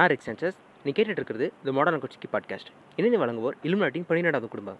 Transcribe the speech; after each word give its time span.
நான் 0.00 0.08
rig 0.08 0.20
census 0.26 0.52
நீ 0.84 0.90
கேட்டுட்டு 0.90 1.10
இருக்கிறது 1.10 1.52
இந்த 1.58 1.72
மாடர்ன் 1.72 2.00
கொச்சிக்கு 2.00 2.34
பாட்காஸ்ட் 2.34 2.66
இணைந்து 2.96 3.26
வழங்குவோர் 3.26 3.54
இலுமினாட்டின் 3.62 4.04
பன்னிரெண்டாவது 4.06 4.48
குடும்பம். 4.48 4.78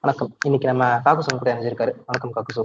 வணக்கம். 0.00 0.36
இன்னைக்கு 0.44 0.68
நம்ம 0.68 1.00
காக்குசம் 1.00 1.38
கூட 1.38 1.54
இணைஞ்சிருக்காரு. 1.54 1.92
வணக்கம் 2.06 2.32
காக்குசு 2.34 2.64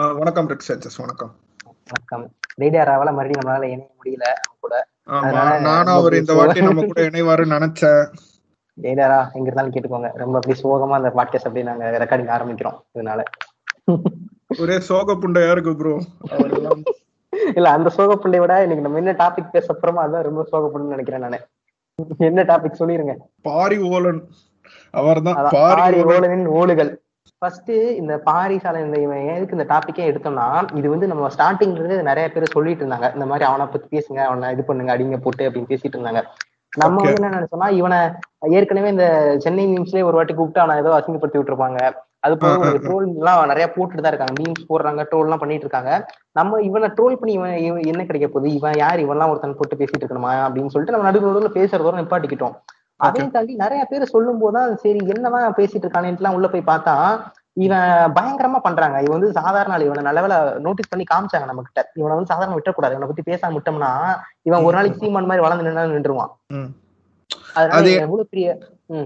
ஆ, 0.00 0.12
வணக்கம் 0.12 0.48
ரிக் 0.48 0.64
சச்சஸ் 0.68 0.96
வணக்கம். 0.96 1.36
வணக்கம். 1.64 2.34
ரேடியா 2.60 2.92
ராவால 2.92 3.12
மறுபடியும் 3.12 3.40
நம்மளால 3.40 3.64
இணைய 3.64 3.90
முடியல 4.04 4.22
அவங்க 4.22 4.56
கூட. 4.60 4.89
நானும் 5.10 5.94
அவர் 5.94 6.14
இந்த 6.14 6.34
வாட்டி 6.34 6.60
நம்ம 6.62 6.82
கூட 6.84 7.02
இணைவாருன்னு 7.02 7.54
நினைச்சேன். 7.56 8.02
ரேடியாரா 8.82 9.32
எங்க 9.32 9.50
இருந்தாலும் 9.50 9.72
கேட்டுக்கோங்க. 9.72 10.10
ரொம்ப 10.14 10.38
அப்படி 10.40 10.60
சோகமா 10.62 10.96
அந்த 10.98 11.08
பாட்காஸ்ட் 11.08 11.48
அப்படி 11.48 11.62
நாங்க 11.62 12.06
ரெக்கார்டிங் 12.06 12.34
ஆரம்பிக்கிறோம் 12.36 12.76
இதனால. 12.98 13.22
ஒரே 14.58 14.80
சோக 14.80 15.12
புண்டையா 15.12 15.50
இருக்கு 15.50 15.76
ப்ரோ 15.76 15.94
இல்ல 17.54 17.70
அந்த 17.70 17.90
சோகப்புண்டைய 17.96 18.38
விட 18.38 18.54
இன்னைக்கு 18.62 18.90
நம்ம 18.90 18.98
என்ன 18.98 19.12
டாபிக் 19.12 19.50
பேச 19.50 19.74
போறோமோ 19.74 20.00
அதான் 20.04 20.26
ரொம்ப 20.28 20.46
சோகப்புண்ணுன்னு 20.52 20.94
நினைக்கிறேன் 20.94 21.20
நானு. 21.20 21.38
என்ன 22.18 22.42
டாபிக் 22.42 22.80
சொல்லிருங்க. 22.80 23.16
பாரி 23.42 23.78
ஓலன். 23.78 24.20
அவர்தான் 24.90 25.34
பாரி 25.34 25.50
பாரி 25.50 26.02
ஓலன். 26.02 26.06
ஓலனின் 26.06 26.46
ஓடுகள். 26.46 27.02
ஃபர்ஸ்ட் 27.42 27.70
இந்த 28.00 28.14
பாரி 28.28 28.56
சாலை 28.58 28.78
இந்த 28.84 28.96
இவன் 29.04 29.22
எதுக்கு 29.34 29.56
இந்த 29.56 29.66
டாபிக்கே 29.72 30.08
எடுத்தோம்னா 30.10 30.46
இது 30.78 30.86
வந்து 30.94 31.06
நம்ம 31.06 31.28
ஸ்டார்டிங்ல 31.34 31.80
இருந்து 31.80 32.08
நிறைய 32.08 32.26
பேர் 32.34 32.54
சொல்லிட்டு 32.54 32.82
இருந்தாங்க. 32.84 33.08
இந்த 33.14 33.26
மாதிரி 33.26 33.44
அவனை 33.48 33.66
பத்தி 33.66 33.88
பேசுங்க 33.96 34.20
அவனை 34.28 34.48
இது 34.54 34.62
பண்ணுங்க 34.68 34.94
அடிங்க 34.94 35.18
போட்டு 35.26 35.46
அப்படின்னு 35.46 35.70
பேசிட்டு 35.72 35.96
இருந்தாங்க. 35.98 36.22
நம்ம. 36.72 36.96
வந்து 37.02 37.18
என்ன 37.20 37.30
நினைச்சோம்னா 37.36 37.68
இவனை 37.78 37.98
ஏற்கனவே 38.58 38.88
இந்த 38.88 39.06
சென்னை 39.44 39.64
மீம்ஸ்லயே 39.70 40.06
ஒரு 40.08 40.18
வாட்டி 40.18 40.34
கூப்பிட்டு 40.34 40.62
அவனை 40.64 40.76
ஏதோ 40.82 40.92
அசிங்கப்படுத்தி 40.98 41.40
விட்டுருப்பாங்க. 41.40 41.80
அது 42.26 42.34
போக. 42.36 42.70
ட்ரோல் 42.86 43.06
எல்லாம் 43.20 43.50
நிறைய 43.52 43.66
போட்டுட்டு 43.74 44.02
தான் 44.04 44.12
இருக்காங்க. 44.12 44.34
மீம்ஸ் 44.40 44.68
போடுறாங்க 44.70 45.02
ட்ரோல் 45.10 45.26
எல்லாம் 45.28 45.42
பண்ணிட்டு 45.42 45.66
இருக்காங்க. 45.66 45.92
நம்ம 46.38 46.60
இவனை 46.68 46.88
ட்ரோல் 46.98 47.18
பண்ணி 47.20 47.32
இவன் 47.38 47.86
என்ன 47.92 48.04
கிடைக்க 48.04 48.28
போகுது? 48.28 48.48
இவன் 48.58 48.76
யார்? 48.78 49.04
இவன்லாம் 49.06 49.32
ஒருத்தன் 49.32 49.58
போட்டு 49.60 49.80
பேசிட்டு 49.80 50.04
இருக்கணுமா? 50.04 50.34
அப்படின்னு 50.46 50.72
சொல்லிட்டு 50.74 50.96
நம்ம 50.96 51.08
நடுவு 51.08 51.28
நடுவில் 51.28 51.56
பேசுறதோட 51.58 51.96
நிப்பாட்டிக்கிட்டோம். 52.02 52.56
அதையும் 53.00 53.30
தாண்டி 53.30 53.54
நிறைய 53.54 53.84
பேர் 53.84 54.04
சொல்லும் 54.04 54.38
போதுதான் 54.38 54.76
சரி 54.76 54.98
என்னதான் 55.06 55.54
பேசிட்டு 55.54 55.86
இருக்கானேன்ட்டுலாம் 55.86 56.34
உள்ள 56.34 56.48
போய் 56.48 56.62
பார்த்தா 56.66 56.96
இவன் 57.52 57.88
பயங்கரமா 58.16 58.58
பண்றாங்க. 58.58 58.96
இவன் 59.00 59.18
வந்து 59.18 59.32
சாதாரண 59.32 59.84
இவனை 59.84 60.02
நல்ல 60.02 60.58
நோட்டீஸ் 60.58 60.88
பண்ணி 60.88 61.04
காமிச்சாங்க 61.14 61.44
நம்ம 61.44 61.62
கிட்ட 61.62 61.90
இவனை 61.94 62.16
வந்து 62.16 62.32
சாதாரண 62.32 62.56
விட்டக்கூடாது 62.56 62.94
இவனை 62.94 63.08
பத்தி 63.08 63.22
பேசாம 63.30 63.56
விட்டோம்னா 63.56 63.90
இவன் 64.42 64.62
ஒரு 64.62 64.74
நாளைக்கு 64.74 64.98
சீமான் 64.98 65.26
மாதிரி 65.26 65.46
வளர்ந்து 65.46 65.66
நின்னா 65.66 65.84
நின்றுவான் 65.94 66.32
அது- 67.54 67.94
எவ்வளவு 67.94 68.26
பெரிய 68.30 68.58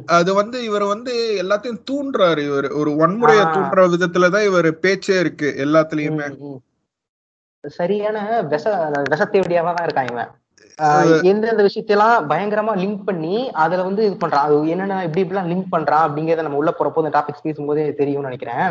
அது 0.06 0.34
வந்து 0.34 0.64
இவர் 0.64 0.84
வந்து 0.84 1.38
எல்லாத்தையும் 1.42 1.82
தூண்டுறாரு 1.90 2.42
இவர். 2.46 2.66
ஒரு 2.70 2.90
வன்முறைய. 2.90 3.40
தூண்டுற 3.54 3.80
விதத்துலதான் 3.94 4.46
இவர் 4.46 4.78
பேச்சே 4.78 5.20
இருக்கு 5.20 5.54
எல்லாத்துலயுமே. 5.58 6.26
சரியான 7.66 8.42
விஷ 8.42 8.64
விஷத்தேவடியாவா 9.10 9.72
தான் 9.74 9.86
இருக்கான் 9.86 10.10
இவன். 10.10 10.30
எந்தெந்த 11.30 11.62
விஷயத்தையெல்லாம் 11.66 12.24
பயங்கரமா 12.30 12.72
லிங்க் 12.80 13.04
பண்ணி 13.04 13.34
அதுல 13.64 13.84
வந்து 13.88 14.02
இது 14.06 14.16
பண்றான் 14.22 14.46
அது 14.46 14.56
என்னென்ன 14.72 15.02
இப்படி 15.06 15.22
இப்படிலாம் 15.24 15.50
லிங்க் 15.52 15.74
பண்றான் 15.74 16.04
அப்படிங்கறத 16.06 16.44
நம்ம 16.46 16.60
உள்ள 16.62 16.72
போறப்போ 16.78 17.02
இந்த 17.02 17.12
டாபிக்ஸ் 17.16 17.44
பேசும்போதே 17.46 17.84
தெரியும்னு 18.00 18.28
நினைக்கிறேன். 18.30 18.66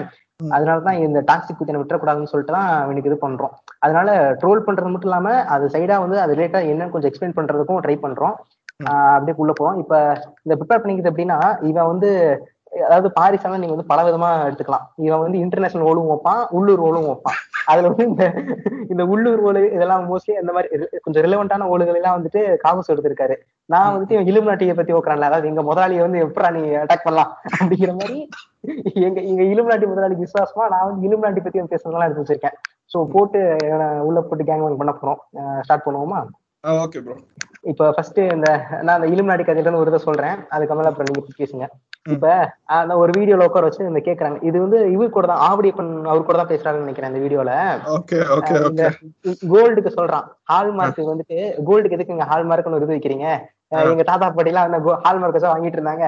அதனாலதான் 0.56 0.98
இந்த 1.06 1.20
டாக்ஸிக் 1.30 1.58
குத்தினை 1.60 1.80
விட்டுறக்கூடாதுன்னு 1.82 2.32
சொல்லிட்டு 2.32 2.56
தான் 2.58 2.72
அவனுக்கு 2.84 3.10
இது 3.10 3.18
பண்றோம். 3.26 3.54
அதனால 3.86 4.10
ட்ரோல் 4.42 4.66
பண்றது 4.68 4.92
மட்டும் 4.94 5.12
இல்லாம 5.12 5.36
அது 5.56 5.66
சைடா 5.76 5.98
வந்து 6.06 6.18
அது 6.24 6.36
ரிலேட்டா 6.38 6.62
என்னன்னு 6.72 6.94
கொஞ்சம் 6.96 7.12
எக்ஸ்பிளைன் 7.12 7.38
பண்றதுக்கும் 7.40 7.84
ட்ரை 7.86 7.98
பண்றோம். 8.06 8.36
அப்படியே 9.16 9.36
உள்ள 9.44 9.52
போவோம் 9.58 9.80
இப்ப 9.84 9.96
இந்த 10.46 10.54
ப்ரிப்பேர் 10.60 10.82
பண்ணிக்கிறது 10.84 11.12
எப்படின்னா 11.12 11.38
இவன் 11.70 11.92
வந்து 11.92 12.10
அதாவது 12.88 13.08
பாரிசால 13.18 13.58
நீங்க 13.62 13.76
வந்து 13.76 13.92
பல 13.92 14.02
விதமா 14.08 14.30
எடுத்துக்கலாம். 14.48 14.86
இவன் 15.08 15.24
வந்து 15.24 15.42
இன்டர்நேஷனல் 15.44 15.88
ஓலும் 15.90 16.12
வைப்பான் 16.12 16.42
உள்ளூர் 16.58 16.82
ஓலும் 16.88 17.08
வைப்பான். 17.10 17.40
அதுல 17.72 17.90
வந்து 17.92 18.06
இந்த 18.12 18.24
இந்த 18.94 19.04
உள்ளூர் 19.14 19.42
ஓலு 19.50 19.62
இதெல்லாம் 19.76 20.04
மோஸ்ட்லி 20.10 20.34
அந்த 20.42 20.52
மாதிரி 20.56 20.88
கொஞ்சம் 21.06 21.24
ரிலவெண்டான 21.26 21.68
ஓலுகள் 21.74 22.00
எல்லாம் 22.00 22.18
வந்துட்டு 22.18 22.42
காமஸ் 22.66 22.92
எடுத்திருக்காரு. 22.94 23.38
நான் 23.74 23.94
வந்துட்டு 23.94 24.16
இவன் 24.16 24.30
இலும் 24.32 24.50
நாட்டியை 24.50 24.76
பத்தி 24.80 24.96
ஓக்குறான்ல 24.98 25.30
அதாவது 25.30 25.50
எங்க 25.52 25.64
முதலாளியை 25.70 26.04
வந்து 26.06 26.24
எப்படா 26.26 26.52
நீ 26.58 26.64
அட்டாக் 26.82 27.06
பண்ணலாம் 27.08 27.32
அப்படிங்கிற 27.62 27.94
மாதிரி 28.02 28.18
எங்க 29.08 29.20
எங்க 29.32 29.44
இலும் 29.54 29.72
நாட்டி 29.72 29.88
முதலாளிக்கு 29.94 30.26
விசுவாசமா 30.28 30.66
நான் 30.74 30.88
வந்து 30.90 31.08
இலும் 31.08 31.26
நாட்டி 31.26 31.42
பத்தி 31.46 31.66
பேசுறதெல்லாம் 31.74 32.08
எடுத்து 32.08 32.24
வச்சிருக்கேன். 32.24 32.58
சோ 32.94 33.00
போட்டு 33.14 33.40
உள்ள 34.08 34.20
போட்டு 34.22 34.48
கேங் 34.50 34.66
பண்ண 34.82 34.94
போறோம். 35.02 35.20
ஸ்டார்ட் 35.66 35.86
பண்ணுவோமா? 35.88 36.22
ஓகே 36.84 37.00
ப்ரோ 37.06 37.16
இப்ப 37.72 37.88
ஃபர்ஸ்ட் 37.96 38.20
இந்த 38.36 38.50
நான் 38.86 38.98
அந்த 38.98 39.08
இலுமினாட்டி 39.14 39.46
கதையில 39.48 39.80
ஒரு 39.80 39.92
இதை 39.92 40.00
சொல்றேன். 40.06 40.38
அதுக்கப்புறம் 40.56 40.90
அப்புறம் 40.92 41.10
நீங்க 41.10 41.34
பேசுங்க. 41.42 41.66
இப்ப 42.06 42.30
அந்த 42.78 42.94
ஒரு 43.02 43.12
வீடியோல 43.18 43.46
உட்கார 43.48 43.68
வச்சு 43.68 43.90
இந்த 43.90 44.02
கேக்குறாங்க. 44.08 44.38
இது 44.48 44.58
வந்து 44.64 44.80
இவர் 44.94 45.16
கூட 45.16 45.26
தான் 45.32 45.44
ஆவடியப்பன் 45.48 45.92
அவர் 46.12 46.28
கூட 46.28 46.38
தான் 46.40 46.52
பேசுறாருன்னு 46.52 46.86
நினைக்கிறேன் 46.86 47.12
இந்த 47.12 47.22
வீடியோல 47.26 47.52
கோல்டுக்கு 49.54 49.92
சொல்றான். 49.98 50.26
ஹால்மார்க் 50.52 51.12
வந்துட்டு 51.12 51.38
கோல்டுக்கு 51.68 51.98
எதுக்கு 51.98 52.16
இங்க 52.16 52.28
ஹால்மார்க்னு 52.32 52.78
ஒரு 52.80 52.88
இது 52.88 52.96
வைக்கிறீங்க? 52.96 53.28
எங்க 53.92 54.04
தாத்தா 54.10 54.28
பாட்டி 54.30 54.52
எல்லாம் 54.52 54.68
அந்த 54.70 54.80
ஹால்மார்க் 55.06 55.38
வச்சா 55.38 55.54
வாங்கிட்டு 55.54 55.80
இருந்தாங்க. 55.80 56.08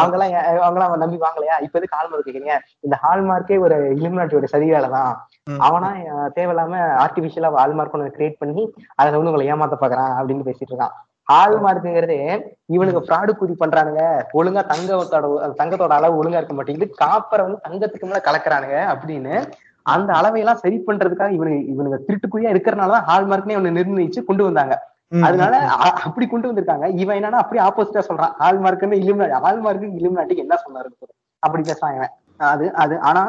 அவங்க 0.00 0.14
எல்லாம் 0.16 0.32
அவங்க 0.62 0.78
எல்லாம் 0.78 1.02
நம்பி 1.02 1.18
வாங்கலையா? 1.24 1.56
இப்ப 1.64 1.78
எதுக்கு 1.78 1.98
ஹால்மார்க் 1.98 2.28
வைக்கிறீங்க? 2.28 2.54
இந்த 2.86 2.96
ஹால்மார்க்கே 3.02 3.58
ஒரு 3.66 3.76
இலுமினாட்டியோட 3.98 4.48
சதி 4.54 4.68
வேலை 4.74 4.88
தான் 4.96 5.12
ம். 5.50 5.60
அவனா 5.66 5.90
தேவையில்லாம 6.38 6.80
ஆர்டிபிஷியலா 7.04 7.50
ஹால்மார்க் 7.58 7.96
ஒன்று 7.98 8.16
கிரியேட் 8.16 8.40
பண்ணி 8.42 8.64
அதை 9.00 9.08
வந்து 9.18 9.32
உங்களை 9.32 9.46
ஏமாத்த 9.52 9.78
பாக்குறான் 9.82 10.14
அப்படின்னு 10.18 10.48
பேசிட்டு 10.48 10.72
இருக்கான். 10.72 10.96
ஹால்மார்க்குங்கிறது 11.28 12.18
இவனுக்கு 12.74 13.00
ஃப்ராடு 13.06 13.32
குதி 13.40 13.54
பண்றானுங்க. 13.54 14.02
ஒழுங்கா 14.38 14.62
தங்கத்தோட 14.70 15.26
தங்கத்தோட 15.60 15.92
அளவு 15.98 16.18
ஒழுங்கா 16.20 16.40
இருக்க 16.40 16.54
மாட்டேங்குது. 16.54 16.88
காப்பரை 17.02 17.42
வந்து 17.46 17.64
தங்கத்துக்கு 17.66 18.08
மேல 18.10 18.20
கலக்குறானுங்க 18.28 18.78
அப்படின்னு 18.92 19.34
அந்த 19.86 20.10
அளவையெல்லாம் 20.18 20.62
சரி 20.62 20.78
பண்றதுக்காக 20.88 21.36
இவனுக்கு 21.36 21.68
இவனுக்கு 21.72 22.06
திருட்டுக்குழியா 22.08 22.50
இருக்கிறனாலதான் 22.54 23.06
ஹால்மார்க்னே 23.10 23.56
இவனை 23.56 23.72
நிர்ணயிச்சு 23.78 24.20
கொண்டு 24.28 24.42
வந்தாங்க. 24.48 24.74
அதனால 25.22 25.54
அப்படி 26.06 26.26
கொண்டு 26.26 26.48
வந்திருக்காங்க. 26.48 26.86
இவன் 27.02 27.18
என்னன்னா 27.18 27.40
அப்படியே 27.42 27.62
ஆப்போசிட்டா 27.66 28.02
சொல்றான். 28.08 28.34
ஹால்மார்க்னு 28.42 28.98
இலுமினாட்டி 29.02 29.38
ஹால்மார்க்கு 29.46 29.88
இலுமினாட்டிக்கு 30.00 30.44
என்ன 30.46 30.56
சொன்னாரு 30.64 30.90
அப்படி 31.42 31.62
பேசுறான் 31.62 31.96
இவன். 31.98 32.12
அது 32.48 32.66
அது 32.82 32.94
ஆனா 33.08 33.22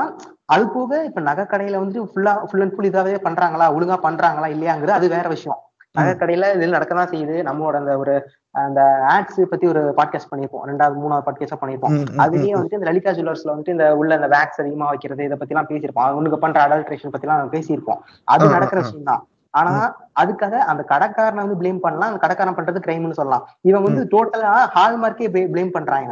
அது 0.53 0.63
போக 0.69 1.00
இப்ப 1.07 1.21
நகை 1.21 1.44
கடையில 1.45 1.81
வந்து 1.83 2.00
ஃபுல்லா 2.09 2.33
ஃபுல் 2.47 2.63
அண்ட் 2.65 2.75
ஃபுல் 2.75 2.89
இதாவே 2.89 3.15
பண்றாங்களா? 3.27 3.65
ஒழுங்கா 3.75 3.97
பண்றாங்களா? 4.07 4.47
இல்லையாங்கிறது 4.56 4.97
அது 5.00 5.07
வேற 5.15 5.27
விஷயம். 5.29 5.59
நகை 5.99 6.13
கடையில 6.15 6.49
இது 6.55 6.73
நடக்கதான் 6.73 7.11
செய்யுது. 7.11 7.37
நம்மளோட 7.43 7.75
அந்த 7.75 7.93
ஒரு 7.97 8.13
அந்த 8.55 8.81
ஆட்ஸ் 9.09 9.41
பத்தி 9.49 9.65
ஒரு 9.67 9.81
பாட்காஸ்ட் 9.97 10.31
பண்ணிருப்போம் 10.31 10.63
ரெண்டாவது 10.69 11.01
மூணாவது 11.01 11.25
பாட்காஸ்ட் 11.25 11.61
பண்ணிருப்போம் 11.61 11.95
அதுலயே 12.19 12.51
ம், 12.51 12.57
வந்துட்டு 12.57 12.77
இந்த 12.77 12.87
லலிதா 12.87 13.11
ஜுவல்லர்ஸ்ல 13.11 13.51
வந்துட்டு 13.51 13.75
இந்த 13.75 13.87
உள்ள 13.95 14.15
இந்த 14.15 14.27
வேக்ஸ் 14.27 14.61
அதிகமா 14.61 14.87
வைக்கிறது 14.87 15.23
இதை 15.23 15.37
பத்தி 15.37 15.55
எல்லாம் 15.55 15.69
பேசியிருப்போம் 15.69 16.07
அவனுக்கு 16.09 16.39
பண்ற 16.39 16.59
அடல்ட்ரேஷன் 16.65 17.13
பத்தி 17.13 17.27
எல்லாம் 17.27 17.53
பேசியிருப்போம். 17.53 18.01
அது 18.27 18.47
நடக்கிற. 18.49 18.81
விஷயம் 18.81 19.09
தான். 19.11 19.23
ஆனா 19.53 19.73
அதுக்காக 20.21 20.55
அந்த 20.71 20.81
கடைக்காரனை 20.89 21.41
வந்து 21.43 21.59
ப்ளேம் 21.61 21.79
பண்ணலாம். 21.79 22.09
அந்த 22.11 22.19
கடைக்காரன் 22.19 22.57
பண்றது 22.57 22.79
கிரைம்னு 22.79 23.19
சொல்லலாம். 23.19 23.45
இவன் 23.61 23.85
வந்து 23.87 24.03
டோட்டலா 24.11 24.51
ஹால்மார்க்கே 24.75 25.29
ப்ளேம் 25.53 25.71
பண்றாங்க 25.71 26.11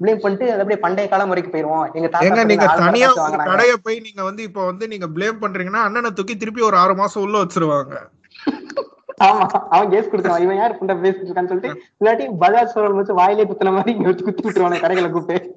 ப்ளேம் 0.00 0.20
பண்ணிட்டு 0.20 0.46
அது 0.46 0.60
அப்படியே 0.60 0.80
பண்டைய 0.80 1.06
காலம் 1.08 1.28
வரைக்கும் 1.28 1.54
போயிருவோம். 1.54 1.84
எங்க 1.94 2.08
தாத்தா 2.08 2.44
நீங்க 2.44 2.66
தனியா. 2.80 3.08
கடைய 3.48 3.74
போய் 3.82 3.98
நீங்க 4.00 4.22
வந்து 4.24 4.42
இப்ப 4.42 4.64
வந்து 4.64 4.88
நீங்க 4.88 5.06
ப்ளேம் 5.14 5.42
பண்றீங்கன்னா 5.42 5.82
அண்ணனை 5.84 6.10
தூக்கி 6.12 6.36
திருப்பி 6.36 6.62
ஒரு 6.62 6.76
ஆறு 6.76 6.94
மாசம் 6.94 7.22
உள்ள 7.22 7.36
வச்சிருவாங்க. 7.44 7.94
ஆமா 9.18 9.44
அவன் 9.74 9.90
கேஸ் 9.92 10.08
கொடுத்துருவான். 10.10 10.44
இவன் 10.46 10.58
யார்? 10.60 10.78
புண்டை 10.78 10.94
பேசிட்டு 11.02 11.28
இருக்கான்னு 11.28 11.50
சொல்லிட்டு 11.52 11.70
இல்லாட்டி 12.00 12.24
பஜாஜ் 12.42 12.72
சோழன் 12.74 12.98
வச்சு 13.00 13.20
வாயிலே 13.20 13.46
குத்துன 13.50 13.72
மாதிரி 13.76 13.94
இங்க 13.96 14.08
வச்சு 14.10 14.26
குத்தி 14.26 14.44
விட்டுருவாங்க 14.46 14.80
கடைகளை 14.84 15.08
கூப்பிட்டு. 15.10 15.54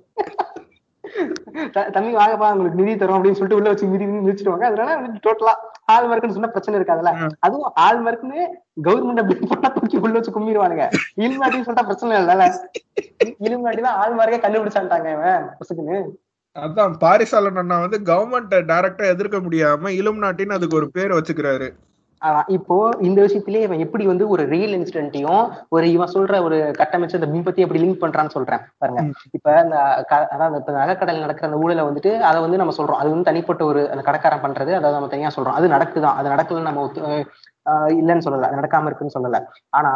தம்பி 1.95 2.11
வாங்கப்பா 2.19 2.47
உங்களுக்கு 2.53 2.79
நிதி 2.79 2.93
தரும் 3.01 3.15
அப்படின்னு 3.17 3.37
சொல்லிட்டு 3.39 3.57
உள்ள 3.59 3.69
வச்சு 3.71 3.89
மிதி 3.93 4.05
மிதிச்சிடுவாங்க 4.25 4.65
அதனால 4.69 4.91
டோட்டலா 5.25 5.53
ஆள் 5.93 6.07
மார்க்குன்னு 6.09 6.37
சொன்னா 6.37 6.51
பிரச்சனை 6.55 6.77
இருக்காதுல்ல. 6.79 7.11
அதுவும் 7.45 7.71
ஆள் 7.85 8.01
மார்க்குன்னு 8.05 8.39
கவர்மெண்ட் 8.87 9.21
அப்படி 9.23 9.49
பண்ணா 9.53 9.69
தூக்கி 9.77 9.97
உள்ள 10.05 10.15
வச்சு 10.17 10.35
கும்பிடுவானுங்க 10.37 10.85
இலுமாட்டின்னு 11.25 11.67
சொல்லிட்டா 11.67 11.87
பிரச்சனை 11.89 12.19
இல்லைல்ல 12.21 12.47
இலுமாட்டி 13.47 13.83
தான் 13.87 13.99
ஆள் 14.03 14.17
மார்க்கே 14.19 14.41
கண்டுபிடிச்சான்ட்டாங்க 14.45 15.09
இவன் 15.17 15.45
பசுக்குன்னு. 15.59 15.99
அதான் 16.55 16.93
பாரிசாலன் 17.03 17.61
அண்ணா 17.63 17.75
வந்து 17.85 17.99
கவர்மெண்ட் 18.11 18.55
டைரக்டா 18.71 19.05
எதிர்க்க 19.15 19.37
முடியாம 19.47 19.91
இலும் 19.99 20.23
நாட்டின்னு 20.25 20.57
அதுக்கு 20.59 20.79
ஒரு 20.81 20.89
பேர் 20.97 21.17
வச்சுக்கிறாரு. 21.17 21.69
இப்போ 22.49 22.75
இந்த 23.01 23.19
விஷயத்திலேயே 23.25 23.65
இவன் 23.67 23.83
எப்படி 23.85 24.05
வந்து 24.05 24.25
ஒரு 24.29 24.43
ரியல் 24.45 24.73
இன்சிடென்ட்டையும் 24.77 25.43
ஒரு 25.69 25.85
இவன் 25.91 26.13
சொல்ற 26.13 26.41
ஒரு 26.43 26.57
கட்டமைச்ச 26.79 27.19
இந்த 27.19 27.29
பிம்பத்தையும் 27.33 27.67
எப்படி 27.67 27.81
லிங்க் 27.83 28.01
பண்றான்னு 28.01 28.35
சொல்றேன். 28.35 28.63
பாருங்க. 28.77 29.01
இப்ப 29.37 29.53
இந்த 29.63 29.75
அதாவது 30.31 30.59
இப்ப 30.61 30.73
நகைக்கடையில் 30.79 31.25
நடக்கிற 31.25 31.47
அந்த 31.49 31.61
ஊழலை 31.63 31.85
வந்துட்டு 31.89 32.13
அதை 32.29 32.39
வந்து 32.41 32.61
நம்ம 32.61 32.75
சொல்றோம். 32.79 33.01
அது 33.01 33.11
வந்து 33.13 33.29
தனிப்பட்ட 33.29 33.63
ஒரு 33.65 33.83
அந்த 33.91 34.03
கடைக்காரன் 34.09 34.43
பண்றது 34.45 34.73
அதை 34.79 34.93
நம்ம 34.97 35.11
தனியா 35.15 35.31
சொல்றோம். 35.37 35.57
அது 35.59 35.75
நடக்குதான். 35.75 36.17
அது 36.19 36.33
நடக்கலன்னு 36.35 36.69
நம்ம 36.71 36.87
இல்லைன்னு 37.95 38.25
சொல்லல. 38.25 38.47
அது 38.47 38.59
நடக்காம 38.59 38.89
இருக்குன்னு 38.89 39.15
சொல்லல. 39.15 39.39
ஆனா 39.77 39.91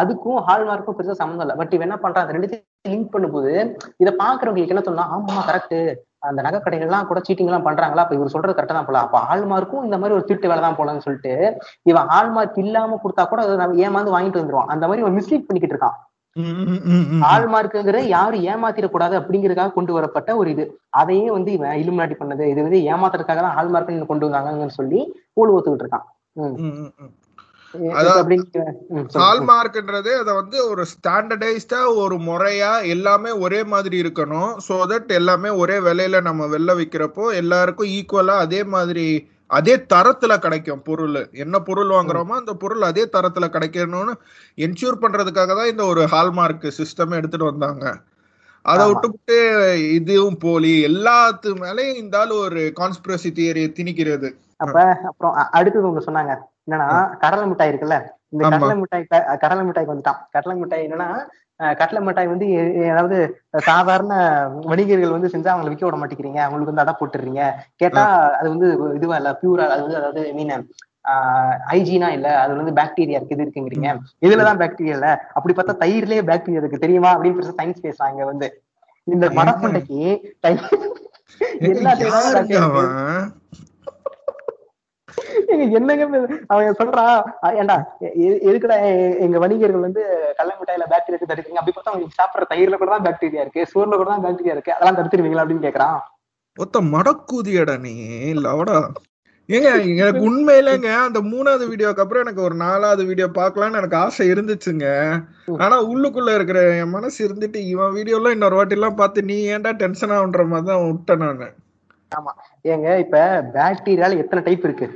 அதுக்கும் 0.00 0.40
ஹால்மார்க்கும் 0.48 0.96
பெருசா 0.98 1.20
சம்மந்தம் 1.22 1.46
இல்லை. 1.46 1.56
பட் 1.60 1.74
இவன் 1.74 1.88
என்ன 1.88 1.98
பண்றான்? 2.02 2.24
அந்த 2.24 2.36
ரெண்டுத்தையும் 2.36 2.64
லிங்க் 2.88 3.14
பண்ணும்போது 3.14 3.52
இதை 4.02 4.12
பாக்குறவங்களுக்கு 4.20 4.74
என்ன 4.74 4.84
தோணுனா 4.84 5.06
ஆமா 5.14 5.40
கரெக்ட் 5.48 5.78
அந்த 6.30 6.40
நகை 6.46 6.58
கடைகள்லாம் 6.60 7.08
கூட 7.10 7.20
சீட்டிங் 7.26 7.50
எல்லாம் 7.50 7.66
பண்றாங்களா? 7.68 8.04
அப்ப 8.04 8.16
இவர் 8.18 8.34
சொல்றது 8.34 8.56
கரெக்டா 8.58 8.76
தான் 8.78 8.88
போல. 8.88 9.00
அப்ப 9.06 9.20
ஹால்மார்க்கும் 9.28 9.84
இந்த 9.86 9.98
மாதிரி 10.00 10.16
ஒரு 10.18 10.26
திருட்டு 10.28 10.50
வேலை 10.50 10.62
தான் 10.64 10.78
போலன்னு 10.80 11.04
சொல்லிட்டு 11.06 11.32
இவன் 11.90 12.10
ஹால்மார்க் 12.14 12.60
இல்லாம 12.64 12.98
கொடுத்தா 13.04 13.24
கூட 13.32 13.42
நம்ம 13.62 13.80
ஏமாந்து 13.86 14.14
வாங்கிட்டு 14.16 14.42
வந்துருவான். 14.42 14.70
அந்த 14.74 14.84
மாதிரி 14.88 15.04
இவன் 15.04 15.18
மிஸ்லீட் 15.18 15.48
பண்ணிக்கிட்டு 15.48 15.76
இருக்கான். 15.76 15.98
ஹால்மார்க்குங்கிற 17.26 17.98
யாரும் 18.14 18.42
ஏமாத்திடக்கூடாது 18.52 19.14
அப்படிங்கறதுக்காக 19.20 19.72
கொண்டு 19.76 19.92
வரப்பட்ட 19.96 20.30
ஒரு 20.40 20.48
இது. 20.54 20.64
அதையே 21.00 21.28
வந்து 21.36 21.50
இவன் 21.58 21.78
இலுமினாட்டி 21.82 22.16
பண்ணது. 22.22 22.44
இது 22.52 22.66
வந்து 22.66 22.80
ஏமாத்துறதுக்காக 22.94 23.42
தான் 23.46 23.56
ஹால்மார்க் 23.58 24.10
கொண்டு 24.10 24.26
வந்தாங்கன்னு 24.28 24.78
சொல்லி 24.80 25.00
ஊழ் 25.40 25.54
ஒத்துக்கிட்டு 25.54 25.86
இருக்கான். 25.86 26.06
ஹால்மார்க்ன்றது 29.14 30.10
அத 30.18 30.34
வந்து 30.34 30.68
ஒரு 30.68 30.84
ஸ்டாண்டர்டைஸ்டா 30.94 31.96
ஒரு 31.96 32.16
முறையா 32.18 32.86
எல்லாமே 32.86 33.30
ஒரே 33.30 33.64
மாதிரி 33.64 34.02
இருக்கணும். 34.02 34.56
சோ 34.68 34.74
தட் 34.88 35.12
எல்லாமே 35.12 35.48
ஒரே 35.48 35.78
விலையில 35.78 36.22
நம்ம 36.22 36.46
வெளில 36.46 36.74
விக்கிறப்போ 36.76 37.34
எல்லாருக்கும் 37.34 37.86
ஈக்குவலா 37.88 38.36
அதே 38.38 38.64
மாதிரி 38.64 39.06
அதே 39.50 39.76
தரத்துல 39.92 40.38
கிடைக்கும் 40.38 40.82
பொருள். 40.82 41.28
என்ன 41.32 41.58
பொருள் 41.60 41.88
வாங்குறோமோ 41.88 42.34
அந்த 42.36 42.54
பொருள் 42.54 42.82
அதே 42.82 43.08
தரத்துல 43.12 43.46
கிடைக்கணும்னு 43.48 44.14
என்ஷூர் 44.58 45.02
பண்றதுக்காக 45.02 45.54
தான் 45.54 45.70
இந்த 45.70 45.84
ஒரு 45.84 46.04
ஹால்மார்க் 46.04 46.66
சிஸ்டம் 46.78 47.14
எடுத்துட்டு 47.14 47.44
வந்தாங்க. 47.44 47.84
அதை. 48.64 48.86
விட்டுவிட்டு 48.86 49.36
இதுவும் 49.92 50.38
போலி. 50.38 50.84
எல்லாத்து 50.86 51.50
மேலயும் 51.62 51.94
இந்த 51.94 52.26
ஒரு 52.38 52.72
கான்ஸ்பிரசி 52.80 53.30
தியரியை 53.38 53.68
திணிக்கிறது. 53.78 54.30
அப்ப 54.56 54.76
அப்புறம் 55.04 55.34
அடுத்தது 55.50 55.86
ஒண்ணு 55.88 56.06
சொன்னாங்க. 56.06 56.34
என்னன்னா 56.68 56.86
கடலை 57.24 57.44
மிட்டாய் 57.50 57.70
இருக்குல்ல? 57.72 57.96
இந்த. 58.32 58.44
கடலை 58.54 58.76
மிட்டாய் 58.80 59.04
கடலை 59.44 59.62
மிட்டாய்க்கு 59.66 59.94
வந்துட்டான். 59.94 60.20
கடலை 60.36 60.54
மிட்டாய் 60.60 60.86
என்னன்னா 60.86 61.08
கடலை 61.80 62.00
மிட்டாய் 62.06 62.32
வந்து 62.32 62.46
அதாவது 62.92 63.18
சாதாரண 63.68 64.14
வணிகர்கள் 64.70 65.14
வந்து 65.14 65.30
செஞ்சா 65.34 65.52
அவங்களை 65.52 65.70
விற்க 65.72 65.84
விட 65.86 65.98
மாட்டேங்கிறீங்க. 66.00 66.40
அவங்களுக்கு 66.46 66.72
வந்து 66.72 66.84
அடை 66.84 66.94
போட்டுறீங்க. 66.98 67.42
கேட்டா 67.82 68.02
அது 68.40 68.48
வந்து 68.54 68.68
இதுவா 68.98 69.16
இல்ல 69.20 69.30
பியூரா 69.42 69.66
அது 69.74 69.84
வந்து 69.86 70.00
அதாவது 70.00 70.22
மீன் 70.38 70.52
ஹைஜீனா 71.70 72.08
இல்ல 72.16 72.28
அது 72.42 72.52
வந்து 72.60 72.72
பாக்டீரியா 72.78 73.18
இருக்கு 73.18 73.36
இது 73.36 73.44
இருக்குங்கிறீங்க. 73.46 73.88
இதுலதான் 74.26 74.60
பாக்டீரியா 74.62 74.96
இல்ல. 74.98 75.08
அப்படி 75.36 75.54
பார்த்தா 75.54 75.74
தயிர்லயே 75.84 76.22
பாக்டீரியா 76.30 76.62
இருக்கு. 76.62 76.84
தெரியுமா? 76.84 77.12
அப்படின்னு 77.14 77.58
சயின்ஸ் 77.60 77.84
பேசுறாங்க 77.86 78.24
வந்து. 78.32 78.48
இந்த 79.06 79.24
எல்லாத்தையும் 81.72 82.14
தான் 82.14 82.26
யாருங்க 82.26 82.56
bacteria 82.56 82.58
இருக்கு. 82.58 82.58
அவன் 82.66 82.90
ஏங்க, 85.08 85.35
என்னங்க? 85.76 86.04
அவன் 86.46 86.78
சொல்றான் 86.78 87.16
எ- 88.24 88.40
எதுக்குடா 88.48 88.76
எங்க 89.26 89.38
வணிகர்கள் 89.38 89.86
வந்து 89.86 90.02
கடல 90.38 90.54
மிட்டாயில 90.60 90.86
பாக்டீரியா 90.92 91.12
இருக்கு 91.12 91.30
தடுக்கிறீங்க? 91.32 91.60
அப்படி 91.60 91.76
பார்த்தா 91.76 91.92
அவங்க 91.92 92.18
சாப்பிடுற 92.18 92.46
தயிர்ல 92.52 92.76
கூட 92.76 92.90
தான் 92.90 93.06
பாக்டீரியா 93.06 93.40
இருக்கு 93.40 93.62
சோறுல 93.72 93.96
கூட 93.96 94.10
தான் 94.10 94.24
பாக்டீரியா 94.24 94.52
இருக்கு. 94.52 94.74
அதெல்லாம் 94.74 94.98
தடுத்துருவீங்களா? 94.98 95.44
அப்படின்னு 95.44 95.66
கேக்குறான். 95.66 95.98
ஒத்த 96.56 96.80
மடக்கூதியடா 96.94 97.76
நீ 97.80 97.94
லவடா. 98.44 98.78
ஏங்க 99.48 99.68
எனக்கு 99.96 100.22
உண்மையிலங்க 100.28 100.88
அந்த 101.02 101.20
மூணாவது 101.24 101.64
வீடியோக்கு 101.70 102.02
அப்புறம் 102.04 102.24
எனக்கு 102.24 102.42
ஒரு 102.42 102.54
நாலாவது 102.62 103.04
வீடியோ 103.04 103.28
பார்க்கலாம்னு 103.36 103.78
எனக்கு 103.78 103.96
ஆசை 103.96 104.24
இருந்துச்சுங்க. 104.32 104.86
ஆனா 105.64 105.76
உள்ளுக்குள்ள 105.92 106.34
இருக்கிற 106.34 106.60
என் 106.80 106.90
மனசு 106.90 107.18
இருந்துட்டு 107.28 107.60
இவன் 107.66 107.94
வீடியோலாம் 107.94 108.30
இன்னொரு 108.30 108.54
வாட்டி 108.54 108.74
எல்லாம் 108.74 108.94
பார்த்து 108.94 109.22
நீ 109.22 109.38
ஏன்டா 109.48 109.72
டென்ஷன் 109.82 110.14
ஆகுன்ற 110.16 110.46
மாதிரி 110.46 110.68
தான் 110.72 110.84
விட்டேன் 110.88 111.24
நானு. 111.24 111.48
ஏங்க 112.64 112.88
இப்ப 113.04 113.18
பாக்டீரியால 113.56 114.16
எத்தனை 114.16 114.42
டைப் 114.44 114.64
இருக்கு. 114.64 114.88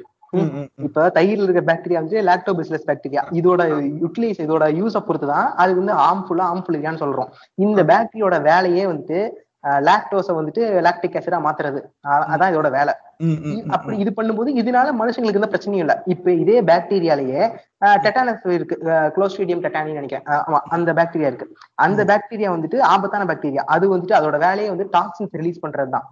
இப்ப 0.86 1.06
தயிர்ல 1.16 1.46
இருக்க 1.46 1.62
பாக்டீரியா 1.70 2.00
வந்து 2.02 2.24
லாக்டோபிசிலஸ் 2.30 2.88
பாக்டீரியா 2.88 3.22
இதோட 3.40 3.62
யூட்டிலைஸ் 4.02 4.42
இதோட 4.46 4.66
யூஸ 4.80 4.96
பொறுத்து 5.08 5.28
தான் 5.34 5.48
அது 5.62 5.72
வந்து 5.80 5.94
ஹார்ம்ஃபுல்லா 6.02 6.48
ஹார்ம்ஃபுல் 6.50 6.76
இல்லையான்னு 6.78 7.04
சொல்றோம். 7.04 7.30
இந்த 7.66 7.80
பாக்டீரியோட 7.92 8.38
வேலையே 8.50 8.84
வந்துட்டு 8.90 9.20
லாக்டோஸை 9.86 10.34
வந்துட்டு 10.36 10.62
லாக்டிக் 10.84 11.16
ஆசிடா 11.18 11.38
மாத்துறது. 11.46 11.80
அதான் 12.34 12.50
இதோட 12.52 12.68
வேலை. 12.76 12.92
அப்படி 13.74 13.94
இது 14.02 14.10
பண்ணும்போது 14.18 14.50
இதனால 14.60 14.92
மனுஷங்களுக்கு 15.00 15.40
எந்த 15.40 15.48
பிரச்சனையும் 15.52 15.84
இல்ல. 15.84 15.94
இப்ப 16.14 16.32
இதே 16.42 16.56
பாக்டீரியாலேயே 16.70 17.42
டெட்டானஸ் 18.04 18.46
இருக்கு. 18.58 18.76
குளோஸ்ட்ரீடியம் 19.16 19.62
டெட்டானி 19.64 19.98
நினைக்கிறேன். 19.98 20.24
ஆமா 20.46 20.60
அந்த 20.76 20.92
பாக்டீரியா 21.00 21.30
இருக்கு. 21.32 21.48
அந்த 21.86 22.00
பாக்டீரியா 22.12 22.50
வந்துட்டு 22.56 22.80
ஆபத்தான 22.94 23.26
பாக்டீரியா 23.32 23.64
அது 23.76 23.92
வந்துட்டு 23.94 24.18
அதோட 24.20 24.38
வேலையை 24.46 24.70
வந்து 24.74 24.88
டாக்ஸின்ஸ் 24.96 25.38
ரிலீஸ் 25.40 25.62
பண்றதுதான். 25.66 26.06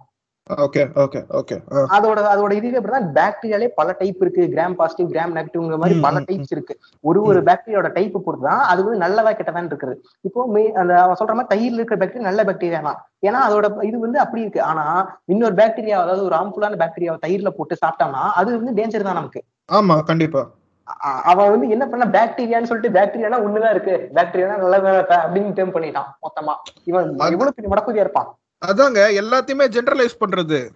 ஓகே 0.49 0.83
ஓகே 0.95 1.19
ஓகே 1.39 1.55
ஆ. 1.71 1.79
அதோட 1.95 2.19
அதோட 2.31 2.51
இதுவே 2.53 2.77
அப்படிதான் 2.77 3.09
பாக்டீரியாலே 3.17 3.67
பல 3.75 3.93
டைப் 3.99 4.21
இருக்கு. 4.21 4.43
கிராம் 4.53 4.75
பாசிட்டிவ் 4.75 5.09
கிராம் 5.11 5.35
நெகட்டிவ்ங்கிற 5.37 5.77
மாதிரி 5.77 5.95
பல 6.01 6.21
டைப்ஸ் 6.29 6.53
இருக்கு. 6.55 6.73
ஒரு 7.03 7.19
ஒரு 7.23 7.39
பாக்டீரியாவோட 7.43 7.89
டைப் 7.93 8.17
பொறுத்து 8.17 8.47
தான் 8.47 8.63
அது 8.67 8.83
வந்து 8.83 9.03
நல்லதா 9.05 9.31
கெட்டதான் 9.31 9.69
இருக்குது. 9.71 9.95
இப்போ 10.25 10.45
அந்த 10.81 10.93
அவன் 11.03 11.19
சொல்ற 11.21 11.33
மாதிரி 11.33 11.51
தயிர்ல 11.53 11.79
இருக்கிற 11.79 11.99
பாக்டீரியா 11.99 12.29
நல்ல 12.29 12.43
பாக்டீரியா 12.43 12.81
தான். 12.81 12.99
ஏன்னா 13.23 13.41
அதோட 13.47 13.67
இது 13.83 13.99
வந்து 13.99 14.19
அப்படி 14.19 14.41
இருக்கு. 14.41 14.61
ஆனா 14.63 14.85
இன்னொரு 15.27 15.55
பாக்டீரியா 15.55 15.97
அதாவது 15.99 16.23
ஒரு 16.23 16.35
ஹார்ம்ஃபுல்லான 16.35 16.79
பாக்டீரியாவை 16.83 17.19
தயிர்ல 17.19 17.49
போட்டு 17.49 17.75
சாப்பிட்டோம்னா 17.83 18.23
அது 18.35 18.57
வந்து 18.57 18.75
டேஞ்சர் 18.79 19.07
தான் 19.09 19.19
நமக்கு. 19.21 19.41
ஆமா 19.71 19.97
கண்டிப்பா. 20.03 20.43
அவன் 21.25 21.51
வந்து 21.51 21.69
என்ன 21.69 21.87
பண்ண 21.87 22.05
பாக்டீரியான்னு 22.13 22.69
சொல்லிட்டு 22.69 22.95
பாக்டீரியானா 22.95 23.39
ஒண்ணுதான் 23.45 23.71
இருக்கு. 23.71 23.95
பாக்டீரியா 24.15 24.57
நல்ல 24.57 24.77
வேலை 24.79 24.99
அப்படின்னு 25.19 25.57
டேர்ம் 25.57 25.75
பண்ணிட்டான் 25.75 26.09
மொத்தமா. 26.25 26.53
இவன் 26.85 27.09
இவ்வளவு 27.33 27.57
பெரிய 27.57 27.71
மடக்குதியா 27.73 28.05
இருப்பான். 28.05 28.29
அதாங்க 28.67 29.11
எல்லாத்தையுமே 29.21 29.67
ஜெனரலைஸ் 29.67 30.21
பண்றது. 30.25 30.69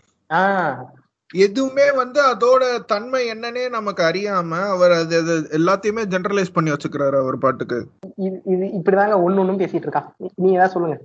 எதுவுமே 1.33 1.91
வந்து 1.91 2.25
அதோட 2.27 2.85
தன்மை 2.85 3.31
என்னன்னே 3.31 3.69
நமக்கு 3.69 4.03
அறியாம 4.03 4.49
அவர் 4.49 4.91
அது 4.91 5.17
அது 5.17 5.47
எல்லாத்தையுமே 5.51 6.03
ஜெனரலைஸ் 6.05 6.53
பண்ணி 6.53 6.71
வச்சுக்கிறாரு 6.71 7.17
அவர் 7.17 7.37
பாட்டுக்கு. 7.37 7.87
இது 8.15 8.41
இப்படிதாங்க 8.55 9.13
ஒண்ணு 9.13 9.23
ஒண்ணும் 9.23 9.59
பேசிட்டு 9.59 9.87
இருக்கான் 9.87 10.07
நீ- 10.23 10.29
நீ 10.35 10.51
ஏதாவது 10.51 10.71
சொல்லுங்க. 10.71 11.03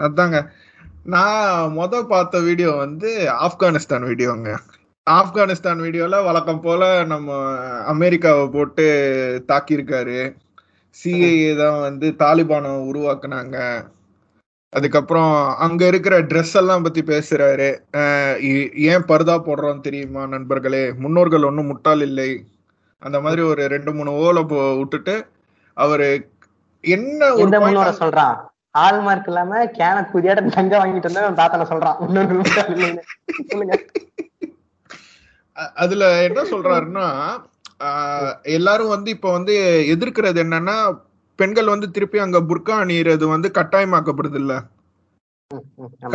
அதாங்க. 0.00 0.46
நான் 1.04 1.76
முத 1.76 2.02
பார்த்த 2.02 2.40
வீடியோ 2.40 2.70
வந்து 2.70 3.28
ஆப்கானிஸ்தான் 3.42 4.06
வீடியோங்க. 4.06 4.56
ஆப்கானிஸ்தான் 5.10 5.80
வீடியோல 5.82 6.24
வழக்கம் 6.24 6.60
போல 6.60 7.04
நம்ம 7.04 7.56
அமெரிக்காவை 7.84 8.48
போட்டு 8.48 9.44
தாக்கியிருக்காரு. 9.48 10.36
சிஐஏ 11.04 11.56
தான் 11.58 11.80
வந்து 11.80 12.14
தாலிபானை 12.18 12.68
உருவாக்குனாங்க. 12.68 13.86
அதுக்கப்புறம் 14.70 15.56
அங்க 15.56 15.86
இருக்கிற 15.86 16.22
ட்ரெஸ் 16.22 16.54
எல்லாம் 16.54 16.82
பத்தி 16.82 17.02
பேசுறாரு. 17.02 17.78
ஏன் 18.74 19.02
பர்தா 19.02 19.40
போடுறோம் 19.40 19.80
தெரியுமா 19.80 20.26
நண்பர்களே? 20.26 20.92
முன்னோர்கள் 20.92 21.42
ஒன்றும் 21.42 21.66
முட்டாள் 21.66 22.00
இல்லை. 22.00 22.44
அந்த 22.98 23.20
மாதிரி 23.20 23.42
ஒரு 23.42 23.68
ரெண்டு 23.68 23.94
மூணு 23.94 24.12
ஓலை 24.12 24.42
போ- 24.42 24.78
விட்டுட்டு 24.78 25.26
அவரு 25.74 26.30
என்ன 26.80 27.32
ஒரு 27.32 27.48
சொல்றான். 27.78 28.36
ஆள் 28.70 29.00
மார்க் 29.00 29.26
இல்லாம 29.26 29.64
கேன 29.64 30.06
குதியாட்ட 30.14 30.50
தங்க 30.50 30.86
வாங்கிட்டு 30.86 31.12
வந்து 31.12 31.34
தாத்தனை 31.34 31.66
சொல்றான். 31.66 32.96
அதுல 35.74 36.22
என்ன 36.22 36.42
சொல்றாருன்னா 36.42 37.16
எல்லாரும் 38.42 38.88
வந்து 38.88 39.10
இப்ப 39.10 39.32
வந்து 39.32 39.84
எதிர்க்கிறது 39.88 40.42
என்னன்னா 40.42 40.98
பெண்கள் 41.38 41.66
வந்து 41.66 41.88
திருப்பி 41.90 42.18
அங்க 42.20 42.38
புர்கா 42.50 42.74
அணியிறது 42.82 43.24
வந்து 43.28 43.48
கட்டாயமாக்கப்படுது 43.58 44.38
இல்ல 44.42 44.52
ம், 45.50 45.64
ம், 45.78 45.90
ஆமா. 45.98 46.10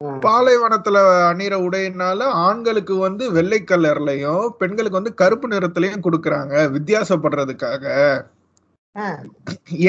ம். 0.00 0.18
பாலைவனத்துல 0.24 0.98
அணிற 1.28 1.54
உடையினால 1.66 2.20
ஆண்களுக்கு 2.44 2.94
வந்து 2.98 3.24
வெள்ளை 3.32 3.60
கலர்லயும் 3.64 4.44
பெண்களுக்கு 4.58 5.00
வந்து 5.00 5.14
கருப்பு 5.14 5.48
நிறத்திலயும் 5.48 6.04
கொடுக்கறாங்க 6.06 6.54
வித்தியாசப்படுறதுக்காக. 6.76 7.84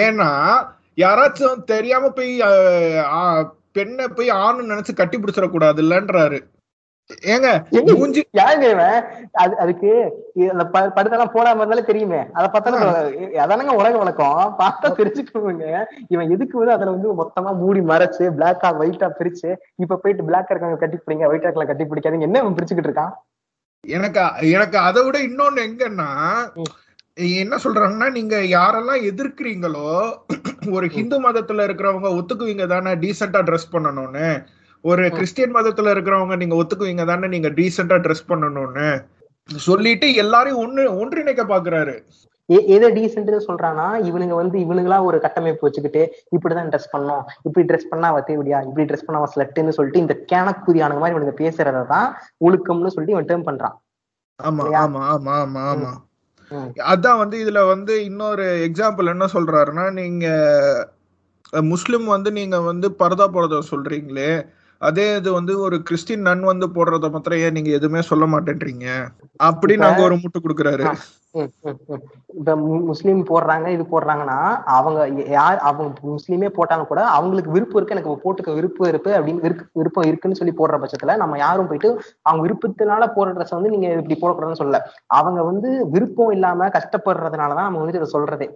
ஏன்னா 0.05 0.29
யாராச்சும் 0.97 1.63
தெரியாம 1.67 2.09
போய் 2.11 2.33
பெண்ணை 3.71 4.07
போய் 4.09 4.29
ஆண் 4.41 4.69
நினைச்சு 4.71 4.93
கட்டி 4.93 5.17
பிடிச்சிட 5.17 5.47
கூடாது 5.49 5.81
இல்லன்றாரு 5.83 6.39
ஏங்க 7.33 7.49
மூஞ்சி 7.99 8.21
யாருங்க 8.39 8.67
இவன்? 8.75 8.95
அது 9.41 9.53
அதுக்கு 9.63 9.89
அந்த 10.53 10.63
படுத்தெல்லாம் 10.95 11.33
போடாம 11.35 11.59
இருந்தாலே 11.61 11.83
தெரியுமே. 11.89 12.21
அதை 12.37 12.47
பார்த்தாலும் 12.53 12.85
அதானங்க 13.43 13.75
உலக 13.79 13.93
வழக்கம். 14.01 14.39
பார்த்தா 14.61 14.89
தெரிஞ்சுக்கணுங்க 14.99 15.67
இவன் 16.13 16.31
எதுக்கு 16.35 16.59
வந்து 16.61 16.75
அதுல 16.77 16.95
வந்து 16.95 17.11
மொத்தமா 17.21 17.51
மூடி 17.61 17.83
மறைச்சு 17.91 18.25
பிளாக்கா 18.37 18.71
ஒயிட்டா 18.81 19.09
பிரிச்சு 19.19 19.49
இப்ப 19.83 19.99
போயிட்டு 20.03 20.27
பிளாக்கா 20.29 20.51
இருக்கவங்க 20.53 20.81
கட்டி 20.83 20.99
பிடிங்க 21.03 21.29
ஒயிட்டா 21.31 21.49
இருக்கலாம் 21.49 21.71
கட்டி 21.71 21.87
பிடிக்காதீங்க. 21.91 22.29
என்ன 22.29 22.41
இவன் 22.43 22.57
பிரிச்சுக்கிட்டு 22.57 22.91
இருக்கான்? 22.91 23.13
எனக்கு 23.83 24.21
எனக்கு 24.57 24.77
அதை 24.87 25.01
விட 25.05 25.17
இன்னொன்னு 25.29 25.65
எங்கன்னா. 25.69 26.09
என்ன 27.41 27.55
சொல்றாங்கன்னா 27.63 28.07
நீங்க 28.15 28.35
யாரெல்லாம் 28.57 29.05
எதிர்க்கிறீங்களோ 29.09 29.89
ஒரு 30.77 30.85
ஹிந்து 30.95 31.17
மதத்துல 31.25 31.65
இருக்கிறவங்க 31.67 32.09
ஒத்துக்குவீங்க 32.19 32.65
தானே 32.73 32.93
டீசெண்டா 33.03 33.41
ட்ரெஸ் 33.49 33.73
பண்ணணும்னு. 33.75 34.27
ஒரு. 34.85 35.03
கிறிஸ்டியன் 35.15 35.55
மதத்துல 35.55 35.93
இருக்கிறவங்க 35.93 36.35
நீங்க 36.41 36.55
ஒத்துக்குவீங்க 36.57 37.05
தானே 37.05 37.27
நீங்க 37.33 37.49
டீசெண்டா 37.57 37.97
ட்ரெஸ் 38.03 38.29
பண்ணணும்னு 38.29 38.87
சொல்லிட்டு 39.49 40.07
எல்லாரையும் 40.21 40.61
ஒண்ணு 40.61 40.83
ஒன்றிணைக்க 40.99 41.43
பாக்குறாரு 41.49 41.95
எதை 42.69 42.87
டீசென்ட்னு 42.95 43.39
சொல்றானா 43.45 43.85
இவனுங்க 44.07 44.35
வந்து 44.39 44.57
இவனுங்களா 44.63 44.97
ஒரு 45.05 45.17
கட்டமைப்பு 45.23 45.65
வச்சுக்கிட்டு 45.65 46.01
இப்படிதான் 46.35 46.69
ட்ரெஸ் 46.71 46.91
பண்ணணும் 46.91 47.23
இப்படி 47.45 47.63
ட்ரெஸ் 47.69 47.89
பண்ணா 47.91 48.09
அவ 48.11 48.19
தேவடியா 48.27 48.57
இப்படி 48.67 48.85
ட்ரெஸ் 48.89 49.05
பண்ணா 49.05 49.21
அவ 49.21 49.29
ஸ்லட்டுன்னு 49.33 49.75
சொல்லிட்டு 49.77 50.03
இந்த 50.03 50.15
கேனக்குரியான 50.31 50.97
மாதிரி 50.97 51.15
இவனுங்க 51.15 51.35
பேசுறதான் 51.39 52.07
ஒழுக்கம்னு 52.45 52.93
சொல்லிட்டு 52.93 53.15
இவன் 53.15 53.29
டேர்ம் 53.29 53.47
பண்றான் 53.49 53.75
ஆமா? 54.39 54.63
ஆமா 54.79 55.01
ஆமா 55.11 55.33
ஆமா 55.39 55.61
ஆமா. 55.71 55.91
அதான் 56.85 57.19
வந்து 57.19 57.35
இதுல 57.43 57.59
வந்து 57.69 57.93
இன்னொரு 58.05 58.45
எக்ஸாம்பிள் 58.65 59.11
என்ன 59.11 59.25
சொல்றாருன்னா 59.33 59.85
நீங்க 59.99 60.25
முஸ்லிம் 61.69 62.07
வந்து 62.11 62.29
நீங்க 62.33 62.57
வந்து 62.67 62.87
பரதா 62.99 63.27
போறத 63.29 63.61
சொல்றீங்களே 63.69 64.29
அதே 64.81 65.15
இது 65.15 65.29
வந்து 65.31 65.53
ஒரு 65.59 65.83
கிறிஸ்டின் 65.83 66.21
நன் 66.21 66.41
வந்து 66.43 66.67
போடுறத 66.69 67.09
மாத்திரம் 67.11 67.39
ஏன் 67.39 67.53
நீங்க 67.53 67.71
எதுவுமே 67.71 68.01
சொல்ல 68.03 68.25
மாட்டேன்றீங்க? 68.25 68.87
அப்படின்னு 69.39 69.85
நாங்க 69.85 70.01
ஒரு 70.03 70.17
முட்டு 70.17 70.39
கொடுக்குறாரு. 70.39 70.85
இப்ப 72.35 72.51
முஸ்லீம் 72.89 73.21
போடுறாங்க 73.29 73.67
இது 73.67 73.83
போடுறாங்கன்னா 73.83 74.37
அவங்க 74.75 74.99
யார் 75.31 75.57
அவங்க 75.59 75.85
முஸ்லீமே 76.11 76.49
போட்டாங்க 76.57 76.85
கூட 76.85 77.01
அவங்களுக்கு 77.15 77.51
விருப்பம் 77.51 77.79
இருக்கு 77.79 77.95
எனக்கு 77.95 78.23
போட்டுக்க 78.23 78.53
விருப்பம் 78.53 78.89
இருக்கு 78.89 79.11
அப்படின்னு 79.17 79.43
விருப்பம் 79.79 80.07
இருக்குன்னு 80.07 80.39
சொல்லி 80.39 80.53
போடுற 80.57 80.77
பட்சத்துல 80.79 81.17
நம்ம 81.17 81.37
யாரும் 81.37 81.67
போயிட்டு 81.67 81.89
அவங்க 82.21 82.41
விருப்பத்தினால 82.45 83.09
போடுற 83.17 83.33
ட்ரெஸ் 83.35 83.57
வந்து 83.57 83.73
நீங்க 83.73 83.89
இப்படி 83.93 84.17
போடக்கூடாதுன்னு 84.21 84.61
சொல்லல. 84.63 84.81
அவங்க 85.11 85.43
வந்து 85.43 85.71
விருப்பம் 85.87 86.31
இல்லாம 86.31 86.69
கஷ்டப்படுறதுனாலதான் 86.77 87.67
நம்ம 87.69 87.81
வந்துட்டு 87.81 88.01
இதை 88.03 88.11
சொல்றதே. 88.15 88.47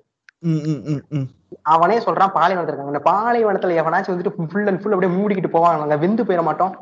அவனே 1.74 1.96
சொல்றான் 2.00 2.36
பாலைவனத்துல 2.36 2.74
இருக்காங்க. 2.74 2.94
இந்த 2.94 3.04
பாலைவனத்துல 3.12 3.80
எவனாச்சும் 3.82 4.14
வந்துட்டு 4.14 4.48
ஃபுல் 4.52 4.70
அண்ட் 4.72 4.82
ஃபுல் 4.82 4.96
அப்படியே 4.96 5.14
மூடிக்கிட்டு 5.18 5.56
போவாங்க. 5.56 5.80
நாங்க 5.82 5.98
வெந்து 6.04 6.24
போயிட 6.24 6.44
மாட்டோம். 6.44 6.74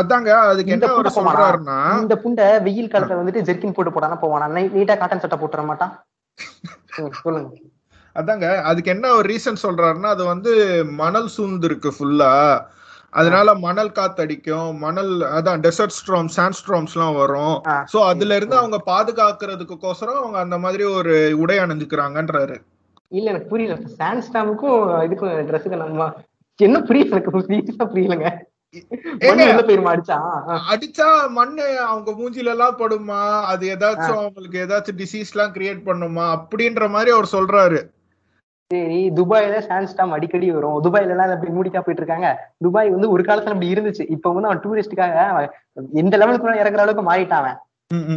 அதாங்க. 0.00 0.30
அதுக்கு 0.50 0.72
என்ன 0.72 0.86
போவானா? 0.86 1.12
சொல்றாருன்னா 1.16 1.78
இந்த 2.00 2.14
புண்டை 2.22 2.46
வெயில் 2.62 2.92
காலத்துல 2.92 3.18
வந்துட்டு 3.20 3.44
ஜெர்கின் 3.48 3.74
போட்டு 3.76 3.94
போடாம 3.96 4.18
போவானா? 4.22 4.46
நீட்டா 4.76 4.96
காட்டன் 4.98 5.22
சட்டை 5.24 5.38
போட்டுற 5.38 5.64
மாட்டான்? 5.70 5.92
சொல்லுங்க. 7.22 7.50
அதாங்க. 8.16 8.46
அதுக்கு 8.70 8.90
என்ன 8.90 9.12
ஒரு 9.18 9.26
ரீசன் 9.32 9.62
சொல்றாருன்னா 9.62 10.10
அது 10.16 10.24
வந்து 10.24 10.52
மணல் 11.02 11.28
சூழ்ந்து 11.34 11.68
இருக்கு 11.70 11.90
ஃபுல்லா 11.98 12.30
அதனால 13.12 13.54
மணல் 13.64 13.90
காத்தடிக்கும். 13.98 14.70
மணல் 14.78 15.12
அதான் 15.38 15.62
டெசர்ட் 15.64 15.96
ஸ்ட்ராம் 15.98 16.30
சாண்ட் 16.36 16.58
ஸ்ட்ராம்ஸ் 16.60 16.94
எல்லாம் 16.96 17.16
வரும். 17.22 17.56
சோ 17.92 18.00
அதுல 18.10 18.36
இருந்து 18.36 18.56
அவங்க 18.56 18.78
பாதுகாக்கிறதுக்கோசரம் 18.86 20.20
அவங்க 20.22 20.38
அந்த 20.38 20.58
மாதிரி 20.58 20.84
ஒரு 20.98 21.14
உடை 21.38 21.58
அணிஞ்சுக்கிறாங்கன்றாரு. 21.58 22.56
இல்ல 23.08 23.30
எனக்கு 23.30 23.48
புரியல. 23.48 23.74
சாண்ட்ஸ்டாமுக்கும் 23.98 24.78
இதுக்கும் 25.08 25.34
ட்ரெஸ்ஸுக்கு 25.50 25.82
நம்ம 25.82 26.08
என்ன 26.58 26.80
புரியல 26.80 27.14
எனக்கு. 27.16 27.46
சீரியஸா 27.50 27.86
புரியலங்க. 27.92 28.30
அடிச்சா 30.72 31.08
மண்ணு 31.30 31.64
அவங்க 31.80 32.10
மூஞ்சில 32.10 32.52
எல்லாம் 32.54 32.78
படுமா? 32.78 33.22
அது 33.52 33.64
ஏதாச்சும் 33.74 34.20
அவங்களுக்கு 34.20 34.62
ஏதாச்சும் 34.64 35.00
டிசீஸ் 35.00 35.32
எல்லாம் 35.34 35.52
கிரியேட் 35.56 35.82
பண்ணுமா? 35.88 36.24
அப்படின்ற 36.36 36.88
மாதிரி 36.88 37.10
அவர் 37.10 37.32
சொல்றாரு. 37.32 37.80
சரி 38.72 39.00
துபாயில 39.16 39.56
சாண்ட்ஸ்டாம் 39.66 40.14
அடிக்கடி 40.16 40.46
வரும். 40.56 40.78
துபாயில 40.84 41.14
எல்லாம் 41.14 41.34
அப்படி 41.34 41.52
மூடிக்கா 41.56 41.80
போயிட்டு 41.84 42.02
இருக்காங்க 42.02 42.28
துபாய் 42.64 42.94
வந்து 42.94 43.08
ஒரு 43.14 43.22
காலத்துல 43.28 43.54
அப்படி 43.54 43.72
இருந்துச்சு. 43.74 44.04
இப்ப 44.14 44.32
வந்து 44.32 44.48
அவன் 44.50 44.62
டூரிஸ்டுக்காக 44.64 45.16
எந்த 46.02 46.16
லெவலுக்கு 46.22 46.62
இறங்குற 46.62 46.84
அளவுக்கு 46.84 47.04
மாறிட்டான். 47.10 47.50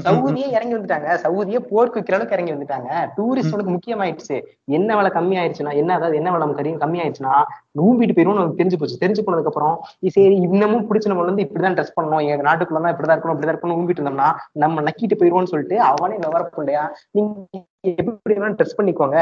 சவுதியே 0.05 0.47
இறங்கி 0.55 0.75
வந்துட்டாங்க. 0.75 1.07
சவுதியே 1.23 1.59
போர்க்கு 1.71 1.97
விற்கிற 1.99 2.15
அளவுக்கு 2.17 2.35
இறங்கி 2.37 2.53
வந்துட்டாங்க. 2.55 2.89
டூரிஸ்ட் 3.17 3.55
உனக்கு 3.55 3.73
முக்கியமாயிடுச்சு. 3.75 4.37
என்ன 4.77 4.95
விலை 4.97 5.11
கம்மி 5.17 5.35
ஆயிடுச்சுன்னா 5.41 5.73
என்ன 5.81 5.95
அதாவது 5.99 6.19
என்ன 6.21 6.31
விலை 6.35 6.75
கம்மி 6.83 7.01
ஆயிடுச்சுன்னா 7.03 7.33
நோம்பிட்டு 7.79 8.15
போயிரும் 8.17 8.39
நமக்கு 8.39 8.59
தெரிஞ்சு 8.61 8.79
போச்சு. 8.81 9.01
தெரிஞ்சு 9.03 9.25
போனதுக்கு 9.27 9.51
அப்புறம் 9.53 9.75
சரி 10.15 10.35
இன்னமும் 10.47 10.87
பிடிச்ச 10.89 11.11
நம்ம 11.11 11.27
வந்து 11.29 11.45
இப்படிதான் 11.47 11.77
ட்ரெஸ் 11.79 11.95
பண்ணணும். 11.99 12.23
எங்க 12.31 12.45
நாட்டுக்குள்ள 12.49 12.81
தான் 12.85 12.93
இப்படிதான் 12.95 13.15
இருக்கணும் 13.17 13.35
இப்படிதான் 13.35 13.55
இருக்கணும் 13.55 13.77
ஊம்பிட்டு 13.81 14.01
இருந்தோம்னா 14.01 14.31
நம்ம 14.63 14.83
நக்கிட்டு 14.89 15.19
போயிருவோம்னு 15.21 15.53
சொல்லிட்டு 15.53 15.77
அவனே 15.91 16.17
விவரம் 16.25 16.61
இல்லையா? 16.63 16.83
நீங்க 17.17 17.63
எப்படி 18.01 18.33
வேணாலும் 18.35 18.55
ட்ரெஸ் 18.59 18.77
பண்ணிக்கோங்க. 18.77 19.17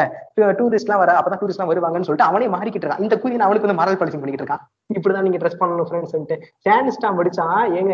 டூரிஸ்ட் 0.60 0.88
எல்லாம் 0.88 1.02
வர 1.02 1.14
அப்பதான் 1.20 1.40
டூரிஸ்ட் 1.42 1.60
எல்லாம் 1.60 1.72
வருவாங்கன்னு 1.72 2.08
சொல்லிட்டு 2.08 2.30
அவனே 2.30 2.48
மாறிக்கிட்டு 2.54 2.86
இருக்கான். 2.86 3.04
இந்த 3.06 3.16
குயின் 3.24 3.46
அவனுக்கு 3.48 3.68
வந்து 3.68 3.80
மரல் 3.80 3.98
பழிச்சு 4.02 4.20
பண்ணிக்கிட்டு 4.22 4.46
இருக்கான். 4.46 4.64
இப்படிதான் 4.98 5.26
நீங்க 5.28 5.40
ட்ரெஸ் 5.42 5.60
பண்ணணும் 5.62 5.88
ஃப்ரெண்ட்ஸ் 5.90 6.14
சொல்லிட்டு. 6.14 6.38
சாண்ட் 6.66 6.94
ஸ்டாம் 6.98 7.20
அடிச்சா 7.24 7.48
ஏங்க 7.80 7.94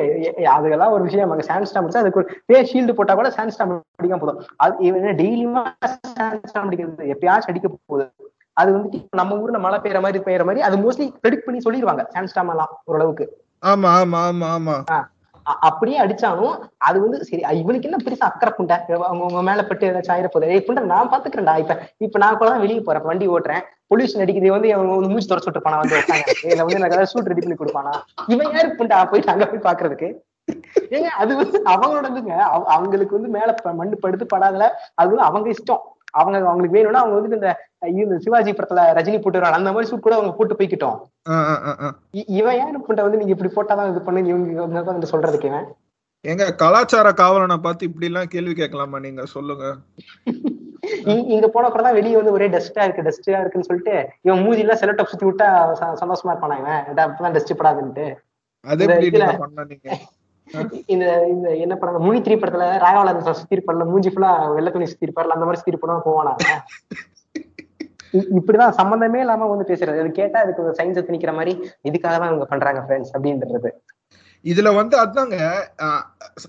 அதுக்கெல்லாம் 0.56 0.80
அதெல்லாம் 0.80 0.94
ஒரு 0.96 1.04
விஷயம். 1.08 1.34
அங்க 1.36 1.46
சாண்ட் 1.50 1.70
ஸ்டாம் 1.72 1.86
அடிச்சா 1.86 2.04
அதுக்கு 2.06 2.24
பே 2.52 2.60
ஷீல்டு 2.72 2.98
போட்டா 3.00 3.16
கூட 3.20 3.32
சாண்ட் 3.38 3.56
ஸ்டாம் 3.56 3.74
அடிக்காம 4.02 4.22
போதும். 4.24 4.42
அது 4.66 4.86
இவன் 4.90 5.20
டெய்லியுமா 5.24 5.64
சாண்ட் 6.18 6.48
ஸ்டாம் 6.52 6.68
அடிக்கிறது? 6.70 7.10
எப்பயாச்சும் 7.16 7.54
அடிக்க 7.54 7.70
போகுது. 7.74 8.08
அது 8.60 8.70
வந்துட்டு 8.76 9.00
நம்ம 9.12 9.38
ஊர்ல 9.38 9.60
மழை 9.60 9.80
பெய்யற 9.80 10.02
மாதிரி 10.02 10.24
பெய்யற 10.24 10.44
மாதிரி 10.44 10.62
அது 10.62 10.78
மோஸ்ட்லி 10.78 11.08
ப்ரெடிக்ட் 11.22 11.46
பண்ணி 11.46 11.60
சொல்லிடுவாங்க. 11.60 12.04
சாண்ட் 12.14 12.26
ஸ்டாம் 12.26 12.50
எல்லாம் 12.50 12.74
ஓரளவுக்கு. 12.86 13.26
ஆமா 13.64 13.90
ஆமா 14.00 14.20
ஆமா 14.28 14.50
ஆமா. 14.58 14.76
அப்படியே 15.62 15.98
அடிச்சாலும் 16.00 16.56
அது 16.80 17.02
வந்து 17.02 17.26
சரி 17.26 17.60
இவனுக்கு 17.60 17.88
என்ன 17.90 18.00
பெருசா 18.06 18.26
அக்கறை 18.28 18.52
புண்டை? 18.58 18.76
உங்க 19.20 19.42
மேல 19.42 19.66
பட்டு 19.66 19.90
ஏதாச்சும் 19.90 20.12
ஆயிர 20.12 20.28
போகுது 20.28 20.52
ஏய் 20.52 20.66
புண்டை 20.68 20.82
நான் 20.84 21.10
பாத்துக்கிறேன்டா. 21.10 21.58
இப்ப 21.58 21.76
இப்ப 21.98 22.18
நான் 22.18 22.38
கூட 22.38 22.50
தான் 22.50 22.60
வெளியே 22.60 22.80
போறேன் 22.80 23.04
வண்டி 23.04 23.28
ஓட்டுறேன். 23.28 23.64
பொல்யூஷன் 23.92 24.24
அடிக்குது 24.24 24.48
வந்து 24.48 24.74
அவன் 24.74 24.90
வந்து 24.90 25.10
மூச்சு 25.10 25.30
தொடச்சு 25.30 25.50
விட்டுருப்பானா 25.50 25.80
வந்து 25.80 25.98
உட்காந்து 25.98 26.36
இல்ல 26.46 26.64
வந்து 26.64 26.78
எனக்கு 26.78 26.96
ஏதாவது 26.96 27.12
ஷூட் 27.14 27.32
ரெடி 27.32 27.42
பண்ணி 27.42 27.60
கொடுப்பானா? 27.60 27.94
இவன் 28.28 28.52
யாரு 28.54 28.76
புண்டா? 28.80 29.00
போயிட்டு 29.06 29.32
அங்க 29.32 29.46
போய் 29.46 29.68
பாக்குறதுக்கு. 29.68 30.10
ஏங்க 30.90 31.08
அது 31.22 31.32
வந்து 31.36 31.58
அவங்களோடதுங்க. 31.66 32.36
அவ- 32.50 32.68
அவங்களுக்கு 32.68 33.20
வந்து 33.20 33.30
மேல 33.30 33.50
மண்ணு 33.74 33.98
படுத்து 33.98 34.26
படாதல. 34.34 34.68
அது 34.96 35.10
வந்து 35.10 35.24
அவங்க 35.24 35.50
இஷ்டம். 35.50 35.84
அவங்க 36.12 36.38
அவங்களுக்கு 36.38 36.78
வேணும்னா 36.78 37.00
அவங்க 37.00 37.20
வந்து 37.20 37.36
இந்த 37.36 37.50
இந்த 38.02 38.18
சிவாஜி 38.18 38.52
படத்துல 38.52 38.82
ரஜினி 38.94 39.22
போட்டு 39.22 39.40
வருவாங்க 39.40 39.58
அந்த 39.58 39.72
மாதிரி 39.72 39.90
சூட் 39.90 40.02
கூட 40.02 40.16
அவங்க 40.16 40.34
போட்டு. 40.34 40.56
இ- 42.14 42.26
இவன் 42.28 42.58
யாரு 42.58 42.80
புண்டை 42.80 43.02
வந்து 43.02 43.18
நீங்க 43.18 43.36
இப்படி 43.38 43.52
போட்டாதான் 43.56 43.90
இது 43.90 44.02
பண்ணு 44.02 44.28
இவங்க 44.28 44.92
சொல்றதுக்கு 44.92 45.46
இவன்? 45.46 45.66
எங்க 46.22 46.56
கலாச்சார 46.56 47.12
காவலனை 47.12 47.58
பார்த்து 47.58 47.86
இப்படி 47.86 48.06
எல்லாம் 48.06 48.26
கேள்வி 48.26 48.54
கேட்கலாமா 48.54 49.00
நீங்க? 49.00 49.26
சொல்லுங்க. 49.26 49.76
இங்க 51.06 51.48
போன 51.48 51.70
கூட 51.70 51.84
தான் 51.84 51.94
வெளியே 51.94 52.16
வந்து 52.16 52.32
ஒரே 52.32 52.48
டஸ்டா 52.50 52.84
இருக்கு 52.84 53.02
டஸ்டா 53.02 53.40
இருக்குன்னு 53.40 53.64
சொல்லிட்டு 53.64 54.10
இவன் 54.22 54.42
மூஞ்சி 54.42 54.60
எல்லாம் 54.60 54.78
செலக்ட் 54.78 55.04
சுத்தி 55.04 55.26
விட்டா 55.26 55.48
சந்தோஷமா 55.80 56.28
இருப்பானா 56.28 56.60
இவன்? 56.60 56.84
அப்பதான் 56.98 57.32
டஸ்ட் 57.32 57.54
படாதுன்ட்டு. 57.54 58.16
அது 58.68 58.86
இந்த 60.94 61.06
இந்த 61.26 61.48
என்ன 61.56 61.76
படம்? 61.76 62.06
முனி 62.06 62.20
த்ரீ 62.22 62.36
படத்துல 62.36 62.68
ராகவலன் 62.80 63.40
சுத்தி 63.40 63.58
இருப்பார்ல 63.58 63.86
மூஞ்சி 63.86 64.10
ஃபுல்லா 64.10 64.54
வெள்ளை 64.54 64.72
துணி 64.72 64.86
சுத்தி 64.86 65.08
இருப்பார்ல 65.08 65.36
அந்த 65.38 65.46
மாதிரி 65.46 65.60
சுத்தி 65.60 65.74
இருப்பானா 65.74 65.98
போவானா? 66.08 66.34
இப்படிதான் 68.38 68.78
சம்பந்தமே 68.80 69.20
இல்லாம 69.20 69.48
வந்து 69.48 69.70
பேசுறது. 69.72 70.00
அது 70.00 70.12
கேட்டா 70.12 70.40
அதுக்கு 70.40 70.78
சயின்ஸ் 70.80 71.08
திணிக்கிற 71.08 71.34
மாதிரி 71.34 71.54
இதுக்காக 71.90 72.16
தான் 72.18 72.30
இவங்க 72.30 72.46
பண்றாங்க 72.46 72.82
ஃப்ரெண்ட்ஸ் 72.86 73.14
அப்படின்றது. 73.16 73.72
இதுல 74.46 74.76
வந்து 74.76 74.96
அதாங்க 75.04 75.38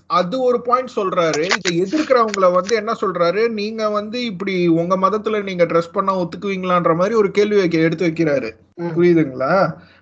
அது 0.07 0.35
ஒரு 0.41 0.61
பாயிண்ட் 0.61 0.95
சொல்றாரு. 0.95 1.43
இதை 1.57 1.71
எதிர்க்கிறவங்கள 1.81 2.53
வந்து 2.53 2.75
என்ன 2.75 2.91
சொல்றாரு? 3.01 3.49
நீங்க 3.49 3.89
வந்து 3.89 4.23
இப்படி 4.23 4.67
உங்க 4.67 4.95
மதத்துல 4.97 5.43
நீங்க 5.43 5.65
ட்ரெஸ் 5.65 5.93
பண்ணா 5.93 6.13
ஒத்துக்குவீங்களான்ற 6.17 6.95
மாதிரி 6.95 7.15
ஒரு 7.15 7.31
கேள்வி 7.31 7.59
எடுத்து 7.81 8.07
வைக்கிறாரு. 8.07 8.51
புரியுதுங்களா? 8.95 9.53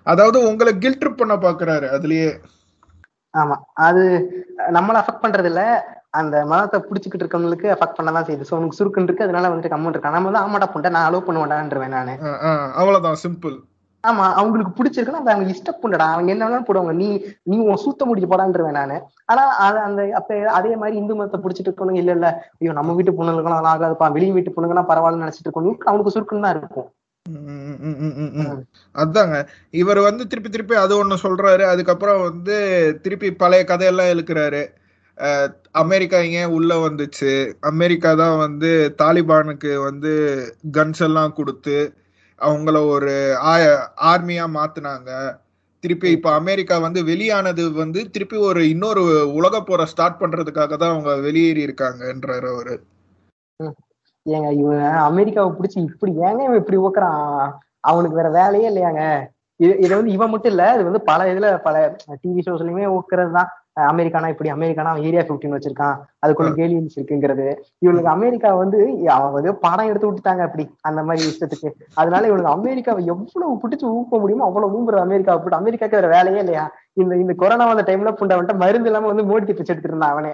அதாவது 0.06 0.40
உங்களை 0.48 0.78
கில்ட் 0.78 1.16
பண்ண 1.16 1.36
பாக்குறாரு. 1.36 1.88
அதுலயே 1.98 2.28
ஆமா. 3.34 3.56
அது 3.86 4.02
நம்மள 4.76 5.00
அஃபெக்ட் 5.00 5.24
பண்றது 5.24 5.50
இல்ல 5.52 5.62
அந்த 6.20 6.36
மதத்தை 6.50 6.78
புடிச்சுக்கிட்டு 6.86 7.24
இருக்கவங்களுக்கு 7.24 7.66
அஃபெக்ட் 7.74 7.98
பண்ணதான் 7.98 8.26
செய்யுது. 8.28 8.46
சோ 8.48 8.54
உனக்கு 8.58 8.78
சுருக்குன்னு 8.78 9.08
இருக்கு. 9.08 9.26
அதனால 9.26 9.50
வந்துட்டு 9.50 9.74
கம்மன் 9.74 9.94
இருக்கான். 9.94 10.16
நம்ம 10.16 10.30
வந்து 10.30 10.44
ஆமாடா 10.44 10.68
புண்டை 10.72 10.90
நான் 10.96 11.08
அலோவ் 11.08 11.26
பண்ணுவேன்டான்றவேன் 11.28 11.96
நானு. 11.96 12.14
அவ்வளவுதான். 12.80 13.20
சிம்பிள் 13.24 13.56
ஆமா. 14.04 14.26
அவங்களுக்கு 14.40 14.72
பிடிச்சிருக்குன்னா 14.76 15.22
அது 15.22 15.32
அவங்க 15.32 15.54
இஷ்டம் 15.54 15.80
புண்டடா. 15.80 16.06
அவங்க 16.14 16.30
என்ன 16.34 16.44
வேணாலும் 16.46 16.68
போடுவாங்க. 16.68 16.92
நீ 17.00 17.08
நீ 17.50 17.56
உன் 17.66 17.82
சூத்த 17.82 18.06
முடிச்சு 18.08 18.30
போடான்றவேன் 18.30 18.78
நானு. 18.78 18.96
ஆனா 19.30 19.42
அது 19.66 19.78
அந்த 19.88 20.02
அப்ப 20.20 20.38
அதே 20.58 20.72
மாதிரி 20.82 20.96
இந்து 21.00 21.18
மதத்தை 21.18 21.40
பிடிச்சிட்டு 21.42 21.70
இருக்கணும் 21.70 22.00
இல்ல 22.02 22.12
இல்ல 22.18 22.28
ஐயோ 22.60 22.74
நம்ம 22.78 22.94
வீட்டு 22.98 23.16
பொண்ணுங்களுக்கெல்லாம் 23.18 23.72
ஆகாதுப்பா. 23.74 24.08
வெளிய 24.16 24.32
வீட்டு 24.36 24.54
பொண்ணுங்கலாம் 24.56 24.90
பரவாயில்லன்னு 24.92 25.26
நினைச்சிட்டு 25.26 25.48
இருக்கணும் 25.48 25.78
அவனுக்கு 25.90 26.14
சுருக்குன்னு 26.16 26.46
தான் 26.46 26.56
இருக்கும். 26.56 26.88
அதாங்க. 28.94 29.36
இவர் 29.74 30.00
வந்து 30.08 30.22
திருப்பி 30.30 30.50
திருப்பி 30.50 30.74
அது 30.84 30.94
ஒண்ணு 31.02 31.16
சொல்றாரு. 31.24 31.64
அதுக்கப்புறம் 31.72 32.20
வந்து 32.28 32.56
திருப்பி 33.04 33.28
பழைய 33.42 33.64
கதையெல்லாம் 33.72 34.12
இழுக்கிறாரு 34.14 34.62
அமெரிக்கா 35.82 36.18
ஏன் 36.40 36.52
உள்ள 36.58 36.72
வந்துச்சு? 36.84 37.32
அமெரிக்கா 37.70 38.10
தான் 38.20 38.36
வந்து 38.44 38.70
தாலிபானுக்கு 39.00 39.72
வந்து 39.88 40.12
கன்ஸ் 40.76 41.02
எல்லாம் 41.08 41.36
கொடுத்து 41.38 41.76
அவங்கள 42.38 42.76
ஒரு 42.94 43.12
ஆர்மியா 44.12 44.46
மாத்துனாங்க. 44.56 45.10
திருப்பி 45.84 46.08
இப்ப 46.16 46.30
அமெரிக்கா 46.40 46.76
வந்து 46.86 47.00
வெளியானது 47.10 47.64
வந்து 47.82 48.00
திருப்பி 48.14 48.38
ஒரு 48.48 48.62
இன்னொரு 48.74 49.02
உலக 49.38 49.62
போரை 49.62 49.86
ஸ்டார்ட் 49.92 50.20
பண்றதுக்காக 50.22 50.72
தான் 50.76 50.94
அவங்க 50.94 51.12
வெளியேறி 51.28 51.62
இருக்காங்கன்றாரு 51.68 52.48
அவரு. 52.54 52.76
ஏங்க 54.26 54.48
இவன் 54.60 54.80
அமெரிக்காவை 55.08 55.50
பிடிச்சி 55.58 55.78
இப்படி 55.88 56.12
ஏங்க 56.28 56.40
இவன் 56.48 56.62
இப்படி 56.62 56.78
ஊக்குறான் 56.78 57.22
அவனுக்கு 57.82 58.18
வேற 58.18 58.28
வேலையே 58.30 58.66
இல்லையாங்க. 58.70 59.02
இது 59.60 59.72
இது 59.84 59.92
வந்து 59.96 60.12
இவன் 60.12 60.32
மட்டும் 60.32 60.52
இல்ல 60.52 60.64
இது 60.74 60.84
வந்து 60.84 61.00
பல 61.08 61.26
இதுல 61.32 61.48
பல 61.64 61.76
டிவி 62.22 62.42
ஷோஸ்லயுமே 62.46 62.84
ஊக்குறது 62.96 63.32
தான். 63.38 63.48
அமெரிக்கானா 63.90 64.30
இப்படி 64.32 64.50
அமெரிக்கானா 64.54 64.92
அவன் 64.92 65.06
ஏரியா 65.08 65.22
பிப்டின் 65.22 65.54
வச்சிருக்கான். 65.56 65.94
அதுக்குள்ள 66.22 66.50
கேலியன்ஸ் 66.58 66.96
இருக்குங்கிறது. 66.96 67.46
இவனுக்கு 67.78 68.10
அமெரிக்கா 68.14 68.50
வந்து 68.54 68.78
அவன் 69.16 69.34
வந்து 69.36 69.52
படம் 69.64 69.90
எடுத்து 69.90 70.08
விட்டுட்டாங்க 70.08 70.44
அப்படி 70.48 70.64
அந்த 70.82 71.02
மாதிரி 71.02 71.28
இஷ்டத்துக்கு. 71.30 71.70
அதனால 71.94 72.26
இவனுக்கு 72.26 72.54
அமெரிக்காவை 72.56 73.04
எவ்வளவு 73.14 73.60
பிடிச்சு 73.62 73.86
ஊக்க 73.98 74.18
முடியுமோ 74.18 74.48
அவ்வளவு 74.48 74.74
ஊம்புற 74.76 75.00
அமெரிக்காவை 75.06 75.40
போட்டு 75.40 75.60
அமெரிக்காக்கு 75.62 75.98
வேற 76.00 76.10
வேலையே 76.16 76.42
இல்லையா? 76.44 76.64
இந்த 76.94 77.12
இந்த 77.16 77.34
கொரோனா 77.42 77.66
வந்த 77.66 77.84
டைம்ல 77.90 78.12
புண்டை 78.20 78.36
வந்துட்டு 78.36 78.62
மருந்து 78.64 78.90
இல்லாம 78.90 79.10
வந்து 79.12 79.28
மோடி 79.30 79.46
பிச்சை 79.50 79.72
எடுத்துட்டு 79.72 79.92
இருந்தான் 79.92 80.14
அவனே. 80.16 80.32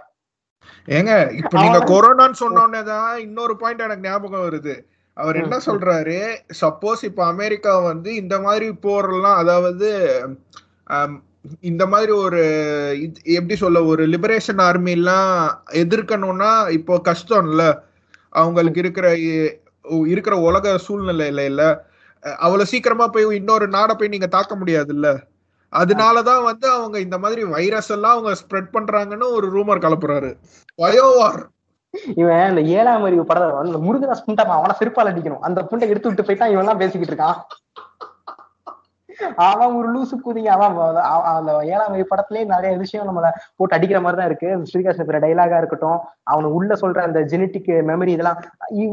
ஏங்க 0.88 1.12
இப்ப 1.38 1.54
நீங்க 1.62 1.78
கொரோனான்னு 1.90 2.40
சொன்னோடனே 2.40 2.80
தான் 2.90 3.08
இன்னொரு 3.24 3.54
பாயிண்ட் 3.60 3.86
எனக்கு 3.86 4.06
ஞாபகம் 4.06 4.44
வருது. 4.46 4.74
அவர் 5.16 5.36
என்ன. 5.40 5.56
சொல்றாரு 5.66 6.18
சப்போஸ் 6.60 7.02
இப்ப 7.08 7.22
அமெரிக்கா 7.26 7.72
வந்து 7.86 8.10
இந்த 8.22 8.36
மாதிரி 8.46 8.66
போரெல்லாம் 8.84 9.38
அதாவது 9.42 9.88
இந்த 11.62 11.84
மாதிரி 11.90 12.12
ஒரு 12.24 12.40
எப்படி 13.36 13.56
சொல்ல 13.56 13.80
ஒரு 13.90 14.02
லிபரேஷன் 14.14 14.62
ஆர்மி 14.64 14.94
எல்லாம் 14.98 15.32
எதிர்க்கணும்னா 15.82 16.48
இப்போ 16.78 16.94
கஷ்டம்ல 17.08 17.64
அவங்களுக்கு 18.32 18.80
இருக்கிற 18.84 19.06
இருக்கிற 20.10 20.34
உலக 20.46 20.68
சூழ்நிலையில 20.86 21.42
இல்ல. 21.50 21.62
அவ்வளவு 22.40 22.70
சீக்கிரமா 22.70 23.06
போய் 23.08 23.26
இன்னொரு 23.38 23.66
நாடை 23.74 23.94
போய் 23.96 24.14
நீங்க 24.14 24.28
தாக்க 24.34 24.54
முடியாதுல்ல. 24.56 25.08
அதனாலதான் 25.78 26.42
வந்து 26.42 26.66
அவங்க 26.70 26.96
இந்த 27.00 27.18
மாதிரி 27.18 27.44
வைரஸ் 27.44 27.90
எல்லாம் 27.90 28.14
அவங்க 28.16 28.32
ஸ்ப்ரெட் 28.42 28.72
பண்றாங்கன்னு 28.72 29.32
ஒரு 29.32 29.46
ரூமர் 29.56 29.84
கலப்புறாரு. 29.84 30.30
பயோவார் 30.82 31.42
இவன் 32.14 32.48
இந்த 32.48 32.62
ஏழாம் 32.78 33.02
அறிவு 33.02 33.24
படத்தை 33.24 33.50
வந்து 33.50 33.78
முருகதாஸ் 33.86 34.26
புண்டா 34.26 34.44
அவனை 34.56 34.74
செருப்பால் 34.80 35.10
அடிக்கணும். 35.10 35.44
அந்த 35.48 35.60
புண்டை 35.70 35.86
எடுத்து 35.92 36.08
விட்டு 36.08 36.24
போயிட்டா 36.24 36.46
இவன் 36.46 36.64
எல்லாம் 36.64 36.78
பேசிக்கிட்டு 36.78 37.14
இருக்கான். 37.14 37.38
அவன் 39.44 39.74
ஒரு 39.74 39.88
லூசு 39.92 40.14
கூதிங்க 40.20 40.50
அவன் 40.52 40.70
அவ- 40.70 41.04
அவ- 41.06 41.26
அந்த 41.32 41.52
ஏழாம் 41.66 41.96
படத்திலேயே 42.10 42.44
நிறைய 42.44 42.76
விஷயம் 42.76 43.08
நம்மள 43.08 43.28
போட்டு 43.56 43.76
அடிக்கிற 43.76 44.00
மாதிரி 44.00 44.18
தான் 44.18 44.28
இருக்கு 44.30 44.48
ஸ்ரீகாஷ் 44.68 45.08
பேர 45.08 45.20
டைலாகா 45.22 45.56
இருக்கட்டும் 45.56 45.98
அவனு 46.30 46.50
உள்ள 46.56 46.74
சொல்ற 46.74 46.98
அந்த 47.00 47.20
ஜெனட்டிக் 47.24 47.70
மெமரி 47.88 48.08
இதெல்லாம் 48.08 48.40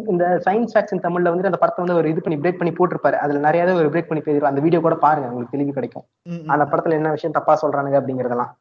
இந்த 0.07 0.41
சயின்ஸ் 0.45 0.73
ஃபேக்ஷன் 0.73 1.03
தமிழ்ல 1.03 1.31
வந்து 1.31 1.45
அந்த 1.45 1.57
படத்தை 1.57 1.85
வந்து 1.85 1.95
ஒரு 1.95 2.09
இது 2.09 2.21
பண்ணி 2.21 2.39
பிரேக் 2.39 2.57
பண்ணி 2.57 2.73
போட்டிருப்பாரு. 2.73 3.17
அதுல 3.17 3.39
நிறைய 3.39 3.75
ஒரு 3.75 3.89
பிரேக் 3.89 4.07
பண்ணி 4.07 4.23
பேசிடும் 4.23 4.47
அந்த 4.47 4.61
வீடியோ 4.61 4.81
கூட 4.81 4.95
பாருங்க 4.97 5.27
உங்களுக்கு 5.27 5.57
தெளிவு 5.57 5.73
கிடைக்கும். 5.73 6.05
அந்த 6.47 6.65
படத்துல 6.65 6.91
என்ன 6.91 7.11
விஷயம் 7.11 7.31
தப்பா 7.31 7.59
சொல்றானுங்க 7.61 7.99
அப்படிங்கறதெல்லாம். 7.99 8.51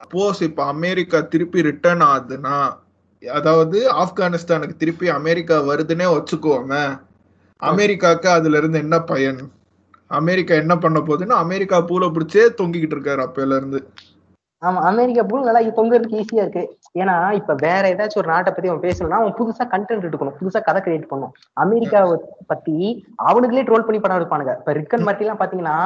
சப்போஸ் 0.00 0.42
இப்ப 0.42 0.64
அமெரிக்கா 0.66 1.20
திருப்பி 1.28 1.62
ரிட்டர்ன் 1.62 2.00
ஆகுதுன்னா 2.06 2.56
அதாவது 3.22 3.78
ஆப்கானிஸ்தானுக்கு 3.94 4.76
திருப்பி 4.76 5.08
அமெரிக்கா 5.10 5.60
வருதுன்னே 5.62 6.06
வச்சுக்கோமே 6.12 6.82
அமெரிக்காக்கு 7.62 8.28
அதுல 8.28 8.56
இருந்து 8.56 8.78
என்ன 8.78 9.00
பயன்? 9.02 9.38
அமெரிக்கா 10.10 10.54
என்ன 10.62 10.74
பண்ண 10.78 10.98
போகுதுன்னா 11.00 11.36
அமெரிக்கா 11.44 11.78
பூல 11.88 12.10
பிடிச்சே 12.16 12.42
தொங்கிக்கிட்டு 12.58 12.96
இருக்காரு 12.96 13.22
அப்பையில 13.26 13.56
இருந்து. 13.60 13.80
ஆமா 14.62 14.80
அமெரிக்கா 14.90 15.22
பூல் 15.30 15.46
நல்லா 15.46 15.60
தொங்குறதுக்கு 15.78 16.20
ஈஸியா 16.20 16.44
இருக்கு. 16.44 16.62
ஏன்னா 17.00 17.14
இப்ப 17.38 17.54
வேற 17.64 17.82
ஏதாச்சும் 17.94 18.20
ஒரு 18.22 18.30
நாட்டை 18.32 18.50
பத்தி 18.52 18.70
அவன் 18.70 18.84
பேசணும்னா 18.84 19.18
அவன் 19.22 19.34
புதுசா 19.40 19.64
கண்டென்ட் 19.72 20.06
எடுக்கணும். 20.08 20.36
புதுசா 20.38 20.60
கதை 20.68 20.80
கிரியேட் 20.84 21.10
பண்ணும் 21.10 21.32
அமெரிக்காவை 21.64 22.14
பத்தி 22.52 22.76
அவனுங்களே 23.30 23.66
ட்ரோல் 23.68 23.86
பண்ணி 23.88 24.00
படம் 24.04 24.18
எடுப்பானுங்க. 24.20 24.54
இப்ப 24.60 24.74
ரிக்கன் 24.78 25.06
மாட்டி 25.08 25.26
எல்லாம் 25.26 25.42
பாத்தீங்கன்னா 25.42 25.76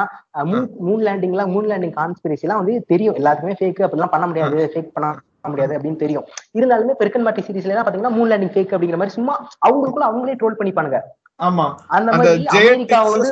மூன் 0.51 0.69
மூன் 0.87 1.03
லேண்டிங் 1.07 1.35
எல்லாம் 1.35 1.51
மூன் 1.55 1.69
லேண்டிங் 1.71 1.95
கான்ஸ்பிரசி 1.99 2.47
எல்லாம் 2.47 2.61
வந்து 2.63 2.77
தெரியும். 2.93 3.17
எல்லாத்துக்குமே 3.21 3.59
ஃபேக் 3.61 3.83
அப்படிலாம் 3.87 4.15
பண்ண 4.15 4.27
முடியாது. 4.31 4.71
ஃபேக் 4.75 4.95
பண்ண 4.95 5.09
முடியாது 5.47 5.77
அப்படின்னு 5.77 5.95
தெரியும். 5.95 6.25
இருந்தாலுமே 6.53 6.91
பெருக்கன் 6.99 7.21
மாட்டி 7.21 7.41
சீரிஸ்ல 7.41 7.67
எல்லாம் 7.67 7.85
பாத்தீங்கன்னா 7.85 8.15
மூன் 8.17 8.31
லேண்டிங் 8.31 8.53
ஃபேக் 8.53 8.73
அப்படிங்கிற 8.73 8.95
மாதிரி 8.95 9.15
சும்மா 9.15 9.49
அவங்களுக்குள்ள 9.67 10.05
அவங்களே 10.05 10.35
ட்ரோல் 10.35 10.59
பண்ணிப்பானுங்க. 10.59 10.99
ஆமா. 11.39 11.75
அந்த 11.87 12.11
மாதிரி 12.11 12.45
அமெரிக்கா 12.45 13.03
வந்து 13.03 13.29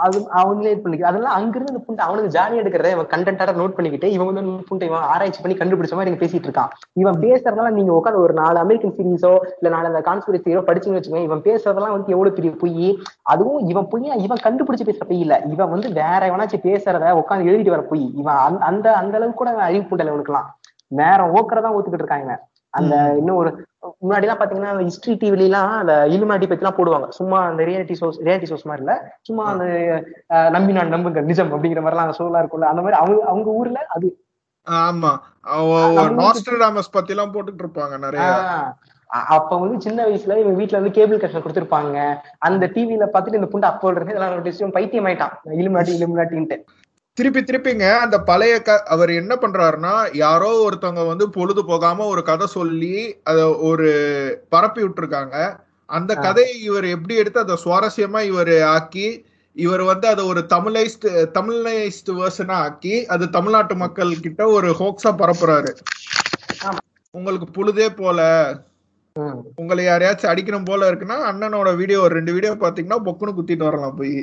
அது 0.00 0.18
அவங்களே 0.20 0.80
பண்ணிக்க 0.80 1.06
அதெல்லாம் 1.06 1.34
அங்கிருந்து 1.34 1.72
இந்த 1.72 1.84
புண்டை 1.88 2.06
அவனுக்கு 2.06 2.40
ஜாலியா 2.40 2.64
எடுக்கிறத 2.64 2.90
இவன் 2.90 3.06
கண்டென்ட்டா 3.06 3.50
நோட் 3.52 3.68
பண்ணிக்கிட்டு 3.68 4.10
இவன் 4.10 4.34
வந்து 4.34 4.64
புண்டை 4.70 4.82
இவன் 4.82 5.00
ஆராய்ச்சி 5.00 5.42
பண்ணி 5.42 5.56
கண்டுபிடிச்ச 5.56 5.90
மாதிரி 5.90 6.10
இங்க 6.10 6.26
பேசிட்டு 6.26 6.50
இருக்கான். 6.50 6.68
இவன் 6.92 7.14
பேசுறதெல்லாம் 7.14 7.70
நீங்க 7.70 7.92
உட்காந்து 7.92 8.14
ஒரு 8.14 8.32
நாலு 8.32 8.58
அமெரிக்கன் 8.58 8.92
சீரீஸோ 8.92 9.38
இல்ல 9.60 9.68
நாலு 9.68 9.86
அந்த 9.86 10.00
கான்ஸ்பிரசியோ 10.00 10.60
படிச்சுன்னு 10.60 11.00
வச்சுக்கோங்க 11.00 11.22
இவன் 11.22 11.40
பேசுறதெல்லாம் 11.40 11.90
வந்து 11.90 12.12
எவ்வளவு 12.12 12.34
பெரிய 12.34 12.54
பொய்? 12.58 13.02
அதுவும் 13.22 13.68
இவன் 13.68 13.88
பொய்யா 13.88 14.14
இவன் 14.14 14.38
கண்டுபிடிச்சு 14.42 14.88
பேசுற 14.88 15.04
பொய் 15.08 15.20
இல்ல. 15.20 15.42
இவன் 15.46 15.70
வந்து 15.70 15.88
வேற 15.88 16.18
எவனாச்சும் 16.18 16.66
பேசுறத 16.66 17.22
உட்காந்து 17.22 17.48
எழுதிட்டு 17.50 17.70
வர 17.70 17.82
பொய். 17.82 18.12
இவன் 18.16 18.34
அந்த- 18.34 18.94
அந்த 18.94 19.16
அளவுக்கு 19.16 19.44
கூட 19.44 19.50
அறிவு 19.50 19.96
புண்டல 19.96 20.00
இவனுக்குலாம் 20.00 20.46
வேற 20.86 21.16
ஓக்கறதான் 21.16 21.74
ஊத்துக்கிட்டு 21.74 21.92
இருக்காங்க. 21.92 22.48
அந்த 22.70 23.14
இன்னும் 23.18 23.36
ஒரு 23.36 23.64
முன்னாடி 24.02 24.24
எல்லாம் 24.26 24.40
பாத்தீங்கன்னா 24.40 24.72
ஹிஸ்டரி 24.88 25.14
டிவில 25.20 25.44
எல்லாம் 25.48 25.70
அந்த 25.82 25.94
இலுமாட்டி 26.14 26.46
பத்தி 26.48 26.64
எல்லாம் 26.64 26.78
போடுவாங்க. 26.78 27.06
சும்மா 27.18 27.38
அந்த 27.50 27.62
ரியாலிட்டி 27.68 27.94
ஷோஸ் 28.00 28.18
ரியாலிட்டி 28.26 28.48
ஷோஸ் 28.50 28.66
மாதிரி 28.70 28.84
இல்ல. 28.84 28.94
சும்மா 29.28 29.44
அந்த 29.52 29.66
நம்பி 30.56 30.72
நான் 30.78 30.92
நம்புங்க 30.94 31.22
நிஜம் 31.30 31.52
அப்படிங்கிற 31.54 31.82
மாதிரி 31.84 31.96
எல்லாம் 31.96 32.08
அந்த 32.08 32.18
ஷோலாம் 32.18 32.42
இருக்கும்ல. 32.42 32.70
அந்த 32.72 32.82
மாதிரி 32.82 32.98
அவங்க 33.02 33.22
அவங்க 33.32 33.50
ஊர்ல 33.60 33.80
அது. 33.96 34.10
ஆமா. 34.66 35.12
நாஸ்ட்ரடாமஸ் 36.20 36.94
பத்தி 36.96 37.12
எல்லாம் 37.14 37.34
போட்டுட்டு 37.34 37.62
இருப்பாங்க 37.64 37.94
நிறைய. 37.98 38.26
அப்ப 39.36 39.58
வந்து 39.58 39.76
சின்ன 39.80 40.00
வயசுல 40.06 40.36
இவங்க 40.40 40.58
வீட்டுல 40.58 40.78
வந்து 40.80 40.96
கேபிள் 40.98 41.20
கனெக்ஷன் 41.20 41.44
கொடுத்திருப்பாங்க. 41.44 41.96
அந்த 42.48 42.64
டிவில 42.74 43.06
பார்த்துட்டு 43.14 43.40
இந்த 43.40 43.48
புண்டு 43.52 43.70
அப்போ 43.70 43.88
இருந்து 43.90 44.14
இதெல்லாம் 44.14 44.76
பைத்தியம் 44.76 45.08
ஆயிட்டான் 45.10 45.34
இலுமாட்டி 45.60 45.96
இலுமினாட்டின்ட்டு. 45.98 46.58
திருப்பி 47.16 47.40
திருப்பிங்க 47.40 47.86
அந்த 48.02 48.16
பழைய 48.28 48.54
க 48.60 48.76
அவர் 48.94 49.10
என்ன 49.12 49.32
பண்றாருன்னா 49.36 49.94
யாரோ 50.16 50.50
ஒருத்தவங்க 50.66 51.02
வந்து 51.06 51.24
பொழுது 51.30 51.62
போகாம 51.64 52.06
ஒரு 52.12 52.22
கதை 52.22 52.46
சொல்லி 52.52 52.94
அத 53.30 53.38
ஒரு 53.68 53.88
பரப்பி 54.52 54.80
விட்டுருக்காங்க 54.82 55.36
அந்த. 55.88 56.12
கதையை 56.26 56.54
இவர் 56.68 56.86
எப்படி 56.94 57.14
எடுத்து 57.22 57.42
அதை 57.42 57.56
சுவாரஸ்யமா 57.64 58.20
இவர் 58.30 58.54
ஆக்கி 58.74 59.06
இவர் 59.56 59.82
வந்து 59.90 60.06
அதை 60.08 60.22
ஒரு 60.32 60.40
தமிழைஸ்ட் 60.52 61.06
தமிழைஸ்ட் 61.34 62.10
வேர்ஷனா 62.18 62.56
ஆக்கி 62.66 62.94
அது 63.08 63.24
தமிழ்நாட்டு 63.36 63.74
மக்கள் 63.84 64.12
கிட்ட 64.26 64.42
ஒரு 64.56 64.68
ஹோக்ஸா 64.80 65.12
பரப்புறாரு. 65.20 65.72
உங்களுக்கு 67.14 67.48
பொழுதே 67.56 67.88
போல. 67.94 68.20
உங்களை 69.60 69.82
யாரையாச்சும் 69.84 70.30
அடிக்கணும் 70.32 70.68
போல 70.68 70.88
இருக்குன்னா 70.90 71.16
அண்ணனோட 71.30 71.70
வீடியோ 71.80 71.98
ஒரு 72.00 72.14
ரெண்டு 72.18 72.34
வீடியோ 72.36 72.52
பாத்தீங்கன்னா 72.62 72.98
பொக்குன்னு 73.06 73.36
குத்திட்டு 73.38 73.68
வரலாம் 73.68 73.98
போய் 73.98 74.16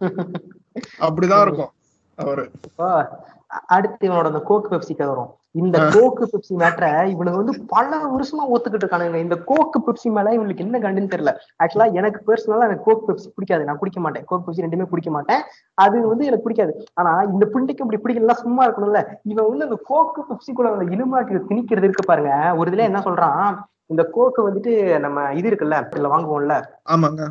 அப்படிதான் 1.04 1.42
இருக்கும் 1.42 1.72
அவரு. 2.18 2.44
அடுத்து 3.74 4.08
இவனோட 4.08 4.24
அந்த 4.24 4.40
கோக் 4.40 4.72
பெப்சி 4.72 4.92
கதை 4.92 5.06
வரும். 5.06 5.30
இந்த. 5.52 5.78
கோக்கு 5.94 6.24
பெப்சி 6.24 6.54
மேட்டரை 6.60 6.90
இவனுக்கு 7.06 7.40
வந்து 7.40 7.64
பல 7.68 7.90
வருஷமா 8.12 8.44
ஒத்துக்கிட்டு 8.52 8.84
இருக்கானுங்க. 8.84 9.14
இந்த 9.16 9.36
கோக்கு 9.50 9.78
பெப்சி 9.86 10.08
மேல 10.16 10.32
இவனுக்கு 10.32 10.64
என்ன 10.64 10.78
கண்டுன்னு 10.78 11.12
தெரியல. 11.14 11.32
ஆக்சுவலா 11.62 11.92
எனக்கு 11.92 12.20
பர்சனலா 12.26 12.66
எனக்கு 12.68 12.86
கோக் 12.86 13.04
பெப்சி 13.08 13.28
பிடிக்காது. 13.34 13.64
நான் 13.64 13.78
குடிக்க 13.78 14.00
மாட்டேன். 14.00 14.24
கோக் 14.24 14.44
பெப்சி 14.46 14.64
ரெண்டுமே 14.66 14.88
குடிக்க 14.88 15.10
மாட்டேன். 15.10 15.42
அது 15.78 16.08
வந்து 16.08 16.26
எனக்கு 16.26 16.46
பிடிக்காது. 16.46 16.72
ஆனா 16.94 17.22
இந்த 17.32 17.46
புண்டைக்கு 17.52 17.84
இப்படி 17.86 18.00
பிடிக்கலாம் 18.04 18.42
சும்மா 18.44 18.68
இருக்கணும்ல 18.68 19.02
இவன் 19.24 19.48
வந்து 19.48 19.64
அந்த 19.64 19.78
கோக்கு 19.84 20.22
பெப்சி 20.30 20.52
கூட 20.52 20.68
அந்த 20.72 20.86
இலுமாட்டி 20.96 21.40
திணிக்கிறது 21.50 21.88
இருக்கு 21.88 22.04
பாருங்க. 22.04 22.32
ஒரு 22.56 22.70
இதுல 22.70 22.88
என்ன 22.90 23.00
சொல்றான்? 23.00 23.46
இந்த 23.86 24.02
கோக்கு 24.12 24.40
வந்துட்டு 24.48 24.72
நம்ம 24.98 25.32
இது 25.34 25.48
இருக்குல்ல 25.50 25.78
இதுல 25.94 26.12
வாங்குவோம்ல. 26.12 26.54
ஆமாங்க. 26.88 27.22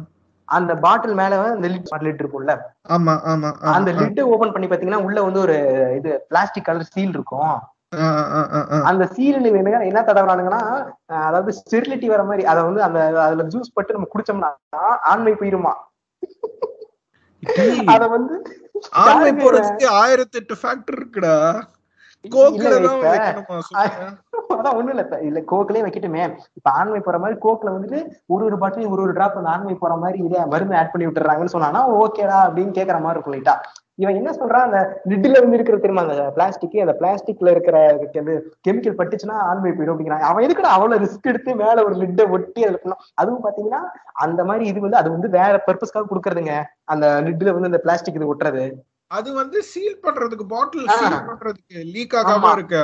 அந்த 0.52 0.72
பாட்டில் 0.82 1.16
மேல 1.16 1.34
அந்த 1.50 1.68
லிட் 1.70 1.92
லிட் 2.02 2.22
இருக்கும்ல 2.22 2.54
ஆமா 2.90 3.14
ஆமா 3.32 3.50
அந்த 3.74 3.90
ஆ. 3.92 4.00
லிட்டை 4.00 4.24
ஓபன் 4.32 4.54
பண்ணி 4.54 4.68
பாத்தீங்கன்னா 4.68 5.04
உள்ள 5.06 5.20
வந்து 5.24 5.40
ஒரு 5.40 5.56
இது 5.98 6.12
பிளாஸ்டிக் 6.30 6.68
கலர் 6.68 6.92
சீல் 6.92 7.14
இருக்கும். 7.14 7.54
அந்த 8.90 9.06
சீல் 9.14 9.38
என்ன 9.52 9.86
என்ன 9.86 10.02
தடவுறானுங்கன்னா 10.04 10.62
அதாவது 11.22 11.52
ஸ்டெரிலிட்டி 11.58 12.08
வர 12.10 12.24
மாதிரி 12.24 12.44
அதை 12.52 12.62
வந்து 12.64 12.82
அந்த 12.84 13.00
அதுல 13.24 13.46
ஜூஸ் 13.50 13.74
பட்டு 13.74 13.96
நம்ம 13.96 14.10
குடிச்சோம்னா 14.12 14.52
ஆண்மை 15.12 15.34
போயிருமா 15.36 15.74
அத 17.92 18.04
வந்து 18.10 18.36
ஆண்மை. 19.04 19.32
போறதுக்கு 19.40 19.88
ஆயிரத்தி 20.00 20.38
எட்டு 20.38 20.56
ஃபேக்டர் 20.60 20.98
இருக்குடா 20.98 21.36
கோக்குல 22.26 22.74
ஒண்ணும் 24.78 24.92
இல்ல 24.94 25.04
இல்ல 25.28 25.40
கோக்லயே 25.52 25.84
வைக்கட்டுமே. 25.86 26.24
இப்ப 26.58 26.68
ஆண்மை 26.80 27.00
போற 27.06 27.18
மாதிரி 27.24 27.38
கோக்ல 27.46 27.70
வந்துட்டு 27.76 28.00
ஒரு 28.34 28.44
ஒரு 28.48 28.58
பாட்டிலையும் 28.62 28.94
ஒரு 28.96 29.02
ஒரு 29.06 29.14
டிராப் 29.18 29.38
அந்த 29.40 29.54
ஆண்மை 29.54 29.76
போற 29.76 29.94
மாதிரி 30.04 30.18
இதே 30.28 30.42
மருந்து 30.54 30.78
ஆட் 30.80 30.92
பண்ணி 30.94 31.08
விட்டுறாங்கன்னு 31.08 31.56
சொன்னானா 31.56 31.82
ஓகேடா 32.02 32.40
அப்படின்னு 32.48 32.76
கேக்குற 32.78 33.00
மாதிரி 33.04 33.18
இருக்கும் 33.18 33.36
லைட்டா 33.36 33.56
இவன் 34.02 34.18
என்ன 34.20 34.30
சொல்றான் 34.32 34.68
அந்த 34.68 34.80
லிட்ல 35.12 35.42
வந்து 35.44 35.58
இருக்கிற 35.58 35.78
தெரியுமா 35.78 36.04
அந்த 36.06 36.28
பிளாஸ்டிக் 36.36 36.78
அந்த 36.84 36.94
பிளாஸ்டிக்ல 37.00 37.52
இருக்கிற 37.56 37.78
கெமிக்கல் 38.66 38.98
பட்டுச்சுன்னா 39.00 39.36
ஆண்மை 39.50 39.72
போயிடும் 39.72 39.94
அப்படிங்கிறான். 39.94 40.28
அவன் 40.30 40.46
எதுக்குடா 40.46 40.76
அவ்வளவு 40.76 41.04
ரிஸ்க் 41.04 41.30
எடுத்து 41.32 41.52
மேல 41.64 41.84
ஒரு 41.88 41.96
லிட்டை 42.02 42.26
ஒட்டி 42.36 42.62
அதுல 42.68 42.96
அதுவும் 43.22 43.44
பாத்தீங்கன்னா 43.46 43.82
அந்த 44.26 44.44
மாதிரி 44.50 44.66
இது 44.72 44.86
வந்து 44.86 45.02
அது 45.02 45.12
வந்து 45.16 45.30
வேற 45.40 45.54
பர்பஸ்க்காக 45.68 46.10
கொடுக்கறதுங்க. 46.12 46.56
அந்த 46.94 47.08
லிட்ல 47.28 47.54
வந்து 47.58 47.72
அந்த 47.72 47.82
பிளாஸ்டிக் 47.86 48.18
இது 48.20 48.32
ஒட்டுறது. 48.34 48.64
அது 49.12 49.30
வந்து 49.34 49.58
சீல் 49.70 50.02
பண்றதுக்கு 50.04 50.46
பாட்டில். 50.48 50.90
சீல் 50.92 51.28
பண்றதுக்கு 51.30 51.78
லீக் 51.94 52.16
ஆகாம. 52.20 52.52
இருக்க. 52.58 52.78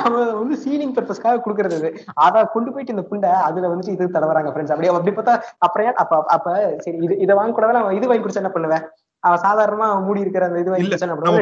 அவன் 0.00 0.28
வந்து 0.38 0.56
சீலிங் 0.62 0.94
பர்பஸ்க்காக 0.96 1.40
குடுக்கறது 1.44 1.78
இது 1.80 1.88
அத 2.24 2.44
கொண்டு 2.54 2.70
போயிட்டு 2.72 2.94
இந்த 2.94 3.04
புண்டை 3.08 3.30
அதுல 3.48 3.70
வந்துட்டு 3.72 3.94
இது 3.96 4.14
தடவறாங்க 4.14 4.50
ஃப்ரெண்ட்ஸ் 4.52 4.74
அப்படியே 4.74 4.92
அப்படி 4.92 5.14
பார்த்தா 5.16 5.34
அப்புறம் 5.58 5.98
அப்ப 6.02 6.20
அப்ப 6.36 6.46
சரி 6.84 6.96
இது 7.06 7.16
இதை 7.24 7.34
வாங்க 7.38 7.54
கூட 7.56 7.66
அவன் 7.82 7.96
இது 7.98 8.08
வாங்கி 8.10 8.24
குடிச்சா 8.24 8.42
என்ன 8.44 8.52
பண்ணுவேன்? 8.56 8.84
அவன் 9.22 9.42
சாதாரணமா 9.46 9.88
மூடி 10.06 10.24
இருக்கிற 10.24 10.46
அந்த 10.48 10.62
இது 10.62 10.72
வாங்கி 10.72 10.86
குடிச்சா 10.86 11.08
என்ன 11.08 11.16
பண்ணுவான்? 11.16 11.36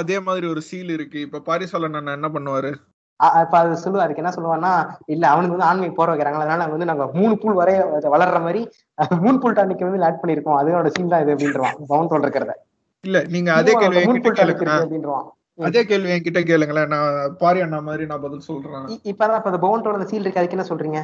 அதே 0.00 0.18
மாதிரி 0.28 0.46
ஒரு 0.46 0.62
சீல் 0.70 0.92
இருக்கு. 0.96 1.18
இப்ப 1.26 1.42
பாரிசால 1.48 1.90
நான் 1.94 2.16
என்ன 2.18 2.30
பண்ணுவாரு? 2.36 2.72
அப்ப 3.40 3.58
அது 3.58 3.82
சொல்லுவா 3.84 4.04
அதுக்கு 4.04 4.22
என்ன 4.22 4.32
சொல்லுவான்னா 4.36 4.72
இல்ல 5.06 5.24
அவனுக்கு 5.28 5.54
வந்து 5.56 5.68
ஆண்மை 5.70 5.90
போற 5.90 6.08
வைக்கிறாங்க. 6.12 6.40
அதனால 6.40 6.66
வந்து 6.74 6.88
நாங்க 6.90 7.06
மூணு 7.18 7.38
பூல் 7.38 7.58
வரைய 7.60 7.78
வளர்ற 8.14 8.40
மாதிரி 8.46 8.62
மூணு 9.24 9.38
பூல் 9.38 9.56
டானிக் 9.58 9.86
வந்து 9.88 10.06
ஆட் 10.08 10.20
பண்ணிருக்கோம். 10.22 10.58
அதோட 10.60 10.90
சீன் 10.96 11.12
தான் 11.14 11.22
இது 11.24 11.34
அப்படின்றான். 11.34 11.76
பவுன் 11.92 12.10
தோல் 12.12 12.24
இருக்கிறத. 12.26 12.54
இல்ல 13.04 13.24
நீங்க 13.34 13.52
அதே 13.52 13.72
கேள்வி 13.74 13.98
அப்படின்றான். 14.02 15.26
அதே 15.68 15.84
கேள்வி 15.84 16.12
என்கிட்ட 16.12 16.40
கேளுங்களேன். 16.50 16.88
நான் 16.88 17.36
பாரி 17.42 17.60
அண்ணா 17.60 17.80
மாதிரி 17.80 18.06
நான் 18.06 18.20
பதில் 18.20 18.46
சொல்றேன். 18.50 18.86
இப்பதான் 19.04 19.38
இப்ப 19.40 19.58
பவுன் 19.58 19.84
தோல் 19.84 20.08
சீல் 20.12 20.24
இருக்கு. 20.24 20.40
அதுக்கு 20.42 20.56
என்ன 20.58 20.68
சொல்றீங்க? 20.70 21.02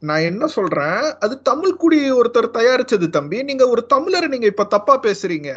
நான் 0.00 0.20
என்ன 0.20 0.46
சொல்றேன்? 0.46 1.02
அது 1.20 1.42
தமிழ் 1.42 1.76
குடி 1.76 2.12
ஒருத்தர் 2.12 2.56
தயாரிச்சது 2.56 3.08
தம்பி. 3.08 3.42
நீங்க 3.42 3.68
ஒரு 3.68 3.86
தமிழரை 3.94 4.28
நீங்க 4.28 4.46
இப்ப 4.46 4.64
தப்பா 4.64 5.00
பேசுறீங்க. 5.02 5.50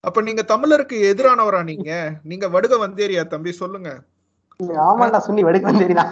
அப்ப 0.00 0.22
நீங்க 0.22 0.42
தமிழருக்கு 0.42 0.96
எதிரானவரா 1.10 1.62
நீங்க? 1.62 1.90
நீங்க 2.22 2.48
வடுக 2.48 2.76
வந்தேரியா 2.86 3.22
தம்பி 3.26 3.52
சொல்லுங்க. 3.52 3.90
ஆமாண்டா 4.86 5.18
சுண்ணி 5.18 5.42
வெடுக்க 5.44 5.74
தெரியுதா? 5.74 6.06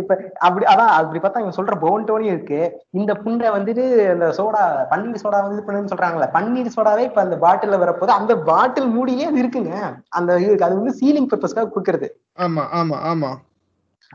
இப்ப 0.00 0.12
அப்படி 0.38 0.64
அதான் 0.64 0.90
அப்படி 0.96 1.18
பார்த்தா 1.18 1.40
இவன் 1.40 1.56
சொல்ற 1.56 1.74
பவுன் 1.78 2.04
டோனி 2.04 2.26
இருக்கு. 2.26 2.58
இந்த 2.90 3.12
புண்டை 3.14 3.48
வந்துட்டு 3.50 3.84
இந்த 4.12 4.26
சோடா 4.32 4.62
பன்னீர் 4.90 5.22
சோடா 5.22 5.38
வந்து 5.42 5.64
பண்ணுன்னு 5.66 5.92
பன்னீர் 6.32 6.74
சோடாவே 6.76 7.04
இப்ப 7.04 7.20
அந்த 7.20 7.36
பாட்டில்ல 7.36 7.78
வரப்போது 7.78 8.12
அந்த 8.12 8.36
பாட்டில் 8.40 8.88
மூடியே 8.88 9.26
அது 9.26 9.40
இருக்குங்க. 9.42 9.72
அந்த 10.10 10.30
அது 10.66 10.74
வந்து 10.80 10.94
சீலிங் 11.00 11.30
பர்பஸ்க்காக 11.32 11.70
கொடுக்கறது. 11.70 12.08
ஆமா 12.38 12.64
ஆமா 12.72 12.98
ஆமா. 13.12 13.30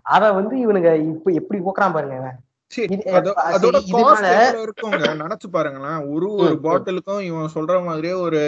அத 0.05 0.33
வந்து 0.33 0.55
இவனுங்க 0.59 0.91
இப்ப 1.05 1.31
எப்படி 1.31 1.59
போக்குறான் 1.59 1.95
பாருங்க 1.95 2.15
இவன். 2.15 2.37
அதோட 3.51 3.77
நினைச்சு 5.21 5.47
பாருங்களேன். 5.49 5.99
ஒரு 6.07 6.27
ஒரு. 6.37 6.55
பாட்டிலுக்கும் 6.65 7.21
இவன் 7.21 7.53
சொல்ற 7.55 7.83
மாதிரியே 7.83 8.13
ஒரு 8.25 8.41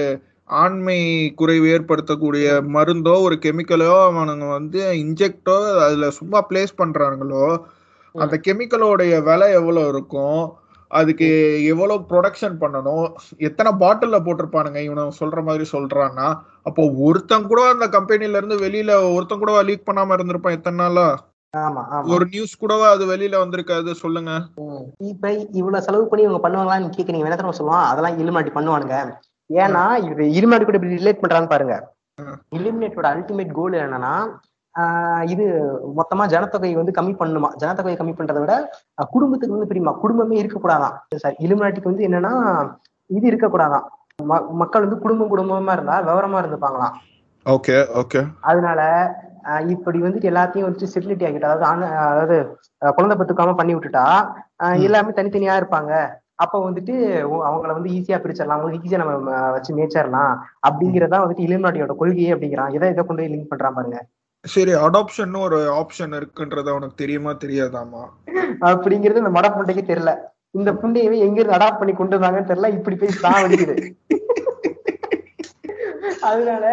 ஆண்மை 0.50 1.00
குறைவு 1.36 1.66
ஏற்படுத்தக்கூடிய 1.68 2.46
மருந்தோ 2.76 3.14
ஒரு 3.22 3.36
கெமிக்கலோ 3.46 3.92
அவனுங்க 4.08 4.48
வந்து 4.50 4.80
இன்ஜெக்டோ 5.04 5.58
அதுல 5.86 6.10
சும்மா 6.10 6.40
பிளேஸ் 6.50 6.74
பண்றாங்களோ 6.82 7.44
அந்த 8.16 8.36
கெமிக்கலோடைய 8.48 9.14
விலை 9.24 9.48
எவ்வளவு 9.52 9.88
இருக்கும்? 9.88 10.42
அதுக்கு 10.92 11.28
எவ்வளவு 11.72 12.06
ப்ரொடக்ஷன் 12.12 12.56
பண்ணணும்? 12.62 13.06
எத்தனை 13.38 13.72
பாட்டில்ல 13.74 14.18
போட்டிருப்பானுங்க? 14.26 14.80
இவனை 14.88 15.04
சொல்ற 15.20 15.44
மாதிரி 15.44 15.66
சொல்றான்னா 15.72 16.28
அப்போ 16.64 16.84
ஒருத்தன் 17.08 17.48
கூட 17.48 17.62
அந்த 17.70 17.88
கம்பெனில 17.88 18.38
இருந்து 18.38 18.58
வெளியில 18.66 18.92
ஒருத்தன் 19.16 19.42
கூட 19.44 19.64
லீக் 19.70 19.88
பண்ணாம 19.90 20.18
இருந்திருப்பான் 20.18 20.58
எத்தனை 20.58 20.78
நாளா? 20.78 21.08
ஒரு 22.16 22.26
நியூஸ் 22.34 22.58
கூடவா 22.58 22.88
அது 22.90 23.06
வெளியில 23.14 23.36
வந்திருக்காது? 23.44 23.92
சொல்லுங்க. 23.92 24.32
இப்ப 25.14 25.32
இவ்வளவு 25.60 25.86
செலவு 25.88 26.06
பண்ணி 26.08 26.26
இவங்க 26.28 26.42
பண்ணுவாங்களான்னு 26.44 26.96
கேக்குறீங்க. 26.98 27.30
தெரியுமா 27.36 27.60
சொல்லுவான்? 27.60 27.88
அதெல்லாம் 27.92 28.20
இலுமாட்டி 28.24 28.52
பண்ணுவானுங்க. 28.58 28.98
ஏன்னா 29.50 29.84
இது 30.10 30.24
இலுமாட்டி 30.38 30.66
கூட 30.66 30.78
இப்படி 30.80 30.98
ரிலேட் 31.00 31.22
பண்றான்னு 31.22 31.52
பாருங்க. 31.54 31.76
இலுமினேட்டோட 32.58 33.08
அல்டிமேட் 33.14 33.58
கோல் 33.60 33.76
என்னன்னா 33.86 34.14
இது 35.34 35.46
மொத்தமா 36.00 36.24
ஜனத்தொகை 36.34 36.70
வந்து 36.80 36.94
கம்மி 36.98 37.14
பண்ணுமா? 37.22 37.50
ஜனத்தொகையை 37.62 37.98
கம்மி 38.00 38.14
பண்றதை 38.18 38.42
விட 38.44 38.54
குடும்பத்துக்கு 39.16 39.56
வந்து 39.56 39.70
பிரியுமா? 39.72 39.94
குடும்பமே 40.04 40.36
இருக்கக்கூடாதான். 40.42 40.96
சாரி 41.24 41.38
இலுமினாட்டிக்கு 41.46 41.92
வந்து 41.92 42.06
என்னன்னா 42.08 42.34
இது 43.10 43.26
இருக்கக்கூடாதான். 43.32 43.88
மக்கள் 44.62 44.86
வந்து 44.86 45.02
குடும்பம் 45.04 45.32
குடும்பமா 45.34 45.74
இருந்தா 45.78 45.98
விவரமா 46.10 46.40
இருந்துப்பாங்களாம். 46.42 46.96
Okay 47.46 47.76
okay. 48.02 48.22
அதனால 48.52 48.82
இப்படி 49.74 50.00
வந்துட்டு 50.06 50.30
எல்லாத்தையும் 50.32 50.66
வந்துட்டு 50.68 50.92
செட்டிலிட்டி 50.94 51.26
ஆகிட்டு 51.28 51.50
அதாவது 51.50 51.86
அதாவது 52.12 52.38
குழந்தை 52.98 53.16
பத்துக்காம 53.20 53.54
பண்ணி 53.60 53.76
விட்டுட்டா. 53.76 54.06
எல்லாமே 54.88 55.12
தனித்தனியா 55.20 55.56
இருப்பாங்க. 55.62 55.94
அப்ப 56.40 56.56
வந்துட்டு 56.66 56.94
அவங்கள 57.48 57.72
வந்து 57.78 57.92
ஈஸியா 57.96 58.18
பிரிச்சிடலாம். 58.22 58.58
அவங்களுக்கு 58.58 58.88
ஈஸியா 58.88 59.02
நம்ம 59.02 59.16
வச்சு 59.56 59.78
மேய்ச்சிடலாம். 59.78 60.34
அப்படிங்கறதா 60.68 61.20
வந்துட்டு 61.24 61.46
இலுமினாட்டியோட 61.48 61.96
கொள்கையே 61.96 62.34
அப்படிங்கிறான். 62.36 62.74
எதை 62.78 62.90
இதை 62.90 63.04
கொண்டு 63.06 63.30
லிங்க் 63.34 63.52
பண்றான் 63.52 63.78
பாருங்க. 63.78 64.00
சரி 64.46 64.74
அடாப்ஷன் 64.86 65.34
ஒரு 65.46 65.58
ஆப்ஷன் 65.80 66.14
இருக்குன்றது 66.20 66.76
உனக்கு 66.78 66.96
தெரியுமா 66.96 67.32
தெரியாதாமா 67.44 68.04
அப்படிங்கிறது 68.72 69.24
இந்த 69.24 69.34
மட 69.38 69.48
புண்டைக்கு 69.56 69.84
தெரியல. 69.92 70.12
இந்த 70.60 70.70
புண்டையவே 70.82 71.18
எங்க 71.26 71.38
இருந்து 71.40 71.58
அடாப்ட் 71.58 71.82
பண்ணி 71.82 71.94
கொண்டு 71.96 72.16
வந்தாங்கன்னு 72.18 72.52
தெரியல. 72.52 72.70
இப்படி 72.78 72.96
போய் 72.96 73.22
தான் 73.22 73.42
வலிக்குது 73.46 73.76
அதனால 76.22 76.66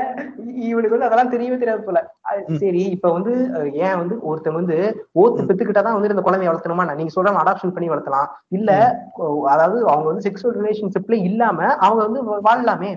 இவனுக்கு 0.67 0.95
வந்து 0.95 1.07
அதெல்லாம் 1.07 1.33
தெரியவே 1.33 1.59
தெரியாது 1.59 1.83
போல. 1.83 1.99
சரி 2.55 2.83
இப்ப 2.87 3.13
வந்து 3.13 3.33
ஏன் 3.81 3.99
வந்து 3.99 4.15
ஒருத்தன் 4.23 4.55
வந்து 4.55 4.77
ஓத்து 5.15 5.47
பெத்துக்கிட்டாதான் 5.49 5.93
வந்து 5.93 6.11
இந்த 6.11 6.25
குழந்தைய 6.27 6.51
வளர்த்தணுமா 6.51 6.87
நீங்க 6.93 7.15
சொல்ற 7.17 7.35
அடாப்ஷன் 7.39 7.75
பண்ணி 7.75 7.91
வளர்த்தலாம் 7.91 8.29
இல்ல 8.49 8.71
அதாவது 9.49 9.79
அவங்க 9.89 10.07
வந்து 10.07 10.27
செக்ஷுவல் 10.29 10.57
ரிலேஷன்ஷிப்ல 10.61 11.19
இல்லாம 11.25 11.69
அவங்க 11.81 12.01
வந்து 12.03 12.23
வாழலாமே. 12.47 12.93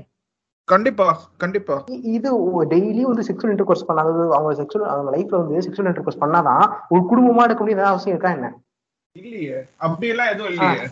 கண்டிப்பா 0.68 1.06
கண்டிப்பா. 1.38 1.76
இது 2.12 2.32
டெய்லி 2.72 3.04
வந்து 3.04 3.28
செக்ஷுவல் 3.30 3.54
இன்டர் 3.54 3.68
கோர்ஸ் 3.68 3.88
பண்ணாதது 3.88 4.24
அவங்க 4.36 4.52
செக்ஷுவல் 4.54 4.92
அவங்க 4.92 5.12
லைஃப்ல 5.18 5.38
வந்து 5.38 5.64
செக்ஷுவல் 5.66 5.88
இன்டர் 5.88 6.04
கோர்ஸ் 6.04 6.20
பண்ணாதான் 6.20 6.66
ஒரு 6.90 7.04
குடும்பமா 7.04 7.46
இருக்க 7.46 7.64
முடியாத 7.64 7.88
அவசியம் 7.88 8.16
இருக்கா 8.16 8.32
என்ன? 8.32 8.50
இல்லையே. 9.16 9.58
அப்படி 9.78 10.08
எல்லாம் 10.08 10.32
எதுவும் 10.32 10.52
இல்லையே. 10.52 10.84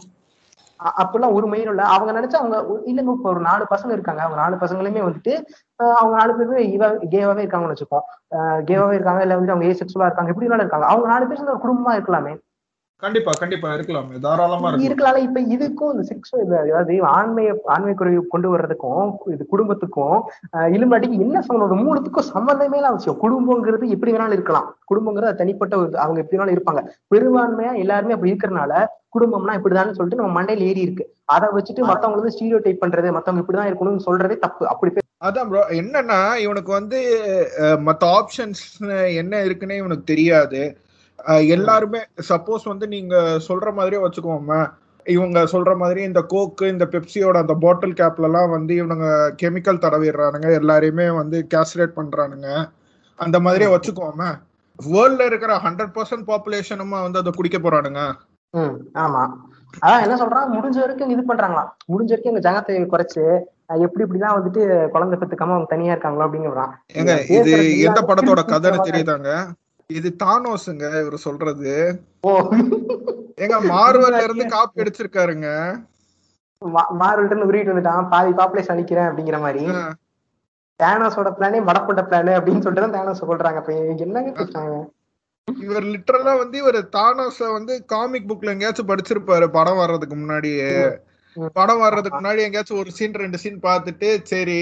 அ- 0.79 0.95
அப்பெல்லாம் 1.01 1.33
ஒரு 1.33 1.47
மைண்ட் 1.47 1.65
இல்ல. 1.65 1.83
அவங்க 1.87 2.11
நினைச்சா 2.11 2.35
அவங்க 2.35 2.57
இல்லைங்க 2.85 3.13
இப்ப 3.13 3.29
ஒரு 3.29 3.41
நாலு 3.41 3.65
பசங்க 3.69 3.91
இருக்காங்க. 3.91 4.21
அவங்க 4.21 4.37
நாலு 4.37 4.55
பசங்களுமே 4.55 5.01
வந்துட்டு 5.03 5.33
அஹ், 5.79 5.95
அவங்க 5.95 6.15
நாலு 6.17 6.33
பேருமே 6.33 6.63
கேவாவே 7.11 7.43
இருக்காங்கன்னு 7.43 7.75
வச்சுப்போம் 7.75 8.05
கேவாவே 8.65 8.93
இருக்காங்க 8.93 9.21
இல்ல 9.21 9.35
வந்து 9.35 9.51
அவங்க 9.51 9.65
ஏ 9.65 9.77
செக்ஸுவலா 9.79 10.05
இருக்காங்க 10.05 10.31
எப்படி 10.31 10.47
இருக்காங்க. 10.59 10.87
அவங்க 10.87 11.07
நாலு 11.07 11.27
பேர் 11.27 11.35
சேர்ந்து 11.35 11.55
ஒரு 11.55 11.63
குடும்பமா 11.65 11.93
இருக்கலாமே. 11.93 12.33
கண்டிப்பா 13.03 13.31
கண்டிப்பா 13.39 13.69
இருக்கலாமே. 13.75 14.15
தாராளமா 14.23 14.67
இருக்கலாம். 14.67 14.85
இருக்கலாம் 14.87 15.17
இப்ப 15.25 15.39
இதுக்கும் 15.55 15.91
இந்த 15.93 16.03
செக்ஷுவல் 16.09 16.53
அதாவது 16.61 16.93
ஆண்மை 17.15 17.43
ஆண்மை 17.73 17.93
குறைவு 17.99 18.21
கொண்டு 18.33 18.47
வர்றதுக்கும் 18.53 19.03
இது 19.33 19.43
குடும்பத்துக்கும் 19.53 20.15
இலும்பாட்டிக்கு 20.75 21.19
என்ன 21.25 21.41
சொல்லணும்? 21.49 21.83
மூணுத்துக்கும் 21.87 22.29
சம்மந்தமே 22.31 22.77
இல்லாத 22.79 22.97
விஷயம். 22.97 23.19
குடும்பங்கிறது 23.25 23.91
எப்படி 23.95 24.13
வேணாலும் 24.15 24.37
இருக்கலாம். 24.37 24.69
குடும்பங்கிறது 24.91 25.39
தனிப்பட்ட 25.41 25.75
ஒரு. 25.81 25.91
அவங்க 26.05 26.21
எப்படி 26.23 26.37
வேணாலும் 26.37 26.55
இருப்பாங்க. 26.57 26.81
பெரும்பான்மையா 27.13 27.73
எல்லாருமே 27.83 28.15
அப்படி 28.17 28.33
இருக்கிறனால 28.33 28.73
குடும்பம்னா 29.15 29.57
இப்படிதான்னு 29.59 29.97
சொல்லிட்டு 29.97 30.21
நம்ம 30.21 30.33
மண்டையில 30.37 30.67
ஏறி 30.71 30.81
இருக்கு. 30.87 31.03
அதை 31.35 31.47
வச்சுட்டு 31.57 31.87
மத்தவங்க 31.89 32.19
வந்து 32.19 32.33
ஸ்டீரியோ 32.35 32.59
டைப் 32.65 32.83
பண்றது 32.83 33.15
மத்தவங்க 33.17 33.43
இப்படிதான் 33.43 33.69
இருக்கணும்னு 33.71 34.07
சொல்றதே 34.07 34.37
தப்பு. 34.45 34.65
அப்படி 34.73 35.05
அதான் 35.27 35.47
ப்ரோ 35.51 35.61
என்னன்னா 35.81 36.17
இவனுக்கு 36.45 36.71
வந்து 36.79 36.97
மத்த 37.87 38.03
ஆப்ஷன்ஸ் 38.17 38.65
என்ன 39.21 39.39
இருக்குன்னே 39.45 39.77
இவனுக்கு 39.81 40.11
தெரியாது. 40.11 40.59
எல்லாருமே 41.55 42.01
சப்போஸ் 42.29 42.65
வந்து 42.67 42.87
நீங்க 42.87 43.15
சொல்ற 43.47 43.73
மாதிரியே 43.73 44.01
வச்சுக்கோமே 44.03 44.59
இவங்க 45.05 45.39
சொல்ற 45.51 45.77
மாதிரி 45.77 46.01
இந்த 46.03 46.21
கோக்கு 46.21 46.67
இந்த 46.67 46.85
பெப்சியோட 46.85 47.37
அந்த 47.43 47.53
பாட்டில் 47.53 47.93
கேப்ல 47.93 48.23
எல்லாம் 48.23 48.49
வந்து 48.49 48.73
இவனுங்க 48.73 49.07
கெமிக்கல் 49.41 49.83
தடவிடுறானுங்க. 49.83 50.47
எல்லாரையுமே 50.59 51.15
வந்து 51.15 51.47
கேஸ்ரேட் 51.53 51.97
பண்றானுங்க. 51.99 52.47
அந்த 53.19 53.39
மாதிரியே 53.39 53.69
வச்சுக்கோமே 53.75 54.29
வேர்ல்ட்ல 54.79 55.25
இருக்கிற 55.25 55.53
ஹண்ட்ரட் 55.57 55.93
பர்சன்ட் 55.95 56.27
பாப்புலேஷனுமா 56.31 56.97
வந்து 57.05 57.19
அதை 57.19 57.31
குடிக்க 57.33 57.57
போறானுங்க. 57.57 58.01
ஆமா. 59.03 59.21
அதான் 59.83 60.03
என்ன 60.05 60.15
சொல்றான்? 60.15 60.49
முடிஞ்ச 60.55 60.77
வரைக்கும் 60.83 61.13
இது 61.13 61.23
பண்றாங்களாம். 61.29 61.69
முடிஞ்ச 61.93 62.11
வரைக்கும் 62.13 62.33
எங்க 62.33 62.43
ஜனத்தை 62.49 62.75
குறைச்சு 62.93 63.23
எப்படி 63.85 64.03
இப்படிலாம் 64.05 64.35
வந்துட்டு 64.37 64.61
குழந்தை 64.89 65.15
பெத்துக்காம 65.19 65.55
அவங்க 65.55 65.69
தனியா 65.69 65.95
இருக்காங்களோ 65.95 66.25
அப்படிங்கிறான் 66.27 66.73
இது 67.37 67.53
எந்த 67.87 68.01
படத்தோட 68.01 68.41
கதைன்னு 68.53 68.87
தெரியுதாங்க? 68.89 69.31
இது 69.89 70.09
தானோஸுங்க 70.21 70.85
இவர் 71.01 71.25
சொல்றது. 71.25 71.73
ஓ. 72.23 72.31
ஏங்க 73.39 73.57
மார்வல்ல 73.71 74.23
இருந்து 74.25 74.45
காப்பி 74.55 74.81
அடிச்சிருக்காருங்க. 74.83 75.47
மார்வல்ட்ட 76.99 77.31
இருந்து 77.31 77.47
உருவிட்டு 77.49 77.73
வந்துட்டான். 77.73 78.09
பாதி 78.09 78.31
பாப்புலேஷன் 78.39 78.75
அழிக்கிறேன் 78.75 79.07
அப்படிங்கிற 79.09 79.39
மாதிரி. 79.39 79.63
தேனோஸோட 80.79 81.29
பிளானே 81.37 81.59
மடப்பட்ட 81.67 82.01
பிளான் 82.07 82.35
அப்படின்னு 82.37 82.63
சொல்லிட்டு 82.63 82.85
தான் 82.85 82.97
தேனோஸ் 82.97 83.23
சொல்றாங்க. 83.23 83.59
அப்ப 83.61 83.71
என்னங்க 83.95 84.31
பேசுறாங்க? 84.39 84.75
இவர் 85.47 85.85
லிட்டரலா 85.91 86.33
வந்து 86.39 86.57
இவர் 86.57 86.79
தானோஸ 86.95 87.39
வந்து 87.53 87.73
காமிக் 87.91 88.29
புக்ல 88.29 88.53
எங்கேயாச்சும் 88.53 88.89
படிச்சிருப்பாரு 88.89 89.45
படம் 89.51 89.81
வர்றதுக்கு 89.81 90.15
முன்னாடியே. 90.15 90.71
படம் 91.55 91.83
வர்றதுக்கு 91.83 92.19
முன்னாடி 92.19 92.45
எங்கேயாச்சும் 92.45 92.81
ஒரு 92.83 92.91
சீன் 92.97 93.21
ரெண்டு 93.23 93.37
சீன் 93.37 93.59
பார்த்துட்டு 93.63 94.09
சரி 94.31 94.61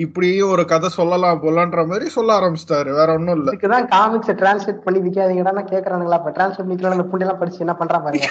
இப்படியும் 0.00 0.50
ஒரு 0.50 0.64
கதை 0.64 0.88
சொல்லலாம் 0.88 1.42
போலன்ற 1.42 1.86
மாதிரி 1.86 2.08
சொல்ல 2.08 2.38
ஆரம்பிச்சிட்டாரு. 2.38 2.90
வேற 2.90 3.12
ஒண்ணும் 3.12 3.36
இல்ல. 3.36 3.50
இதுக்குதான் 3.50 3.88
காமிக்ஸ் 3.88 4.30
டிரான்ஸ்லேட் 4.30 4.82
பண்ணி 4.84 5.08
விக்காதீங்கடா 5.08 5.44
கேக்குறானுங்களா? 5.44 6.10
அப்ப 6.10 6.30
டிரான்ஸ்லேட் 6.30 6.68
பண்ணிக்கலாம் 6.68 6.90
அந்த 6.90 7.04
புண்டி 7.12 7.20
எல்லாம் 7.20 7.38
படிச்சு 7.38 7.58
என்ன 7.58 7.76
பண்றான் 7.78 8.02
பாருங்க. 8.02 8.26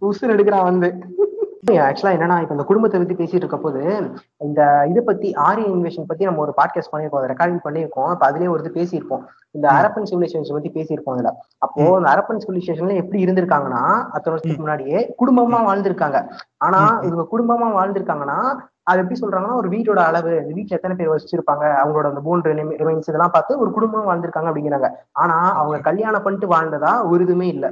உசுர் 0.00 0.30
எடுக்கிறான் 0.30 0.62
வந்து. 0.62 0.94
ஆக்சுவலா 1.70 2.14
என்னன்னா 2.14 2.40
இப்ப 2.40 2.46
இந்த 2.50 2.62
குடும்பத்தை 2.62 3.04
பத்தி 3.04 3.24
பேசிட்டு 3.24 3.34
இருக்க 3.34 3.56
போது 3.56 4.10
இந்த 4.36 4.86
இதை 4.88 5.02
பத்தி 5.02 5.34
ஆரிய 5.34 5.68
இன்வேஷன் 5.68 6.04
பத்தி 6.06 6.24
நம்ம 6.24 6.40
ஒரு 6.40 6.54
பாட்காஸ்ட் 6.56 6.94
பண்ணிருக்கோம் 6.94 7.30
ரெக்கார்டிங் 7.32 7.60
பண்ணியிருக்கோம். 7.64 8.06
அப்ப 8.06 8.30
அதுலயே 8.30 8.48
ஒரு 8.48 8.72
இது 8.74 8.82
பேசியிருப்போம். 8.82 9.20
இந்த. 9.50 9.68
அரப்பன் 9.68 10.04
சிவிலைசேஷன் 10.04 10.52
பத்தி 10.52 10.70
பேசியிருப்போம் 10.70 11.16
இதுல 11.16 11.30
அப்போ 11.58 11.94
ம். 11.94 11.96
இந்த 11.96 12.10
அரப்பன் 12.10 12.40
சிவிலைசேஷன்ல 12.46 12.94
எப்படி 12.94 13.24
இருந்திருக்காங்கன்னா 13.24 14.04
அத்தனை 14.10 14.32
வருஷத்துக்கு 14.32 14.58
முன்னாடியே 14.58 15.14
குடும்பமா 15.26 15.58
வாழ்ந்திருக்காங்க. 15.60 16.30
ஆனா. 16.56 16.98
இவங்க 17.02 17.26
குடும்பமா 17.32 17.62
வாழ்ந்திருக்காங்கன்னா 17.62 18.54
அது 18.86 19.00
எப்படி 19.00 19.20
சொல்றாங்கன்னா 19.20 19.54
ஒரு 19.54 19.68
வீட்டோட 19.68 20.00
அளவு 20.02 20.30
இந்த 20.38 20.52
வீட்டுல 20.54 20.76
எத்தனை 20.78 20.96
பேர் 20.96 21.12
வச்சிருப்பாங்க 21.12 21.64
அவங்களோட 21.80 22.06
அந்த 22.08 22.20
போன் 22.20 22.42
ரிமைன்ஸ் 22.80 23.08
இதெல்லாம் 23.08 23.30
பார்த்து 23.30 23.58
ஒரு 23.58 23.70
குடும்பம் 23.70 24.08
வாழ்ந்திருக்காங்க 24.08 24.50
அப்படிங்கிறாங்க. 24.50 24.88
ஆனா 25.12 25.36
அவங்க 25.52 25.78
கல்யாணம் 25.80 26.22
பண்ணிட்டு 26.22 26.48
வாழ்ந்ததா 26.54 27.08
ஒரு 27.10 27.24
இதுவுமே 27.24 27.48
இல்ல. 27.48 27.66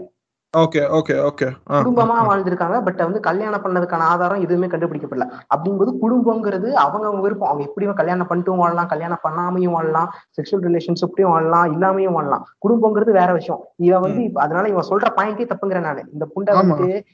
ஓகே 0.58 0.80
ஓகே 0.98 1.14
ஓகே 1.26 1.46
குடும்பமா 1.70 2.14
வாழ்ந்திருக்காங்க 2.28 2.84
பட் 2.84 2.96
வந்து 2.96 3.20
கல்யாணம் 3.20 3.64
பண்ணதுக்கான 3.64 4.04
ஆதாரம் 4.12 4.40
எதுவுமே 4.40 4.66
கண்டுபிடிக்கப்படல. 4.66 5.26
அப்படிங்கும்போது 5.54 5.92
குடும்பங்கிறது 6.02 6.68
அவங்க 6.84 7.04
அவங்க 7.06 7.20
விருப்பம். 7.20 7.48
அவங்க 7.48 7.64
எப்படியும் 7.68 7.94
கல்யாணம் 7.94 8.26
பண்ணிட்டும் 8.30 8.56
வாழலாம் 8.56 8.88
கல்யாணம் 8.92 9.22
பண்ணாமையும் 9.24 9.74
வாழலாம் 9.76 10.08
செக்ஷுவல் 10.36 10.66
ரிலேஷன்ஷிப்லயும் 10.68 11.32
வாழலாம் 11.34 11.68
இல்லாமையும் 11.74 12.16
வாழலாம். 12.16 12.44
குடும்பங்கிறது 12.68 13.12
வேற 13.20 13.32
விஷயம். 13.32 13.62
இவன் 13.76 14.00
வந்து 14.00 14.30
அதனால 14.34 14.68
இவன் 14.68 14.88
சொல்ற 14.90 15.06
பாயிண்டே 15.16 15.46
தப்புங்கிறேன் 15.52 15.86
நானு. 15.88 16.02
இந்த 16.12 16.26
புண்டை. 16.34 16.52
வந்து 16.56 17.04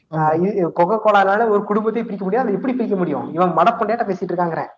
கொகை 0.81 0.99
கோலால 1.05 1.49
ஒரு 1.49 1.63
குடும்பத்தை 1.65 2.03
பிரிக்க 2.03 2.25
முடியாது 2.25 2.49
அது 2.49 2.57
எப்படி 2.59 2.75
பிரிக்க 2.75 2.97
முடியும்? 2.97 3.27
இவன் 3.35 3.55
மடப்புண்டையாட்ட 3.57 4.07
பேசிட்டு 4.11 4.35
இருக்காங்கிறேன். 4.35 4.73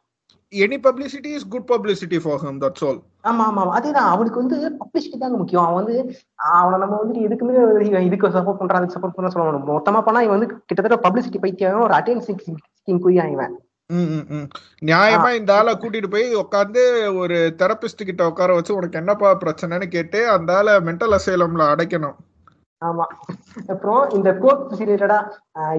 Any 0.52 0.76
publicity 0.82 1.30
is 1.36 1.48
good 1.48 1.68
publicity 1.70 2.18
for 2.18 2.40
him 2.42 2.60
that's 2.60 2.84
all 2.84 2.98
ஆமா 3.24 3.44
ஆமா. 3.48 3.62
அதேதான். 3.76 4.10
அவனுக்கு 4.10 4.40
வந்து 4.42 4.58
பப்ளிசிட்டி 4.80 5.16
தாங்க 5.18 5.36
முக்கியம். 5.36 5.64
அவன் 5.64 5.78
வந்து 5.80 5.96
அவனை 6.52 6.76
நம்ம 6.78 6.98
வந்துட்டு 7.00 7.24
எதுக்குமே 7.26 7.54
இவன் 7.86 8.06
இதுக்கு 8.06 8.28
சப்போர்ட் 8.28 8.60
பண்றான் 8.60 8.80
அதுக்கு 8.80 8.96
சப்போர்ட் 8.96 9.16
பண்ண 9.16 9.30
சொல்ல 9.30 9.46
முடியும் 9.46 9.70
மொத்தமா 9.70 10.00
பண்ணா 10.00 10.20
இவன் 10.20 10.36
வந்து 10.38 10.50
கிட்டத்தட்ட 10.66 10.98
பப்ளிசிட்டி 11.04 11.38
பைத்தியம் 11.38 11.80
ஒரு 11.80 11.94
அட்டென்ஷன் 11.94 13.00
குய்யா 13.00 13.26
இவன். 13.30 13.54
ம், 13.90 14.08
ம், 14.14 14.24
ம். 14.30 14.46
நியாயமா 14.82 15.28
இந்த 15.34 15.54
ஆளை 15.54 15.72
கூட்டிட்டு 15.74 16.08
போய் 16.10 16.34
உட்காந்து 16.34 16.82
ஒரு 17.16 17.36
தெரபிஸ்ட் 17.58 18.04
கிட்ட 18.04 18.26
உட்கார 18.26 18.54
வச்சு 18.54 18.74
உனக்கு 18.74 18.98
என்னப்பா 18.98 19.30
பிரச்சனைன்னு 19.44 19.88
கேட்டு 19.88 20.28
அந்த 20.28 20.56
ஆளை 20.56 20.74
மென்டல் 20.80 21.16
அசைலம்ல 21.18 21.68
அடைக்கணும். 21.74 22.16
ஆமா. 22.84 23.04
அப்புறம் 23.68 24.10
இந்த 24.10 24.34
கோர்ட் 24.34 24.72
ரிலேட்டடா 24.72 25.28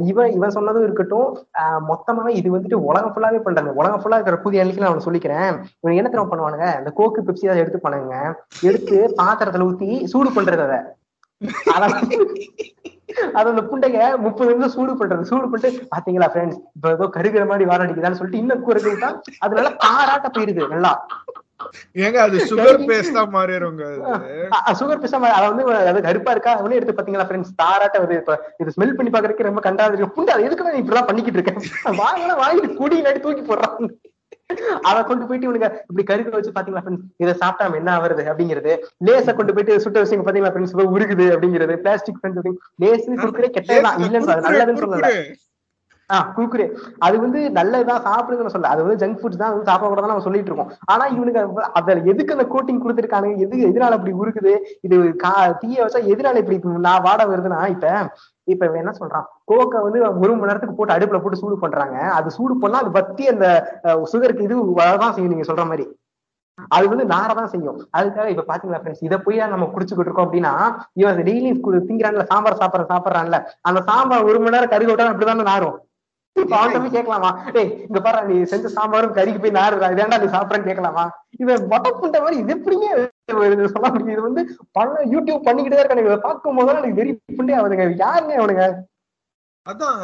இவன் 0.01 0.31
இவன் 0.31 0.49
சொன்னதும் 0.49 0.83
இருக்கட்டும் 0.83 1.37
ஆஹ் 1.59 1.79
மொத்தமாவே 1.89 2.27
இது 2.27 2.57
வந்துட்டு 2.57 2.73
உலகம் 2.73 3.13
ஃபுல்லாவே 3.13 3.39
பண்றாங்க. 3.39 3.71
உலகம் 3.71 4.01
ஃபுல்லா 4.01 4.13
இருக்கிற 4.13 4.37
புதிய 4.37 4.61
அன்னைக்கு 4.61 4.85
நான் 4.85 5.03
சொல்லிக்கிறேன். 5.05 5.63
இவன் 5.79 5.95
என்ன 5.95 6.09
தெரியுமா 6.09 6.35
பண்ணுவானுங்க? 6.35 6.75
அந்த 6.75 6.91
கோக்கு 6.91 7.21
பெப்சி 7.21 7.45
அதை 7.45 7.59
எடுத்து 7.59 7.79
பண்ணுங்க. 7.79 8.43
எடுத்து 8.61 9.13
பாத்திரத்துல 9.17 9.65
ஊத்தி 9.65 10.03
சூடு 10.03 10.29
பண்றது 10.29 10.67
அதை. 10.67 10.77
அத- 11.73 12.17
அது 13.33 13.49
அந்த 13.49 13.61
புண்டைங்க 13.61 14.17
முப்பது 14.17 14.51
நிமிஷம் 14.51 14.69
சூடு 14.69 14.91
பண்றது. 14.93 15.21
சூடு 15.21 15.49
பண்ணிட்டு 15.49 15.87
பாத்தீங்களா 15.95 16.29
ஃப்ரெண்ட்ஸ் 16.29 16.59
இப்ப 16.75 16.89
ஏதோ 16.89 17.09
கருகிற 17.13 17.47
மாதிரி 17.47 17.65
வாரம் 17.65 17.87
அடிக்குதான்னு 17.87 18.11
சொல்லிட்டு 18.11 18.37
இன்னும் 18.37 18.69
குறைஞ்சு 18.69 19.19
அது 19.39 19.55
நல்லா 19.55 19.71
தாராட்ட 19.71 20.37
போயிருது 20.37 20.67
நல்லா. 20.67 21.05
ஏங்க 21.99 22.17
அது 22.23 22.37
சுகர் 22.49 22.79
பேஸ்டா 22.89 23.21
மாறிடுங்க 23.33 23.83
அது. 23.87 24.75
சுகர் 24.79 25.01
பிசா 25.01 25.17
அதை 25.31 25.45
வந்து 25.49 25.63
அது 25.91 26.05
கருப்பா 26.05 26.33
இருக்கா? 26.35 26.53
அவனே 26.59 26.77
எடுத்து 26.77 26.97
பாத்தீங்களா 26.97 27.27
ஃப்ரெண்ட்ஸ் 27.27 27.55
தாராட்ட 27.61 27.97
வருது 27.99 28.19
இப்ப 28.21 28.35
இது 28.61 28.75
ஸ்மெல் 28.75 28.95
பண்ணி 28.97 29.11
பாக்குறதுக்கு 29.11 29.49
ரொம்ப 29.49 29.63
கண்டாது 29.65 29.93
இருக்கு. 29.93 30.15
புண்டை 30.17 30.37
எதுக்கு 30.45 30.67
நான் 30.67 30.79
இப்படிலாம் 30.81 31.09
பண்ணிக்கிட்டு 31.09 31.39
இருக்கேன் 31.39 31.59
வாங்கலாம் 32.03 32.41
வாங்கிட்டு 32.43 32.79
குடி 32.79 32.99
நடி 33.01 33.21
தூக்கி 33.21 33.43
போடுறான் 33.43 33.91
அதை 34.89 35.01
கொண்டு 35.03 35.23
போயிட்டு 35.25 35.47
இவனுங்க 35.47 35.67
இப்படி 35.81 36.03
கருக்க 36.05 36.35
வச்சு 36.35 36.53
பாத்தீங்களா 36.53 36.83
ஃப்ரெண்ட்ஸ் 36.83 37.09
இதை 37.23 37.33
சாப்பிட்டா 37.41 37.75
என்ன 37.79 37.91
ஆகுறது 37.95 38.23
அப்படிங்கிறது. 38.29 38.71
லேச 39.07 39.35
கொண்டு 39.35 39.53
போயிட்டு 39.55 39.73
சுட்ட 39.83 39.97
விஷயம் 40.03 40.25
பாத்தீங்களா 40.27 40.53
ஃப்ரெண்ட்ஸ் 40.53 40.75
உருகுது 40.93 41.27
அப்படிங்கிறது. 41.33 41.75
பிளாஸ்டிக் 41.83 42.19
ஃப்ரெண்ட்ஸ் 42.19 42.47
லேஸ் 42.79 43.05
குடுக்குறே 43.21 43.49
கெட்டதுதான் 43.57 43.99
இல்லன்னு 44.05 44.27
நல்லதுன்னு 44.47 44.83
சொல்லல. 44.85 45.11
ஆஹ் 46.09 46.29
அது 46.99 47.15
வந்து 47.19 47.39
நல்லதுதான் 47.51 48.05
சாப்பிடுங்கன்னு 48.05 48.53
சொல்ல 48.53 48.71
அது 48.73 48.83
வந்து 48.83 48.99
ஜங்க் 49.01 49.19
ஃபுட்ஸ் 49.19 49.41
தான் 49.41 49.51
வந்து 49.51 49.69
சாப்பிடக்கூடாது 49.69 50.11
நம்ம 50.11 50.25
சொல்லிட்டு 50.27 50.49
இருக்கோம். 50.51 50.71
ஆனா 50.85 51.03
இவனுக்கு 51.15 51.41
அதுல 51.79 51.97
எதுக்கு 52.11 52.35
அந்த 52.37 52.45
கோட்டிங் 52.53 52.81
கொடுத்துருக்கானுங்க? 52.83 53.37
எது 53.45 53.61
எதனால 53.69 53.97
இப்படி 53.99 54.13
உருக்குது? 54.21 54.53
இது 54.87 54.95
கா 55.23 55.33
தீய 55.61 55.77
வச்சா 55.83 56.01
எதனால 56.13 56.41
இப்படி 56.43 56.57
நான் 56.87 57.05
வாட 57.07 57.21
வருதுன்னா 57.31 57.61
இப்ப 57.75 57.87
இப்ப 58.47 58.63
இவன் 58.65 58.81
என்ன 58.81 58.93
சொல்றான்? 58.99 59.25
கோக்கை 59.45 59.79
வந்து 59.85 59.99
ஒரு 60.21 60.31
மணி 60.33 60.49
நேரத்துக்கு 60.49 60.77
போட்டு 60.77 60.95
அடுப்புல 60.95 61.19
போட்டு 61.21 61.41
சூடு 61.41 61.55
பண்றாங்க. 61.63 61.97
அது 62.17 62.29
சூடு 62.37 62.53
பண்ணா 62.61 62.77
அது 62.83 62.91
பத்தி 62.95 63.23
அந்த 63.33 63.47
சுகருக்கு 64.13 64.47
இது 64.47 64.55
வரதான் 64.79 65.13
செய்யும் 65.15 65.33
நீங்க 65.33 65.47
சொல்ற 65.49 65.65
மாதிரி. 65.71 65.85
அது 66.71 66.85
வந்து 66.91 67.05
நாரதான் 67.11 67.51
செய்யும். 67.51 67.77
அதுக்காக 67.97 68.29
இப்ப 68.33 68.45
பாத்தீங்களா 68.49 68.79
ஃப்ரெண்ட்ஸ் 68.81 69.05
இதை 69.07 69.17
போய் 69.25 69.43
நம்ம 69.53 69.67
குடிச்சுக்கிட்டு 69.73 70.09
இருக்கோம் 70.09 70.27
அப்படின்னா 70.27 70.53
இவன் 71.01 71.21
டெய்லி 71.29 71.51
திங்கிறான்ல 71.87 72.25
சாம்பார் 72.31 72.59
சாப்பிட்ற 72.61 72.87
சாப்பிட்றான்ல. 72.93 73.37
அந்த 73.69 73.81
சாம்பார் 73.89 74.27
ஒரு 74.29 74.39
மணி 74.39 74.55
நேரம் 74.57 74.73
கருகி 74.73 74.91
விட்டா 74.91 75.11
அப்படிதானே 75.13 75.45
நாரும். 75.51 75.77
அவன்கிட்ட 76.35 76.89
கேட்கலாமா? 76.95 77.29
டேய் 77.55 77.71
இங்க 77.87 77.99
பாரு 78.03 78.19
நீ 78.29 78.35
செஞ்ச 78.51 78.69
சாம்பாரும் 78.75 79.15
கறிக்கு 79.17 79.41
போய் 79.43 79.57
நாரு 79.57 79.75
இதாண்டா 79.93 80.19
நீ 80.21 80.27
சாப்பிடறேன்னு 80.35 80.69
கேட்கலாமா? 80.69 81.03
இவன் 81.43 81.65
வட்டப்புண்ட 81.73 82.19
மாதிரி 82.25 82.39
இது 82.43 82.53
எப்படிங்க 82.57 82.87
இது 83.53 83.73
சொல்ல 83.73 83.87
முடியும்? 83.89 84.13
இது 84.15 84.27
வந்து 84.27 84.43
பல 84.77 84.93
யூடியூப் 85.13 85.47
பண்ணிக்கிட்டே 85.47 85.75
தான் 85.75 85.83
இருக்கானுங்க. 85.83 86.11
இதை 86.11 86.21
பார்க்கும் 86.27 86.59
போதெல்லாம் 86.59 86.83
எனக்கு 86.83 87.01
வெறி 87.01 87.11
புண்டே 87.39 87.57
ஆகுதுங்க. 87.59 87.87
யாருங்க 88.05 88.39
அவனுங்க 88.41 88.65
அதான் 89.65 89.97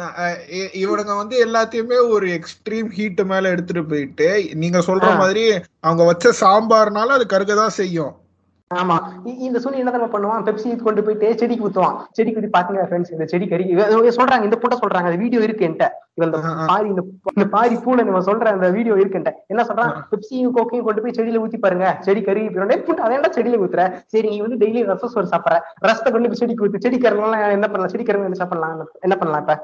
இவனுங்க 0.82 1.12
வந்து 1.20 1.36
எல்லாத்தையுமே 1.44 1.96
ஒரு 2.14 2.26
எக்ஸ்ட்ரீம் 2.38 2.90
ஹீட் 2.96 3.22
மேல 3.30 3.50
எடுத்துட்டு 3.54 3.82
போயிட்டு 3.92 4.28
நீங்க 4.62 4.78
சொல்ற. 4.88 5.08
மாதிரி 5.22 5.44
அவங்க 5.86 6.02
வச்ச 6.10 6.32
சாம்பார்னால 6.42 7.16
அது 7.18 7.26
கருகதான் 7.32 7.76
செய்யும். 7.80 8.12
ஆமா. 8.70 8.94
இந்த 9.46 9.58
சூழ்நிலை 9.62 9.80
என்ன 9.82 9.90
தெரியுமா 9.94 10.12
பண்ணுவான்? 10.14 10.44
பெப்சி 10.46 10.68
கொண்டு 10.86 11.02
போயிட்டு 11.06 11.26
செடிக்கு 11.40 11.64
ஊத்துவான். 11.66 11.96
செடிக்கு 12.16 12.38
ஊத்தி 12.40 12.50
பாத்தீங்க 12.56 12.86
ஃப்ரெண்ட்ஸ் 12.88 13.12
இந்த 13.14 13.26
செடி 13.32 13.46
கறி. 13.52 13.64
சொல்றாங்க 14.16 14.46
இந்த 14.48 14.56
புட்ட 14.62 14.76
சொல்றாங்க. 14.80 15.08
அந்த 15.10 15.20
வீடியோ 15.22 15.40
இருக்கு 15.46 15.66
என்கிட்ட. 15.66 15.86
இவன் 16.16 16.28
இந்த. 16.28 16.38
பாரி 16.70 16.88
இந்த 16.90 17.46
பாரி 17.54 17.76
பூனை 17.84 18.04
இவன் 18.12 18.26
சொல்ற 18.30 18.48
அந்த 18.56 18.70
வீடியோ 18.76 18.94
இருக்கு 19.02 19.18
என்கிட்ட. 19.18 19.44
என்ன 19.52 19.64
சொல்றான். 19.68 19.92
பெப்சியும் 20.12 20.54
கோக்கையும் 20.56 20.86
கொண்டு 20.88 21.02
போய் 21.04 21.16
செடியில 21.18 21.42
ஊத்தி 21.44 21.60
பாருங்க. 21.66 21.88
செடி 22.06 22.22
கறி 22.28 22.42
புட்டு 22.86 23.04
அதேண்டா 23.06 23.30
செடியில 23.36 23.60
ஊத்துற? 23.64 23.82
சரி 24.14 24.26
நீ 24.32 24.38
வந்து 24.46 24.60
டெய்லி 24.62 24.82
ரசம் 24.90 25.12
சோறு 25.14 25.32
சாப்பிடுற. 25.34 25.58
ரசத்தை 25.88 26.12
கொண்டு 26.16 26.30
போய் 26.32 26.42
செடிக்கு 26.42 26.64
ஊத்து. 26.66 26.84
செடி 26.86 26.98
கறலாம் 27.06 27.56
என்ன 27.58 27.68
பண்ணலாம்? 27.72 27.92
செடி 27.94 28.06
கறங்க 28.10 28.30
என்ன 28.30 28.40
சாப்பிடலாம்? 28.42 28.74
என்ன 29.08 29.16
பண்ணலாம் 29.22 29.44
இப்ப. 29.44 29.56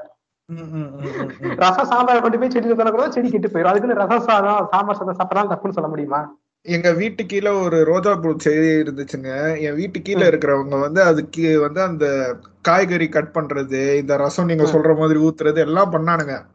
ரசம் 1.63 1.89
சாம்பார் 1.91 2.23
கொண்டு 2.23 2.39
போய் 2.39 2.53
செடியில 2.55 2.89
கூட 2.95 3.09
செடி 3.17 3.27
கெட்டு 3.33 3.51
போயிடும் 3.51 3.71
அதுக்குன்னு 3.71 4.01
ரசம் 4.01 4.25
சாதம் 4.29 4.69
சாம்பார் 4.73 4.99
சாதம் 5.01 5.19
சாப்பிடலாம் 5.19 5.51
தப்புன்னு 5.53 5.77
சொல்ல 5.77 5.89
முடியுமா? 5.93 6.21
எங்க 6.65 6.93
வீட்டு 6.93 7.25
கீழே 7.25 7.49
ஒரு 7.49 7.83
ரோஜா 7.83 8.15
பூ 8.15 8.33
செடி 8.37 8.91
இருந்துச்சுங்க. 8.91 9.59
என் 9.59 9.75
வீட்டு 9.75 10.01
கீழே. 10.01 10.27
இருக்கிறவங்க 10.27 10.79
வந்து 10.79 11.01
அதுக்கு 11.01 11.59
வந்து 11.59 11.81
அந்த 11.81 12.35
காய்கறி 12.61 13.09
கட் 13.09 13.31
பண்றது 13.33 13.95
இந்த 13.95 14.17
ரசம் 14.17 14.45
நீங்க. 14.45 14.63
சொல்ற 14.63 14.97
மாதிரி 14.97 15.19
ஊத்துறது 15.19 15.57
எல்லாம் 15.57 15.91
பண்ணானுங்க. 15.91 16.45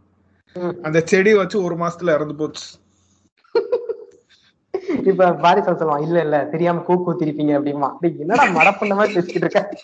அந்த 0.83 1.01
செடி 1.01 1.35
வச்சு 1.35 1.63
ஒரு 1.63 1.75
மாசத்துல 1.75 2.15
இறந்து 2.15 2.35
போச்சு. 2.35 2.79
இப்ப 5.05 5.31
பாரிசா 5.31 5.75
சொல்லுவான் 5.75 6.03
இல்ல 6.03 6.21
இல்ல 6.21 6.45
தெரியாம 6.45 6.81
கூக்கு 6.81 7.13
ஊத்திருப்பீங்க 7.13 7.53
அப்படிமா 7.59 8.19
என்னடா 8.19 8.45
மடப்பண்ண 8.45 8.95
மாதிரி 8.95 9.15
பேசிக்கிட்டு 9.15 9.35
இருக்க? 9.35 9.81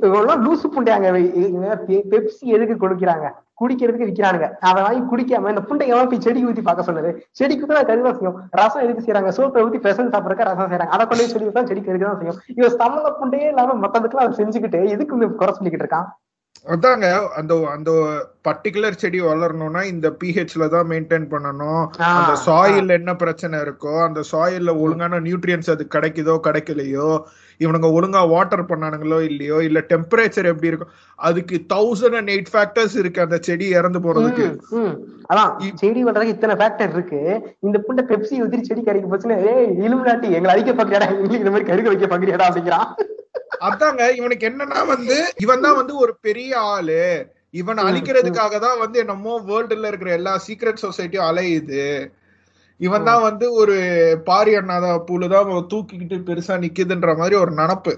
இவெல்லாம் 0.00 0.40
லூசு 0.40 0.66
புண்டையாங்க. 0.76 1.08
பெ- 1.88 2.02
பெப்சி 2.10 2.40
எதுக்கு 2.40 2.88
கொடுக்குறாங்க? 2.88 3.30
குடிக்கிறதுக்கு 3.60 4.08
விக்கிறானுங்க. 4.10 4.48
அதை 4.68 4.80
வாங்கி 4.86 5.02
குடிக்காம 5.12 5.52
இந்த 5.54 5.64
புண்டை 5.68 5.86
எவன் 5.94 6.10
போய் 6.10 6.24
செடிக்கு 6.26 6.50
ஊத்தி 6.50 6.64
பார்க்க 6.68 6.88
சொன்னது. 6.90 7.12
செடிக்கு 7.40 7.70
தான் 7.72 7.88
கருதான் 7.90 8.18
செய்யும். 8.18 8.38
ரசம் 8.60 8.84
எதுக்கு 8.86 9.04
செய்யறாங்க 9.06 9.32
சோப்பை 9.38 9.64
ஊத்தி 9.66 9.80
பெசன் 9.86 10.12
சாப்பிடறக்க 10.14 10.50
ரசம் 10.50 10.70
செய்யறாங்க 10.72 10.94
அதை 10.98 11.06
கொண்டு 11.12 11.32
செடி 11.32 11.50
தான் 11.58 11.70
செடிக்கு 11.70 11.90
எதுக்கு 11.92 12.10
தான் 12.10 12.20
செய்யும்? 12.22 12.38
இவன் 12.58 12.78
சம்மந்த 12.82 13.10
புண்டையே 13.22 13.48
இல்லாம 13.54 13.80
மத்ததுக்கெல்லாம் 13.86 14.28
அதை 14.28 14.38
செஞ்சுக்கிட்டு 14.42 14.82
எதுக்கு 14.96 15.34
குறை 15.42 15.52
சொல்லிக்கிட்டு 15.58 15.86
இருக்கான்? 15.86 16.08
அதாங்க 16.74 17.06
அந்த 17.38 17.54
அந்த 17.74 17.90
பர்டிகுலர் 18.46 18.98
செடி 19.00 19.18
வளரணும்னா 19.24 19.82
இந்த 19.90 20.06
பிஹெச்ல 20.20 20.66
தான் 20.74 20.88
மெயின்டைன் 20.92 21.26
பண்ணணும். 21.32 21.82
அந்த 22.20 22.32
சாயில் 22.46 22.90
என்ன 22.96 23.10
பிரச்சனை 23.22 23.56
இருக்கோ 23.64 23.92
அந்த 24.06 24.20
சாயில்ல 24.30 24.72
ஒழுங்கான 24.84 25.20
நியூட்ரியன்ஸ் 25.26 25.70
அது 25.74 25.84
கிடைக்குதோ 25.94 26.34
கிடைக்கலையோ 26.46 27.10
இவனுங்க 27.60 27.88
ஒழுங்கா 27.96 28.22
வாட்டர் 28.32 28.62
பண்ணானுங்களோ 28.70 29.18
இல்லையோ 29.28 29.58
இல்ல 29.68 29.78
டெம்பரேச்சர் 29.92 30.50
எப்படி 30.52 30.70
இருக்கும் 30.70 30.92
அதுக்கு 31.18 31.58
தௌசண்ட் 31.74 32.16
அண்ட் 32.20 32.32
எயிட் 32.34 32.50
ஃபேக்டர்ஸ் 32.54 32.96
இருக்கு 33.02 33.24
அந்த 33.24 33.38
செடி 33.48 33.66
இறந்து 33.78 34.00
போறதுக்கு. 34.06 34.46
அதான் 35.30 35.50
செடி 35.82 36.00
வளர்றதுக்கு 36.06 36.34
இத்தனை 36.36 36.56
ஃபேக்டர் 36.60 36.92
இருக்கு. 36.96 37.20
இந்த 37.66 37.76
புண்டை 37.86 38.04
பெப்சி 38.10 38.40
ஊத்தி 38.44 38.60
செடி 38.68 38.82
கறிக்க 38.88 39.06
போச்சுன்னு 39.12 39.38
ஏய் 39.52 39.70
இலுமினாட்டி 39.86 40.28
எங்களை 40.38 40.52
அழிக்க 40.54 40.72
பாக்குறியாடா 40.72 41.08
எங்களுக்கு 41.14 41.42
இந்த 41.42 41.54
மாதிரி 41.54 41.68
கருக்க 41.70 41.88
வைக்க 41.92 42.08
பாக்குறியாடா 42.12 42.48
அப்படிங்கிறான் 42.48 42.90
அதாங்க 43.68 44.02
இவனுக்கு 44.18 44.48
என்னன்னா 44.50 44.80
வந்து 44.92 45.16
இவன் 45.44 45.64
தான் 45.64 45.78
வந்து 45.80 45.94
ஒரு 46.04 46.12
பெரிய 46.26 46.52
ஆளு. 46.74 47.00
இவனை 47.54 47.82
அழிக்கிறதுக்காக 47.88 48.54
தான் 48.64 48.80
வந்து 48.82 48.96
என்னமோ 49.02 49.34
வேர்ல்டுல 49.48 49.90
இருக்கிற 49.90 50.10
எல்லா 50.18 50.32
சீக்ரெட் 50.46 50.82
சொசைட்டியும் 50.84 51.28
அலையுது. 51.28 51.84
இவன் 52.80 53.06
தான் 53.08 53.22
வந்து 53.22 53.52
ஒரு 53.52 53.74
பாரி 54.24 54.52
அண்ணாதான் 54.56 55.04
பூலு 55.08 55.26
தான் 55.28 55.50
தூக்கிக்கிட்டு 55.72 56.16
பெருசா 56.28 56.54
நிக்குதுன்ற 56.64 57.16
மாதிரி 57.16 57.36
ஒரு 57.36 57.52
நினப்பு. 57.60 57.92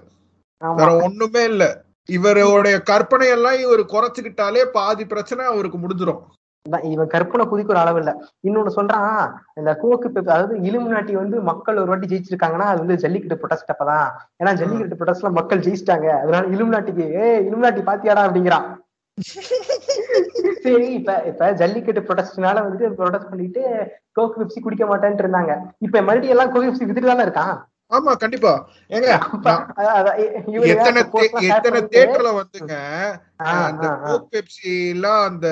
வேற 0.62 0.90
ஒண்ணுமே 1.06 1.44
இல்ல. 1.44 1.64
இவருடைய 2.08 2.76
கற்பனை 2.90 3.28
எல்லாம் 3.28 3.60
இவர் 3.60 3.80
குறைச்சுக்கிட்டாலே 3.94 4.62
பாதி 4.76 5.04
பிரச்சனை 5.04 5.42
அவருக்கு 5.46 5.78
முடிஞ்சிரும். 5.78 6.20
அதான் 6.66 6.86
இவன் 6.92 7.10
கற்பனை 7.14 7.44
குதிக்க 7.46 7.68
ஒரு 7.68 7.80
அளவு 7.82 7.98
இல்ல. 7.98 8.12
இன்னொன்னு 8.44 8.72
சொல்றான் 8.76 9.12
இந்த 9.56 9.70
கோக்கு 9.74 10.08
அதாவது 10.22 10.54
இலுமினாட்டி 10.68 11.12
வந்து 11.12 11.36
மக்கள் 11.40 11.80
ஒரு 11.82 11.86
வாட்டி 11.86 12.06
ஜெயிச்சிருக்காங்கன்னா 12.06 12.66
அது 12.72 12.82
வந்து 12.84 12.96
ஜல்லிக்கட்டு 12.96 13.40
ப்ரொடெஸ்ட் 13.42 13.72
அப்பதான். 13.74 14.08
ஏன்னா 14.40 14.52
ஜல்லிக்கட்டு 14.54 14.98
ப்ரொடெஸ்ட்ல 15.00 15.30
மக்கள் 15.30 15.64
ஜெயிச்சிட்டாங்க. 15.66 16.08
அதனால 16.22 16.44
இலுமினாட்டிக்கு 16.56 17.06
ஏ 17.20 17.28
இலுமினாட்டி 17.48 17.82
பாத்தியாடா? 17.90 18.24
அப்படிங்கிறான். 18.28 18.66
சரி 20.62 20.88
இப்ப 20.92 21.12
இப்ப 21.26 21.52
ஜல்லிக்கட்டு 21.52 22.00
ப்ரொடெஸ்ட்னால 22.00 22.62
வந்துட்டு 22.64 22.88
ப்ரொடெஸ்ட் 22.98 23.30
பண்ணிட்டு 23.30 23.62
கோக் 24.12 24.38
பெப்சி 24.38 24.60
குடிக்க 24.60 24.84
மாட்டேன்ட்டு 24.86 25.24
இருந்தாங்க. 25.24 25.52
இப்ப 25.78 26.02
மறுபடியும் 26.02 26.36
எல்லாம் 26.36 26.52
கோக் 26.52 26.66
பெப்சி 26.66 26.84
வித்துட்டு 26.84 27.12
தானே 27.12 27.26
இருக்கான்? 27.26 27.54
ஆமா 27.90 28.12
கண்டிப்பா. 28.16 28.52
ஏங்க 28.90 29.10
எத்தனை 30.66 31.00
எத்தனை 31.50 31.80
தேட்டர்ல 31.92 32.30
வந்துங்க 32.40 32.74
அந்த. 33.54 33.86
கோக் 34.04 34.28
பெப்சி 34.30 34.72
எல்லாம் 34.90 35.22
அந்த 35.24 35.46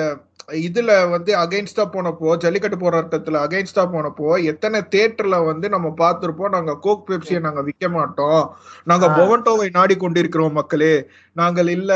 இதுல 0.49 0.91
வந்து 1.11 1.31
அகைன்ஸ்டா 1.37 1.83
போனப்போ 1.93 2.27
ஜல்லிக்கட்டு 2.43 2.77
போராட்டத்துல 2.77 3.39
அகைன்ஸ்டா 3.45 3.83
போனப்போ 3.93 4.27
எத்தனை 4.51 4.79
தேட்டர்ல 4.93 5.37
வந்து 5.45 5.67
நம்ம 5.69 5.87
பார்த்திருப்போம் 5.97 6.53
நாங்க 6.55 6.73
கோக் 6.77 7.03
பெப்சியை 7.07 7.39
நாங்க 7.47 7.61
விற்க 7.67 7.87
மாட்டோம். 7.95 8.43
நாங்க. 8.87 9.07
பொவன்டோவை 9.17 9.67
நாடி 9.75 9.95
கொண்டிருக்கிறோம் 9.97 10.55
மக்களே. 10.59 10.93
நாங்கள் 11.35 11.71
இல்ல 11.75 11.91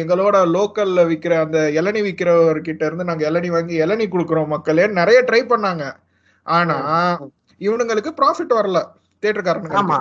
எங்களோட 0.00 0.36
லோக்கல்ல 0.54 1.04
விக்கிற 1.10 1.34
அந்த 1.42 1.60
இளநி 1.78 2.02
விக்கிறவர்கிட்ட 2.08 2.82
இருந்து 2.84 3.08
நாங்க 3.10 3.24
இளநி 3.30 3.50
வாங்கி 3.50 3.76
இளநி 3.84 4.06
கொடுக்குறோம் 4.08 4.52
மக்களே 4.54 4.86
நிறைய 4.98 5.20
ட்ரை 5.28 5.42
பண்ணாங்க. 5.52 5.84
ஆனா 6.46 6.78
இவனுங்களுக்கு 7.60 8.12
ப்ராஃபிட் 8.20 8.58
வரல 8.58 8.78
தேட்டருக்காரனுக்கு 9.22 9.80
ஆமா. 9.80 9.98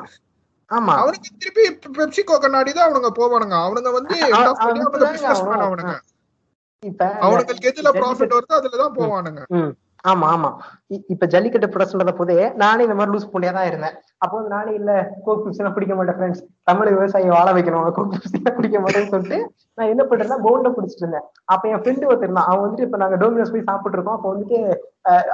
அவனுக்கு 0.98 1.30
திருப்பி 1.42 1.64
பெப்சி 1.96 2.22
கோக்க 2.24 2.48
நாடி 2.56 2.72
தான் 2.74 2.88
அவனுங்க 2.88 3.12
போவானுங்க. 3.18 3.58
அவனுங்க 3.66 3.92
வந்து 3.94 4.16
அவனுங்க 5.66 5.96
இப்ப 6.84 7.06
அவனுங்களுக்கு 7.24 7.70
எதுல 7.70 7.90
ப்ராஃபிட் 7.94 8.04
ஜல்லிக்கட்டு- 8.26 8.36
வருதோ 8.38 8.58
அதுலதான் 8.60 8.94
போவானுங்க. 8.98 9.42
ஆமா 10.06 10.28
ஆமா. 10.34 10.50
இப்ப 11.10 11.26
ஜல்லிக்கட்டு 11.26 11.68
ப்ரொடெஸ்ட் 11.68 11.96
போதே 12.20 12.36
நானே 12.56 12.84
இந்த 12.86 12.96
மாதிரி 12.96 13.14
லூஸ் 13.14 13.32
பண்ணியா 13.32 13.52
தான் 13.52 13.68
இருந்தேன். 13.68 13.96
அப்போ 14.22 14.36
வந்து 14.38 14.54
நானே 14.54 14.72
இல்ல 14.78 14.92
கோக் 15.26 15.42
பிப்ஸ்லாம் 15.42 15.76
பிடிக்க 15.76 15.94
மாட்டேன் 15.96 16.18
ஃப்ரெண்ட்ஸ் 16.18 16.42
தமிழ் 16.68 16.92
விவசாயி 16.94 17.28
வாழ 17.34 17.48
வைக்கணும் 17.58 17.90
கோக் 17.98 18.14
பிப்ஸ்லாம் 18.14 18.56
பிடிக்க 18.58 18.78
மாட்டேன்னு 18.80 19.12
சொல்லிட்டு 19.14 19.40
நான் 19.78 19.92
என்ன 19.92 20.04
பண்றேன்னா 20.06 20.38
பவுண்ட 20.46 20.70
பிடிச்சிட்டு 20.72 21.04
இருந்தேன். 21.06 21.26
அப்ப 21.48 21.70
என் 21.70 21.82
ஃப்ரெண்டு 21.82 22.10
ஒருத்தர் 22.10 22.40
அவன் 22.44 22.64
வந்துட்டு 22.64 22.88
இப்ப 22.88 23.00
நாங்க 23.04 23.18
டோமினோஸ் 23.24 23.54
போய் 23.54 23.68
சாப்பிட்டு 23.68 23.98
இருக்கோம். 23.98 24.18
அப்போ 24.18 24.32
வந்துட்டு 24.34 24.58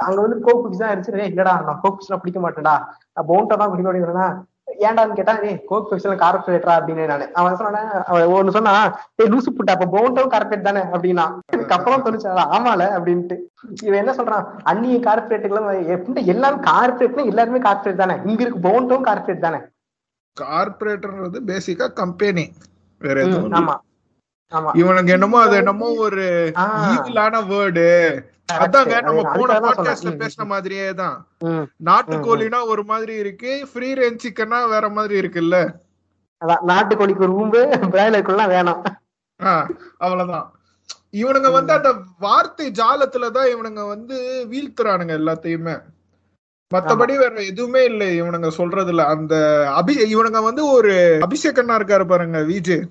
அங்க 0.04 0.18
வந்து 0.20 0.38
கோக் 0.42 0.62
பிப்ஸ் 0.64 0.82
தான் 0.82 0.92
இருந்துச்சு 0.92 1.16
"ஏய், 1.18 1.32
இல்லடா 1.32 1.54
நான் 1.62 1.80
கோக் 1.82 1.96
பிப்ஸ்லாம் 1.96 2.22
பிடிக்க 2.24 2.40
மாட்டேன்டா. 2.40 2.76
நான் 3.16 3.28
பவுண்டா 3.30 3.56
தான் 3.56 3.72
பிடிக்க 3.72 3.88
மாட்டேங்கிறேன்னா 3.88 4.28
ஏன்டான்னு 4.80 5.14
கேட்டா 5.14 5.34
கோக் 5.66 5.92
பிப்ஸ்லாம் 5.92 6.22
கார்பரேட்டரா 6.22 6.74
அப்படின்னு 6.78 7.06
நானு. 7.06 7.32
அவன் 7.32 7.56
சொன்னான் 7.56 8.02
அவன் 8.06 8.26
ஒண்ணு 8.28 8.48
சொன்னா 8.48 8.72
ஏய் 9.16 9.28
லூசு 9.28 9.50
புட்டா 9.50 9.74
அப்ப 9.76 9.88
பவுண்டும் 9.92 10.32
கார்பரேட் 10.34 10.62
தானே? 10.62 10.80
அப்படின்னா. 10.80 11.26
எனக்கு 11.46 11.74
அப்புறம் 11.74 12.04
தோணுச்சு 12.04 12.28
ஆமால 12.56 12.88
அப்படின்ட்டு. 12.98 13.36
இவன் 13.82 14.00
என்ன 14.06 14.12
சொல்றான் 14.12 14.46
அந்நிய 14.62 14.98
கார்பரேட்டுகளும் 14.98 16.24
எல்லாரும் 16.24 16.62
கார்பரேட்னா 16.62 17.26
எல்லாருமே 17.26 17.58
கார்பரேட் 17.58 17.96
தானே? 17.96 18.16
இங்க 18.24 18.42
இருக்கு 18.42 18.68
பவுண்டும் 18.68 19.06
கார்பரேட் 19.08 19.38
தானே? 19.38 19.60
கார்பரேட்டர்ன்றது 20.36 21.40
பேசிக்கா 21.46 21.92
கம்பெனி 21.92 22.52
வேற 23.00 23.20
எதுவும். 23.20 23.52
ஆமா. 23.52 23.76
ஆமா. 24.52 24.70
இவனுக்கு 24.74 25.12
என்னமோ 25.12 25.38
அது 25.40 25.56
என்னமோ 25.56 25.86
ஒரு 25.98 26.24
ஈவிலான 26.90 27.40
வேர்டு. 27.46 27.86
அதாங்க 28.48 28.94
அது 28.96 29.06
நம்ம 29.06 29.22
போன 29.36 29.54
பாட்காஸ்ட்ல. 29.60 30.10
பேசின 30.20 30.46
மாதிரியே 30.46 30.94
தான். 30.94 31.16
நாட்டுக்கோழினா 31.84 32.66
ஒரு 32.66 32.84
மாதிரி 32.84 33.14
இருக்கு 33.14 33.68
ஃப்ரீ 33.72 33.88
ரேஞ்ச் 33.92 34.24
சிக்கனா 34.24 34.68
வேற 34.68 34.88
மாதிரி 34.88 35.14
இருக்குல்ல. 35.20 35.56
நாட்டுக்கோழிக்கு 36.66 37.26
ஒரு 37.26 37.34
ஊம்பு 37.42 37.60
பிராய்லருக்குலாம் 37.92 38.52
வேணாம். 38.54 38.82
அவ்வளவுதான். 39.96 40.46
இவனுங்க 41.12 41.52
வந்து 41.52 41.72
அந்த 41.72 41.90
வார்த்தை 42.18 42.70
ஜாலத்துலதான் 42.70 43.50
இவனுங்க 43.54 43.88
வந்து 43.88 44.16
வீழ்த்துறானுங்க 44.50 45.14
எல்லாத்தையுமே. 45.20 45.76
மத்தபடி 46.70 47.14
வேற 47.18 47.34
எதுவுமே 47.42 47.84
இல்ல 47.84 48.04
இவனுங்க 48.20 48.48
சொல்றதுல. 48.56 49.02
அந்த 49.06 49.34
அபி 49.80 49.94
இவனுங்க 50.14 50.42
வந்து 50.42 50.62
ஒரு 50.72 50.94
அபிஷேகன்னா 51.26 51.76
இருக்காரு 51.78 52.06
பாருங்க 52.06 52.42
விஜய் 52.42 52.86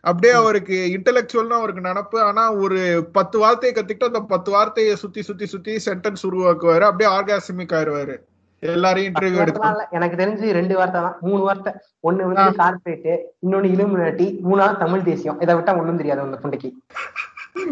அப்படியே 0.00 0.32
அவருக்கு 0.32 0.76
இன்டெலெக்சுவல்னா 0.98 1.58
அவருக்கு 1.58 1.82
நினப்பு. 1.82 2.18
ஆனா 2.18 2.52
ஒரு 2.54 3.08
பத்து 3.12 3.38
வார்த்தையை 3.38 3.84
கத்துக்கிட்டு 3.84 4.04
அந்த 4.04 4.20
பத்து 4.20 4.50
வார்த்தையை 4.50 4.96
சுத்தி 4.96 5.22
சுத்தி 5.22 5.46
சுத்தி 5.46 5.74
சென்டென்ஸ் 5.84 6.26
உருவாக்குவாரு. 6.30 6.80
அப்படியே 6.80 7.10
ஆர்காசமிக் 7.18 7.76
ஆயிருவாரு. 7.78 8.16
எல்லாரையும் 8.60 9.14
இன்டர்வியூ 9.14 9.36
எடுத்து. 9.36 9.86
எனக்கு 9.90 10.16
தெரிஞ்சு 10.24 10.50
ரெண்டு 10.50 10.76
வார்த்தை 10.76 11.00
தான். 11.00 11.16
மூணு 11.20 11.42
வார்த்தை. 11.42 11.72
ஒண்ணு 12.08 12.30
வந்து 12.30 12.56
கார்பரேட் 12.62 13.18
இன்னொன்னு 13.46 13.70
இலுமினாட்டி 13.74 14.26
மூணாவது 14.50 14.78
தமிழ் 14.78 15.02
தேசியம். 15.02 15.40
இதை 15.40 15.54
விட்டா 15.54 15.78
ஒண்ணும் 15.78 15.96
தெரியாது 15.96 16.20
அந்த 16.20 16.38
புண்டைக்கு 16.42 16.70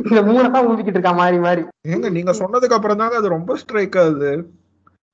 இந்த 0.05 0.23
மூணை 0.23 0.51
தான் 0.51 0.67
ஊம்பிக்கிட்டு 0.67 0.97
இருக்கா 0.97 1.13
மாறி 1.13 1.39
மாறி. 1.39 1.63
ஏங்க 1.89 2.11
நீங்க 2.11 2.33
சொன்னதுக்கு 2.33 2.77
அப்புறம் 2.79 2.97
தாங்க 2.97 3.17
அது 3.17 3.29
ரொம்ப 3.29 3.57
ஸ்ட்ரைக் 3.57 3.99
ஆகுது. 3.99 4.51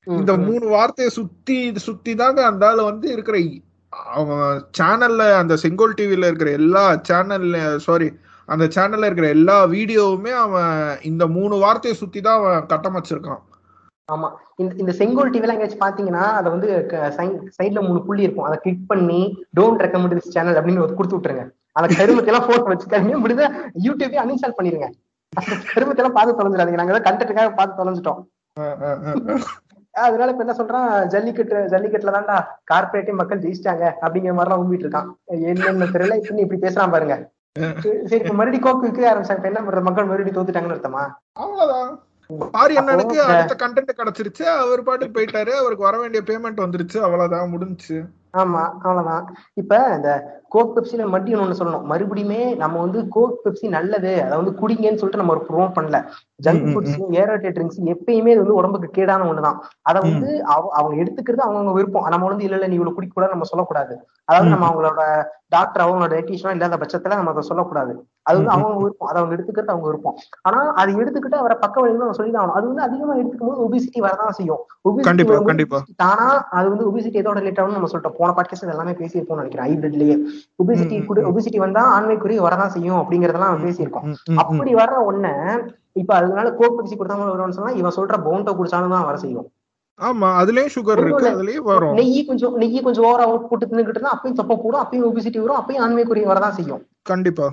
இந்த. 0.04 0.36
மூணு 0.36 0.66
வார்த்தையை 0.68 1.14
சுத்தி 1.14 1.62
இது 1.62 1.80
சுத்தி 1.80 2.14
தாங்க 2.14 2.46
அந்த 2.46 2.68
ஆளு 2.68 2.84
வந்து 2.84 3.12
இருக்கிற 3.12 3.38
அவன் 3.92 4.58
சேனல்ல 4.78 5.22
அந்த 5.42 5.54
செங்கோல் 5.62 5.96
டிவில 5.98 6.28
இருக்கிற 6.30 6.50
எல்லா 6.60 6.82
சேனல்ல 7.08 7.56
சாரி 7.86 8.08
அந்த 8.48 8.64
சேனல்ல 8.74 9.08
இருக்கிற 9.08 9.28
எல்லா 9.36 9.56
வீடியோவுமே 9.74 10.32
அவன் 10.44 10.74
இந்த 11.10 11.24
மூணு 11.36 11.54
வார்த்தையை 11.64 11.96
சுத்தி 12.00 12.20
தான் 12.26 12.38
அவன் 12.40 12.66
கட்டமைச்சிருக்கான். 12.72 13.42
ஆமா. 14.08 14.28
இந்த 14.60 14.72
இந்த 14.82 14.92
செங்கோல் 15.00 15.32
டிவில 15.34 15.54
எங்கேயாச்சும் 15.54 15.84
பாத்தீங்கன்னா 15.84 16.24
அதை 16.38 16.48
வந்து 16.54 16.68
சைட்ல 17.58 17.80
மூணு 17.88 18.00
புள்ளி 18.06 18.26
இருக்கும். 18.26 18.46
அதை 18.48 18.56
கிளிக் 18.64 18.88
பண்ணி 18.92 19.20
டோன்ட் 19.58 19.82
ரெக்கமெண்ட் 19.84 20.16
திஸ் 20.18 20.34
சேனல் 20.36 20.58
அப்படின்னு 20.60 20.84
ஒரு 20.86 20.96
கொடுத்து 20.98 21.16
விட்டுருங்க. 21.16 21.44
அந்த 21.78 21.88
கருமத்தை 22.00 22.30
எல்லாம் 22.32 22.48
போட்டோ 22.48 22.72
வச்சுக்காதீங்க. 22.72 23.18
இப்படிதான் 23.20 23.56
யூடியூபே 23.86 24.20
அன்இன்ஸ்டால் 24.24 24.58
பண்ணிருங்க. 24.58 24.88
அந்த 25.32 25.52
கருமத்தை 25.72 26.02
எல்லாம் 26.02 26.16
பார்த்து 26.18 26.38
தொலைஞ்சிடாதீங்க. 26.40 26.80
நாங்க 26.82 27.02
கண்டென்ட்டுக்காக 27.08 27.52
பார்த்து 27.60 27.80
தொலைஞ்சிட்டோம். 27.82 28.20
அதனால 29.92 30.30
இப்ப 30.30 30.44
என்ன 30.44 30.56
சொல்றான்? 30.58 31.06
ஜல்லிக்கட்டு 31.06 31.56
ஜல்லிக்கட்டுல 31.56 32.14
தான்டா 32.16 32.44
கார்பரேட்டே 32.72 33.12
மக்கள் 33.12 33.38
ஜெயிச்சிட்டாங்க 33.38 33.92
அப்படிங்கிற 34.02 34.34
மாதிரி 34.34 34.50
எல்லாம் 34.50 34.62
ஊம்பிட்டு 34.62 34.86
இருக்கான். 34.86 35.08
என்னென்ன 35.24 35.84
தெரியல. 35.84 36.16
இப்ப 36.22 36.34
இப்படி 36.36 36.60
பேசுறான் 36.60 36.90
பாருங்க. 36.90 37.30
சரி 38.04 38.18
இப்ப 38.18 38.34
மறுபடியும் 38.34 38.62
கோக்கு 38.62 39.04
ஆரம்பிச்சாங்க. 39.06 39.44
என்ன 39.44 39.62
பண்ற 39.62 39.80
மக்கள் 39.80 40.04
மறுபடியும் 40.04 40.38
தோத்துட்டாங்கன்னு 40.38 40.76
அர்த்தமா? 40.76 41.02
அவ்வளவுதான். 41.32 42.02
ஆரி 42.30 42.74
அண்ணனுக்கு 42.80 43.16
அடுத்த 43.16 43.68
கண்டென்ட் 43.68 43.96
கிடைச்சிருச்சு. 43.96 44.42
அவர் 44.42 44.82
பாட்டுக்கு 44.82 45.20
போயிட்டாரு. 45.20 45.50
அவருக்கு 45.50 45.84
வர 45.84 45.98
வேண்டிய 45.98 46.22
பேமெண்ட் 46.26 46.62
வந்துருச்சு. 46.64 46.98
அவ்வளவுதான். 47.00 47.52
முடிஞ்சுச்சு. 47.52 48.06
ஆமா 48.36 48.72
அவ்வளவுதான். 48.72 49.34
இப்ப 49.54 49.92
இந்த 49.94 50.40
கோக் 50.48 50.76
பெப்சில 50.76 51.08
மட்டும் 51.08 51.40
ஒண்ணு 51.40 51.54
சொல்லணும். 51.58 51.84
மறுபடியுமே 51.90 52.56
நம்ம 52.56 52.80
வந்து 52.80 53.08
கோக் 53.08 53.40
பெப்சி 53.44 53.68
நல்லது. 53.68 54.22
அதை 54.22 54.36
வந்து 54.42 54.50
குடிங்கன்னு 54.50 54.96
சொல்லிட்டு 54.96 55.16
நம்ம 55.16 55.32
ஒரு 55.32 55.46
ப்ரோமோட் 55.48 55.66
பண்ணல. 55.66 56.06
ஜங்க் 56.42 56.72
ஃபுட்ஸ் 56.72 57.04
ஏரோட்டே 57.10 57.50
ட்ரிங்க்ஸ் 57.50 57.94
எப்பயுமே 57.94 58.26
இது 58.26 58.36
வந்து 58.36 58.54
உடம்புக்கு 58.54 59.02
கேடான 59.02 59.04
ஒண்ணுதான். 59.04 59.58
அதை 59.82 60.10
வந்து 60.10 60.44
அவ- 60.44 60.70
அவங்க 60.72 61.02
எடுத்துக்கிறது 61.02 61.48
அவங்கவுங்க 61.48 61.72
விருப்பம். 61.72 62.08
நம்ம 62.08 62.26
வந்து 62.26 62.42
இல்ல 62.42 62.54
இல்ல 62.54 62.66
நீ 62.66 62.72
இவ்வளவு 62.72 62.96
குடிக்க 62.96 63.14
கூடாது 63.14 63.32
நம்ம 63.32 63.48
சொல்லக்கூடாது. 63.48 64.08
அதாவது 64.24 64.50
நம்ம 64.50 64.68
அவங்களோட 64.68 65.24
டாக்டர் 65.48 65.88
அவங்களோட 65.88 66.14
டயட்டிஷனா 66.14 66.50
இல்லாத 66.50 66.76
பட்சத்துல 66.76 67.08
நம்ம 67.08 67.30
அதை 67.30 67.42
சொல்லக்கூடாது. 67.42 68.06
அது 68.30 68.38
வந்து. 68.38 68.52
அவங்க 68.54 68.78
விருப்பம். 68.80 69.08
அதை 69.08 69.18
அவங்க 69.22 69.34
எடுத்துக்கிறது 69.36 69.72
அவங்க 69.74 69.86
விருப்பம். 69.86 70.16
ஆனா 70.42 70.60
அது 70.74 70.92
எடுத்துக்கிட்டு 71.02 71.40
அவரை 71.42 71.56
பக்க 71.60 71.76
வழின்னு 71.80 72.02
நம்ம 72.04 72.12
சொல்லி 72.12 72.32
ஆகணும். 72.32 72.56
அது 72.60 72.66
வந்து 72.66 72.82
அதிகமா 72.82 73.14
எடுத்துக்கும் 73.14 73.50
போது 73.50 73.64
ஒபிசிட்டி 73.66 74.00
வரதான் 74.06 74.36
செய்யும். 74.40 74.62
தானா 75.96 76.28
அது 76.50 76.66
வந்து 76.68 76.86
ஒபிசிட்டி 76.90 77.20
எதோட 77.22 77.38
ரிலேட் 77.42 77.60
ஆகும் 77.60 77.76
நம்ம 77.78 77.90
சொல்லிட்டோம். 77.92 78.18
போன 78.18 78.34
பாட்காஸ்ட் 78.36 78.74
எல்லாமே 78.76 78.92
பேசியிருப்போம்னு 78.92 79.42
நினைக்கிறேன் 79.42 79.68
ஹைபிரிட்லயே 79.68 80.16
ஒபிசிட்டி 80.62 80.98
கூட. 81.06 81.20
ஒபிசிட்டி 81.30 81.56
வந்தா 81.56 81.84
ஆண்மைக்குரிய 81.96 82.40
வரதான் 82.46 82.74
செய்யும் 82.76 83.00
அப்படிங்கறதெல்லாம் 83.00 83.64
பேசியிருக்கோம். 83.66 84.08
அப்படி 84.36 84.74
வர்ற 84.74 84.98
ஒண்ண 85.10 85.26
இப்ப 85.92 86.14
அதனால 86.14 86.48
கோக் 86.52 86.76
பிடிச்சி 86.76 86.96
கொடுத்தாங்க 86.96 87.24
வரும்னு 87.30 87.56
சொன்னா 87.58 87.72
இவன் 87.72 87.96
சொல்ற 87.96 88.16
பவுண்டோ 88.26 88.52
குடிச்சாலும் 88.58 88.94
தான் 88.94 89.04
வர 89.04 89.16
செய்யும். 89.16 89.48
ஆமா 90.00 90.28
அதுலயும் 90.40 90.74
சுகர் 90.74 91.00
இருக்கு. 91.00 91.26
அதுலயும் 91.28 91.66
வரும். 91.70 91.94
நெய் 91.94 92.24
கொஞ்சம் 92.24 92.54
நெய் 92.54 92.82
கொஞ்சம் 92.82 93.04
ஓவரா 93.04 93.24
அவுட் 93.24 93.48
போட்டு 93.48 93.66
தின்னுக்கிட்டு 93.66 93.96
இருந்தா 93.96 94.12
அப்பயும் 94.12 94.32
தொப்பை 94.32 94.56
கூடும் 94.56 94.82
அப்பயும் 94.82 95.06
ஒபிசிட்டி 95.08 95.40
வரும் 95.40 95.56
அப்பயும் 95.56 95.82
ஆண்மைக்குரிய 95.86 96.26
வரதான் 96.26 96.56
செய்யும். 96.58 96.82
கண்டிப்பா. 97.02 97.48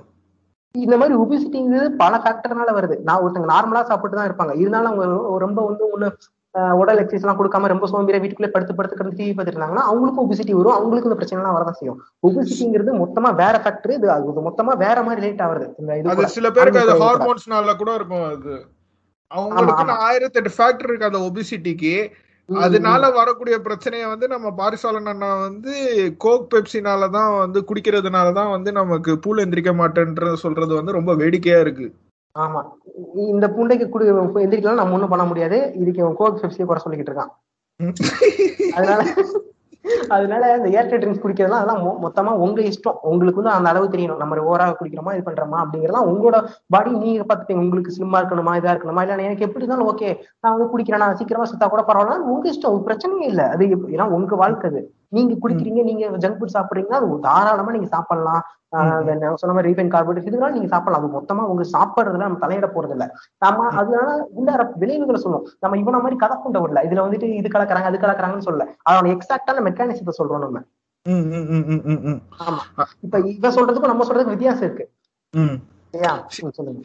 இந்த 0.75 0.95
மாதிரி 0.97 1.15
ஒபிசிட்டிங்கிறது 1.21 1.89
பல 2.01 2.15
ஃபேக்டர்னால 2.23 2.71
வருது 2.77 2.95
நான் 3.05 3.21
ஒருத்தங்க 3.23 3.49
நார்மலா 3.51 3.83
சாப்பிட்டு 3.85 4.17
தான் 4.17 4.29
இருப்பாங்க 4.29 4.53
இருந்தாலும் 4.57 4.91
அவங்க 4.91 5.05
ரொம்ப 5.45 5.59
வந்து 5.67 5.85
ஒண்ணு 5.91 6.09
உடல் 6.75 6.99
எக்ஸசைஸ் 7.01 7.23
எல்லாம் 7.25 7.39
கொடுக்காம 7.39 7.69
ரொம்ப 7.71 7.87
சோம்பேறியா 7.89 8.21
வீட்டுக்குள்ளே 8.21 8.51
படுத்து 8.53 8.77
படுத்து 8.77 8.95
கிடந்து 8.95 9.17
டிவி 9.17 9.31
பார்த்துட்டு 9.31 9.57
இருந்தாங்கன்னா 9.57 9.87
அவங்களுக்கும் 9.89 10.23
ஒபிசிட்டி 10.23 10.53
வரும் 10.55 10.75
அவங்களுக்கும் 10.77 11.09
இந்த 11.09 11.19
பிரச்சனை 11.19 11.41
எல்லாம் 11.41 11.57
வரதான் 11.57 11.77
செய்யும் 11.79 11.99
ஒபிசிட்டிங்கிறது 12.23 12.93
மொத்தமா 13.01 13.29
வேற 13.41 13.55
ஃபேக்டர் 13.63 13.93
இது 13.95 14.07
அது 14.15 14.45
மொத்தமா 14.47 14.73
வேற 14.83 14.97
மாதிரி 15.03 15.21
ரிலேட் 15.21 15.43
ஆகுது 15.47 15.67
இந்த 15.81 15.97
இது. 15.99 16.31
சில 16.37 16.49
பேருக்கு 16.51 16.83
அது. 16.85 16.95
ஹார்மோன்ஸ்னால 17.03 17.75
கூட 17.75 17.91
இருக்கும் 17.95 18.25
அது 18.29 18.55
அவங்களுக்கு. 19.31 19.95
ஆயிரத்தி 20.05 20.39
எட்டு 20.39 20.51
ஃபேக்டர் 20.55 20.89
இருக்கு 20.89 21.09
அந்த 21.09 21.21
ஒபிசிட்டிக்கு 21.27 21.93
அதனால 22.49 23.09
வரக்கூடிய 23.09 23.55
பிரச்சனைய 23.57 24.07
வந்து 24.07 24.27
நம்ம 24.27 24.51
பாரிசாலன் 24.51 25.05
அண்ணா 25.05 25.35
வந்து 25.35 25.73
கோக் 26.17 26.51
பெப்சினால 26.53 27.09
தான் 27.09 27.37
வந்து 27.37 27.59
குடிக்கிறதுனால 27.61 28.33
தான் 28.33 28.49
வந்து 28.49 28.71
நமக்கு 28.71 29.19
பூல் 29.19 29.41
எந்திரிக்க 29.45 29.73
மாட்டேன்ற 29.73 30.33
சொல்றது 30.33 30.73
வந்து 30.75 30.91
ரொம்ப 30.91 31.13
வேடிக்கையா 31.15 31.59
இருக்கு. 31.59 31.87
ஆமா. 32.35 32.61
இந்த 33.15 33.47
புண்டைக்கு 33.47 33.89
குடி 33.89 34.05
எந்திரிக்கலாம் 34.45 34.81
நம்ம 34.81 34.93
ஒண்ணும் 34.93 35.09
பண்ண 35.09 35.25
முடியாது. 35.25 35.59
இதுக்கு 35.75 36.13
கோக் 36.13 36.39
பெப்சியை 36.43 36.65
குறை 36.65 36.81
சொல்லிக்கிட்டு 36.83 37.11
இருக்கான். 37.11 37.33
அதனால 38.73 39.01
அதனால 40.09 40.57
இந்த 40.57 40.81
ஏர்டெல் 40.81 40.99
ட்ரிங்க்ஸ் 40.99 41.23
குடிக்கிறதுலாம் 41.23 41.61
அதெல்லாம் 41.61 41.85
மொ- 41.85 42.05
மொத்தமா 42.05 42.25
உங்க 42.25 42.61
இஷ்டம். 42.61 42.97
உங்களுக்கு 43.01 43.41
வந்து 43.41 43.57
அந்த 43.57 43.69
அளவு 43.69 43.87
தெரியணும். 43.87 44.17
நம்ம 44.17 44.35
ஓவரா 44.35 44.75
குடிக்கிறோமா 44.79 45.13
இது 45.15 45.31
பண்றோமா 45.31 45.63
அப்படிங்கறதெல்லாம் 45.63 46.07
உங்களோட 46.07 46.45
பாடி 46.67 46.91
நீங்க 46.91 47.25
பாத்துப்பீங்க 47.33 47.57
உங்களுக்கு 47.57 47.93
ஸ்லிம்மா 47.97 48.19
இருக்கணுமா 48.19 48.55
இதா 48.55 48.73
இருக்கணுமா 48.75 49.01
இல்ல 49.01 49.15
எனக்கு 49.15 49.45
எப்படி 49.45 49.65
இருந்தாலும் 49.65 49.97
ஓகே 49.97 50.17
நான் 50.39 50.57
வந்து 50.57 50.77
குடிக்கிறேன் 50.77 50.97
நான் 50.97 51.15
சீக்கிரமா 51.15 51.45
சுத்தா 51.45 51.69
கூட 51.69 51.83
பரவாயில்ல. 51.87 52.17
உங்க 52.17 52.51
இஷ்டம் 52.51 52.87
பிரச்சனையே 52.87 53.21
இல்ல. 53.21 53.49
அது 53.49 53.65
ஏன்னா 53.65 54.01
உங்க 54.01 54.35
வாழ்க்கை 54.35 54.69
அது. 54.69 54.93
நீங்க 55.11 55.33
குடிக்கிறீங்க 55.41 55.81
நீங்க 55.83 56.05
ஜங்க் 56.23 56.39
ஃபுட் 56.39 56.55
சாப்பிடுறீங்கன்னா 56.55 56.99
அது 56.99 57.17
தாராளமா 57.25 57.73
நீங்க 57.75 57.89
சாப்பிடலாம். 57.93 58.43
சொன்ன 59.41 59.53
மாதிரி 59.53 59.69
ரீஃபைன் 59.69 59.91
கார்போஹைட்ரேட் 59.93 60.29
இதெல்லாம் 60.29 60.55
நீங்க 60.55 60.69
சாப்பிடலாம். 60.73 61.01
அது 61.01 61.15
மொத்தமா 61.17 61.43
உங்க 61.51 61.63
சாப்பிடுறதுல 61.75 62.25
நம்ம 62.25 62.41
தலையிட 62.43 62.67
போறது 62.67 62.95
இல்ல 62.95 63.05
நம்ம 63.41 63.67
அதனால 63.81 64.09
உள்ளார 64.39 64.63
விளைவுகளை 64.81 65.19
சொல்லும் 65.25 65.45
நம்ம 65.61 65.77
இவன 65.83 66.01
மாதிரி 66.03 66.17
கதை 66.23 66.37
கொண்ட 66.37 66.59
வரல 66.65 66.83
இதுல 66.87 67.05
வந்துட்டு 67.05 67.29
இது 67.39 67.49
கலக்குறாங்க 67.55 67.91
அது 67.91 68.03
கலக்குறாங்கன்னு 68.03 68.47
சொல்லல. 68.49 68.67
அதோட 68.89 69.07
எக்ஸாக்டான 69.15 69.63
மெக்கானிசத்தை 69.69 70.15
சொல்றோம் 70.19 70.45
நம்ம. 70.45 70.61
ஆமா. 72.45 72.61
இப்ப 73.05 73.19
இவ 73.33 73.51
சொல்றதுக்கும் 73.57 73.93
நம்ம 73.93 74.07
சொல்றதுக்கும் 74.07 74.37
வித்தியாசம் 74.37 74.67
இருக்கு. 74.67 74.85
சரியா 75.93 76.13
சொல்லுங்க. 76.57 76.81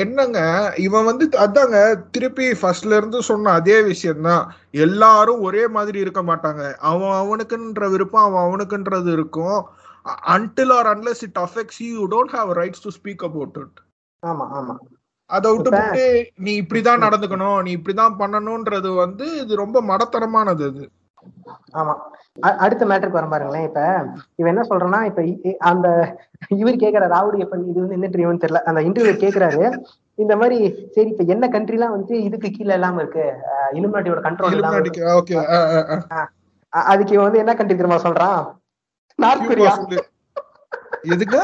என்னங்க? 0.00 0.38
இவன் 0.76 1.04
வந்து 1.04 1.24
அதாங்க 1.44 1.76
திருப்பி 2.10 2.46
ஃபர்ஸ்ட்ல 2.60 2.96
இருந்து 2.96 3.22
சொன்ன 3.22 3.52
அதே 3.52 3.82
விஷயம்தான். 3.82 4.44
எல்லாரும் 4.84 5.40
ஒரே 5.40 5.68
மாதிரி 5.68 5.98
இருக்க 5.98 6.22
மாட்டாங்க. 6.22 6.62
அவன் 6.90 7.14
அவனுக்குன்ற 7.22 7.88
விருப்பம் 7.90 8.26
அவன் 8.26 8.44
அவனுக்குன்றது 8.46 9.12
இருக்கும். 9.12 9.60
Until 10.34 10.72
or 10.72 10.86
unless 10.86 11.22
it 11.22 11.40
affects 11.44 11.80
you 11.86 12.04
don't 12.06 12.34
have 12.36 12.50
rights 12.60 12.84
to 12.84 12.92
speak 12.98 13.24
about 13.24 13.56
it 13.56 13.78
ஆமா 14.22 14.46
ஆமா. 14.58 14.74
அதை 15.30 15.48
விட்டுவிட்டு 15.52 16.04
நீ 16.38 16.52
இப்படிதான் 16.62 17.04
நடந்துக்கணும் 17.06 17.62
நீ 17.62 17.70
இப்படிதான் 17.76 18.18
பண்ணணும்ன்றது 18.18 18.90
வந்து 18.94 19.26
இது 19.42 19.54
ரொம்ப 19.56 19.78
மடத்தனமானது 19.82 20.64
அது. 20.70 20.84
ஆமா. 21.74 21.94
அடுத்த 22.62 22.84
மேட்டருக்கு 22.86 23.18
வர 23.18 23.26
பாருங்களேன். 23.26 23.64
இப்ப 23.64 23.80
இவன் 24.36 24.52
என்ன 24.52 24.62
சொல்றான்னா 24.70 25.00
இப்ப 25.04 25.22
அந்த 25.64 25.88
இவர் 26.56 26.82
கேக்குற 26.84 27.08
ராவுடி 27.08 27.38
எப்ப 27.38 27.58
இது 27.70 27.78
வந்து 27.80 27.98
என்ன 27.98 28.08
தெரியும்னு 28.08 28.42
தெரியல. 28.44 28.62
அந்த 28.62 28.80
இன்டர்வியூ 28.80 29.14
கேக்குறாரு. 29.16 29.62
இந்த 30.18 30.34
மாதிரி 30.36 30.58
சரி 30.94 31.08
இப்ப 31.08 31.24
என்ன 31.24 31.48
கண்ட்ரி 31.48 31.76
எல்லாம் 31.76 31.94
வந்து 31.96 32.14
இதுக்கு 32.22 32.50
கீழே 32.50 32.74
இல்லாம 32.74 33.00
இருக்கு? 33.00 33.26
இலுமினாட்டியோட 33.72 34.20
கண்ட்ரோல் 34.26 34.56
இல்லாம 34.56 34.80
அதுக்கு 36.72 37.14
இவன் 37.14 37.26
வந்து 37.26 37.42
என்ன 37.42 37.54
கண்ட்ரி 37.54 37.76
தெரியுமா 37.76 38.00
சொல்றான்? 38.04 38.40
நார்த் 39.18 39.48
கொரியா 39.48 39.72
எதுக்கு? 41.14 41.40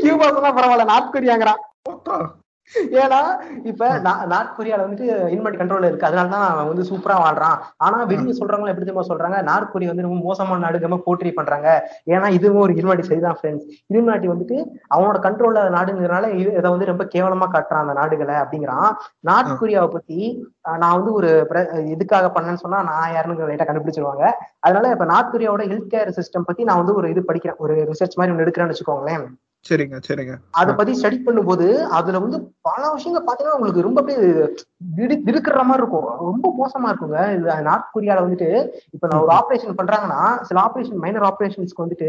கியூபா 0.00 0.26
சொன்னா 0.28 0.50
பரவாயில்ல 0.52 0.84
நார்த் 0.84 1.14
கொரியாங்கிறான். 1.14 1.60
ஏன்னா 2.90 3.38
இப்ப 3.64 3.98
நார்த் 3.98 4.58
கொரியால 4.58 4.62
வந்துட்டு 4.62 5.26
இன்மெண்ட் 5.26 5.60
கண்ட்ரோல் 5.60 5.84
இருக்கு. 5.84 6.06
அதனாலதான் 6.06 6.48
அவன் 6.48 6.66
வந்து 6.66 6.82
சூப்பரா 6.82 7.16
வாழ்றான். 7.16 7.58
ஆனா 7.76 8.02
வெளிய 8.02 8.32
சொல்றவங்க 8.32 8.66
எப்படி 8.66 8.92
தெரியுமா 8.92 9.04
சொல்றாங்க? 9.06 9.42
நார்த் 9.42 9.72
கொரியா 9.72 9.90
வந்து 9.90 10.08
ரொம்ப 10.08 10.24
மோசமான 10.24 10.58
நாடு 10.58 10.78
ரொம்ப 10.78 11.00
போற்றி 11.04 11.32
பண்றாங்க. 11.32 11.90
ஏன்னா 12.06 12.30
இதுவும் 12.30 12.60
ஒரு 12.60 12.72
இல்மாட்டி 12.72 13.00
சரிதான் 13.00 13.36
ஃப்ரெண்ட்ஸ் 13.42 13.68
இல்மாட்டி 13.94 14.28
வந்துட்டு 14.28 14.66
அவனோட 14.94 15.18
கண்ட்ரோல்ல 15.18 15.70
நாடுங்கிறனால 15.70 16.26
இது- 16.26 16.68
வந்து 16.68 16.84
ரொம்ப 16.84 17.08
கேவலமா 17.14 17.48
காட்டுறான் 17.52 17.80
அந்த 17.80 17.92
நாடுகளை 17.92 18.34
அப்படிங்கிறான். 18.34 18.92
நார்த் 19.20 19.62
கொரியாவை 19.62 19.88
பத்தி 19.88 20.46
நான் 20.62 20.94
வந்து 20.94 21.12
ஒரு 21.12 21.46
எதுக்காக 21.86 22.40
பண்ணேன்னு 22.40 22.54
சொன்னா 22.54 22.82
நான் 22.82 23.12
யாருன்னு 23.12 23.46
லைட்டா 23.46 23.50
கண்டுபிடிச்சிருவாங்க. 23.50 24.30
அதனால 24.58 24.88
இப்ப 24.88 25.04
நார்த் 25.04 25.34
கொரியாவோட 25.34 25.62
ஹெல்த் 25.62 25.94
கேர் 25.94 26.12
சிஸ்டம் 26.16 26.42
பத்தி 26.44 26.64
நான் 26.64 26.76
வந்து 26.76 26.94
ஒரு 26.94 27.10
இது 27.10 27.24
படிக்கிறேன். 27.28 27.56
ஒரு 27.56 27.74
ரிசர்ச் 27.74 28.14
மாதிரி 28.14 28.36
ஒன்று 28.36 28.44
எடுக்கிறேன்னு 28.44 28.74
வச்சுக்கோங்களேன். 28.74 29.26
சரிங்க 29.68 29.96
சரிங்க. 30.06 30.34
அதை 30.60 30.70
பத்தி 30.74 30.92
ஸ்டடி 31.00 31.18
பண்ணும்போது 31.26 31.66
அதுல 31.98 32.18
வந்து 32.18 32.38
பல 32.68 32.82
விஷயங்கள் 32.94 33.26
பாத்தீங்கன்னா 33.26 33.56
உங்களுக்கு 33.58 33.84
ரொம்ப 33.86 34.00
அப்படியே 34.00 35.18
திடுக்கிற 35.26 35.62
மாதிரி 35.62 35.82
இருக்கும். 35.82 36.08
ரொம்ப 36.30 36.46
மோசமா 36.60 36.88
இருக்குங்க. 36.92 37.20
இது 37.36 37.62
நார்த் 37.68 37.92
கொரியால 37.94 38.24
வந்துட்டு 38.24 38.48
இப்ப 38.90 39.06
நான் 39.06 39.22
ஒரு 39.24 39.32
ஆபரேஷன் 39.38 39.78
பண்றாங்கன்னா 39.80 40.22
சில 40.42 40.60
ஆபரேஷன் 40.66 41.02
மைனர் 41.04 41.28
ஆபரேஷன்ஸ்க்கு 41.30 41.84
வந்துட்டு 41.84 42.08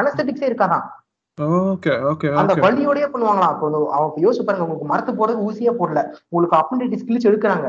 அனஸ்தட்டிக்ஸே 0.00 0.48
இருக்காதான். 0.50 0.86
அந்த 2.40 2.54
பண்ணுவாங்களாம். 3.14 3.54
இப்போ 3.56 3.66
வந்து 3.68 3.92
அவங்க 3.96 4.20
யோசிச்சு 4.26 4.46
பாருங்க 4.46 4.66
உங்களுக்கு 4.66 4.90
மரத்து 4.92 5.12
போறது 5.20 5.44
ஊசியே 5.46 5.72
போடல. 5.80 6.00
உங்களுக்கு 6.28 6.58
அப்பண்டிட்டிஸ் 6.60 7.06
கிழிச்சு 7.08 7.30
எடுக்கிறாங்க. 7.30 7.68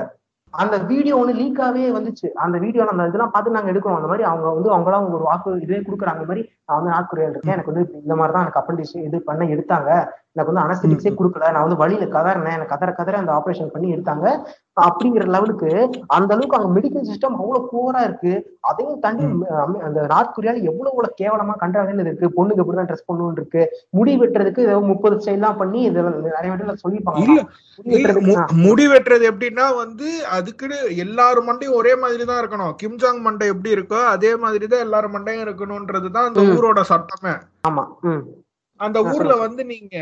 அந்த 0.54 0.78
வீடியோ 0.78 1.16
ஒண்ணு 1.18 1.34
லீக்காவே 1.42 1.84
வந்துச்சு. 1.98 2.28
அந்த 2.34 2.58
வீடியோ 2.58 2.86
அந்த 2.86 3.08
இதெல்லாம் 3.08 3.32
பார்த்து 3.32 3.52
நாங்க 3.52 3.72
எடுக்கிறோம். 3.72 3.96
அந்த 3.96 4.08
மாதிரி 4.08 4.24
அவங்க 4.24 4.54
வந்து 4.54 4.70
அவங்களாம் 4.70 5.14
ஒரு 5.14 5.24
வாக்கு 5.24 5.62
இதே 5.62 5.80
கொடுக்குறாங்க. 5.80 6.18
அந்த 6.18 6.26
மாதிரி 6.26 6.50
நான் 6.66 6.78
வந்து 6.78 6.92
நார்த் 6.92 7.14
இருக்கேன். 7.14 7.54
எனக்கு 7.54 7.74
வந்து 7.74 8.02
இந்த 8.02 8.16
மாதிரி 8.16 8.34
தான் 8.34 8.42
எனக்கு 8.42 8.62
அப்பண்டிஸ் 8.62 8.96
இது 9.08 9.22
பண்ண 9.22 9.46
எடுத்தாங்க. 9.46 10.12
எனக்கு 10.36 10.52
வந்து 10.52 10.64
அனஸ்தட்டிக்ஸே 10.64 11.12
கொடுக்கல. 11.16 11.52
நான் 11.52 11.66
வந்து 11.66 11.80
வழியில 11.80 12.06
கதறினேன். 12.14 12.58
எனக்கு 12.58 12.74
கதற 12.74 12.92
கதற 12.92 13.16
அந்த 13.18 13.32
ஆபரேஷன் 13.38 13.74
பண்ணி 13.74 13.88
எடுத்தாங்க. 13.96 14.26
அப்படிங்கிற 14.82 15.24
லெவலுக்கு 15.28 15.70
அந்த 16.16 16.32
அளவுக்கு 16.34 16.58
அங்க 16.58 16.70
மெடிக்கல் 16.76 17.08
சிஸ்டம் 17.08 17.36
அவ்வளவு 17.40 17.70
புவரா 17.72 18.02
இருக்கு. 18.04 18.34
அதையும் 18.62 19.00
தாண்டி 19.00 19.24
அந்த 19.88 20.00
நார்த் 20.12 20.36
கொரியால 20.36 20.62
எவ்வளவு 20.64 20.92
எவ்வளவு 20.92 21.20
கேவலமா 21.22 21.56
கண்டாங்கன்னு 21.62 22.06
இருக்கு. 22.06 22.28
பொண்ணுக்கு 22.38 22.64
இப்படிதான் 22.64 22.90
ட்ரெஸ் 22.90 23.08
பண்ணணும் 23.08 23.38
இருக்கு. 23.38 23.64
முடி 23.90 24.14
வெட்டுறதுக்கு 24.18 24.66
ஏதோ 24.68 24.80
முப்பது 24.92 25.18
ஸ்டைல் 25.18 25.40
தான் 25.40 25.58
பண்ணி 25.58 25.82
இதெல்லாம் 25.82 26.18
நிறைய 26.30 26.52
வீட்டுல 26.54 26.76
சொல்லியிருப்பாங்க. 26.84 27.24
இல்ல. 27.26 27.44
முடி 28.62 28.86
வெட்டுறது 28.88 29.26
எப்படின்னா 29.32 29.68
வந்து 29.76 30.08
அதுக்குன்னு 30.38 30.78
எல்லாரும் 30.98 31.50
மண்டையும் 31.50 31.80
ஒரே 31.80 31.96
மாதிரி 31.96 32.26
தான் 32.26 32.42
இருக்கணும். 32.42 32.74
கிம்ஜாங் 32.82 33.22
மண்டை 33.22 33.48
எப்படி 33.48 33.76
இருக்கோ 33.76 34.02
அதே 34.14 34.34
மாதிரி 34.38 34.68
தான் 34.68 34.86
எல்லாரும் 34.88 35.16
மண்டையும் 35.18 35.46
இருக்கணும்ன்றதுதான் 35.48 36.30
அந்த. 36.30 36.42
ஊரோட 36.56 36.84
சட்டமே. 36.92 37.36
ஆமா. 37.68 37.86
அந்த 38.82 39.00
ஊர்ல. 39.10 39.34
வந்து 39.44 39.64
நீங்க 39.72 39.96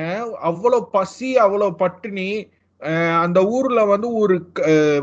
அவ்வளவு 0.49 0.87
பசி 0.93 1.29
அவ்வளவு 1.43 1.71
பட்டினி 1.81 2.29
அந்த 3.23 3.39
ஊர்ல 3.55 3.79
வந்து 3.89 4.09
ஒரு 4.19 4.35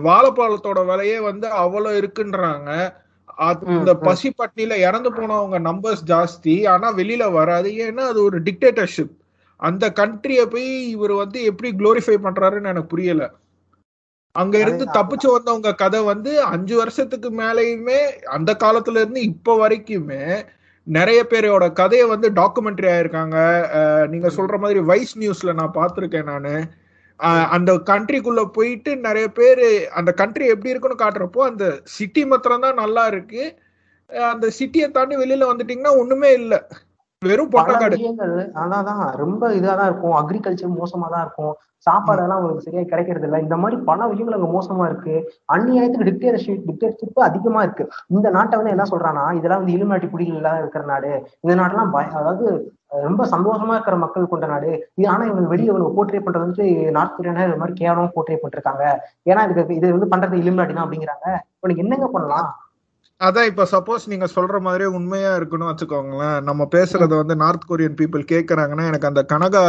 வாழைப்பழத்தோட 0.06 0.80
விலையே 0.90 1.18
வந்து 1.26 1.46
அவ்வளவு 1.62 1.98
இருக்குன்றாங்க 2.00 2.70
ம். 3.70 3.82
பசி 4.04 4.28
பட்டினில 4.34 4.74
இறந்து 4.84 5.10
போனவங்க 5.12 5.58
நம்பர்ஸ் 5.66 6.04
ஜாஸ்தி 6.08 6.54
ஆனா 6.72 6.88
வெளியில 6.98 7.24
வராது 7.34 7.70
ஏன்னா 7.82 8.04
அது 8.12 8.20
ஒரு 8.24 8.38
டிக்டேட்டர்ஷிப் 8.46 9.12
அந்த 9.60 9.84
கண்ட்ரிய 9.98 10.40
போய் 10.48 10.64
இவர் 10.94 11.14
வந்து 11.20 11.38
எப்படி 11.50 11.68
குளோரிஃபை 11.78 12.16
பண்றாருன்னு 12.24 12.72
எனக்கு 12.72 12.92
புரியல 12.92 13.24
அங்க 14.34 14.54
இருந்து. 14.62 14.84
தப்பிச்சு 14.96 15.28
வந்தவங்க 15.30 15.70
கதை 15.76 16.00
வந்து 16.08 16.22
அஞ்சு 16.50 16.74
வருஷத்துக்கு 16.80 17.28
மேலேயுமே 17.38 18.00
அந்த 18.36 18.50
காலத்துல 18.62 19.00
இருந்து 19.02 19.20
இப்ப 19.30 19.56
வரைக்குமே 19.58 20.24
நிறைய 20.86 21.20
பேரோட 21.30 21.64
கதையை 21.72 22.06
வந்து 22.12 22.28
டாக்குமெண்ட்ரி 22.38 22.88
ஆயிருக்காங்க. 22.94 23.36
நீங்க 24.12 24.28
சொல்ற 24.36 24.56
மாதிரி 24.64 24.80
வைஸ் 24.90 25.14
நியூஸ்ல 25.18 25.52
நான் 25.60 25.76
பார்த்திருக்கேன் 25.78 26.30
நானு. 26.32 26.54
அந்த 27.56 27.70
கண்ட்ரிக்குள்ள 27.90 28.42
போயிட்டு 28.56 28.90
நிறைய 29.06 29.26
பேர் 29.38 29.66
அந்த 29.98 30.10
கண்ட்ரி 30.20 30.46
எப்படி 30.54 30.72
இருக்குன்னு 30.72 31.02
காட்டுறப்போ 31.02 31.42
அந்த 31.50 31.66
சிட்டி 31.96 32.22
மாத்திரம் 32.32 32.64
தான் 32.66 32.80
நல்லா 32.82 33.04
இருக்கு. 33.12 33.44
அந்த 34.32 34.46
சிட்டியை 34.58 34.88
தாண்டி 34.96 35.16
வெளியில 35.22 35.48
வந்துட்டீங்கன்னா 35.52 35.94
ஒண்ணுமே 36.02 36.30
இல்ல. 36.40 36.54
வெறும் 37.30 37.50
பல 37.50 37.62
பொட்டக்காடு 37.62 37.96
விஷயங்கள் 37.96 38.34
அதான் 38.62 39.02
ரொம்ப 39.22 39.52
இதா 39.58 39.72
தான் 39.78 39.88
இருக்கும். 39.90 40.16
அக்ரிகல்ச்சர் 40.20 40.76
மோசமா 40.80 41.08
தான் 41.14 41.24
இருக்கும். 41.26 41.54
சாப்பாடு 41.86 42.22
எல்லாம் 42.22 42.38
உங்களுக்கு 42.40 42.66
சரியா 42.66 42.82
கிடைக்கிறது 42.90 43.26
இல்ல. 43.28 43.38
இந்த 43.44 43.56
மாதிரி 43.62 43.76
பல 43.88 44.06
விஷயங்கள் 44.12 44.36
அங்க 44.36 44.48
மோசமா 44.54 44.84
இருக்கு. 44.90 45.14
அந்நியாயத்துக்கு 45.54 46.08
டிக்டேட்டர்ஷிப் 46.08 46.64
டிக்டேட்டர்ஷிப் 46.68 47.20
அதிகமா 47.28 47.60
இருக்கு. 47.66 47.84
இந்த 48.14 48.30
நாட்டை 48.36 48.58
வந்து 48.58 48.74
என்ன 48.74 48.86
சொல்றான்னா 48.92 49.24
இதெல்லாம் 49.38 49.60
வந்து 49.62 49.76
இலுமினாட்டி 49.76 50.08
குடிகள் 50.14 50.40
இல்லாத 50.40 50.62
இருக்கிற 50.64 50.84
நாடு. 50.92 51.12
இந்த 51.44 51.54
நாடெல்லாம் 51.60 51.92
அதாவது 52.20 52.46
ரொம்ப 53.06 53.22
சந்தோஷமா 53.32 53.74
இருக்கிற 53.76 53.96
மக்கள் 54.04 54.30
கொண்ட 54.32 54.46
நாடு. 54.46 54.70
இது 54.98 55.08
ஆனா 55.12 55.24
இவங்க 55.30 55.48
வெளியே 55.54 55.70
இவங்க 55.72 55.88
போர்ட்ரே 55.96 56.20
பண்றது 56.26 56.46
வந்து 56.46 56.66
நார்த் 56.96 57.16
கொரியானா 57.16 57.46
இது 57.48 57.60
மாதிரி 57.62 57.74
கேவலமா 57.82 58.08
போர்ட்ரே 58.16 58.38
பண்ணிருக்காங்க. 58.42 58.84
ஏன்னா 59.30 59.42
இதுக்கு 59.48 59.78
இது 59.80 59.96
வந்து 59.96 60.12
பண்றது 60.14 60.42
இலுமினாட்டி 60.42 60.76
தான் 60.76 60.86
அப்படிங்கிறாங்க. 60.86 61.26
இப்ப 61.56 61.68
நீங்க 61.70 61.84
என்னங்க 61.86 62.08
பண்ணலாம்? 62.16 62.48
அதான் 63.20 63.48
இப்ப 63.50 63.64
சப்போஸ் 63.70 64.02
நீங்க 64.06 64.26
சொல்ற 64.28 64.56
மாதிரியே 64.60 64.88
உண்மையா 64.96 65.30
இருக்கணும் 65.36 65.68
வச்சுக்கோங்களேன். 65.68 66.38
நம்ம 66.42 66.62
பேசுறத 66.72 67.12
வந்து 67.16 67.34
நார்த் 67.42 67.68
கொரியன் 67.70 67.96
பீப்புள் 68.00 68.24
கேக்குறாங்கன்னா 68.32 68.84
எனக்கு 68.90 69.08
அந்த 69.10 69.22
கனகா 69.32 69.62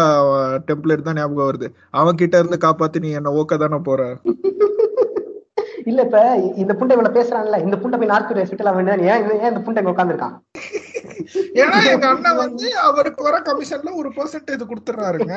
டெம்ப்ளேட் 0.68 1.06
தான் 1.06 1.20
ஞாபகம் 1.20 1.50
வருது. 1.50 1.68
அவன் 1.93 2.20
கிட்ட 2.22 2.36
இருந்து 2.38 2.58
காப்பாத்தி 2.66 3.00
நீ 3.00 3.12
என்ன 3.20 3.34
ஓக்க 3.39 3.58
தானே 3.58 3.80
போற? 3.88 4.02
இல்ல 5.89 6.02
இப்ப 6.06 6.20
இந்த 6.62 6.72
புண்டை 6.74 6.93
இவ்வளவு 6.95 7.18
பேசுறான்ல 7.18 7.58
இந்த 7.66 7.76
புண்டை 7.82 7.98
போய் 7.98 8.12
நார்த் 8.12 8.30
கொரியா 8.30 8.48
சுட்டலாம் 8.48 8.78
வேண்டியதான் 8.78 9.04
ஏன் 9.08 9.22
ஏன் 9.36 9.52
இந்த 9.52 9.62
புண்டை 9.66 9.84
உட்காந்துருக்கான் 9.91 10.36
ஏன்னா 11.62 11.78
எங்க 11.91 12.06
அண்ணன் 12.10 12.39
வந்து 12.41 12.68
அவருக்கு 12.88 13.22
வர 13.28 13.38
கமிஷன்ல 13.45 13.93
ஒரு 14.02 14.10
பெர்சன்டேஜ் 14.18 14.70
கொடுத்துறாருங்க 14.70 15.34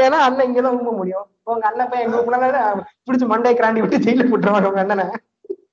ஏன்னா 0.00 0.18
அண்ணன் 0.26 0.46
இங்கதான் 0.48 0.76
ஊம்ப 0.78 0.92
முடியும். 0.98 1.26
உங்க 1.50 1.64
அண்ணன் 1.70 1.90
போய் 1.92 2.04
எங்க 2.06 2.18
பிடிச்சு 3.06 3.28
மண்டை 3.32 3.52
கிராண்டி 3.54 3.82
விட்டு 3.82 4.04
ஜெயில 4.06 4.26
போட்டுருவாங்க 4.26 4.70
உங்க 4.72 4.82
அண்ணனை. 4.84 5.06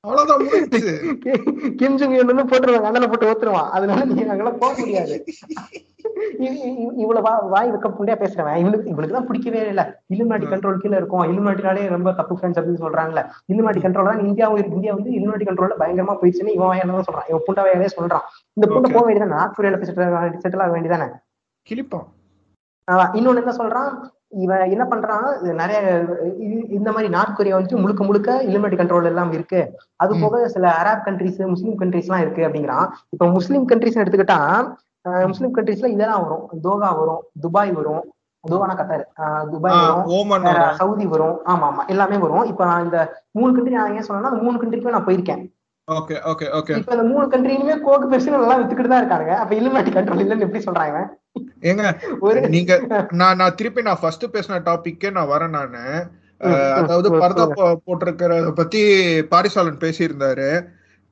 அவ்வளவுதான் 0.04 0.44
முடிஞ்சு 0.46 0.92
கிம் 1.80 1.98
ஜுங் 2.00 2.14
யுன்னு 2.18 2.44
போட்டுருவாங்க 2.52 2.88
அண்ணனை 2.90 3.08
போட்டு 3.10 3.28
ஓத்துருவான் 3.32 3.68
அதனால 3.76 4.06
நீ 4.12 4.22
அங்கெல்லாம் 4.32 4.60
போக 4.62 4.74
முடியாது. 4.80 5.16
இவ்வளவு 7.04 7.24
வாய் 7.54 7.72
வைக்க 7.74 7.90
புண்டையா 7.98 8.16
பேசுறவன். 8.22 8.58
இவனுக்கு 8.62 8.92
இவனுக்கு 8.94 9.16
தான் 9.18 9.28
பிடிக்கவே 9.30 9.60
இல்ல. 9.74 9.84
இலுமாட்டி 10.14 10.48
கண்ட்ரோல் 10.54 10.82
கீழ 10.84 10.94
இருக்கும். 11.00 11.26
இலுமாட்டினாலே 11.32 11.84
ரொம்ப 11.96 12.14
தப்பு 12.20 12.38
ஃப்ரெண்ட்ஸ் 12.38 12.60
அப்படின்னு 12.62 12.84
சொல்றாங்கல்ல. 12.86 13.24
இலுமாட்டி 13.54 13.84
கண்ட்ரோல் 13.86 14.10
தான் 14.12 14.24
இந்தியா 14.28 14.48
வந்து 14.96 15.12
இலுமாட்டி 15.20 15.48
கண்ட்ரோல்ல 15.50 15.78
பயங்கரமா 15.84 16.16
போயிடுச்சுன்னு 16.22 16.56
இவன் 16.58 16.72
வாயால 16.72 17.06
சொல்றான். 17.10 17.28
இவன் 17.32 17.46
புண்டை 17.50 17.64
வாயாலே 17.68 17.92
சொல்றான். 17.98 18.26
இந்த 18.58 18.68
புண்டை. 18.74 18.92
போக 18.96 19.06
வேண்டியதானே 19.08 19.36
நார்த் 19.38 19.58
கொரியால 19.60 19.80
செட்டில் 19.90 20.16
செட்டில் 20.46 20.66
ஆக 20.66 20.74
வேண்டியதானே 20.78 21.10
கிளிப்பான் 21.68 22.08
இன்னொன்னு 23.20 23.42
என்ன 23.44 23.54
சொல்றான்? 23.62 23.92
இவன் 24.32 24.70
என்ன 24.70 24.84
பண்றான்? 24.86 25.26
நிறைய 25.54 25.80
இந்த 26.70 26.90
மாதிரி 26.92 27.10
நார்த் 27.10 27.36
கொரியா 27.36 27.58
வந்துட்டு 27.58 27.82
முழுக்க 27.82 28.04
முழுக்க 28.04 28.44
இலுமினேட்டி 28.44 28.80
கண்ட்ரோல் 28.82 29.06
எல்லாம் 29.06 29.32
இருக்கு. 29.32 29.62
அது. 29.96 30.14
போக 30.22 30.48
சில 30.48 30.66
அரப் 30.82 31.04
கண்ட்ரிஸ் 31.08 31.48
முஸ்லீம் 31.48 31.80
கண்ட்ரிஸ் 31.80 32.08
எல்லாம் 32.10 32.22
இருக்கு 32.22 32.48
அப்படிங்கிறான். 32.48 32.88
இப்ப 33.10 33.28
முஸ்லீம் 33.30 33.68
கண்ட்ரிஸ் 33.70 34.00
எடுத்துக்கிட்டா 34.02 34.40
முஸ்லீம் 35.28 35.56
கண்ட்ரிஸ்ல 35.56 35.92
இதெல்லாம் 35.96 36.24
வரும். 36.24 36.44
தோகா 36.62 36.90
வரும் 36.92 37.22
துபாய் 37.42 37.72
வரும். 37.72 38.04
துபானா 38.44 38.74
கத்தார். 38.78 39.06
துபாய் 39.52 39.76
வரும். 39.80 40.06
சவுதி 40.80 41.06
வரும். 41.06 41.36
ஆமா 41.46 41.66
ஆமா 41.70 41.84
எல்லாமே 41.88 42.18
வரும். 42.18 42.46
இப்ப 42.46 42.66
நான் 42.66 42.84
இந்த 42.84 43.00
மூணு 43.32 43.52
கண்ட்ரி 43.54 43.76
நான் 43.76 43.96
ஏன் 43.96 44.08
சொன்னேன்னா 44.08 44.30
அந்த 44.32 44.44
மூணு 44.46 44.58
கண்ட்ரிக்குமே 44.60 44.96
நான் 44.96 45.06
போயிருக்கேன். 45.06 45.42
ஓகே 45.92 46.16
ஓகே 46.32 46.48
ஓகே 46.58 46.74
இப்ப 46.80 46.96
இந்த 46.96 47.06
மூணு 47.10 47.26
கண்ட்ரிலுமே 47.28 47.76
கோக்கு 47.86 48.10
பெருசு 48.12 48.36
நல்லா 48.36 48.58
வித்துக்கிட்டு 48.60 48.92
தான் 48.94 49.04
இருக்காங்க 49.04 49.32
அப்ப 49.40 49.52
இலுமினேட்டி 49.56 49.92
கண்ட்ரோல் 49.96 50.24
இல்லைன்னு 50.24 50.46
எப்படி 50.48 50.64
சொல்றாங்க? 50.66 51.00
ஏங்க 51.70 51.84
ஒரு 52.20 52.40
நீங்க 52.56 52.74
நான் 53.20 53.40
நான் 53.42 53.56
திருப்பி 53.56 53.82
நான் 53.82 54.02
ஃபர்ஸ்ட் 54.02 54.26
பேசின 54.34 54.62
டாபிக்கே 54.68 55.12
நான் 55.12 55.32
வரேன் 55.34 55.56
நானு. 55.58 55.84
அதாவது 56.80 57.08
பரதா 57.22 57.46
போட்டிருக்கிறத 57.88 58.52
பத்தி 58.60 58.82
பாரிசாலன் 59.34 59.84
பேசியிருந்தாரு. 59.84 60.50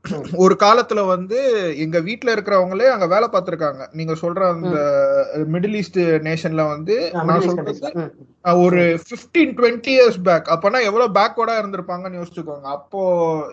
ஒரு 0.41 0.55
காலத்துல 0.59 0.99
வந்து 1.07 1.37
எங்க 1.83 1.97
வீட்ல 1.99 2.29
இருக்கிறவங்களே 2.33 2.85
அங்க 2.91 3.05
வேலை 3.07 3.27
பார்த்திருக்காங்க. 3.29 3.81
நீங்க 3.93 4.13
சொல்ற 4.21 4.41
அந்த 4.51 4.77
மிடில் 5.53 5.75
ஈஸ்ட் 5.75 5.97
நேஷன்ல 6.27 6.63
வந்து 6.69 6.95
நான் 7.21 7.43
சொல்றது. 7.47 7.73
அஹ், 8.45 8.59
ஒரு 8.63 8.79
15 9.05 9.51
டுவெண்ட்டி 9.57 9.91
இயர்ஸ் 9.95 10.19
பேக் 10.27 10.51
அப்பனா 10.55 10.79
எவ்வளவு 10.89 11.15
பேக்வர்டா 11.17 11.55
இருந்திருப்பாங்கன்னு 11.59 12.19
யோசிச்சுக்கோங்க. 12.19 12.65
அப்போ 12.75 13.01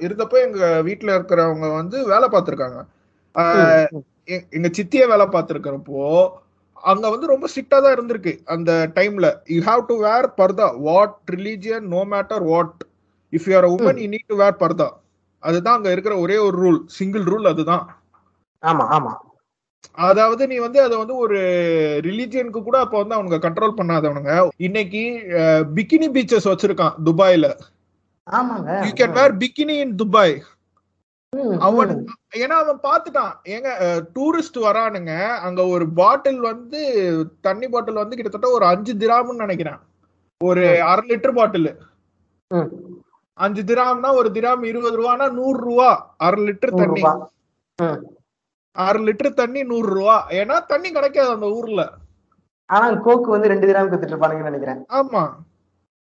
இருந்தப்போ 0.06 0.38
எங்க 0.44 0.60
வீட்ல 0.88 1.10
இருக்கிறவங்க 1.16 1.68
வந்து 1.74 1.98
வேலை 2.12 2.28
பார்த்திருக்காங்க. 2.28 2.78
எங்க 4.54 4.68
சித்தியே 4.76 5.06
வேலை 5.10 5.26
பார்த்திருக்கிறப்போ 5.28 6.02
அங்க 6.84 7.06
வந்து 7.10 7.26
ரொம்ப 7.26 7.46
ஸ்ட்ரிக்டா 7.50 7.78
தான் 7.78 7.94
இருந்திருக்கு 7.94 8.32
அந்த 8.54 8.70
டைம்ல 8.96 9.26
you 9.52 9.60
have 9.64 9.82
to 9.88 9.96
wear 10.02 10.28
purdah 10.38 10.68
what 10.86 11.16
religion 11.34 11.86
no 11.92 12.02
matter 12.12 12.44
what 12.50 12.80
if 13.32 13.48
you 13.48 13.56
are 13.56 13.68
woman 13.74 14.00
you 14.02 14.08
need 14.14 14.28
to 14.28 14.38
wear 14.42 14.56
purdah 14.62 14.88
அதுதான் 15.42 15.76
அங்க 15.78 15.90
இருக்கிற 15.94 16.14
ஒரே 16.24 16.36
ஒரு 16.46 16.56
ரூல் 16.64 16.80
சிங்கிள் 16.96 17.24
ரூல் 17.32 17.50
அதுதான். 17.52 17.84
ஆமா 18.62 18.84
ஆமா. 18.96 19.12
அதாவது 20.08 20.42
நீ 20.50 20.56
வந்து 20.64 20.78
அதை 20.84 20.94
வந்து 21.00 21.14
ஒரு 21.24 21.38
ரிலீஜியனுக்கு 22.06 22.60
கூட 22.62 22.76
அப்ப 22.84 22.96
வந்து 23.02 23.16
அவனுங்க 23.16 23.38
கண்ட்ரோல் 23.44 23.78
பண்ணாதவனுங்க. 23.78 24.32
இன்னைக்கு 24.66 25.02
பிகினி 25.76 26.08
பீச்சஸ் 26.16 26.50
வச்சிருக்கான் 26.50 26.98
துபாயில. 27.08 27.48
ஆமாங்க. 28.26 28.70
You 28.86 28.92
can 29.00 29.16
wear 29.18 29.34
bikini 29.42 29.76
in 29.84 29.96
Dubai 30.02 30.36
அவன். 31.66 31.94
ஏன்னா 32.42 32.56
அவன் 32.62 32.78
பார்த்துட்டான். 32.86 33.32
ஏங்க 33.54 33.68
டூரிஸ்ட் 34.16 34.58
வரானுங்க 34.66 35.12
அங்க 35.46 35.60
ஒரு 35.74 35.86
பாட்டில் 36.00 36.40
வந்து 36.50 36.80
தண்ணி 37.46 37.68
பாட்டில் 37.68 38.02
வந்து 38.02 38.16
கிட்டத்தட்ட 38.16 38.50
ஒரு 38.56 38.66
அஞ்சு 38.72 38.94
திராம்னு 39.02 39.42
நினைக்கிறேன். 39.44 39.80
ஒரு 40.40 40.64
அரை 40.90 41.04
லிட்டர் 41.10 41.38
பாட்டில். 41.38 41.70
அஞ்சு 43.44 43.62
திராம்னா 43.68 44.10
ஒரு 44.18 44.28
திராம் 44.36 44.62
இருபது 44.68 44.96
ரூபானா 45.00 45.26
நூறு 45.38 45.58
ரூபா 45.66 45.88
அரை 46.26 46.40
லிட்டர் 46.46 46.78
தண்ணி. 46.80 47.02
அரை 48.76 49.00
லிட்டர் 49.06 49.38
தண்ணி 49.40 49.60
நூறு 49.72 49.88
ரூபா. 49.96 50.16
ஏன்னா 50.40 50.56
தண்ணி 50.72 50.88
கிடைக்காது 50.96 51.30
அந்த 51.36 51.48
ஊர்ல. 51.58 51.82
ஆனா 52.70 52.86
கோக்கு 53.06 53.28
வந்து 53.34 53.50
ரெண்டு 53.52 53.68
திராம் 53.68 53.90
கொடுத்துட்டு 53.90 54.14
இருப்பானுங்கன்னு 54.14 54.50
நினைக்கிறேன். 54.50 54.80
ஆமா. 55.00 55.22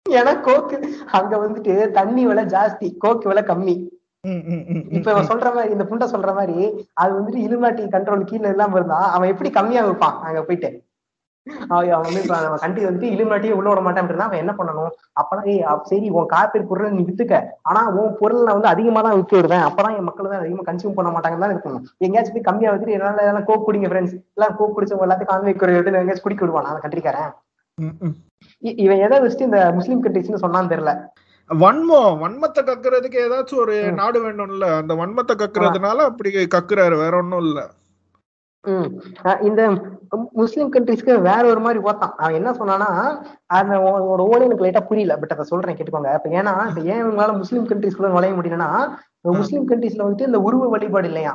ஏன்னா 0.05 0.34
கோக்கு 0.47 0.75
அங்க 1.19 1.34
வந்துட்டு 1.45 1.73
தண்ணி 1.97 2.23
விலை 2.29 2.43
ஜாஸ்தி 2.55 2.88
கோக்கு 3.03 3.29
விலை 3.32 3.43
கம்மி. 3.51 3.75
இப்ப 4.97 5.07
இவன் 5.11 5.29
சொல்ற 5.29 5.47
மாதிரி 5.55 5.73
இந்த 5.75 5.86
புண்டை 5.89 6.07
சொல்ற 6.13 6.32
மாதிரி 6.39 6.57
அது 7.01 7.11
வந்துட்டு 7.17 7.39
இலுமாட்டி 7.47 7.84
கண்ட்ரோல் 7.95 8.29
கீழே 8.32 8.49
இல்லாம 8.53 8.75
இருந்தா 8.79 8.99
அவன் 9.15 9.32
எப்படி 9.34 9.49
கம்மியா 9.57 9.84
வைப்பான் 9.88 10.17
அங்க 10.27 10.41
போயிட்டு. 10.49 10.69
அவன் 11.76 12.06
வந்து 12.06 12.22
இப்ப 12.24 12.39
நம்ம 12.44 12.58
கண்ட்ரி 12.64 12.84
வந்து 12.88 13.06
இலுமாட்டியே 13.14 13.54
உள்ள 13.58 13.68
விட 13.70 13.82
மாட்டேன் 13.86 14.04
அப்படின்னா 14.04 14.28
அவன் 14.30 14.42
என்ன 14.44 14.54
பண்ணணும்? 14.58 14.92
அப்பதான் 15.22 15.48
ஏய் 15.54 15.64
சரி 15.89 16.10
உன் 16.18 16.30
காப்பீர் 16.34 16.68
பொருள் 16.72 16.96
நீ 16.98 17.04
வித்துக்க. 17.08 17.36
ஆனா 17.70 17.82
உன் 18.02 18.18
பொருள் 18.20 18.46
நான் 18.48 18.58
வந்து 18.58 18.72
அதிகமா 18.74 19.02
தான் 19.08 19.18
வித்து 19.20 19.38
விடுவேன். 19.38 19.66
அப்பதான் 19.70 19.96
என் 20.00 20.08
மக்கள் 20.10 20.32
தான் 20.34 20.44
அதிகமா 20.44 20.66
கன்சியூம் 20.70 20.98
பண்ண 20.98 21.12
மாட்டாங்கன்னு 21.16 21.46
தான் 21.46 21.56
இருக்கணும். 21.56 21.84
எங்கேயாச்சும் 22.06 22.38
போய் 22.38 22.48
கம்மியா 22.50 22.74
வச்சுட்டு 22.74 22.98
என்னால 22.98 23.28
எல்லாம் 23.32 23.48
கோக் 23.50 23.66
குடிங்க 23.68 23.89
ஃப்ரெண்ட்ஸ் 23.92 24.16
எல்லாம் 24.38 24.56
கோக் 24.60 24.76
குடிச்சவங்க 24.78 25.08
எல்லாத்தையும் 25.08 25.32
கான்வே 25.34 25.56
குறையிட்டு 25.64 26.00
எங்கேயாச்சும் 26.02 26.28
குடிக்க 26.28 26.46
விடுவான் 26.46 26.72
அந்த 26.74 26.84
கண்ட்ரிக்காரன்? 26.86 27.34
இவன் 28.86 29.04
எதை 29.08 29.18
வச்சுட்டு 29.24 29.50
இந்த 29.50 29.60
முஸ்லீம் 29.80 30.04
கண்ட்ரிஸ்னு 30.06 30.44
சொன்னான்னு 30.46 30.74
தெரியல. 30.76 30.94
வன்மம் 31.50 32.20
வன்மத்தை 32.24 32.62
கக்குறதுக்கு 32.64 33.18
ஏதாச்சும் 33.26 33.62
ஒரு. 33.64 33.78
நாடு 34.02 34.20
வேணும்ல. 34.26 34.68
அந்த 34.82 34.94
வன்மத்தை 35.02 35.34
கக்குறதுனால 35.36 36.06
அப்படி 36.10 36.30
கக்குறாரு. 36.56 36.96
வேற 37.04 37.14
ஒண்ணும் 37.22 37.44
இல்ல. 37.48 37.60
இந்த 39.41 39.62
முஸ்லிம் 40.39 40.72
கண்ட்ரிஸ்க்கு 40.74 41.14
வேற 41.22 41.43
ஒரு 41.47 41.62
மாதிரி 41.62 41.80
ஓத்தான் 41.84 42.14
அவன் 42.18 42.38
என்ன 42.39 42.49
சொன்னானா 42.51 42.89
அந்த 43.51 43.74
உன்னோட 43.86 44.24
ஓடு 44.26 44.47
எனக்கு 44.47 44.66
லைட்டா 44.66 44.84
புரியல 44.89 45.16
பட் 45.18 45.34
அதை 45.36 45.45
சொல்றேன் 45.45 45.78
கேட்டுக்கோங்க. 45.78 46.12
இப்ப 46.18 46.30
ஏன்னா 46.39 46.53
இப்ப 46.70 46.82
ஏன் 46.89 47.01
இவங்களால 47.03 47.34
முஸ்லீம் 47.39 47.66
கண்ட்ரிஸ்குள்ள 47.70 48.12
நுழைய 48.12 48.34
முடியலன்னா 48.38 48.70
முஸ்லீம் 49.39 49.66
கண்ட்ரிஸ்ல 49.70 50.03
வந்துட்டு 50.03 50.30
இந்த 50.30 50.41
உருவ 50.47 50.70
வழிபாடு 50.70 51.09
இல்லையா? 51.12 51.34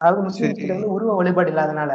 அதாவது 0.00 0.22
முஸ்லீம் 0.22 0.50
சரி. 0.50 0.60
கிட்ட 0.60 0.74
வந்து 0.76 0.94
உருவ 0.96 1.10
வழிபாடு 1.14 1.50
இல்லாதனால 1.52 1.92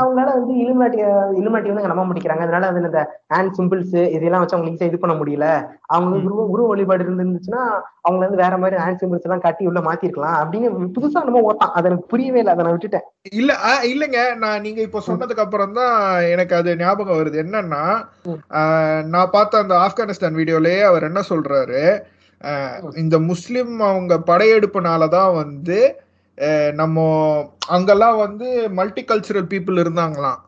அவங்களால 0.00 0.32
வந்து 0.38 0.54
இலுமாட்டிய 0.62 1.04
இலுமாட்டி 1.40 1.70
வந்து 1.72 1.90
நம்ப 1.92 2.04
முடிக்கிறாங்க. 2.10 2.44
அதனால 2.46 2.66
அதுல 2.66 2.86
இந்த 2.86 3.02
ஹேண்ட் 3.34 3.56
சிம்பிள்ஸ் 3.58 4.10
இதெல்லாம் 4.10 4.42
வச்சு 4.42 4.56
அவங்க 4.56 4.70
ஈஸியா 4.70 4.88
இது 4.88 4.98
பண்ண 4.98 5.14
முடியல. 5.16 5.46
அவங்க 5.86 6.10
வந்து. 6.10 6.28
உருவ 6.28 6.44
உருவ 6.44 6.68
வழிபாடு 6.68 7.04
இருந்துச்சுன்னா 7.04 7.62
அவங்க 8.00 8.22
வந்து 8.24 8.42
வேற 8.42 8.58
மாதிரி 8.58 8.82
ஹேண்ட் 8.82 9.00
சிம்பிள்ஸ் 9.02 9.26
எல்லாம் 9.26 9.40
காட்டி 9.40 9.66
உள்ள 9.66 9.80
மாத்திருக்கலாம். 9.80 10.38
அப்படின்னு 10.40 10.68
புதுசா 10.96 11.24
நம்ம 11.28 11.42
ஓத்தான் 11.50 11.74
அது 11.78 11.88
எனக்கு 11.88 12.06
புரியவே 12.06 12.38
இல்லை. 12.38 12.52
அதை 12.52 12.64
நான் 12.64 12.76
விட்டுட்டேன். 12.76 13.06
இல்ல 13.32 13.52
இல்லைங்க. 13.82 14.20
நான் 14.36 14.60
நீங்க 14.60 14.80
இப்ப 14.80 15.02
சொன்னதுக்கு 15.06 15.44
அப்புறம் 15.46 15.72
தான் 15.72 15.94
எனக்கு 16.22 16.54
அது 16.56 16.76
ஞாபகம் 16.76 17.18
வருது. 17.18 17.38
என்னன்னா 17.44 17.84
நான் 19.04 19.32
பார்த்த 19.32 19.58
அந்த 19.58 19.74
ஆப்கானிஸ்தான் 19.86 20.38
வீடியோலயே 20.40 20.82
அவர் 20.82 21.02
என்ன 21.02 21.22
சொல்றாரு. 21.28 21.84
இந்த 22.96 23.16
முஸ்லிம் 23.18 23.74
அவங்க 23.80 24.14
படையெடுப்புனாலதான் 24.26 25.34
வந்து 25.34 25.78
நம்ம 26.72 26.98
அங்கெல்லாம் 27.66 28.16
வந்து 28.16 28.70
மல்டி 28.70 29.04
கல்ச்சுரல் 29.04 29.50
பீப்புள் 29.50 29.82
இருந்தாங்களாம் 29.82 30.40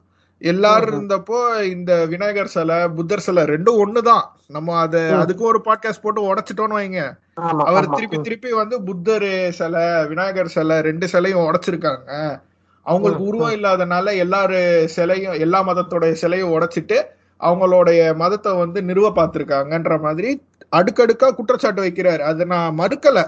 எல்லாரும். 0.42 0.94
இருந்தப்போ 0.94 1.62
இந்த 1.62 2.06
விநாயகர் 2.06 2.46
சிலை 2.46 2.88
புத்தர் 2.88 3.20
சிலை 3.20 3.44
ரெண்டும் 3.44 3.78
ஒண்ணுதான் 3.84 4.24
நம்ம 4.46 4.78
அத. 4.78 5.16
அதுக்கு 5.16 5.44
ஒரு 5.44 5.60
பாட்காஸ்ட் 5.64 6.02
போட்டு 6.02 6.34
உடைச்சிட்டோம்னு 6.34 6.78
வைங்க 6.78 7.16
அவர் 7.64 7.90
திருப்பி. 7.90 8.20
திருப்பி 8.20 8.52
வந்து 8.52 8.82
புத்தர் 8.82 9.50
சிலை 9.50 10.06
விநாயகர் 10.06 10.48
சிலை 10.48 10.80
ரெண்டு 10.80 11.08
சிலையும் 11.08 11.46
உடைச்சிருக்காங்க 11.46 12.40
அவங்களுக்கு 12.86 13.24
உருவம் 13.24 13.50
இல்லாதனால 13.50 14.14
எல்லாரு 14.14 14.84
சிலையும் 14.86 15.32
எல்லா 15.32 15.62
மதத்தோட 15.66 16.12
சிலையும் 16.12 16.52
உடைச்சிட்டு 16.58 16.98
அவங்களுடைய 17.40 18.16
மதத்தை 18.16 18.52
வந்து 18.52 18.82
நிறுவ 18.82 19.06
பார்த்திருக்காங்கன்ற 19.10 20.00
மாதிரி 20.00 20.42
அடுக்கடுக்கா 20.76 21.30
குற்றச்சாட்டு 21.30 21.82
வைக்கிறாரு 21.82 22.18
அதை 22.18 22.46
நான் 22.46 22.78
மறுக்கல. 22.78 23.18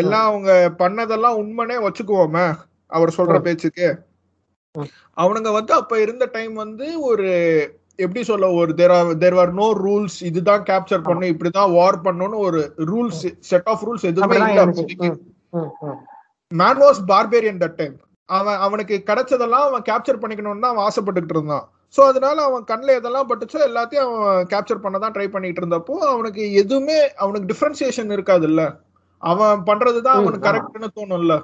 எல்லாம் 0.00 0.26
அவங்க 0.30 0.50
பண்ணதெல்லாம் 0.80 1.38
உண்மைனே 1.42 1.76
வச்சுக்குவோமே 1.86 2.44
அவர் 2.92 3.16
சொல்ற. 3.16 3.36
பேச்சுக்கு. 3.46 3.88
அவனுங்க 5.16 5.50
வந்து 5.58 5.72
அப்ப 5.80 6.00
இருந்த 6.04 6.24
டைம் 6.34 6.54
வந்து 6.64 6.86
ஒரு 7.08 7.28
எப்படி 7.98 8.22
சொல்ல 8.30 8.48
ஒரு 8.60 8.72
there 8.80 8.94
are 8.96 9.10
there 9.20 9.36
are 9.42 9.52
no 9.60 9.66
rules 9.84 10.18
இதுதான் 10.28 10.64
கேப்சர். 10.70 11.06
பண்ணும் 11.06 11.30
இப்படிதான் 11.32 11.70
வார் 11.76 11.98
பண்ணணும்னு 12.06 12.38
ஒரு 12.46 12.60
ரூல்ஸ் 12.90 13.22
செட் 13.50 13.68
ஆஃப் 13.72 13.84
ரூல்ஸ் 13.88 14.08
எதுவுமே 14.10 14.36
இல்ல. 14.40 14.64
Man 16.52 16.82
was 16.84 17.00
barbarian 17.12 17.62
that 17.62 17.78
time 17.78 17.94
அவன் 18.28 18.60
அவனுக்கு 18.66 18.96
கிடைச்சதெல்லாம் 19.08 19.66
அவன் 19.68 19.86
கேப்சர் 19.88 20.20
பண்ணிக்கணும்னு 20.22 20.64
தான் 20.64 20.74
அவன் 20.74 20.86
ஆசைப்பட்டுக்கிட்டு 20.88 21.36
இருந்தான். 21.36 21.64
சோ 21.94 22.00
அதனால 22.10 22.36
அவன் 22.48 22.64
கண்ணில் 22.70 22.96
எதெல்லாம் 22.98 23.28
பட்டுச்சோ 23.30 23.58
எல்லாத்தையும் 23.68 24.06
அவன் 24.08 24.48
கேப்சர் 24.52 24.84
பண்ண 24.84 24.98
தான் 24.98 25.14
ட்ரை 25.16 25.26
பண்ணிட்டு 25.34 25.62
இருந்தப்போ 25.62 25.96
அவனுக்கு 26.12 26.42
எதுவுமே 26.62 26.98
அவனுக்கு 27.22 27.50
டிஃபரன்சியேஷன் 27.52 28.14
இருக்காதுல்ல. 28.16 28.62
அவன் 29.26 29.62
பண்றதுதான் 29.64 30.16
ம், 30.16 30.22
அவனுக்கு. 30.22 30.46
கரெக்ட்னு 30.48 30.88
தோணும்ல. 30.96 31.34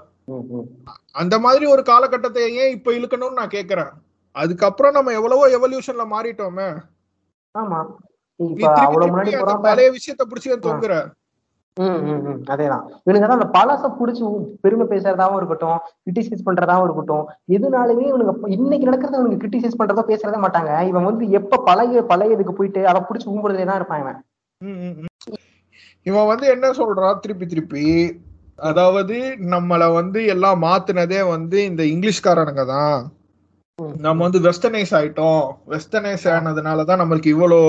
அந்த 1.12 1.38
மாதிரி 1.38 1.64
ஒரு 1.66 1.82
காலகட்டத்தை 1.82 2.42
ஏன் 2.54 2.70
இப்ப 2.70 2.92
இழுக்கணும்னு 2.92 3.40
நான் 3.40 3.54
கேக்குறேன். 3.54 3.90
அதுக்கப்புறம் 4.36 4.92
நம்ம 4.92 5.12
எவ்வளவோ 5.12 5.46
எவல்யூஷன்ல 5.48 6.04
மாறிட்டோமே. 6.12 6.68
ஆமா. 7.54 7.80
பழைய 9.64 9.88
விஷயத்த 9.90 10.22
புடிச்சு 10.24 10.52
ஏன் 10.52 10.64
தொங்குற. 10.64 10.94
ம், 11.76 12.00
ம், 12.04 12.22
ம். 12.24 12.40
அதேதான். 12.48 12.82
இவனுங்க 13.06 13.26
தான் 13.26 13.38
அந்த 13.38 13.46
பழச 13.50 13.88
புடிச்சு 13.98 14.24
பெருமை 14.60 14.86
பேசுறதாவும் 14.86 15.36
இருக்கட்டும் 15.36 15.78
கிரிட்டிசைஸ் 16.04 16.46
பண்றதாவும் 16.46 16.84
இருக்கட்டும் 16.84 17.24
எதுனாலுமே 17.48 18.04
இவனுங்க 18.10 18.34
இப்ப 18.34 18.48
இன்னைக்கு 18.48 18.88
நடக்கிறத 18.88 19.18
அவனுங்க 19.18 19.38
கிரிட்டிசைஸ் 19.40 19.78
பண்றதோ 19.78 20.04
பேசுறதே 20.08 20.40
மாட்டாங்க. 20.44 20.72
இவன் 20.86 21.04
வந்து 21.04 21.30
எப்ப 21.30 21.62
பழைய 21.62 22.02
பழையதுக்கு 22.02 22.52
போயிட்டு 22.52 22.88
அதை 22.88 23.02
புடிச்சு 23.08 23.32
ஊம்புறதுலே 23.32 23.64
தான் 23.64 23.80
இருப்பான் 23.80 24.00
இவன். 24.00 24.20
இவன் 26.02 26.26
வந்து 26.26 26.46
என்ன 26.46 26.70
சொல்றான் 26.70 27.18
திருப்பி 27.18 27.46
திருப்பி. 27.46 28.20
அதாவது 28.56 29.36
நம்மள 29.50 29.94
வந்து 29.94 30.26
எல்லாம் 30.26 30.62
மாத்துனதே 30.62 31.28
வந்து 31.28 31.64
இந்த 31.64 31.82
இங்கிலீஷ்காரனுங்க 31.82 32.66
தான். 32.66 33.12
நம்ம 33.98 34.22
வந்து 34.22 34.50
வெஸ்டர்னைஸ் 34.50 34.94
ஆயிட்டோம். 34.94 35.46
வெஸ்டர்னைஸ் 35.68 36.24
ஆனதுனாலதான் 36.24 37.00
நம்மளுக்கு 37.02 37.30
இவ்வளோ 37.34 37.60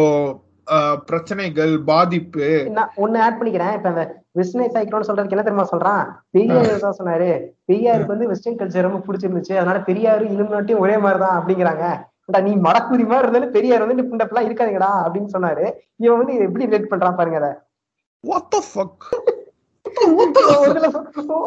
பிரச்சனைகள் 1.05 1.79
பாதிப்பு. 1.79 2.69
நான் 2.69 2.89
ஒண்ணு 2.97 3.17
ஆட் 3.17 3.41
பண்ணிக்கிறேன். 3.41 3.73
இப்ப 3.73 3.89
அந்த 3.89 4.23
வெஸ்டர்னை 4.39 4.65
சைக்கிள்னு 4.75 5.07
சொல்றதுக்கு 5.07 5.36
என்ன 5.36 5.43
தெரியுமா 5.43 5.69
சொல்றான்? 5.71 6.09
பெரியார் 6.29 6.79
தான் 6.79 6.95
சொன்னாரு. 6.99 7.41
பெரியாருக்கு 7.71 8.05
வந்து 8.05 8.27
வெஸ்டர்ன் 8.27 8.57
கல்ச்சர் 8.57 8.81
ரொம்ப 8.81 8.99
பிடிச்சிருந்துச்சு. 9.07 9.53
அதனால 9.53 9.77
பெரியாரு 9.77 10.23
இலுமினாட்டியும் 10.23 10.77
ஒரே 10.77 10.97
மாதிரிதான் 10.97 11.43
அப்படிங்கிறாங்க. 11.43 11.86
"ஏண்டா, 12.25 12.49
நீ 12.49 12.55
மடக்குதி 12.55 13.07
மாதிரி 13.07 13.21
இருந்தாலும் 13.21 13.51
பெரியார் 13.51 13.86
வந்து 13.86 14.03
இந்த 14.03 14.27
எல்லாம் 14.31 14.51
இருக்காதீங்கடா 14.51 14.89
அப்படின்னு 15.07 15.27
சொன்னாரு. 15.34 15.71
இவன் 15.95 16.17
வந்து 16.17 16.36
எப்படி 16.36 16.67
ரிலேட் 16.67 16.91
பண்றான் 16.91 17.15
பாருங்க 17.15 17.38
அதை. 17.38 17.49
What 18.24 18.43
the 18.51 18.61
fuck? 18.65 18.95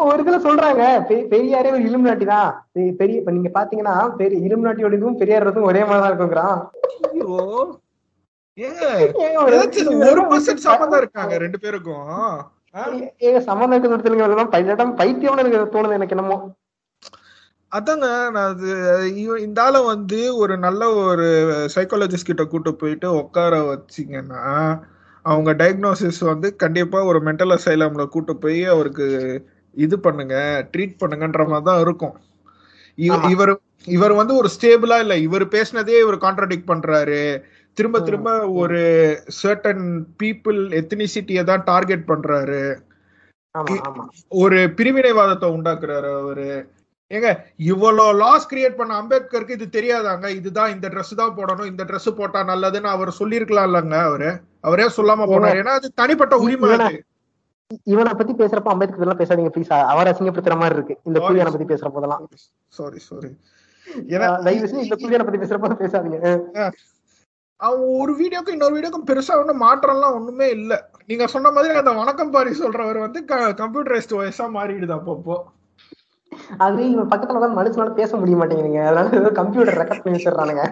ஒரு 0.03 0.21
இதுல 0.23 0.39
சொல்றாங்க 0.43 0.83
பெரியாரே 1.31 1.71
ஒரு 1.73 1.83
இலும் 1.83 2.07
நாட்டி 2.07 2.27
தான் 2.27 2.51
பெரிய 2.99 3.21
இப்ப 3.21 3.31
நீங்க 3.31 3.51
பாத்தீங்கன்னா 3.55 3.95
பெரிய 4.17 4.45
இலும் 4.47 4.65
நாட்டியோட 4.67 4.95
இதுவும் 4.95 5.19
பெரியார் 5.19 5.47
ஒரே 5.65 5.83
மாதிரி 5.85 6.03
தான் 6.03 6.11
இருக்குங்கிறான் 6.11 6.59
ஐயோ. 7.09 7.29
ஒரு- 9.39 10.29
percent 10.31 10.59
சம்மந்தம் 10.67 11.01
இருக்காங்க 11.01 11.35
ரெண்டு 11.39 11.59
பேருக்கும்? 11.59 12.13
ஏங்க 13.21 13.41
சம்மந்தம் 13.41 13.75
இருக்குன்னு 13.75 14.07
சொல்லுங்க 14.07 14.47
பையன் 14.51 14.95
பைத்தியம்னு 15.01 15.43
எனக்கு 15.45 15.75
தோணுது 15.75 15.99
எனக்கு 15.99 16.17
என்னமோ 16.17 16.39
அதாங்க 17.73 18.07
நான் 18.31 18.51
அது 18.51 18.69
இந்த 19.43 19.61
ஆளை 19.63 19.81
வந்து 19.85 20.19
ஒரு 20.37 20.55
நல்ல 20.59 20.83
ஒரு 21.03 21.27
சைக்காலஜிஸ்ட் 21.75 22.29
கிட்ட 22.29 22.45
கூட்டு 22.47 22.73
போயிட்டு 22.75 23.09
உட்கார 23.21 23.55
வச்சீங்கன்னா 23.65 24.45
அவங்க 25.31 25.51
டயக்னோசிஸ் 25.61 26.21
வந்து 26.33 26.49
கண்டிப்பா 26.63 26.99
ஒரு 27.11 27.19
மென்டல் 27.29 27.55
அசைலம்ல 27.57 28.05
கூட்டு 28.15 28.33
போய் 28.45 28.61
அவருக்கு 28.75 29.07
இது 29.77 29.97
பண்ணுங்க 30.07 30.35
ட்ரீட் 30.73 31.01
பண்ணுங்கன்ற 31.03 31.43
மாதிரி 31.53 31.67
தான் 31.71 31.83
இருக்கும். 31.85 32.15
இவர் 33.33 33.53
இவர் 33.97 34.13
வந்து 34.21 34.35
ஒரு 34.41 34.49
ஸ்டேபிளா 34.55 34.97
இல்ல 35.05 35.15
இவர் 35.27 35.45
பேசினதே 35.55 35.97
இவர் 36.05 36.25
கான்ட்ரடிக்ட் 36.25 36.71
பண்றாரு. 36.71 37.21
திரும்ப 37.79 37.97
திரும்ப. 38.09 38.31
ஒரு 38.63 38.81
சர்டன் 39.41 39.85
பீப்புள் 40.23 40.61
எத்தனிசிட்டியை 40.81 41.43
தான் 41.51 41.67
டார்கெட் 41.71 42.05
பண்றாரு. 42.13 42.63
ஒரு 44.45 44.59
பிரிவினைவாதத்தை 44.79 45.49
உண்டாக்குறாரு 45.57 46.11
அவரு. 46.23 46.49
ஏங்க 47.15 47.37
இவ்வளவு 47.57 48.19
லாஸ் 48.19 48.55
கிரியேட் 48.55 48.77
பண்ண 48.77 49.03
அம்பேத்கருக்கு 49.03 49.61
இது 49.61 49.81
தெரியாதாங்க? 49.81 50.29
இதுதான் 50.29 50.73
இந்த 50.73 50.89
Dress 50.89 51.15
தான் 51.17 51.37
போடணும் 51.37 51.67
இந்த 51.67 51.85
Dress 51.85 52.09
போட்டா 52.17 52.41
நல்லதுன்னு 52.41 52.83
அவர் 52.83 53.09
சொல்லிருக்கலாம் 53.09 53.67
இல்லங்க 53.67 54.03
அவரு. 54.03 54.41
அவரே 54.61 54.85
சொல்லாம 54.85 55.27
போனாரு. 55.27 55.57
ஏன்னா 55.57 55.65
அது 55.65 55.93
தனிப்பட்ட 55.93 56.37
உரிமை 56.37 56.71
இவன- 57.85 58.15
பத்தி 58.15 58.33
பேசுறப்ப 58.33 58.63
அம்பேத்கர் 58.63 59.01
எல்லாம் 59.01 59.19
பேசாதீங்க 59.19 59.49
ப்ளீஸ் 59.49 59.83
அவர் 59.83 60.07
அசிங்கப்படுத்துற 60.07 60.57
மாதிரி 60.57 60.75
இருக்கு. 60.75 60.99
இந்த. 61.03 61.21
புலியனை 61.21 61.45
பத்தி 61.45 61.75
பேசுற 61.75 61.89
போதெல்லாம். 61.89 62.29
சாரி 62.69 62.99
சாரி 62.99 63.37
ஏன்னா 64.09 64.83
இந்த 64.83 64.97
புலியனை 64.97 65.25
பத்தி 65.25 65.39
பேசுறப்ப 65.39 65.87
பேசாதீங்க. 65.87 66.73
அவன் 67.57 67.81
ஒரு 67.81 68.13
வீடியோக்கும் 68.13 68.49
இன்னொரு 68.49 68.81
வீடியோக்கும் 68.81 69.07
பெருசா 69.07 69.37
ஒன்றும் 69.37 69.63
மாற்றம்லாம் 69.63 70.13
ஒண்ணுமே 70.13 70.51
இல்ல. 70.51 70.91
நீங்க 71.07 71.27
சொன்ன 71.27 71.51
மாதிரி 71.51 71.75
அந்த 71.75 71.93
வணக்கம் 71.93 72.31
பாரி 72.31 72.51
சொல்றவர் 72.51 72.99
வந்து 72.99 73.25
கம்ப்யூட்டரைஸ்ட் 73.29 74.11
வயசா 74.11 74.47
மாறிடுது 74.55 74.99
அப்பப்போ. 74.99 75.37
அது 76.59 76.91
இவன் 76.91 77.11
பக்கத்துல 77.11 77.39
உட்காந்து 77.39 77.61
மனுஷனால 77.61 77.95
பேச 77.95 78.17
முடிய 78.17 78.37
மாட்டேங்குதுங்க. 78.37 78.83
அதனால 78.87 79.33
கம்ப்யூட்டர் 79.33 79.81
ரெக்கார்ட் 79.81 80.05
பண்ணி 80.05 80.19
வச்சிடுறானுங்க. 80.19 80.65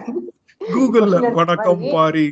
கூகுள்ல 0.61 1.15
வணக்கம் 1.39 1.85
பாரி. 1.91 2.25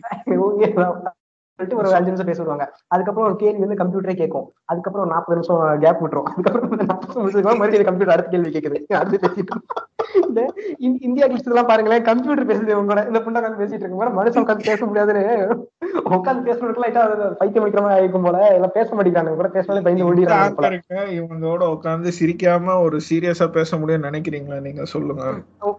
சொல்லிட்டு 1.55 1.83
ஒரு 1.83 1.95
அஞ்சு 1.95 2.05
நிமிஷம் 2.05 2.25
பேச 2.25 2.37
விடுவாங்க 2.37 2.73
அதுக்கப்புறம் 2.87 3.29
ஒரு 3.29 3.39
கேள்வி 3.39 3.65
வந்து 3.65 3.83
கம்ப்யூட்டரே 3.83 4.15
கேட்கும். 4.15 4.51
அதுக்கப்புறம் 4.65 5.07
ஒரு 5.07 5.15
நாற்பது 5.15 5.39
நிமிஷம் 5.39 5.79
கேப் 5.79 6.03
விட்டுரும். 6.03 6.23
அதுக்கப்புறம் 6.23 6.71
ஒரு 6.71 6.85
நாற்பது 6.85 7.19
நிமிஷம் 7.19 7.41
மறுபடியும் 7.41 7.85
கம்ப்யூட்டர் 7.85 8.19
அடுத்த 8.19 8.37
கேள்வி 8.37 8.59
கேக்குது 8.59 8.93
அடுத்து 8.93 9.29
பேசிட்டு 9.29 9.81
இந்த 10.25 10.53
இந்~ 10.77 10.95
இந்தியா 10.99 11.25
கிளிஸ் 11.25 11.47
எல்லாம் 11.47 11.65
பாருங்களேன். 11.65 12.03
கம்ப்யூட்டர் 12.03 12.47
பேசுது 12.47 12.69
இவங்க 12.69 12.93
கூட. 12.93 13.05
இந்த 13.05 13.19
புண்டை 13.19 13.43
உட்காந்து 13.43 13.61
பேசிட்டு 13.61 13.73
இருக்கும் 13.73 14.13
போது 14.13 14.21
மனுஷன் 14.21 14.43
உட்காந்து 14.43 14.63
பேச 14.63 14.85
முடியாதுன்னு 14.85 15.21
உட்காந்து 16.09 16.49
பேசுறதுக்கு 16.49 16.81
லைட்டா 16.83 17.31
பைத்தியம் 17.31 17.69
வைக்கிற 17.69 17.81
மாதிரி 17.81 18.05
ஆயிருக்கும் 18.05 18.23
போல. 18.23 18.47
எல்லாம் 18.47 18.71
பேச 18.73 18.95
மாட்டேங்கிறாங்க. 18.95 19.35
கூட 19.35 19.47
பேசினாலே 19.47 19.83
பயந்து 19.83 20.13
ஓடிடுறாங்க 20.13 20.71
இவங்களோட 20.91 21.77
உட்காந்து 21.77 22.11
சிரிக்காம 22.19 22.81
ஒரு 22.81 22.99
சீரியஸா 23.09 23.47
பேச 23.47 23.77
முடியும்னு 23.77 24.09
நினைக்கிறீங்களா 24.11 24.61
நீங்க? 24.61 24.85
சொல்லுங்க. 24.85 25.23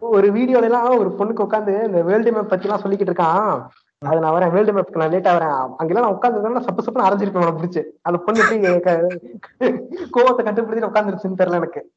ஒரு 0.00 0.32
வீடியோல 0.32 0.62
எல்லாம் 0.62 0.98
ஒரு 0.98 1.14
பொண்ணுக்கு 1.18 1.46
உட்காந்து 1.48 1.84
இந்த 1.84 2.02
வேர்ல்டு 2.02 2.32
மேப் 2.32 2.48
பத்தி 2.48 2.68
எல்லாம் 2.68 2.80
சொல்லிக்கிட்டு 2.82 3.12
இருக்கான். 3.12 3.82
அது 4.04 4.20
நான் 4.20 4.32
வரேன் 4.32 4.50
வேர்ல்டு 4.50 4.72
மேப்க்கு 4.72 4.96
நான் 4.96 5.08
லேட்டா 5.08 5.40
வரேன். 5.40 5.74
அங்கெல்லாம் 5.76 6.18
நான் 6.18 6.20
உட்காந்து 6.20 6.58
சப்பு 6.58 6.82
சப்புன்னு 6.82 7.04
அரைஞ்சிருப்பேன் 7.04 7.46
அவனை 7.46 7.64
பிடிச்சு. 7.64 7.84
அந்த 8.02 8.18
பொண்ணு 8.18 8.40
எப்படி 8.40 8.80
க- 8.80 9.06
கோவத்தை 10.16 10.44
கட்டுப்படுத்தி 10.44 10.86
உட்காந்துருச்சுன்னு 10.86 11.36
தெரியல 11.36 11.52
எனக்கு. 11.52 11.90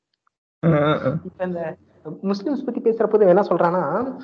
இப்ப 1.23 1.45
இந்த 1.45 1.75
முஸ்லிம்ஸ் 2.23 2.65
பத்தி 2.65 2.81
பேசுறப்போது 2.81 3.27
என்ன 3.27 3.41
சொல்றான்னா 3.41 4.15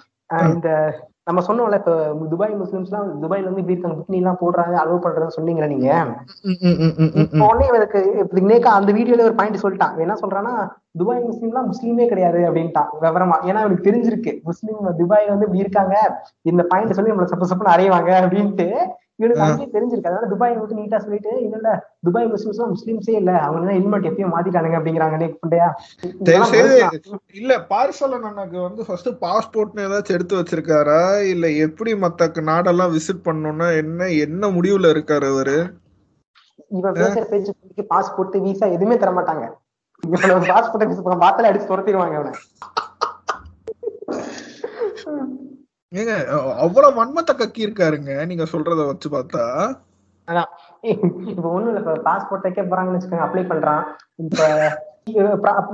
இந்த 0.53 0.93
நம்ம 1.27 1.41
சொன்னோம்ல 1.47 1.77
இப்ப 1.79 1.91
துபாய் 2.31 2.53
முஸ்லிம்ஸ் 2.61 2.89
எல்லாம் 2.89 3.09
துபாய்ல 3.21 3.47
வந்து 3.49 3.61
இப்படி 3.61 3.75
இருக்காங்க 3.75 3.97
பிக்னி 3.99 4.17
எல்லாம் 4.21 4.39
போடுறாங்க 4.41 4.73
அலோவ் 4.81 5.03
பண்றதுன்னு 5.03 5.35
சொன்னீங்களா 5.35 5.69
நீங்க? 5.73 5.89
உடனே 7.47 7.65
இவருக்கு 7.71 7.99
நேக்கா 8.49 8.71
அந்த 8.79 8.91
வீடியோல 8.97 9.27
ஒரு 9.27 9.37
பாயிண்ட் 9.37 9.61
சொல்லிட்டான். 9.63 9.95
என்ன 10.05 10.17
சொல்றான்னா 10.23 10.53
துபாய் 10.97 11.21
முஸ்லீம்லாம் 11.29 11.69
முஸ்லீமே 11.71 12.07
கிடையாது 12.07 12.41
அப்படின்ட்டான் 12.47 12.89
விவரமா. 13.03 13.37
ஏன்னா 13.49 13.61
அவனுக்கு 13.63 13.87
தெரிஞ்சிருக்கு 13.89 14.33
முஸ்லீம் 14.49 14.81
துபாய் 14.99 15.31
வந்து 15.33 15.47
இப்படி 15.47 15.63
இருக்காங்க 15.65 15.95
இந்த 16.51 16.63
பாயிண்ட் 16.73 16.97
சொல்லி 16.99 17.13
நம்மள 17.13 17.29
சப்பு 17.33 17.49
சப்புன்னு 17.51 17.75
அறைவாங்க 17.75 18.11
அப்படின்ட்டு. 18.25 18.67
இவனுக்கு 19.23 19.43
அங்கேயே 19.45 19.69
தெரிஞ்சிருக்கு. 19.73 20.09
அதனால 20.09 20.29
துபாய் 20.31 20.55
வந்து 20.55 20.79
நீட்டா 20.79 20.99
சொல்லிட்டு 21.03 21.31
இல்ல 21.43 21.73
துபாய் 22.05 22.31
முஸ்லிம்ஸ் 22.31 22.61
முஸ்லீம்ஸே 22.73 23.15
இல்ல. 23.19 23.31
அவங்க 23.43 23.61
எல்லாம் 23.61 23.77
ஹெல்மெட் 23.77 24.07
எப்பயும் 24.09 24.33
மாத்திட்டானுங்க 24.33 24.79
அப்படிங்கிறாங்க 24.79 25.17
டேய் 25.19 25.35
புண்டையா? 25.37 25.67
இல்ல 27.35 27.53
பார்சலன் 27.69 28.27
அண்ணாக்கு 28.29 28.59
வந்து 28.61 28.83
ஃபர்ஸ்ட் 28.87 29.09
பாஸ்போர்ட்னு 29.23 29.85
ஏதாச்சும் 29.85 30.17
எடுத்து 30.17 30.39
வச்சிருக்காரா? 30.39 31.01
இல்ல 31.33 31.45
எப்படி 31.65 31.93
மத்த 32.03 32.19
நாடெல்லாம் 32.49 32.93
விசிட் 32.95 33.25
பண்ணணும்னா 33.25 33.69
என்ன 33.81 34.09
என்ன 34.25 34.51
முடிவுல 34.55 34.89
இருக்காரு 34.89 35.27
அவரு? 35.33 35.57
இவன் 36.71 36.97
பேசுற 36.99 37.23
பேச்சு 37.29 37.51
பாஸ்போர்ட் 37.89 38.37
விசா 38.45 38.65
எதுவுமே 38.75 38.97
தர 38.97 39.11
மாட்டாங்க 39.13 39.43
பாஸ்போர்ட் 40.49 40.85
வார்த்தையில 41.21 41.49
அடிச்சு 41.49 41.69
துரத்திடுவாங்க 41.69 42.15
இவனை 42.17 42.33
ஏங்க 45.93 46.13
அவ்வளவு 46.65 46.97
வன்மத்தை 46.99 47.33
கக்கி 47.35 47.65
இருக்காருங்க 47.65 48.11
நீங்க 48.25 48.45
சொல்றத 48.53 48.81
வச்சு 48.85 49.07
பார்த்தா. 49.09 49.43
அதான். 50.27 50.49
இப்ப 51.31 51.47
ஒண்ணும் 51.49 51.71
இல்ல 51.71 51.81
இப்ப 51.83 51.95
பாஸ்போர்ட் 52.07 52.45
வைக்க 52.47 52.61
போறாங்கன்னு 52.61 52.97
வச்சுக்கோங்க 52.97 53.25
அப்ளை 53.25 53.43
பண்றான். 53.49 53.83
இப்ப 54.23 54.39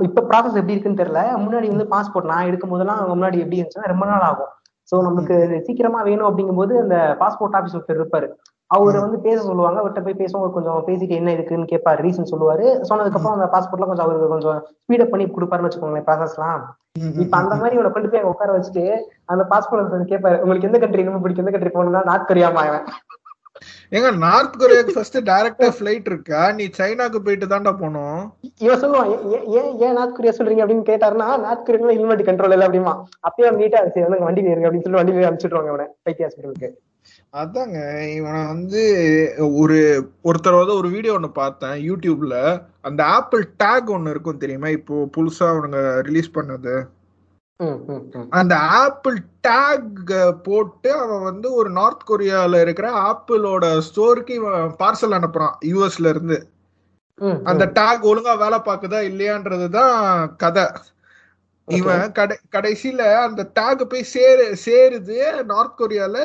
இப்ப 0.06 0.24
ப்ராசஸ் 0.30 0.58
எப்படி 0.60 0.74
இருக்குன்னு 0.74 1.02
தெரியல. 1.02 1.20
முன்னாடி 1.44 1.66
வந்து 1.74 1.86
பாஸ்போர்ட் 1.92 2.30
நான் 2.32 2.46
எடுக்கும் 2.46 2.72
போதெல்லாம் 2.74 3.02
முன்னாடி 3.12 3.38
எப்படி 3.42 3.58
இருந்துச்சுன்னா 3.60 3.92
ரொம்ப 3.94 4.06
நாள் 4.06 4.26
ஆகும். 4.30 4.50
சோ 4.92 4.96
நமக்கு 5.08 5.36
சீக்கிரமா 5.66 6.00
வேணும் 6.02 6.28
அப்படிங்கும்போது 6.28 6.74
அந்த 6.84 6.96
பாஸ்போர்ட் 7.20 7.56
ஆபீஸ் 7.58 7.76
ஒருத்தர் 7.76 8.00
இருப்பாரு. 8.00 8.28
அவரை 8.70 9.00
வந்து 9.00 9.18
பேச 9.18 9.42
சொல்லுவாங்க. 9.42 9.80
அவர்கிட்ட 9.80 10.02
போய் 10.02 10.18
பேசுவோம் 10.18 10.52
கொஞ்சம் 10.52 10.84
பேசிட்டு 10.86 11.08
என்ன 11.10 11.32
இருக்குன்னு 11.32 11.70
கேட்பாரு 11.72 12.00
ரீசன் 12.00 12.30
சொல்லுவாரு. 12.30 12.66
சொன்னதுக்கு 12.88 13.18
அப்புறம் 13.18 13.36
அந்த 13.36 13.48
பாஸ்போர்ட்லாம் 13.50 13.90
கொஞ்சம் 13.90 14.06
அவருக்கு 14.06 14.28
கொஞ்சம் 14.28 14.58
ஸ்பீடப் 14.80 15.08
பண்ணி 15.08 15.26
கொடுப்பாருன்னு 15.28 15.68
வச்சுக்கோங்களேன் 15.68 16.06
ப்ராசஸ்லாம் 16.06 16.62
இப்ப 17.18 17.36
அந்த 17.36 17.54
மாதிரி 17.54 17.74
இவனை 17.74 17.90
கொண்டு 17.90 18.08
போய் 18.08 18.22
உட்கார 18.22 18.50
வச்சுட்டு 18.52 18.84
அந்த 19.24 19.44
பாஸ்போர்ட் 19.50 19.80
கேட்பாரு 20.08 20.40
உங்களுக்கு 20.40 20.68
எந்த 20.68 20.78
கண்ட்ரி 20.78 21.02
ரொம்ப 21.02 21.18
பிடிக்கும்? 21.18 21.44
எந்த 21.44 21.54
கண்ட்ரி 21.54 21.72
போகணும்னா 21.74 22.04
நார்த் 22.04 22.30
கொரியாமா 22.30 22.62
அவன் 22.64 22.86
ஏங்க 23.92 24.18
நார்த் 24.18 24.58
கொரியாக்கு 24.60 24.94
ஃபர்ஸ்ட் 24.94 25.18
டைரக்டா 25.28 25.68
ஃபிளைட் 25.76 26.06
இருக்கா? 26.06 26.52
நீ 26.52 26.64
சைனாக்கு 26.78 27.18
போயிட்டு 27.18 27.46
தான்டா 27.46 27.72
போனோம் 27.80 28.20
இவன் 28.58 28.80
சொல்லுவான் 28.80 29.08
"ஏ- 29.10 29.32
ஏ- 29.32 29.46
ஏன் 29.56 29.78
ஏன் 29.78 29.92
நார்த் 29.92 30.14
கொரியா 30.14 30.32
சொல்றீங்க? 30.32 30.64
அப்படின்னு 30.64 30.88
கேட்டாருன்னா 30.88 31.28
நார்த் 31.40 31.66
கொரியா 31.66 31.88
ஹெல்மெட் 31.90 32.22
கண்ட்ரோல் 32.22 32.52
இல்லை 32.52 32.68
அப்படிமா 32.68 32.94
அப்பயே 33.26 33.50
நீட்டா 33.58 33.80
சரி 33.88 34.06
வந்து 34.06 34.24
வண்டி 34.24 34.42
இருங்க 34.44 34.68
அப்படின்னு 34.68 34.86
சொல்லி 34.86 35.00
வண்டி 35.00 35.26
அனுப்பிச்சிடுவாங்க 35.26 35.68
அவனை 35.68 35.86
பைத்திய 36.02 36.26
ஹாஸ்பிட்டலுக்கு 36.26 36.70
அதாங்க 37.32 37.78
இவனை 38.16 38.40
வந்து 38.52 38.82
ஒரு 39.60 39.78
ஒருத்தர் 40.24 40.60
வந்து 40.60 40.78
ஒரு 40.80 40.88
வீடியோ 40.90 41.12
ஒன்னு 41.18 41.30
பார்த்தேன் 41.42 41.76
யூடியூப்ல 41.88 42.36
அந்த 42.80 43.00
ஆப்பிள் 43.16 43.44
டேக் 43.62 43.90
ஒன்னு 43.96 44.12
இருக்கும் 44.14 44.42
தெரியுமா? 44.44 44.68
இப்போ 44.78 44.94
புதுசா 45.16 45.44
அவனுங்க 45.52 45.80
ரிலீஸ் 46.08 46.30
பண்ணது. 46.38 46.74
அந்த 48.40 48.54
ஆப்பிள் 48.82 49.16
டேக் 49.46 50.12
போட்டு 50.42 50.90
அவன் 51.02 51.26
வந்து 51.28 51.48
ஒரு 51.52 51.70
நார்த் 51.70 52.08
கொரியால 52.10 52.60
இருக்கிற 52.60 52.88
ஆப்பிளோட 53.08 53.64
ஸ்டோருக்கு 53.88 54.32
இவன் 54.40 54.74
பார்சல் 54.82 55.16
அனுப்புறான் 55.18 55.56
யூஎஸ்ல 55.70 56.12
இருந்து. 56.14 56.38
அந்த 57.50 57.64
டேக் 57.78 58.08
ஒழுங்கா 58.10 58.34
வேலை 58.44 58.58
பார்க்குதா 58.68 59.00
இல்லையான்றதுதான் 59.10 59.96
கதை. 60.42 60.64
இவன் 61.70 62.12
கடை 62.12 62.36
கடைசியில 62.54 63.02
அந்த 63.24 63.42
டேக் 63.56 63.82
போய் 63.90 64.10
சேரு 64.12 64.44
சேருது 64.64 65.16
நார்த் 65.50 65.78
கொரியால 65.78 66.16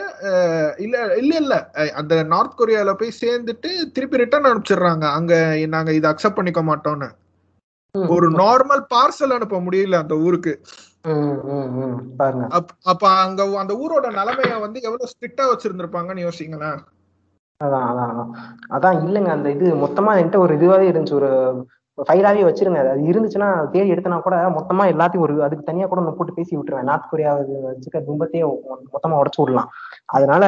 இல்ல 0.78 0.96
இல்ல 1.16 1.34
இல்ல. 1.36 1.56
அந்த 2.00 2.16
நார்த் 2.34 2.58
கொரியால 2.58 2.94
போய் 2.94 3.20
சேர்ந்துட்டு 3.22 3.70
திருப்பி 3.96 4.22
ரிட்டர்ன் 4.24 4.50
அனுப்பிச்சிடுறாங்க. 4.50 5.06
அங்க 5.18 5.34
நாங்க 5.76 5.94
இதை 5.94 6.10
அக்செப்ட் 6.12 6.40
பண்ணிக்க 6.40 6.64
மாட்டோம்னு. 6.64 7.10
ஒரு 8.16 8.28
நார்மல் 8.40 8.84
பார்சல் 8.94 9.36
அனுப்ப 9.36 9.60
முடியல 9.62 10.00
அந்த 10.04 10.16
ஊருக்கு. 10.26 10.54
அப்ப 12.92 13.04
அங்க 13.24 13.42
அந்த 13.64 13.74
ஊரோட 13.84 14.08
நிலைமைய 14.20 14.54
வந்து 14.60 14.80
எவ்வளவு 14.82 15.12
ஸ்ட்ரிக்டா 15.12 15.46
வச்சிருந்திருப்பாங்கன்னு 15.52 16.26
யோசிங்களேன். 16.28 16.80
அதான் 17.62 17.86
அதான் 17.90 18.10
அதான். 18.14 18.32
அதான் 18.76 18.98
இல்லைங்க. 19.02 19.30
அந்த 19.30 19.50
இது 19.52 19.68
மொத்தமா 19.84 20.14
என்கிட்ட 20.16 20.38
ஒரு 20.38 20.54
இதுவாவே 20.58 20.88
இருந்துச்சு. 20.92 21.20
ஒரு 21.22 21.30
ஃபைலாவே 21.98 22.42
வச்சிருங்க. 22.46 22.80
அது 22.94 23.04
இருந்துச்சுன்னா 23.10 23.50
தேடி 23.74 23.94
எடுத்தனா 23.94 24.18
கூட 24.22 24.38
மொத்தமா 24.56 24.84
எல்லாத்தையும் 24.94 25.26
ஒரு 25.26 25.36
அதுக்கு 25.46 25.68
தனியா 25.70 25.86
கூட 25.86 26.02
நான் 26.02 26.18
போட்டு 26.18 26.34
பேசி 26.34 26.54
விட்டுருவேன். 26.56 26.88
நார்த் 26.90 27.12
கொரியா 27.12 27.32
வச்சுக்க 27.68 28.02
துன்பத்தையே 28.08 28.44
மொத்தமா 28.96 29.20
உடச்சு 29.22 29.42
விடலாம். 29.42 29.70
அதனால 30.16 30.44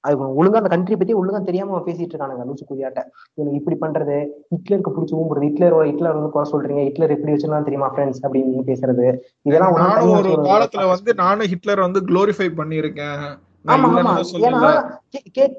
அது 0.00 0.14
ஒழுங்கா 0.40 0.60
அந்த 0.60 0.70
கண்ட்ரி 0.72 0.96
பத்தி 0.96 1.14
ஒழுங்கா 1.14 1.40
தெரியாம 1.44 1.78
பேசிட்டு 1.86 2.12
இருக்கானுங்க 2.14 2.46
லூசு 2.48 2.64
கொரியாட்ட 2.64 3.00
இவனுக்கு 3.38 3.60
இப்படி 3.60 3.76
பண்றது 3.84 4.16
ஹிட்லருக்கு 4.52 4.94
பிடிச்சி 4.96 5.14
ஊம்புறது 5.20 5.48
ஹிட்லர் 5.48 5.78
ஹிட்லர் 5.90 6.16
வந்து 6.18 6.32
குறை 6.34 6.46
சொல்றீங்க 6.52 6.82
ஹிட்லர் 6.88 7.14
எப்படி 7.16 7.34
வச்சிருந்தா 7.34 7.62
தெரியுமா 7.68 7.88
ஃப்ரெண்ட்ஸ் 7.94 8.22
அப்படின்னு 8.24 8.68
பேசுறது. 8.70 9.06
இதெல்லாம் 9.42 9.80
நானும் 9.84 10.14
ஒரு. 10.18 10.34
காலத்துல 10.50 10.86
வந்து 10.94 11.14
நானும் 11.24 11.50
ஹிட்லர் 11.54 11.86
வந்து 11.86 12.02
குளோரிஃபை 12.10 12.50
பண்ணியிருக்கேன். 12.60 13.24
நான் 13.66 13.74
ஆமா 13.74 13.88
ஆமா. 13.90 14.12
இல்லைன்னு 14.32 14.46
ஏன்னா 14.48 14.60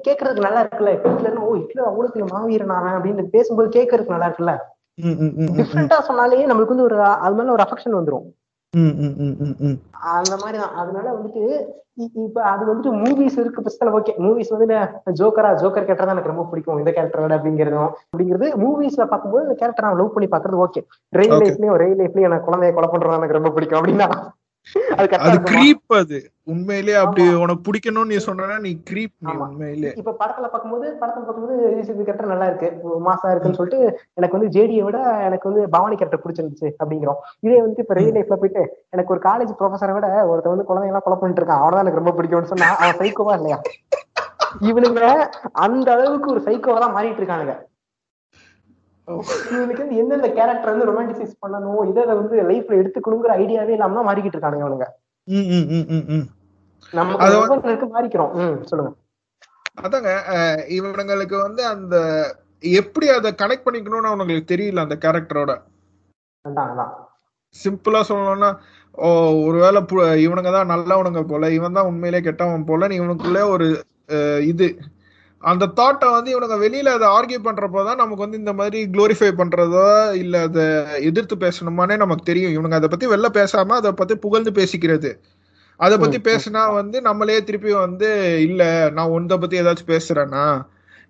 கேக்குறதுக்கு 0.06 0.46
நல்லா 0.48 0.62
இருக்குல்ல. 0.64 0.92
இப்ப 0.96 1.08
ஹிட்லர்னா 1.12 1.44
ஓ 1.48 1.52
ஹிட்லர் 1.60 1.88
அவ்வளவு 1.90 2.30
மாவீரனான 2.34 2.92
அப்படின்னு 2.96 3.24
பேசும்போது 3.36 3.68
கேட்கறதுக்கு 3.78 4.16
நல்லா 4.16 4.28
இருக்குல்ல. 4.30 4.54
டிஃப்ரெண்டா 5.58 5.96
சொன்னாலே 6.08 6.44
நம்மளுக்கு 6.50 6.74
வந்து 6.74 6.88
ஒரு 6.88 6.98
அது 7.26 7.34
மேல 7.38 7.54
ஒரு 7.56 7.64
அஃபெக்ஷன் 7.64 7.98
வந்துரும். 7.98 8.26
அந்த 10.14 10.34
மாதிரி 10.42 10.58
தான். 10.62 10.76
அதனால 10.82 11.06
வந்துட்டு 11.16 11.42
இப்ப 12.24 12.40
அது 12.52 12.62
வந்துட்டு 12.70 12.90
மூவிஸ் 13.02 13.36
இருக்கு 13.42 13.64
பஸ்ல 13.66 13.92
ஓகே 13.98 14.12
மூவிஸ் 14.24 14.50
வந்து 14.54 14.66
ஜோக்கரா 15.20 15.50
ஜோக்கர் 15.62 15.86
கேரக்டர் 15.86 16.08
தான் 16.08 16.16
எனக்கு 16.16 16.32
ரொம்ப 16.32 16.44
பிடிக்கும். 16.50 16.80
இந்த 16.80 16.90
கேரக்டரோட 16.96 17.36
அப்படிங்கிறதும். 17.38 17.92
அப்படிங்கிறது 18.10 18.48
மூவிஸ்ல 18.62 19.04
பார்க்கும்போது 19.12 19.46
இந்த 19.46 19.56
கேரக்டர் 19.60 19.86
நான் 19.86 20.00
லவ் 20.00 20.14
பண்ணி 20.16 20.28
பாக்குறது 20.34 20.62
ஓகே 20.66 20.82
ரெயில். 21.18 21.36
லைஃப்லயும் 21.44 21.78
ரெயில் 21.84 22.00
லைஃப்லயும் 22.02 22.28
எனக்கு 22.30 22.48
குழந்தைய 22.48 22.74
கொலை 22.78 22.90
பண்றது 22.94 23.18
எனக்கு 23.20 23.38
ரொம்ப 23.38 23.52
பிடிக்கும் 23.56 23.80
அப்படின்னா. 23.80 24.08
அது 24.96 25.06
கரெக்டா 25.10 25.96
அது 25.98 26.18
உண்மையிலேயே 26.46 26.96
அப்படி. 26.96 27.22
உனக்கு 27.42 27.64
பிடிக்கணும்னு 27.66 28.10
நீ 28.10 28.18
சொன்னா 28.26 28.56
நீ 28.64 28.70
creep 28.88 29.12
நீ. 29.26 29.32
உண்மையிலே. 29.44 29.90
இப்ப 30.00 30.14
படத்துல 30.20 30.46
பார்க்கும்போது 30.48 30.86
படத்துல 31.00 31.24
பார்க்கும்போது 31.24 31.56
ரிஷி 31.76 31.92
கேரக்டர் 31.98 32.32
நல்லா 32.32 32.48
இருக்கு. 32.50 32.68
மாசா 33.06 33.30
இருக்குன்னு 33.30 33.58
சொல்லிட்டு 33.60 33.80
எனக்கு 34.14 34.36
வந்து 34.38 34.50
ஜேடியை 34.56 34.84
விட 34.84 34.98
எனக்கு 35.26 35.48
வந்து 35.50 35.64
பவானி 35.68 35.96
கேரக்டர் 35.96 36.24
பிடிச்சிருந்துச்சு 36.24 36.68
அப்படிங்கிறோம். 36.80 37.20
இதே 37.42 37.60
வந்து 37.60 37.82
இப்ப 37.84 37.94
ரியல் 37.94 38.16
லைஃப்ல 38.18 38.38
போயிட்டு 38.42 38.64
எனக்கு 38.92 39.14
ஒரு 39.16 39.22
காலேஜ் 39.24 39.58
ப்ரொஃபஸரை 39.60 39.94
விட 39.96 40.08
ஒருத்தன் 40.30 40.54
வந்து 40.54 40.68
குழந்தைங்க 40.68 40.94
எல்லாம் 40.94 41.06
கொலை 41.06 41.18
பண்ணிட்டு 41.18 41.42
இருக்கான். 41.42 41.62
அவனதான் 41.62 41.84
எனக்கு 41.84 42.02
ரொம்ப 42.02 42.14
பிடிக்கும்னு 42.18 42.52
சொன்னா 42.54 42.70
அவன் 42.82 43.00
சைக்கோவா 43.02 43.36
இல்லையா? 43.40 43.58
இவனுங்க 44.68 45.02
அந்த 45.64 45.88
அளவுக்கு 45.92 46.30
ஒரு 46.30 46.42
சைக்கோவா 46.46 46.78
தான் 46.78 46.94
மாறிட்டு 46.94 47.22
இருக்கானுங்க. 47.22 47.56
இவனுக்கு 49.08 49.82
வந்து 49.82 49.98
எந்தெந்த 50.02 50.28
கேரக்டர் 50.38 50.72
வந்து 50.72 50.88
ரொமான்டிசைஸ் 50.88 51.34
பண்ணணும் 51.42 51.82
இதை 51.90 52.04
வந்து 52.20 52.36
லைஃப்ல 52.50 52.78
எடுத்துக்கணுங்கிற 52.80 53.34
ஐடியாவே 53.42 53.74
இல்லாம 53.76 54.04
மாறிக்கிட்டு 54.08 54.36
இருக்கானுங்க 54.36 54.66
அவனுங்க. 54.66 54.86
நம்ம 56.92 57.12
மாறிக்கிறோம். 57.94 58.32
சொல்லுங்க. 58.70 58.90
அதாங்க 59.84 60.10
இவனுங்களுக்கு 60.76 61.36
வந்து 61.46 61.62
அந்த 61.74 61.96
எப்படி 62.80 63.06
அதை 63.16 63.30
கனெக்ட் 63.40 63.66
பண்ணிக்கணும்னு 63.66 64.10
அவனுங்களுக்கு 64.10 64.52
தெரியல 64.52 64.84
அந்த 64.86 64.96
கேரக்டரோட 65.04 65.52
சிம்பிளா 67.54 68.00
சொல்லணும்னா 68.08 68.50
ஓ 68.98 69.08
ஒருவேளை 69.46 69.80
இவனுங்க 70.24 70.50
தான் 70.52 70.70
நல்லவனுங்க 70.72 71.22
போல 71.32 71.50
இவன் 71.56 71.76
தான் 71.78 71.88
உண்மையிலே 71.90 72.20
கெட்டவன் 72.26 72.68
போல 72.70 72.88
இவனுக்குள்ளே 72.98 73.42
ஒரு 73.54 73.66
இது. 74.52 74.68
அந்த 75.42 75.64
தாட்டை 75.66 76.06
வந்து 76.10 76.30
இவனுங்க 76.34 76.56
வெளியில 76.64 76.92
அதை 76.96 77.08
ஆர்கியூ 77.08 77.40
பண்றப்போ 77.44 77.84
தான் 77.84 77.96
நமக்கு 77.96 78.24
வந்து 78.24 78.38
இந்த 78.38 78.52
மாதிரி 78.52 78.78
குளோரிஃபை 78.86 79.30
பண்றதோ 79.40 80.14
இல்ல 80.14 80.40
அதை 80.40 80.64
எதிர்த்து 81.02 81.36
பேசணுமானே 81.36 81.96
நமக்கு 81.96 82.24
தெரியும். 82.24 82.54
இவனுங்க 82.56 82.74
அதை 82.74 82.88
பத்தி 82.88 83.06
வெளில 83.06 83.28
பேசாம 83.38 83.76
அதை 83.80 83.92
பத்தி 83.92 84.16
புகழ்ந்து 84.16 84.50
பேசிக்கிறது. 84.50 85.10
அதை 85.80 85.98
பத்தி. 85.98 86.18
பேசினா 86.20 86.72
வந்து 86.72 87.02
நம்மளே 87.02 87.44
திருப்பி 87.44 87.72
வந்து 87.72 88.08
இல்ல 88.42 88.90
நான் 88.90 89.08
உன்னை 89.08 89.38
பத்தி 89.38 89.60
ஏதாச்சும் 89.60 89.92
பேசுறேன்னா 89.94 90.44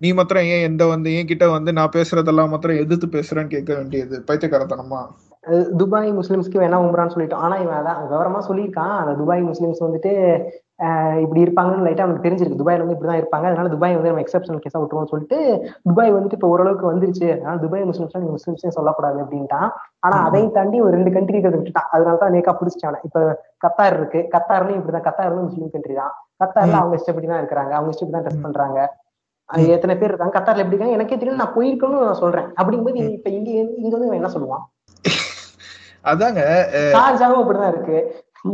நீ 0.01 0.13
மாத்திரம் 0.13 0.43
ஏன் 0.43 0.63
எந்த 0.63 0.87
வந்து 0.87 1.15
என் 1.17 1.27
கிட்ட 1.27 1.49
வந்து 1.49 1.73
நான் 1.73 1.95
பேசுறதெல்லாம் 1.97 2.49
மாத்திரம் 2.49 2.77
எதிர்த்து 2.77 3.07
பேசுறேன்னு 3.07 3.47
கேட்க 3.47 3.75
வேண்டியது. 3.75 4.25
பைத்தியக்காரத்தனமா? 4.27 5.01
அது 5.43 5.77
துபாய் 5.77 6.13
முஸ்லிம்ஸ்க்கு 6.13 6.63
வேணா 6.63 6.79
உம்ரான்னு 6.87 7.15
சொல்லிட்டோம். 7.15 7.45
ஆனா 7.47 7.57
இவன் 7.57 7.77
அதான் 7.77 8.01
விவரமா 8.11 8.41
சொல்லியிருக்கான். 8.49 8.95
அந்த 8.97 9.13
துபாய் 9.15 9.43
முஸ்லிம்ஸ் 9.43 9.85
வந்துட்டு 9.87 10.13
இப்படி 11.23 11.41
இருப்பாங்கன்னு 11.45 11.85
லைட்டா 11.85 12.05
அவனுக்கு 12.05 12.25
தெரிஞ்சிருக்கு. 12.25 12.59
துபாயில 12.61 12.83
வந்து 12.83 12.95
இப்படிதான் 12.95 13.21
இருப்பாங்க. 13.21 13.47
அதனால 13.51 13.69
துபாய் 13.69 13.95
வந்து 13.95 14.11
நம்ம 14.11 14.25
எக்ஸப்ஷனல் 14.25 14.63
கேஸா 14.65 14.81
விட்டுருவோம்னு 14.81 15.13
சொல்லிட்டு 15.13 15.39
துபாய் 15.87 16.13
வந்துட்டு 16.13 16.37
இப்ப 16.39 16.49
ஓரளவுக்கு 16.49 16.91
வந்துருச்சு. 16.91 17.27
அதனால 17.35 17.57
துபாய் 17.57 17.89
முஸ்லிம்ஸ் 17.91 18.17
நீங்க 18.17 18.35
முஸ்லிம்ஸே 18.37 18.73
சொல்லக்கூடாது 18.79 19.19
அப்படின்ட்டான். 19.25 19.69
ஆனா 20.03 20.17
அதையும் 20.27 20.53
தாண்டி 20.53 20.81
ஒரு 20.81 20.95
ரெண்டு 20.97 21.13
கண்ட்ரி 21.13 21.37
இருக்கிறத 21.37 21.61
விட்டுட்டான். 21.61 21.91
அதனால 21.95 22.17
தான் 22.17 22.35
நேக்கா 22.37 22.55
பிடிச்சிட்டான் 22.61 23.01
இப்ப 23.09 23.23
கத்தார் 23.65 23.97
இருக்கு. 23.99 24.23
கத்தார்லயும் 24.35 24.81
இப்படிதான். 24.81 25.07
கத்தார் 25.09 25.33
வந்து 25.33 25.49
முஸ்லீம் 25.49 25.73
கண்ட்ரி 25.73 25.97
தான். 26.03 26.13
கத்தார்ல. 26.41 26.77
அவங்க 26.83 27.01
இஷ்டப்படி 27.01 27.27
தான் 27.27 27.43
இருக்கிறாங்க. 27.43 27.73
அவங்க 27.73 27.91
இஷ்டப்படி 27.91 28.17
தான் 28.19 28.27
டெஸ்ட் 28.29 28.45
பண்றாங்க. 28.45 28.79
அது 29.49 29.65
எத்தனை 29.71 29.95
பேர் 29.97 30.11
இருக்காங்க? 30.11 30.35
கத்தார்ல 30.39 30.63
எப்படி 30.63 30.75
இருக்காங்க? 30.75 30.99
எனக்கே 30.99 31.19
தெரியும் 31.19 31.43
நான் 31.43 31.57
போயிருக்கேன்னு 31.57 32.07
நான் 32.07 32.23
சொல்றேன். 32.23 32.49
அப்படிங்கும்போது 32.59 33.03
இப்ப 33.17 33.31
இங்க 33.31 33.51
இங்க 33.83 33.95
வந்து 33.97 34.21
என்ன 34.21 34.31
சொல்லுவான்? 34.37 34.65
அதாங்க 36.11 36.41
ஷார்ஜாவும் 36.95 37.41
அப்படிதான் 37.43 37.73
இருக்கு. 37.73 37.97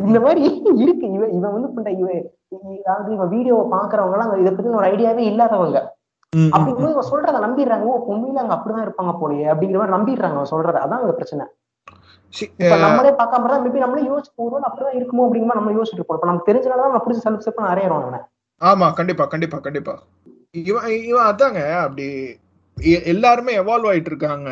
இந்த 0.07 0.19
மாதிரி 0.25 0.41
இருக்கு. 0.85 1.07
இவன் 1.17 1.33
இவன் 1.39 1.55
வந்து 1.57 1.71
பண்ற 1.75 1.91
இவன் 2.03 2.23
அதாவது 2.81 3.11
இவன் 3.17 3.33
வீடியோவை 3.35 3.65
பாக்குறவங்க 3.75 4.17
எல்லாம் 4.17 4.41
இதை 4.43 4.51
பத்தி 4.51 4.79
ஒரு 4.81 4.89
ஐடியாவே 4.93 5.23
இல்லாதவங்க. 5.31 5.79
அப்படிங்கும்போது 6.55 6.95
இவன் 6.95 7.11
சொல்றத 7.11 7.41
நம்பிடுறாங்க. 7.45 7.87
ஓ 7.87 7.97
உண்மையில 8.13 8.43
அங்க 8.43 8.55
அப்படிதான் 8.57 8.87
இருப்பாங்க 8.87 9.13
போலயே 9.23 9.47
அப்படிங்கிற 9.53 9.81
மாதிரி 9.81 9.97
நம்பிடுறாங்க 9.97 10.39
அவன் 10.39 10.53
சொல்றத. 10.53 10.79
அதான் 10.85 11.03
அங்க 11.03 11.15
பிரச்சனை. 11.19 11.45
நம்மளே 12.85 13.11
பார்க்காம 13.19 13.49
தான் 13.53 13.63
மேபி 13.65 13.83
நம்மளே 13.83 14.05
யோசிச்சு 14.11 14.31
போறோம் 14.39 14.67
அப்படிதான் 14.69 14.99
இருக்குமோ 14.99 15.25
அப்படிங்கிற 15.27 15.57
நம்ம 15.59 15.73
யோசிச்சுட்டு 15.77 16.01
இருப்போம். 16.01 16.19
இப்ப 16.19 16.31
நமக்கு 16.31 16.51
தெரிஞ்சனாலதான் 16.51 16.91
நம்ம 16.91 17.05
பிடிச்சி 17.05 17.25
செல்ஃப் 17.27 17.45
செல்ஃப் 17.47 17.73
அறையிறோம் 17.73 18.01
அவனை 18.01 18.21
ஆமா 18.61 18.87
கண்டிப்பா 18.99 19.25
கண்டிப்பா 19.27 19.59
கண்டிப்பா. 19.59 19.95
இவன் 20.63 20.89
இவன் 21.11 21.29
அதாங்க 21.31 21.61
அப்படி 21.85 22.07
எல்லாருமே 23.13 23.53
எவால்வ் 23.63 23.91
ஆயிட்டு 23.91 24.11
இருக்காங்க 24.13 24.51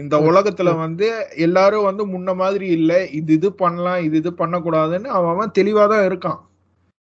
இந்த 0.00 0.16
உலகத்துல 0.28 0.70
வந்து 0.78 1.06
எல்லாரும் 1.46 1.86
வந்து 1.88 2.02
முன்ன 2.06 2.34
மாதிரி 2.34 2.66
இல்ல. 2.78 2.92
இது 3.18 3.32
இது 3.38 3.48
பண்ணலாம் 3.62 4.00
இது 4.06 4.16
இது 4.22 4.30
பண்ணக்கூடாதுன்னு 4.42 5.08
அவன் 5.16 5.32
அவன் 5.34 5.56
தெளிவாதான் 5.58 6.04
இருக்கான். 6.08 6.38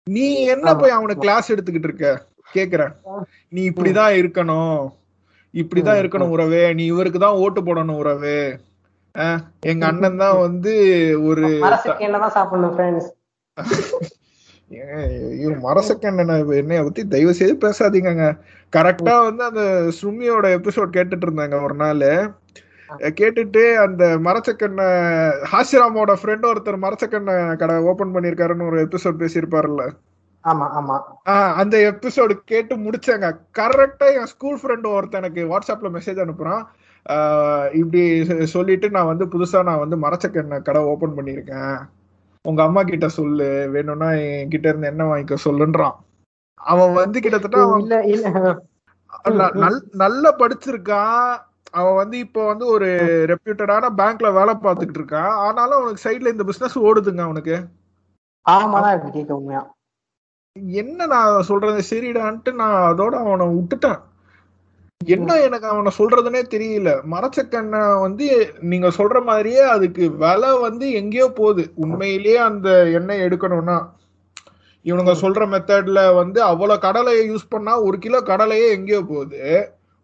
நீ 0.08 0.28
என்ன 0.54 0.76
போய் 0.76 0.96
அவனுக்கு 0.98 1.24
கிளாஸ் 1.26 1.52
எடுத்துக்கிட்டு 1.54 1.90
இருக்க? 1.90 2.10
கேக்குறேன். 2.56 2.94
நீ 3.56 3.62
இப்படிதான் 3.70 4.14
இருக்கணும். 4.22 4.80
இப்படிதான் 5.54 6.00
இருக்கணும் 6.02 6.34
உறவே. 6.36 6.64
நீ 6.78 6.86
இவருக்கு 6.94 7.20
தான் 7.20 7.40
ஓட்டு 7.44 7.62
போடணும் 7.62 8.00
உறவே. 8.04 8.40
எங்க 9.72 9.84
அண்ணன் 9.90 10.22
தான் 10.24 10.38
வந்து 10.46 10.72
ஒரு 11.30 11.48
மரசக்கண்ணனை 15.66 16.36
என்னைய 16.62 16.80
பத்தி 16.84 17.02
தயவு 17.14 17.34
செய்து 17.40 17.54
பேசாதீங்கங்க. 17.66 18.26
கரெக்டா 18.76 19.16
வந்து 19.28 19.44
அந்த 19.50 19.64
சுமியோட 20.00 20.46
எபிசோட் 20.58 20.96
கேட்டுட்டு 20.98 21.28
இருந்தாங்க 21.28 21.58
ஒரு 21.68 21.78
நாள். 21.84 22.08
கேட்டுட்டு 23.20 23.64
அந்த 23.86 24.04
மரச்சக்கண்ண 24.28 24.82
ஹாசிராமோட 25.52 26.14
ஃப்ரெண்ட் 26.22 26.46
ஒருத்தர் 26.52 26.84
மரச்சக்கண்ண 26.86 27.56
கடை 27.62 27.76
ஓபன் 27.92 28.14
பண்ணிருக்காருன்னு 28.16 28.68
ஒரு 28.70 28.80
எபிசோட் 28.86 29.22
பேசியிருப்பாருல்ல? 29.22 29.86
அந்த 31.62 31.76
எபிசோடு 31.92 32.34
கேட்டு 32.52 32.76
முடிச்சாங்க. 32.76 33.28
கரெக்டா 33.60 34.08
என் 34.18 34.32
ஸ்கூல் 34.34 34.60
ஃப்ரெண்ட் 34.62 34.88
ஒருத்தன் 34.96 35.22
எனக்கு 35.22 35.44
வாட்ஸ்அப்ல 35.52 35.90
மெசேஜ் 35.98 36.24
அனுப்புறான். 36.26 36.64
இப்படி 37.80 38.04
சொல்லிட்டு 38.54 38.88
நான் 38.90 39.12
வந்து 39.12 39.26
புதுசா 39.34 39.60
நான் 39.70 39.84
வந்து 39.84 39.98
மரச்சக்கண்ண 40.06 40.62
கடை 40.68 40.82
ஓபன் 40.92 41.18
பண்ணிருக்கேன் 41.18 41.80
உங்க 42.46 42.62
அம்மா 42.64 42.82
கிட்ட 42.84 43.08
சொல்லு. 43.18 43.50
வேணும்னா 43.74 44.10
என்கிட்ட 44.38 44.68
இருந்து 44.72 44.88
என்ன 44.88 45.04
வாங்கிக்க 45.12 45.36
சொல்லுன்றான். 45.46 45.96
அவன் 46.72 46.94
வந்து 46.94 47.18
கிட்டத்தட்ட 47.20 47.60
நல்லா 50.04 50.30
படிச்சிருக்கான். 50.40 51.36
அவன் 51.76 52.00
வந்து 52.02 52.18
இப்போ 52.26 52.42
வந்து 52.46 52.66
ஒரு 52.76 52.90
ரெப்யூட்டடான 53.32 53.86
பேங்க்ல 54.00 54.28
வேலை 54.40 54.54
பார்த்துக்கிட்டு 54.66 55.02
இருக்கான். 55.02 55.32
ஆனாலும் 55.46 55.78
அவனுக்கு 55.80 56.06
சைடுல 56.06 56.34
இந்த 56.34 56.44
பிசினஸ் 56.50 56.78
ஓடுதுங்க 56.88 57.24
அவனுக்கு. 57.28 57.56
என்ன 60.82 61.06
நான் 61.14 61.48
சொல்றது 61.52 61.80
சரிடான்ட்டு 61.90 62.52
நான் 62.62 62.78
அதோட 62.92 63.14
அவனை 63.24 63.46
விட்டுட்டேன். 63.56 64.00
என்ன 65.02 65.32
எனக்கு 65.48 65.68
அவனை 65.68 65.92
சொல்றதுனே 65.98 66.42
தெரியல. 66.54 66.90
மரச்சக்கண்ண 67.14 67.78
வந்து 68.06 68.28
நீங்க 68.72 68.88
சொல்ற 69.00 69.18
மாதிரியே 69.24 69.64
அதுக்கு 69.76 70.04
விலை 70.24 70.52
வந்து 70.68 70.86
எங்கேயோ 71.02 71.28
போகுது. 71.40 71.64
உண்மையிலேயே 71.84 72.40
அந்த 72.50 72.70
எண்ணெய் 73.00 73.26
எடுக்கணும்னா. 73.28 73.78
இவனுங்க 74.86 75.14
சொல்ற 75.24 75.44
மெத்தட்ல 75.52 76.00
வந்து 76.16 76.40
அவ்வளவு 76.52 76.84
கடலையை 76.86 77.24
யூஸ் 77.32 77.52
பண்ணா 77.54 77.74
ஒரு 77.82 77.98
கிலோ 78.06 78.22
கடலையே 78.32 78.68
எங்கேயோ 78.78 79.02
போகுது. 79.12 79.40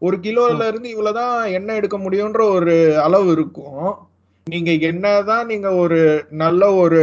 ஒரு 0.01 0.15
கிலோல 0.25 0.67
இருந்து 0.67 0.89
இவ்வளவுதான் 0.89 1.35
எண்ணெய் 1.57 1.79
எடுக்க 1.79 1.97
முடியும்ன்ற 1.97 2.43
ஒரு 2.55 2.75
அளவு 3.05 3.27
இருக்கும். 3.35 3.89
நீங்க 4.47 4.71
என்னதான் 4.89 5.49
நீங்க 5.51 5.69
ஒரு 5.83 5.99
நல்ல 6.43 6.61
ஒரு 6.83 7.01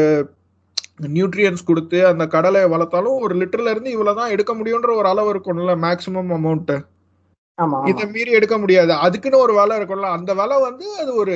நியூட்ரியன்ஸ் 1.16 1.68
கொடுத்து 1.68 1.99
அந்த 2.11 2.24
கடலையை 2.32 2.68
வளர்த்தாலும் 2.72 3.18
ஒரு 3.24 3.34
லிட்டர்ல 3.40 3.72
இருந்து 3.74 3.90
இவ்வளவுதான் 3.96 4.32
எடுக்க 4.34 4.53
முடியும்ன்ற 4.61 4.92
ஒரு 5.01 5.09
அளவு 5.12 5.28
இருக்கும்ல 5.34 5.74
மேக்ஸிமம் 5.84 6.32
அமௌண்ட் 6.38 6.72
இதை 7.90 8.05
மீறி 8.14 8.32
எடுக்க 8.38 8.57
முடியாது. 8.62 8.92
அதுக்குன்னு 9.05 9.44
ஒரு 9.44 9.55
விலை 9.59 9.76
இருக்கும்ல. 9.78 10.09
அந்த 10.16 10.30
விலை 10.40 10.57
வந்து 10.66 10.86
அது 11.03 11.12
ஒரு 11.22 11.34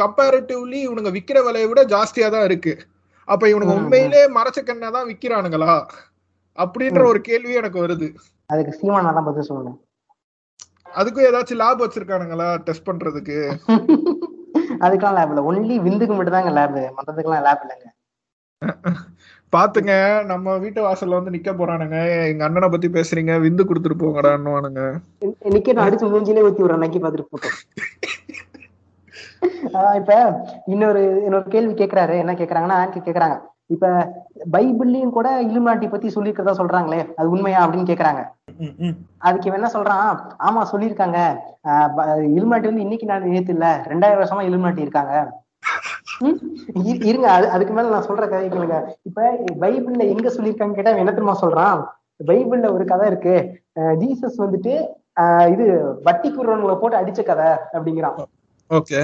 கம்பேரிட்டிவ்லி 0.00 0.78
இவனுங்க 0.86 1.10
விக்கிற 1.16 1.38
விலையை 1.46 1.66
விட 1.70 1.82
ஜாஸ்தியா 1.92 2.28
தான் 2.34 2.46
இருக்கு. 2.48 2.72
அப்ப 3.28 3.44
இவனுங்க 3.52 3.74
ம், 3.74 3.78
உண்மையிலே 3.80 4.22
மரச்சக்கண்ணை 4.36 4.88
தான் 4.96 5.08
விக்கிறானுங்களா? 5.10 5.74
அப்படின்ற 6.58 7.00
ஒரு 7.10 7.20
கேள்வி 7.28 7.52
எனக்கு 7.60 7.78
வருது. 7.84 8.08
அதுக்கு 8.50 8.72
சீமானா 8.80 9.10
தான் 9.16 9.28
பதில் 9.28 9.48
சொல்லணும். 9.50 9.78
அதுக்கும் 10.98 11.26
ஏதாச்சும் 11.28 11.60
லேப் 11.62 11.82
வச்சிருக்கானுங்களா? 11.82 12.48
டெஸ்ட் 12.66 12.88
பண்றதுக்கு. 12.88 13.38
அதுக்கெல்லாம் 14.84 15.16
லேப் 15.18 15.32
இல்ல. 15.32 15.42
ஒன்லி 15.50 15.76
விந்துக்கு 15.86 16.16
மட்டும் 16.16 16.36
தாங்க 16.36 16.52
லேப் 16.58 16.76
மத்ததுக்கெல்லாம் 16.98 17.46
லேப் 17.46 17.64
இல்லைங்க. 17.64 17.86
பாத்துங்க 19.52 19.92
நம்ம 20.24 20.56
வீட்டு 20.58 20.80
வாசல்ல 20.84 21.18
வந்து 21.18 21.34
நிக்க 21.34 21.50
போறானுங்க. 21.52 21.98
எங்க 22.30 22.44
அண்ணனை 22.44 22.68
பத்தி 22.68 22.88
பேசுறீங்க. 22.88 23.34
விந்து 23.44 23.62
கொடுத்துட்டு 23.68 24.02
போங்கடான்னுவானுங்க 24.02 24.82
நிக்கெட் 25.54 25.84
அடிச்சு 25.86 26.12
மூஞ்சிலே 26.14 26.44
ஊத்தி 26.48 26.62
விடுறேன். 26.62 26.84
நக்கி 26.84 27.00
பாத்துட்டு 27.04 27.30
போட்டோம் 27.32 27.58
இப்ப 29.98 30.12
இன்னொரு 30.66 31.00
இன்னொரு 31.26 31.46
கேள்வி 31.54 31.74
கேக்குறாரு. 31.80 32.14
என்ன 32.22 32.32
கேக்குறாங்கன்னா 32.40 32.78
ஆன்டி 32.82 33.00
கேக்குறாங்க. 33.00 33.36
இப்ப 33.70 33.86
பைபிள்லயும் 34.52 35.14
கூட 35.16 35.28
இலுமினாட்டி 35.42 35.86
பத்தி 35.90 36.08
சொல்லியிருக்கிறதா 36.08 36.54
சொல்றாங்களே 36.60 37.00
அது 37.16 37.30
உண்மையா 37.30 37.60
அப்படின்னு 37.64 37.90
கேக்குறாங்க. 37.90 38.22
அதுக்கு 39.18 39.48
இவன் 39.48 39.58
என்ன 39.60 39.70
சொல்றான்? 39.74 40.06
ஆமா 40.46 40.60
சொல்லியிருக்காங்க. 40.72 41.18
இலுமினாட்டி 42.36 42.70
வந்து 42.70 42.86
இன்னைக்கு 42.86 43.06
நான் 43.06 43.28
நேத்து 43.34 43.52
இல்ல 43.52 43.68
ரெண்டாயிரம் 43.88 44.22
வருஷமா 44.22 44.46
இலுமினாட்டி 44.48 44.84
இருக்காங்க. 44.86 45.14
இருங்க 47.10 47.26
அது 47.30 47.46
அதுக்கு 47.50 47.72
மேல 47.72 47.88
நான் 47.88 48.08
சொல்ற 48.08 48.24
கதை 48.28 48.48
கேளுங்க. 48.48 48.78
இப்ப 49.02 49.26
பைபிள்ல 49.64 50.04
எங்க 50.14 50.28
சொல்லியிருக்காங்க 50.28 50.76
கேட்டா 50.78 50.96
என்ன 51.02 51.12
தெரியுமா 51.12 51.36
சொல்றான்? 51.42 51.82
பைபிள்ல 52.28 52.72
ஒரு 52.72 52.84
கதை 52.84 53.06
இருக்கு. 53.06 53.36
ஜீசஸ் 54.02 54.42
வந்துட்டு 54.44 54.74
ஆஹ் 55.20 55.48
இது 55.52 55.64
வட்டி 56.02 56.28
குருவங்களை 56.30 56.74
போட்டு 56.78 57.00
அடிச்ச 57.00 57.20
கதை 57.22 57.46
அப்படிங்கிறான். 57.76 58.18
ஓகே. 58.70 58.98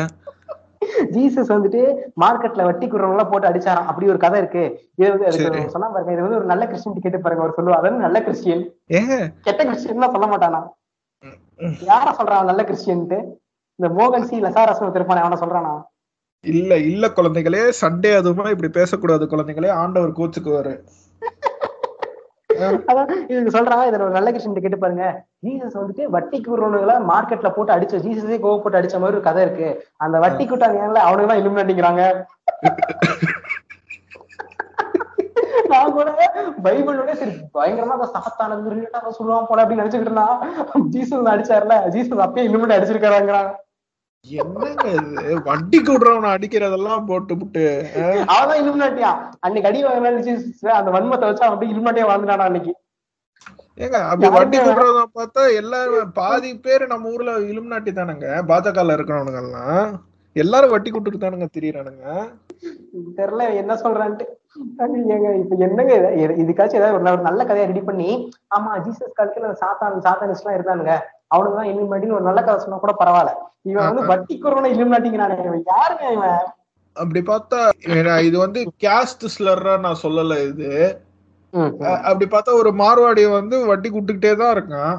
ஜீசஸ் 1.14 1.52
வந்துட்டு 1.54 1.82
மார்க்கெட்ல 2.22 2.64
வட்டி 2.68 2.86
குருவங்களை 2.92 3.24
போட்டு 3.30 3.48
அடிச்சாராம் 3.50 3.88
அப்படி 3.90 4.10
ஒரு 4.14 4.20
கதை 4.24 4.38
இருக்கு. 4.42 4.64
சொன்னா 5.74 5.88
பாருங்க 5.94 6.12
இது 6.14 6.26
வந்து 6.26 6.38
ஒரு 6.40 6.48
நல்ல 6.52 6.64
கிறிஸ்டின் 6.70 7.04
கேட்டு 7.06 7.24
பாருங்க 7.24 7.44
அவர் 7.44 7.56
சொல்லுவா 7.58 7.78
அதாவது 7.80 8.04
நல்ல 8.06 8.20
கிறிஸ்டியன். 8.26 8.62
கெட்ட 9.46 9.60
கிறிஸ்டியன் 9.70 10.14
சொல்ல 10.16 10.28
மாட்டானா. 10.34 10.60
யார 11.90 12.06
சொல்றான் 12.18 12.50
நல்ல 12.50 12.62
கிறிஸ்டியன்ட்டு? 12.70 13.18
இந்த 13.78 13.88
மோகன் 13.98 14.28
சி 14.28 14.36
லசாரசம் 14.44 14.94
திருப்பானே 14.96 15.22
அவன 15.24 15.38
சொல்றானா? 15.42 15.74
இல்ல 16.44 16.72
இல்ல 16.90 17.04
குழந்தைகளே 17.16 17.62
சண்டே 17.80 18.10
அதுமா 18.20 18.44
இப்படி 18.54 18.70
பேசக்கூடாது 18.78 19.24
குழந்தைகளே. 19.32 19.70
ஆண்டவர் 19.82 20.18
கோச்சுக்குவாரு. 20.18 20.74
அதான் 22.90 23.10
இதுக்கு 23.30 23.54
சொல்றா 23.56 23.76
இதுல 23.88 24.04
ஒரு 24.06 24.16
நல்ல 24.16 24.28
கிறிஸ்டியன் 24.30 24.64
கேட்டு 24.64 24.82
பாருங்க. 24.84 25.06
ஜீசஸ் 25.46 25.78
வந்துட்டு 25.80 26.04
வட்டி 26.16 26.38
குருவனுங்களை 26.46 26.96
மார்க்கெட்ல 27.10 27.50
போட்டு 27.56 27.74
அடிச்ச 27.76 28.00
ஜீசஸே 28.06 28.38
கோவ 28.44 28.56
போட்டு 28.62 28.80
அடிச்ச 28.80 28.98
மாதிரி 29.02 29.18
ஒரு 29.18 29.26
கதை 29.28 29.42
இருக்கு. 29.46 29.68
அந்த 30.04 30.16
வட்டி 30.24 30.44
கூட்டாங்க 30.52 31.02
அவனுக்கு 31.08 31.30
தான் 31.32 31.42
இலுமினாட்டிங்கிறாங்க 31.42 32.04
நான் 35.72 35.94
கூட 35.96 36.08
பைபிளோட 36.64 37.12
சரி 37.20 37.34
பயங்கரமா 37.56 37.94
அதை 37.98 38.06
சாத்தானது 38.14 38.72
ரிலேட்டா 38.74 39.12
சொல்லுவான் 39.18 39.48
போல 39.50 39.62
அப்படின்னு 39.64 39.82
நினைச்சுக்கிட்டு 39.82 40.10
இருந்தான். 40.10 40.36
ஜீசஸ் 40.94 41.30
அடிச்சார்ல 41.34 41.76
ஜீசஸ் 41.94 42.24
அப்பயே 42.26 42.46
இலுமினேட் 42.48 42.76
அடிச்சிருக்காங்கிறாங்க 42.78 43.52
என்னங்க 44.24 44.84
இது? 44.90 45.40
வட்டி 45.44 45.78
கூடுறவனை 45.78 46.28
அடிக்கிறதெல்லாம் 46.30 47.06
போட்டு 47.06 47.34
புட்டு 47.36 47.64
அவதான் 48.28 48.60
இலுமினாட்டியா? 48.62 49.10
அன்னைக்கு 49.40 49.68
அடி 49.68 49.84
வாங்கினா 49.84 50.20
ஜீசஸ் 50.20 50.68
அந்த 50.70 50.90
வன்மத்தை 50.90 51.20
வச்சு 51.20 51.42
அவன் 51.42 51.52
அப்படியே 51.52 51.74
இலுமினாட்டியா 51.74 52.08
வாழ்ந்துட்டானா 52.10 52.38
அன்னைக்கு? 52.38 52.72
ஏங்க 53.78 53.96
அப்படி 54.08 54.28
வட்டி 54.28 54.58
கூடுறத 54.58 55.04
பார்த்தா 55.14 55.54
எல்லாரும் 55.56 56.12
பாதி 56.12 56.58
பேர் 56.58 56.86
நம்ம 56.86 57.08
ஊர்ல 57.08 57.38
இலுமினாட்டி 57.44 57.92
தானுங்க. 57.92 58.26
பாஜகல 58.48 58.92
இருக்கிறவனுங்க 58.92 59.38
எல்லாம் 59.38 59.88
எல்லாரும் 60.36 60.70
வட்டி 60.70 60.90
கூட்டுட்டு 60.90 61.18
தானுங்க 61.18 61.48
திரியறானுங்க. 61.56 62.06
தெரியல 63.16 63.54
என்ன 63.54 63.74
சொல்றான்ட்டு. 63.74 64.24
இப்ப 64.56 65.56
என்னங்க 65.58 65.94
இது? 65.94 66.08
இது- 66.16 66.36
இதுக்காச்சும் 66.42 66.74
ஏதாவது 66.74 67.10
ஒரு 67.12 67.22
நல்ல 67.22 67.44
கதையை 67.44 67.66
ரெடி 67.68 67.80
பண்ணி 67.80 68.08
ஆமா 68.56 68.78
ஜீசஸ் 68.78 69.16
காலத்துல 69.18 69.54
சாத்தான் 69.60 70.00
சாத்தானிஸ்ட் 70.06 70.44
எல்லாம் 70.44 70.56
இருந்தானுங்க. 70.58 70.94
அவனுக்கு 71.30 71.58
தான் 71.58 71.70
இலுமினாட்டின்னு 71.70 72.16
ஒரு 72.18 72.28
நல்ல 72.28 72.40
கதை 72.42 72.58
சொன்னா 72.64 72.78
கூட 72.82 72.94
பரவாயில்ல. 73.00 73.32
இவன் 73.70 73.86
வந்து. 73.88 74.02
வட்டி 74.10 74.34
குறவனை 74.36 74.70
இலுமினாட்டிங்கிறானே 74.74 75.36
இவன். 75.44 75.64
யாருங்க 75.74 76.04
இவன்? 76.16 76.42
அப்படி 76.96 77.20
பார்த்தா 77.30 77.60
இது 78.28 78.36
வந்து 78.44 78.60
கேஸ்ட் 78.84 79.24
ஸ்லர்ரா 79.34 79.74
நான் 79.86 80.02
சொல்லல 80.04 80.36
இது. 80.50 80.70
அப்படி 82.08 82.26
பார்த்தா 82.34 82.52
ஒரு 82.60 82.70
மார்வாடி 82.82 83.24
வந்து 83.38 83.56
வட்டி 83.70 83.88
கூட்டுக்கிட்டே 83.90 84.32
தான் 84.42 84.54
இருக்கான். 84.56 84.94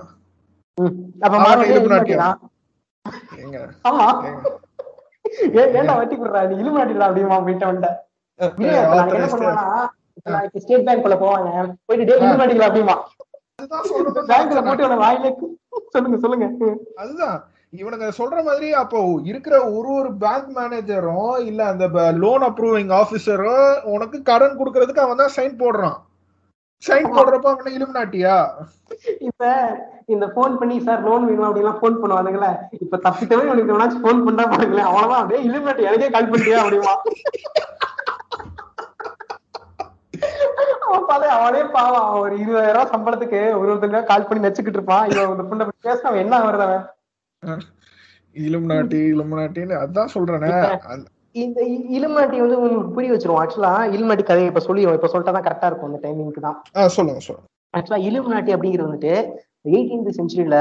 ஏன்டா 5.80 5.95
வட்டி 5.99 6.15
குடுறா 6.15 6.41
நீ 6.49 6.55
இலுமினாட்டிடா 6.61 7.07
அப்படிமா 7.09 7.38
போயிட்டு 7.45 7.69
வந்துட்டேன் 7.69 8.01
ஸ்டேட் 10.61 10.86
பேங்க்ல 10.88 11.15
போவாங்க. 11.23 11.49
போயிட்டு 11.88 12.65
அப்படிமா. 12.67 12.95
பேங்க்ல 14.32 14.61
போட்டு 14.67 15.01
வாயிலே 15.03 15.32
சொல்லுங்க 15.93 16.17
சொல்லுங்க. 16.23 16.47
அதுதான். 17.03 17.38
இவனுங்க 17.80 18.07
சொல்ற 18.17 18.38
மாதிரி 18.47 18.67
அப்போ 18.82 18.99
இருக்கிற 19.30 19.55
ஒரு 19.78 19.89
ஒரு 19.99 20.09
பேங்க் 20.23 20.49
மேனேஜரும் 20.57 21.38
இல்ல 21.49 21.61
அந்த 21.71 21.86
லோன் 22.23 22.43
அப்ரூவிங் 22.49 22.91
ஆபீசரோ 22.99 23.55
உனக்கு 23.95 24.17
கடன் 24.30 24.59
கொடுக்கறதுக்கு 24.59 25.05
அவன் 25.05 25.21
தான் 25.23 25.36
சைன் 25.38 25.57
போடுறான். 25.63 25.97
சைன் 26.84 27.09
போடுறப்ப 27.15 27.49
அவன 27.51 27.73
இலுமினாட்டியா? 27.78 28.38
இப்ப 29.28 29.51
இந்த 30.13 30.26
போன் 30.38 30.57
பண்ணி 30.59 30.78
சார் 30.88 31.03
லோன் 31.07 31.28
வேணும்? 31.28 31.47
அப்படிலாம் 31.47 31.82
போன் 31.84 31.99
பண்ணுவானுங்களே. 32.01 32.51
இப்ப 32.84 32.99
தப்பித்தவே 33.05 33.45
உனக்கு 33.53 34.03
போன் 34.07 34.26
பண்ணா 34.28 34.45
பாருங்களேன் 34.53 34.89
அவ்வளவுதான். 34.89 35.21
அப்படியே 35.21 35.43
இலுமினாட்டி 35.47 35.88
எனக்கே 35.89 36.09
கால் 36.15 36.32
பண்ணிட்டியா? 36.32 36.61
அப்படிமா 36.63 36.95
அவன் 40.88 41.07
பாரு 41.09 41.28
அவனே 41.38 41.61
பாவம். 41.76 42.05
அவன் 42.09 42.24
ஒரு 42.26 42.36
இருபதாயிரம் 42.43 42.76
ரூபாய் 42.78 42.91
சம்பளத்துக்கு 42.93 43.39
ஒரு 43.59 43.70
ஒருத்தங்க 43.72 44.01
கால் 44.11 44.28
பண்ணி 44.28 44.45
நச்சுக்கிட்டு 44.45 44.80
இருப்பான். 44.80 45.05
இவன் 45.11 45.34
இந்த 45.36 45.45
பொண்ணை 45.49 45.66
பத்தி 45.68 45.88
பேச 45.89 46.01
அவன் 46.09 46.24
என்ன 46.26 46.39
வருது 46.45 46.66
அவன்? 46.68 46.86
இலுமினாட்டி 48.45 48.99
இலுமினாட்டின்னு 49.13 49.76
அதான் 49.84 50.13
சொல்றேனே. 50.16 50.49
இந்த 51.43 51.59
இலுமினாட்டி 51.97 52.38
வந்து 52.43 52.59
உங்களுக்கு 52.59 52.93
புரிய 52.97 53.13
வச்சிருவோம். 53.13 53.41
ஆக்சுவலா 53.43 53.74
இலுமினாட்டி 53.95 54.26
கதையை 54.30 54.49
இப்ப 54.51 54.63
சொல்லிடுவோம் 54.68 54.97
இப்ப 54.99 55.09
சொல்லிட்டா 55.13 55.34
தான் 55.38 55.47
கரெக்டா 55.47 55.70
இருக்கும் 55.70 55.89
அந்த 55.89 55.99
டைமிங்க்கு 56.05 56.45
தான். 56.47 56.57
சொல்லுங்க 56.97 57.24
சொல்லுங்க. 57.28 57.47
ஆக்சுவலா 57.78 58.03
இலுமினாட்டி 58.09 58.53
அப்படிங்கிறது 58.55 58.89
வந்துட்டு 58.89 59.13
எயிட்டீன்த் 59.72 60.18
செஞ்சுரியில 60.18 60.57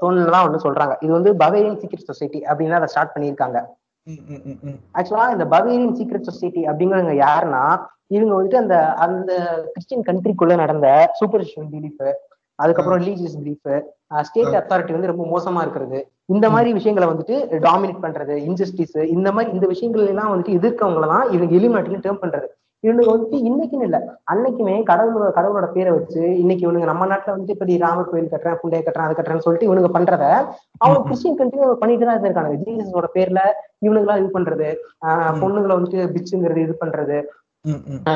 தோணுலாம் 0.00 0.46
ஒண்ணு 0.46 0.64
சொல்றாங்க. 0.66 0.94
இது 1.04 1.12
வந்து 1.18 1.32
பவேரியன் 1.42 1.78
சீக்ரெட் 1.82 2.08
சொசைட்டி 2.10 2.40
அப்படின்னு 2.50 2.78
அதை 2.78 2.88
ஸ்டார்ட் 2.92 3.14
பண்ணியிருக்காங்க. 3.14 3.60
ஆக்சுவலா 4.98 5.26
இந்த 5.34 5.44
பவேரியன் 5.54 5.96
சீக்ரெட் 5.98 6.28
சொசைட்டி 6.30 6.62
அப்படிங்கிறவங்க 6.70 7.14
யாருன்னா 7.26 7.62
இவங்க 8.16 8.32
வந்துட்டு 8.36 8.60
அந்த 8.62 8.76
அந்த 9.06 9.32
கிறிஸ்டியன் 9.72 10.06
கண்ட்ரிக்குள்ள 10.08 10.54
நடந்த 10.62 10.86
சூப்பர்ஸ்டிஷன் 11.20 11.70
பிலீஃப் 11.74 12.04
அதுக்கப்புறம் 12.58 13.00
ரிலீஜியஸ் 13.02 13.36
பிலீஃப் 13.42 13.68
ஸ்டேட் 14.28 14.56
அத்தாரிட்டி 14.60 14.92
வந்து 14.96 15.10
ரொம்ப 15.10 15.24
மோசமா 15.34 15.60
இருக்கிறது. 15.64 15.98
இந்த 16.34 16.46
மாதிரி 16.54 16.70
விஷயங்களை 16.78 17.06
வந்துட்டு 17.10 17.36
டாமினேட் 17.66 18.02
பண்றது 18.06 18.34
இன்ஜஸ்டிஸ் 18.48 18.98
இந்த 19.16 19.28
மாதிரி 19.36 19.50
இந்த 19.56 19.66
விஷயங்கள் 19.74 20.10
எல்லாம் 20.12 20.32
வந்துட்டு 20.32 20.56
எதிர்க்கவங்களை 20.58 21.08
தான் 21.14 21.26
இவங்க 21.36 21.52
எலிமினாட்டின்னு 21.60 22.04
டேர்ம் 22.06 22.22
பண்றது. 22.24 22.48
இவனுக்கு 22.84 23.12
வந்துட்டு 23.12 23.38
இன்னைக்குன்னு 23.46 23.86
இல்ல. 23.86 23.98
அன்னைக்குமே 24.24 24.74
கடவுளோட 24.90 25.30
கடவுளோட 25.30 25.66
பேரை 25.72 25.90
வச்சு 25.92 26.22
இன்னைக்கு 26.42 26.64
இவனுங்க 26.66 26.86
நம்ம 26.90 27.06
நாட்டுல 27.06 27.34
வந்துட்டு 27.34 27.56
இப்படி 27.56 27.74
ராமர் 27.78 28.08
கோயில் 28.08 28.30
கட்டுறேன் 28.30 28.60
புண்டைய 28.60 28.80
கட்டுறேன் 28.80 29.06
அது 29.06 29.16
கட்டுறேன்னு 29.16 29.46
சொல்லிட்டு 29.46 29.68
இவனுங்க 29.68 29.90
பண்றத 29.90 30.24
அவங்க 30.80 31.00
கிறிஸ்டியன் 31.02 31.36
கண்ட்ரி 31.36 31.60
பண்ணிட்டு 31.82 32.06
தான் 32.06 32.24
இருக்காங்க. 32.24 32.54
ஜீசஸோட 32.62 33.08
பேர்ல 33.14 33.42
இவனுங்களா 33.86 34.16
இது 34.16 34.30
பண்றது. 34.32 34.70
ஆஹ் 35.06 35.34
பொண்ணுங்களை 35.42 35.74
வந்துட்டு 35.76 36.00
பிச்சுங்கிறது 36.14 36.62
இது 36.66 36.76
பண்றது. 36.80 37.18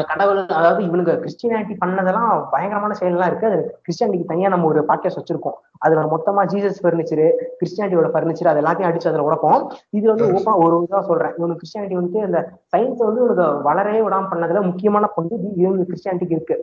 கடவுள் 0.09 0.39
அதாவது 0.59 0.81
இவனுங்க 0.87 1.13
கிறிஸ்டியானிட்டி 1.23 1.75
பண்ணதெல்லாம் 1.81 2.31
பயங்கரமான 2.53 2.93
செயல்லாம் 3.01 3.31
இருக்கு. 3.31 3.49
அது 3.51 3.59
கிறிஸ்டியானிட்டிக்கு 3.85 4.31
தனியா 4.31 4.49
நம்ம 4.49 4.69
ஒரு 4.71 4.81
பாட்காஸ்ட் 4.89 5.21
வச்சிருக்கோம். 5.21 5.57
அதுல 5.79 6.05
மொத்தமா 6.15 6.43
ஜீசஸ் 6.53 6.81
பர்னிச்சர் 6.85 7.25
கிறிஸ்டியானிட்டியோட 7.59 8.09
பர்னிச்சர் 8.15 8.51
அது 8.53 8.63
எல்லாத்தையும் 8.63 8.91
அடிச்சு 8.91 9.11
அதுல 9.11 9.27
உடப்போம். 9.29 9.61
இது 9.93 10.07
வந்து 10.13 10.27
ஓப்பனா 10.31 10.55
ஒரு 10.67 10.79
இதா 10.87 11.01
சொல்றேன். 11.11 11.35
இவனுக்கு 11.39 11.63
கிறிஸ்டியானிட்டி 11.63 11.99
வந்து 12.01 12.21
அந்த 12.29 12.41
சயின்ஸ் 12.75 13.07
வந்து 13.09 13.23
இவனுக்கு 13.25 13.47
வளரவே 13.69 14.01
விடாம 14.07 14.31
பண்ணதுல 14.33 14.63
முக்கியமான 14.71 15.11
பங்கு 15.19 15.35
இவனுக்கு 15.63 15.91
கிறிஸ்டியானிட்டிக்கு 15.91 16.39
இருக்கு. 16.39 16.59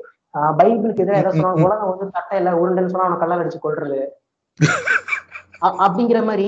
பைபிளுக்கு 0.59 1.03
எதிராக 1.05 1.21
எதை 1.21 1.31
சொன்னா 1.33 1.53
உலகம் 1.65 1.91
வந்து 1.93 2.05
தட்டை 2.17 2.37
இல்ல 2.41 2.51
உருண்டைன்னு 2.59 2.93
சொன்னா 2.93 3.07
அவனை 3.07 3.19
கல்லால் 3.19 3.43
அடிச்சு 3.43 3.61
கொள்றது 3.61 4.01
அப்படிங்கிற 5.85 6.19
மாதிரி 6.29 6.47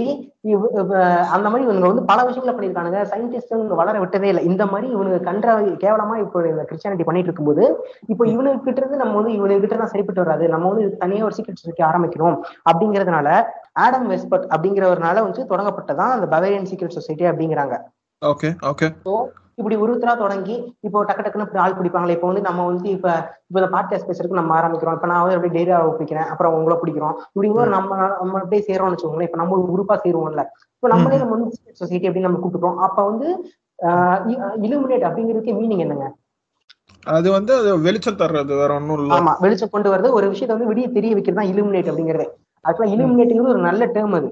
அந்த 1.35 1.47
மாதிரி 1.49 1.63
இவங்க 1.67 1.87
வந்து 1.89 2.03
பல 2.11 2.19
விஷயங்களை 2.27 2.53
பண்ணியிருக்கானுங்க. 2.55 3.01
சயின்டிஸ்ட் 3.11 3.53
இவங்க 3.55 3.75
வளர 3.81 3.95
விட்டதே 4.03 4.29
இல்லை. 4.31 4.43
இந்த 4.51 4.63
மாதிரி 4.71 4.87
இவனுக்கு 4.95 5.27
கன்ற 5.27 5.55
கேவலமா 5.83 6.15
இப்போ 6.23 6.39
இந்த 6.51 6.63
கிறிஸ்டியானிட்டி 6.69 7.07
பண்ணிட்டு 7.09 7.29
இருக்கும்போது 7.29 7.65
இப்போ 8.13 8.23
இவனுக்கு 8.33 8.65
கிட்ட 8.67 8.81
இருந்து 8.81 9.01
நம்ம 9.03 9.15
வந்து 9.19 9.35
இவனுக்கு 9.39 9.63
கிட்ட 9.65 9.77
தான் 9.81 9.93
சரிப்பட்டு 9.93 10.23
வராது. 10.23 10.47
நம்ம 10.55 10.71
வந்து 10.71 10.83
இதுக்கு 10.85 11.03
தனியா 11.05 11.27
ஒரு 11.29 11.37
சீக்கிரம் 11.37 11.61
சொசைட்டி 11.61 11.85
ஆரம்பிக்கிறோம். 11.89 12.37
அப்படிங்கறதுனால 12.71 13.29
ஆடம் 13.85 14.09
வெஸ்பர்ட் 14.13 14.49
அப்படிங்கிறவர்னால 14.55 15.23
வந்து 15.27 15.49
தொடங்கப்பட்டதான் 15.53 16.15
அந்த 16.17 16.27
பவேரியன் 16.35 16.69
சீக்ரெட் 16.71 16.97
சொசைட்டி 16.99 17.27
அப்படிங்கிறாங்க. 17.31 17.77
ஓகே 18.21 18.51
ஓகே 18.71 18.89
இப்படி 19.57 19.75
ஒருத்தரா 19.81 20.13
தொடங்கி 20.15 20.55
இப்போ 20.87 20.99
டக்கு 21.09 21.23
டக்குன்னு 21.23 21.45
இப்படி 21.45 21.61
ஆள் 21.63 21.77
பிடிப்பாங்களே 21.77 22.15
இப்போ 22.15 22.27
வந்து 22.29 22.43
நம்ம 22.47 22.65
வந்து 22.69 22.87
இப்ப 22.95 23.07
இப்ப 23.43 23.57
இந்த 23.59 23.69
பாட்காஸ்ட் 23.73 24.07
பேசுறதுக்கு 24.09 24.39
நம்ம 24.39 24.53
ஆரம்பிக்கிறோம். 24.59 24.95
இப்ப 24.97 25.07
நான் 25.11 25.21
வந்து 25.23 25.35
அப்படியே 25.37 25.55
டெய்ரியா 25.57 25.79
பிடிக்கிறேன் 25.91 26.29
அப்புறம் 26.31 26.55
உங்களை 26.57 26.75
பிடிக்கிறோம். 26.81 27.15
இப்படிங்கும்போது 27.33 27.73
நம்ம 27.75 27.89
நம்ம 28.21 28.39
அப்படியே 28.41 28.63
சேரோம்னு 28.69 28.95
வச்சுக்கோங்களேன் 28.95 29.29
இப்ப 29.29 29.39
நம்ம 29.41 29.55
ஒரு 29.57 29.65
குரூப்பா 29.73 29.97
சேருவோம்ல. 30.05 30.43
இப்போ 30.75 30.89
நம்மளே 30.93 31.19
நம்ம 31.21 31.35
வந்து 31.37 31.49
சொசைட்டி 31.81 32.07
அப்படின்னு 32.07 32.29
நம்ம 32.29 32.41
கூப்பிட்டுறோம் 32.43 32.81
அப்ப 32.87 32.99
வந்து 33.09 33.27
இலுமினேட் 34.65 35.07
அப்படிங்கிறதுக்கு 35.07 35.57
மீனிங் 35.59 35.83
என்னங்க? 35.85 36.07
அது 37.07 37.27
வந்து 37.35 37.51
அது 37.59 37.69
வெளிச்சம் 37.87 38.19
தர்றது 38.21 38.53
வேற 38.61 38.71
ஒண்ணும் 38.79 38.97
இல்ல. 38.99 39.13
ஆமா 39.17 39.33
வெளிச்சம் 39.43 39.73
கொண்டு 39.73 39.91
வரது 39.93 40.09
ஒரு 40.17 40.27
விஷயத்தை 40.33 40.53
வந்து 40.55 40.69
விடிய 40.71 40.87
தெரிய 40.97 41.13
வைக்கிறது 41.17 41.39
தான் 41.39 41.51
இலுமினேட் 41.53 41.91
அப்படிங்கிறது 41.91 42.25
ஆக்சுவலா 42.65 42.93
இலுமினேட்டிங்கிறது 42.95 43.53
ஒரு 43.55 43.63
நல்ல 43.69 43.85
டேர்ம் 43.95 44.17
அது. 44.19 44.29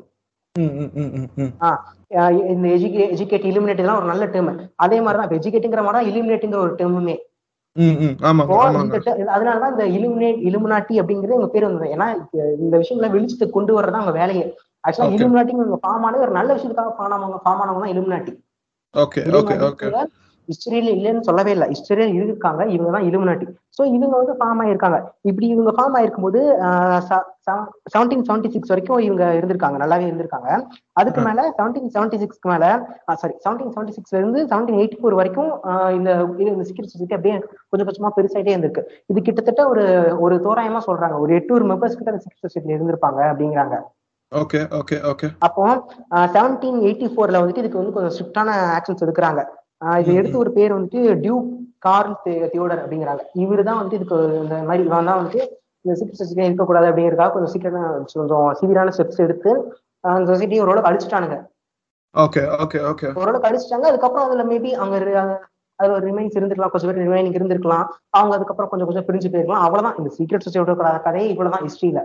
இந்த 2.51 2.65
எஜுகே 2.75 3.03
எஜுகேட் 3.13 3.45
இலுமினேட் 3.49 3.83
ஒரு 3.91 4.07
நல்ல 4.09 4.23
டேர்ம் 4.33 4.49
அதே 4.85 4.97
மாதிரி 5.01 5.19
தான் 5.19 5.35
எஜுகேட்டுங்கிற 5.37 5.83
மாதிரி 5.83 5.97
தான் 5.97 6.09
இலுமினேட்டுங்கிற 6.11 6.61
ஒரு 6.65 6.73
டேர்முமே 6.79 7.15
அதனாலதான் 9.33 9.73
இந்த 9.73 9.85
இலுமினேட் 9.97 10.39
இலுமினாட்டி 10.47 10.95
அப்படிங்கிறது 11.01 11.37
உங்க 11.37 11.49
பேர் 11.53 11.67
வந்தது. 11.67 11.91
ஏன்னா 11.95 12.07
இந்த 12.63 12.73
விஷயங்களை 12.81 13.09
வெளிச்சத்துக்கு 13.13 13.55
கொண்டு 13.57 13.71
வர்றதா 13.77 13.99
அவங்க 14.01 14.13
வேலையே. 14.19 14.45
ஆக்சுவலா. 14.83 15.13
இலுமினாட்டிங்க 15.17 15.77
ஃபார்ம் 15.83 16.05
ஆனது 16.07 16.25
ஒரு 16.25 16.33
நல்ல 16.39 16.49
விஷயத்துக்காக 16.57 16.93
ஃபார்ம் 16.97 17.15
ஆனவங்க 17.17 17.39
ஃபார்ம் 17.45 17.61
ஆனவங்க 17.63 17.83
தான் 17.85 17.93
இலுமினாட்டி 17.95 18.33
ஓகே 18.95 19.21
ஓகே 19.39 19.55
ஓகே 19.69 19.87
ஹிஸ்டரியில 20.51 20.93
இல்லைன்னு 20.97 21.27
சொல்லவே 21.29 21.51
இல்லை. 21.55 21.67
ஹிஸ்டரியில 21.73 22.15
இருக்காங்க 22.27 22.61
இவங்க 22.75 22.91
தான் 22.95 23.07
இலுமினாட்டி. 23.09 23.47
சோ 23.77 23.81
இவங்க 23.95 24.13
வந்து 24.21 24.33
ஃபார்ம் 24.39 24.61
ஆயிருக்காங்க. 24.63 24.97
இப்படி 25.29 25.47
இவங்க 25.55 25.71
ஃபார்ம் 25.77 25.95
ஆயிருக்கும் 25.97 26.25
போது 26.27 26.41
செவன்டீன் 27.93 28.25
செவன்டி 28.27 28.49
சிக்ஸ் 28.55 28.71
வரைக்கும் 28.71 29.03
இவங்க 29.05 29.23
இருந்திருக்காங்க. 29.37 29.77
நல்லாவே 29.83 30.05
இருந்திருக்காங்க. 30.09 30.49
அதுக்கு. 31.01 31.21
மேல 31.27 31.45
செவன்டீன் 31.59 31.93
செவன்டி 31.95 32.17
சிக்ஸ்க்கு 32.23 32.51
மேல 32.53 32.65
சாரி 33.21 33.33
செவன்டீன் 33.45 33.73
செவன்டி 33.75 33.95
சிக்ஸ்ல 33.97 34.19
இருந்து 34.21 34.41
செவன்டீன் 34.51 34.79
எயிட்டி 34.81 34.99
ஃபோர் 34.99 35.19
வரைக்கும் 35.21 35.51
இந்த 35.99 36.09
இது 36.41 36.49
இந்த 36.55 36.65
சீக்கிரம் 36.67 36.91
சொசைட்டி 36.93 37.17
அப்படியே 37.17 37.37
கொஞ்சம் 37.71 37.87
கொஞ்சமா 37.89 38.11
பெருசாயிட்டே 38.17 38.53
இருந்திருக்கு. 38.55 38.83
இது 39.13 39.25
கிட்டத்தட்ட 39.29 39.63
ஒரு 39.71 39.85
ஒரு 40.25 40.37
தோராயமா 40.47 40.81
சொல்றாங்க. 40.89 41.17
ஒரு 41.25 41.33
எட்நூறு 41.39 41.65
மெம்பர்ஸ் 41.71 41.97
கிட்ட 42.01 42.13
அந்த 42.13 42.23
சீக்கிரம் 42.25 42.45
சொசைட்டில 42.45 42.77
இருந்திருப்பாங்க 42.77 43.21
அப்படிங்கிறாங்க. 43.31 43.77
ஓகே 44.31 44.59
ஓகே 44.77 44.97
ஓகே 45.11 45.27
அப்போ 45.45 45.63
செவன்டீன் 46.35 46.77
எயிட்டி 46.87 47.07
ஃபோர்ல 47.13 47.39
வந்துட்டு 47.41 47.63
இதுக்கு 47.63 47.79
வந்து 47.79 47.95
கொஞ்சம் 47.95 48.13
ஸ்ட்ரிக்டான 48.15 48.49
ஆக்ஷன்ஸ் 48.77 49.03
எடுக்கிறாங்க. 49.05 49.41
இது 49.99 50.13
எடுத்து 50.13 50.37
ஒரு 50.37 50.51
பேர் 50.51 50.73
வந்துட்டு 50.73 51.19
டியூக் 51.19 51.45
கார்ல் 51.79 52.17
தியோடர் 52.25 52.81
அப்படிங்கிறாங்க. 52.85 53.19
இவரு 53.35 53.63
தான் 53.63 53.85
வந்துட்டு 53.85 53.93
இதுக்கு 53.93 54.39
இந்த 54.43 54.55
மாதிரி 54.55 54.83
இவன் 54.83 55.05
தான் 55.05 55.19
வந்துட்டு 55.19 55.41
இந்த 55.81 55.97
சீக்கிரம் 55.97 56.13
சொசைட்டி 56.13 56.45
இருக்கக்கூடாது 56.45 56.87
அப்படிங்கிறதுக்காக 56.87 57.31
கொஞ்சம் 57.31 57.45
சீக்கிரம் 57.45 58.05
கொஞ்சம் 58.13 58.53
சிவியரான 58.61 58.91
ஸ்டெப்ஸ் 58.97 59.17
எடுத்து 59.17 59.79
அந்த 59.99 60.31
சொசைட்டி 60.31 60.61
ஓரளவுக்கு 60.61 60.91
அழிச்சிட்டானுங்க. 60.91 61.37
Okay 62.17 62.41
okay 62.63 62.79
okay. 62.91 63.17
ஓரளவுக்கு 63.17 63.49
அழிச்சிட்டாங்க. 63.49 63.85
அதுக்கப்புறம் 63.85 64.25
அதுல 64.25 64.43
மேபி 64.43 64.71
அவங்க 64.71 64.97
ரி- 64.97 65.49
அதுல 65.75 65.95
ஒரு 65.95 66.07
ரிமைன்ஸ் 66.07 66.37
இருந்திருக்கலாம். 66.37 66.69
கொஞ்சம் 66.69 66.93
பேர் 66.93 67.07
ரிமைனிங் 67.07 67.35
இருந்திருக்கலாம். 67.37 67.85
அவங்க 68.09 68.35
அதுக்கப்புறம் 68.35 68.71
கொஞ்சம் 68.71 68.87
கொஞ்சம் 68.87 69.05
பிரிஞ்சு 69.05 69.35
போயிருக்கலாம். 69.35 69.65
அவ்வளவுதான். 69.65 69.95
இந்த 69.97 70.15
சீக்ரெட் 70.17 70.39
சொசைட்டியோட 70.39 71.01
கதையே 71.01 71.29
இவ்வளவுதான் 71.29 71.67
ஹிஸ்டரியில 71.67 71.99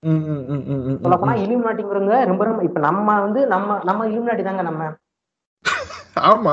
ம், 0.00 0.10
ம், 0.10 0.44
ம், 0.48 0.62
ம், 0.66 0.82
ம், 0.86 0.98
சொல்ல 1.02 1.16
ம், 1.16 1.20
போனா 1.20 1.32
ம். 1.32 1.36
இலுமினாட்டிங்கிறவங்க 1.36 2.26
ரொம்ப 2.26 2.44
ரொம்ப 2.44 2.62
இப்ப 2.62 2.80
நம்ம 2.80 3.20
வந்து 3.20 3.46
நம்ம 3.46 3.78
நம்ம 3.84 4.06
இலுமினாட்டி 4.06 4.44
தாங்க 4.44 4.62
நம்ம. 4.62 4.84
ஆமா 6.28 6.52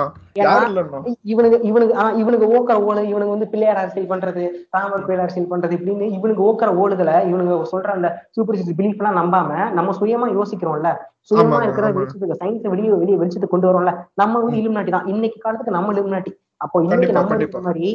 இவனுக்கு 1.31 1.57
இவனுக்கு 1.63 1.93
இவனுக்கு 2.21 2.47
ஓக்கற 2.55 2.77
ஓலை 2.87 3.03
இவனுக்கு 3.11 3.35
வந்து 3.35 3.49
பிள்ளையார் 3.51 3.79
அரசியல் 3.81 4.09
பண்றது 4.11 4.43
ராமர் 4.73 5.05
பிள்ளையார் 5.05 5.25
அரசியல் 5.25 5.51
பண்றது 5.51 5.75
இப்படின்னு 5.77 6.07
இவனுக்கு 6.17 6.43
ஓக்கற 6.47 6.71
ஓடுகளை 6.83 7.15
இவனுக்கு 7.29 7.69
சொல்ற 7.73 7.91
அந்த 7.97 8.09
சூப்பர் 8.35 8.59
பிலீஃப் 8.79 9.01
எல்லாம் 9.01 9.19
நம்பாம 9.21 9.49
நம்ம 9.77 9.93
சுயமா 9.99 10.27
யோசிக்கிறோம்ல. 10.37 10.91
சுயமா 11.29 11.59
இருக்கிற. 11.65 11.85
வெளிச்சத்துக்கு 11.95 12.39
சயின்ஸை 12.41 12.71
வெளியே 12.73 12.91
வெளியே 12.95 13.19
வெளிச்சத்துக்கு 13.21 13.55
கொண்டு 13.55 13.69
வரோம்ல. 13.69 13.93
நம்ம 14.15 14.41
வந்து 14.41 14.59
இலுமினாட்டி 14.61 14.93
தான். 14.95 15.07
இன்னைக்கு 15.13 15.39
காலத்துக்கு 15.39 15.77
நம்ம 15.77 15.93
இலுமினாட்டி 15.95 16.33
அப்போ 16.57 16.77
இன்னைக்கு 16.85 17.17
நம்ம 17.17 17.61
மாதிரி 17.67 17.87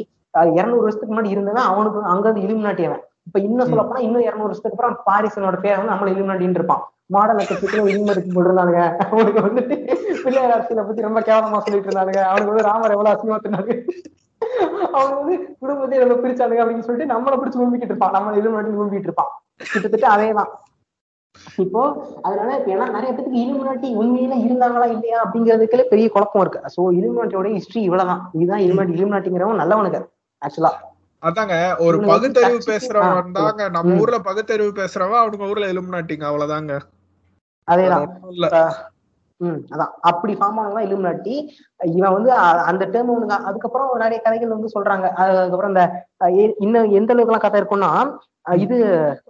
இருநூறு 0.57 0.83
வருஷத்துக்கு 0.83 1.13
முன்னாடி 1.13 1.33
இருந்தவன் 1.35 1.69
அவனுக்கு 1.71 2.09
அங்க 2.13 2.25
வந்து 2.29 2.43
இலுமினாட்டி 2.45 2.83
அவன். 2.89 3.01
இப்ப 3.27 3.39
இன்னும் 3.47 3.69
சொல்ல 3.71 3.83
போனா 3.83 4.01
இன்னும் 4.05 4.25
இருநூறு 4.27 4.47
வருஷத்துக்கு 4.47 4.77
அப்புறம் 4.77 4.97
பாரிசனோட 5.09 5.57
பேர் 5.65 5.77
வந்து 5.79 5.93
நம்மள 5.93 6.13
இலுமினாட்டின்னு 6.13 6.59
இருப்பான். 6.59 6.83
மாடல் 7.15 7.39
நட்சத்திரத்துல 7.39 7.85
இலுமினாட்டி 7.91 8.33
போட்டிருந்தானுங்க. 8.35 8.81
அவனுக்கு 9.11 9.41
வந்துட்டு 9.47 9.75
பிள்ளையார் 10.23 10.55
அரசியலை 10.55 10.83
பத்தி 10.87 11.07
ரொம்ப 11.07 11.21
கேவலமா 11.29 11.59
சொல்லிட்டு 11.65 11.89
இருந்தானுங்க. 11.89 12.23
அவனுக்கு 12.29 12.53
வந்து 12.53 12.67
ராமர் 12.69 12.95
எவ்வளவு 12.95 13.13
அசிங்கமா 13.13 13.39
தின்னாங்க 13.45 13.73
அவனுக்கு 14.95 15.21
வந்து 15.21 15.35
குடும்பத்தை 15.61 15.97
நம்ம 15.99 16.17
பிரிச்சானுங்க 16.23 16.63
அப்படின்னு 16.63 16.85
சொல்லிட்டு 16.87 17.13
நம்மள 17.13 17.33
பிடிச்சு 17.39 17.61
ஊம்பிக்கிட்டு 17.63 17.93
இருப்பான். 17.93 18.15
நம்ம 18.17 18.35
இலுமினாட்டி 18.39 18.81
ஊம்பிட்டு 18.83 19.09
இருப்பான். 19.09 19.31
கிட்டத்தட்ட 19.71 20.07
அதேதான். 20.15 20.51
இப்போ 21.63 21.81
அதனால 22.21 22.49
இப்ப 22.57 22.71
ஏன்னா 22.75 22.87
நிறைய 22.95 23.11
பேருக்கு 23.13 23.43
இலுமினாட்டி 23.43 23.89
உண்மையில 24.01 24.37
இருந்தாங்களா 24.45 24.87
இல்லையா 24.95 25.17
அப்படிங்கிறதுக்குள்ள 25.23 25.85
பெரிய 25.93 26.07
குழப்பம் 26.09 26.43
இருக்கு. 26.43 26.61
சோ 26.75 26.81
இலுமினாட்டியோட 26.99 27.49
ஹிஸ்டரி 27.57 27.83
இவ்வளவுதான். 27.87 28.23
இதுதான் 28.39 28.63
இலுமினாட்டி 28.65 28.97
இலுமினாட்டிங்கிறவன் 28.97 29.61
நல்லவனுங்க 29.63 30.01
ஆக்சுவலா 30.41 30.73
அதாங்க 31.21 31.77
ஒரு 31.77 31.97
பகுத்தறிவு 31.99 32.57
பேசுறவன் 32.65 33.01
ஆ, 33.01 33.25
தாங்க 33.33 33.69
நம்ம. 33.69 33.99
ஊர்ல 33.99 34.19
பகுத்தறிவு 34.19 34.83
பேசுறவன் 34.83 35.21
அவனுங்க 35.21 35.49
ஊர்ல 35.49 35.65
எலுமினாட்டிங்க 35.65 36.25
அவ்வளவுதாங்க. 36.31 36.79
அதேதான். 37.71 38.07
அதான். 39.41 39.89
அப்படி 40.01 40.33
ஃபார்ம் 40.33 40.59
ஆனவங்க 40.59 40.87
இலுமினாட்டி 40.89 41.47
இவன் 41.83 42.13
வந்து 42.13 42.31
அந்த 42.31 42.85
டேர்ம் 42.85 43.21
ஒண்ணு 43.21 43.29
அதுக்கப்புறம் 43.29 43.93
நிறைய 43.93 44.21
கதைகள் 44.21 44.49
வந்து 44.49 44.69
சொல்றாங்க. 44.79 45.09
அது- 45.09 45.37
அதுக்கப்புறம் 45.37 45.75
இந்த 45.75 46.55
இன்னும் 46.59 46.91
எந்த 46.91 47.13
அளவுக்கு 47.13 47.51
எல்லாம் 47.51 47.51
கதை 47.51 47.61
இருக்கும்னா 47.61 48.17
இது 48.59 49.21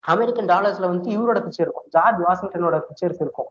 அமெரிக்கன் 0.00 0.46
டாலர்ஸ்ல 0.46 0.80
வந்து 0.80 1.10
இவரோட 1.10 1.36
பிக்சர் 1.36 1.60
இருக்கும். 1.60 1.84
ஜார்ஜ் 1.88 2.22
வாஷிங்டனோட 2.26 2.78
பிக்சர்ஸ் 2.78 3.20
இருக்கும். 3.20 3.48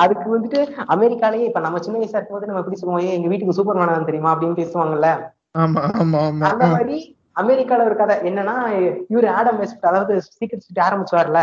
அதுக்கு 0.00 0.28
வந்துட்டு 0.34 0.60
அமெரிக்காலயே 0.94 1.44
இப்ப 1.48 1.60
நம்ம 1.60 1.78
சின்ன 1.78 1.98
வயசா 1.98 2.16
இருக்கும்போது 2.16 2.48
நம்ம 2.48 2.62
எப்படி 2.62 2.78
சொல்லுவோம் 2.80 3.04
"ஏய், 3.04 3.16
எங்க 3.16 3.28
வீட்டுக்கு 3.28 3.56
சூப்பர் 3.58 3.78
மேன் 3.82 4.08
தெரியுமா? 4.08 4.32
அப்படின்னு 4.32 4.58
பேசுவாங்கல்ல. 4.58 5.10
அந்த 6.48 6.64
மாதிரி 6.72 6.96
அமெரிக்கால 7.36 7.84
ஒரு 7.84 7.96
கதை. 7.96 8.14
என்னன்னா 8.28 8.54
இவரு 9.10 9.28
ஆடம் 9.32 9.58
வெஸ்ட் 9.58 9.86
அதாவது 9.86 10.12
சீக்கிரம் 10.28 10.62
சிட்டி 10.62 10.80
ஆரம்பிச்சுவார்ல 10.82 11.40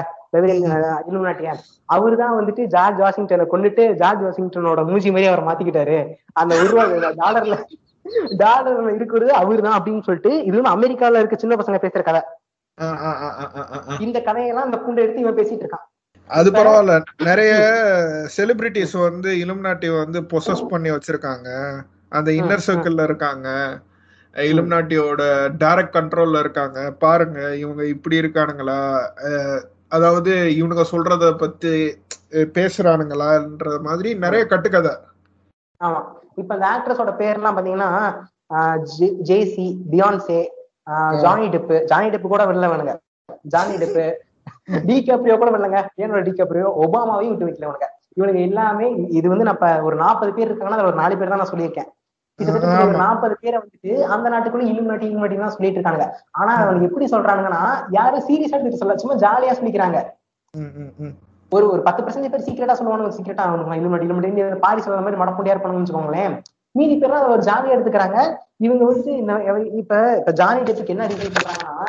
இலுமினாட்டியா. 1.07 1.53
அவரு 1.89 2.15
தான் 2.17 2.37
வந்துட்டு 2.37 2.63
ஜார்ஜ் 2.67 3.01
வாஷிங்டனை 3.01 3.45
கொண்டுட்டு 3.47 3.83
ஜார்ஜ் 3.95 4.23
வாஷிங்டனோட 4.25 4.83
மூஞ்சி 4.87 5.11
மாதிரி 5.11 5.29
அவர் 5.31 5.47
மாத்திக்கிட்டாரு. 5.47 5.97
அந்த 6.35 6.53
ரூபா 6.63 6.85
டாலர்ல 7.21 7.57
டாலர்ல 8.41 8.89
இருக்கிறது 8.95 9.31
அவரு 9.41 9.61
தான் 9.61 9.77
அப்படின்னு 9.77 10.05
சொல்லிட்டு 10.07 10.31
இது 10.47 10.55
வந்து 10.57 10.75
அமெரிக்கால 10.75 11.19
இருக்க 11.19 11.37
சின்ன 11.37 11.55
பசங்க 11.55 11.77
பேசுற 11.83 12.03
கதை. 12.03 12.21
இந்த 14.05 14.19
கதையெல்லாம் 14.21 14.67
இந்த 14.69 14.79
பூண்டை 14.79 15.03
எடுத்து 15.03 15.23
இவன் 15.23 15.39
பேசிட்டு 15.39 15.63
இருக்கான். 15.63 15.85
அது 16.27 16.51
பரவாயில்ல. 16.51 17.03
நிறைய 17.23 17.53
செலிபிரிட்டிஸ் 18.37 19.01
வந்து 19.01 19.31
இலுமினாட்டி 19.33 19.97
வந்து 19.97 20.21
பொசஸ் 20.21 20.67
பண்ணி 20.67 20.91
வச்சிருக்காங்க. 20.91 21.81
அந்த 22.09 22.31
இன்னர். 22.31 22.59
சர்க்கிள்ல 22.67 23.03
இருக்காங்க. 23.03 23.79
இலுமினாட்டியோட 24.33 25.21
டைரக்ட் 25.59 25.93
கண்ட்ரோல்ல 25.93 26.39
இருக்காங்க. 26.39 26.91
பாருங்க 26.91 27.55
இவங்க 27.55 27.85
இப்படி 27.85 28.19
இருக்கானுங்களா? 28.19 28.99
அதாவது 29.87 30.35
இவனுங்க 30.35 30.83
சொல்றத 30.91 31.37
பத்தி 31.37 31.97
பேசுறானுங்களான்ற 32.31 33.81
மாதிரி 33.81 34.15
நிறைய 34.15 34.45
கட்டுக்கதை. 34.45 34.91
ஆமா. 35.83 36.03
இப்ப 36.35 36.53
இந்த 36.53 36.67
ஆக்ட்ரஸோட 36.67 37.21
பேர்லாம் 37.21 37.57
பாத்தீங்கன்னா 37.57 38.19
ஆஹ் 38.53 38.87
Jay- 38.99 39.15
Jay-Z 39.23 39.77
Beyonce 39.91 40.45
Johnny 41.21 41.47
Depp. 41.47 41.83
Johnny 41.83 42.09
Depp 42.09 42.21
கூட 42.21 42.45
வெளில 42.45 42.71
வேணுங்க 42.71 42.97
ஜானி 43.41 43.75
டெப்பு 43.75 44.13
டி 44.87 44.95
கேப்ரியோ 45.07 45.35
கூட 45.41 45.49
வரலங்க. 45.53 45.79
ஏனோட 46.01 46.19
டி 46.27 46.31
கேப்ரியோ 46.37 46.69
ஒபாமாவையும் 46.83 47.31
விட்டு 47.33 47.47
வைக்கல 47.47 47.67
இவனுங்க. 47.67 47.87
இவனுங்க 48.17 48.41
எல்லாமே 48.49 48.87
இது 49.17 49.27
வந்து 49.33 49.45
இப்ப 49.53 49.67
ஒரு 49.87 49.95
நாற்பது 50.03 50.31
பேர் 50.37 50.47
இருக்காங்கன்னா 50.47 50.77
அதுல 50.79 50.91
ஒரு 50.91 51.01
நாலு 51.01 51.17
பேர் 51.19 51.31
தான் 51.33 51.41
நான் 51.43 51.51
சொல்லியிருக்கேன். 51.53 51.89
கிட்டத்தட்ட 52.39 52.67
ஒரு. 52.87 52.97
நாற்பது 53.03 53.35
பேரை 53.41 53.57
வந்துட்டு 53.61 53.91
அந்த 54.13 54.27
நாட்டுக்குள்ள 54.33 54.65
இலுமினாட்டி 54.71 55.05
இலுமினாட்டி 55.09 55.37
தான் 55.43 55.55
சொல்லிட்டு 55.55 55.79
இருக்காங்க 55.79 56.05
ஆனா 56.39 56.51
அவனுக்கு 56.63 56.87
எப்படி 56.89 57.07
சொல்றானுங்கன்னா 57.13 57.63
யாரும் 57.97 58.25
சீரியஸா 58.27 58.59
எடுத்து 58.61 58.81
சொல்ல 58.83 58.95
சும்மா 59.03 59.17
ஜாலியா 59.25 59.55
சொல்லிக்கிறாங்க. 59.59 59.99
ஒரு 61.51 61.65
ஒரு 61.73 61.81
பத்து 61.87 62.01
பர்சன்ட் 62.03 62.33
பேர் 62.33 62.45
சீக்கிரட்டா 62.47 62.77
சொல்லுவானுங்க 62.79 63.15
சீக்கிரட்டா 63.17 63.45
அவனுக்கு 63.49 63.79
இலுமினாட்டி 63.81 64.07
இலுமினாட்டி 64.07 64.63
பாரி 64.65 64.81
சொல்ற 64.85 65.01
மாதிரி 65.05 65.21
மடப்பண்டியா 65.21 65.53
இருப்பானுங்கன்னு 65.55 65.85
வச்சுக்கோங்களேன். 65.85 66.35
மீதி 66.75 66.95
பேர் 67.01 67.19
அதை 67.19 67.29
ஒரு 67.35 67.43
ஜாலியா 67.49 67.75
எடுத்துக்கிறாங்க. 67.75 68.17
இவங்க 68.59 68.83
வந்து 68.85 69.11
இப்ப 69.79 69.93
இப்ப 70.19 70.33
ஜானி 70.39 70.61
டெப்புக்கு 70.61 70.95
என்ன 70.95 71.07
ரிவ்யூ 71.11 71.29
பண்றாங்கன்னா 71.29 71.85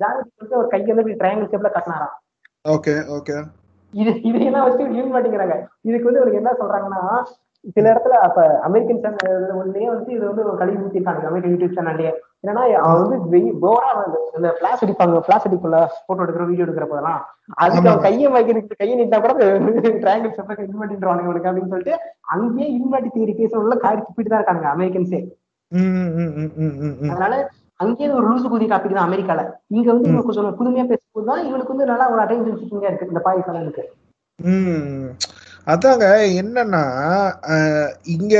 ஜானி 0.00 0.20
டெப் 0.20 0.40
வந்து 0.40 0.58
ஒரு 0.60 0.68
கையை 0.68 0.88
வந்து 0.88 1.02
இப்படி 1.04 1.18
ட்ரையாங்கிள் 1.20 1.50
ஷேப்ல 1.52 1.70
கட்டினாராம். 1.70 2.14
Okay 2.64 2.94
okay. 3.16 3.36
இது 3.94 4.10
இதையெல்லாம் 4.28 4.66
வச்சு 4.66 4.82
யூஸ் 4.96 5.14
மாட்டேங்கிறாங்க 5.14 5.54
இதுக்கு 5.88 6.08
வந்து 6.08 6.20
இவனுக்கு 6.20 6.42
என்ன 6.42 6.52
சொல்றாங்கன்னா 6.58 7.02
சில 7.74 7.86
இடத்துல 7.92 8.18
அப்ப 8.26 8.38
அமெரிக்கன் 8.66 9.00
சேனல் 9.02 9.32
ஒன்லயே 9.58 9.88
வந்து 9.90 10.10
இது 10.14 10.22
வந்து 10.28 10.44
ஒரு 10.44 10.58
கழிவு 10.60 10.84
ஊத்திருக்காங்க 10.84 11.26
அமெரிக்கன் 11.28 11.52
யூடியூப் 11.54 11.76
சேனல்லயே 11.78 12.12
என்னன்னா 12.42 12.62
அவன் 12.82 13.02
வந்து 13.04 13.16
போரா 13.64 13.90
வந்து 13.98 14.20
இந்த 14.36 14.50
பிளாஸ் 14.60 14.84
அடிப்பாங்க 14.84 15.20
பிளாஸ் 15.26 15.46
அடிக்குள்ள 15.48 15.78
போட்டோ 16.06 16.22
எடுக்கிற 16.24 16.44
வீடியோ 16.46 16.66
எடுக்கிற 16.66 16.86
போதெல்லாம். 16.86 17.20
அதுக்கு 17.62 17.90
அவன். 17.90 18.04
கையை 18.06 18.28
வைக்கிறதுக்கு 18.36 18.80
கையை 18.80 18.94
நீட்டா 19.00 19.18
கூட 19.18 19.34
ட்ரையாங்கிள் 19.98 20.32
இன்வெர்ட்டின்றானுங்க 20.66 21.28
இவனுக்கு 21.28 21.50
அப்படின்னு 21.50 21.72
சொல்லிட்டு 21.74 21.96
அங்கேயே 22.34 22.68
இன்வெர்ட்டி 22.78 23.12
தியரி 23.16 23.34
பேசுறவங்கள 23.34 23.78
காரி 23.84 24.00
துப்பிட்டு 24.00 24.32
தான் 24.32 24.42
இருக்காங்க 24.42 24.66
அமெரிக்கன்ஸே. 24.74 25.20
அதனால 27.12 27.34
அங்கேயே 27.80 28.08
ஒரு 28.10 28.24
லூசு 28.30 28.46
குதி 28.52 28.66
டாபிக் 28.70 28.96
தான் 28.96 29.08
அமெரிக்கால. 29.08 29.42
இங்க 29.68 29.88
வந்து 29.92 30.08
இவன் 30.10 30.26
கொஞ்சம் 30.28 30.58
புதுமையா 30.58 30.84
பேசும்போது 30.90 31.28
தான் 31.30 31.44
இவனுக்கு 31.48 31.74
வந்து 31.74 31.90
நல்லா 31.92 32.06
ஒரு 32.12 32.20
அட்டென்ஷன் 32.24 32.58
சீக்கிங்கா 32.60 32.90
இருக்கு 32.90 33.10
இந்த 33.10 33.22
ம். 34.38 35.08
அதாங்க 35.66 36.04
என்னன்னா 36.42 36.84
இங்க 38.14 38.34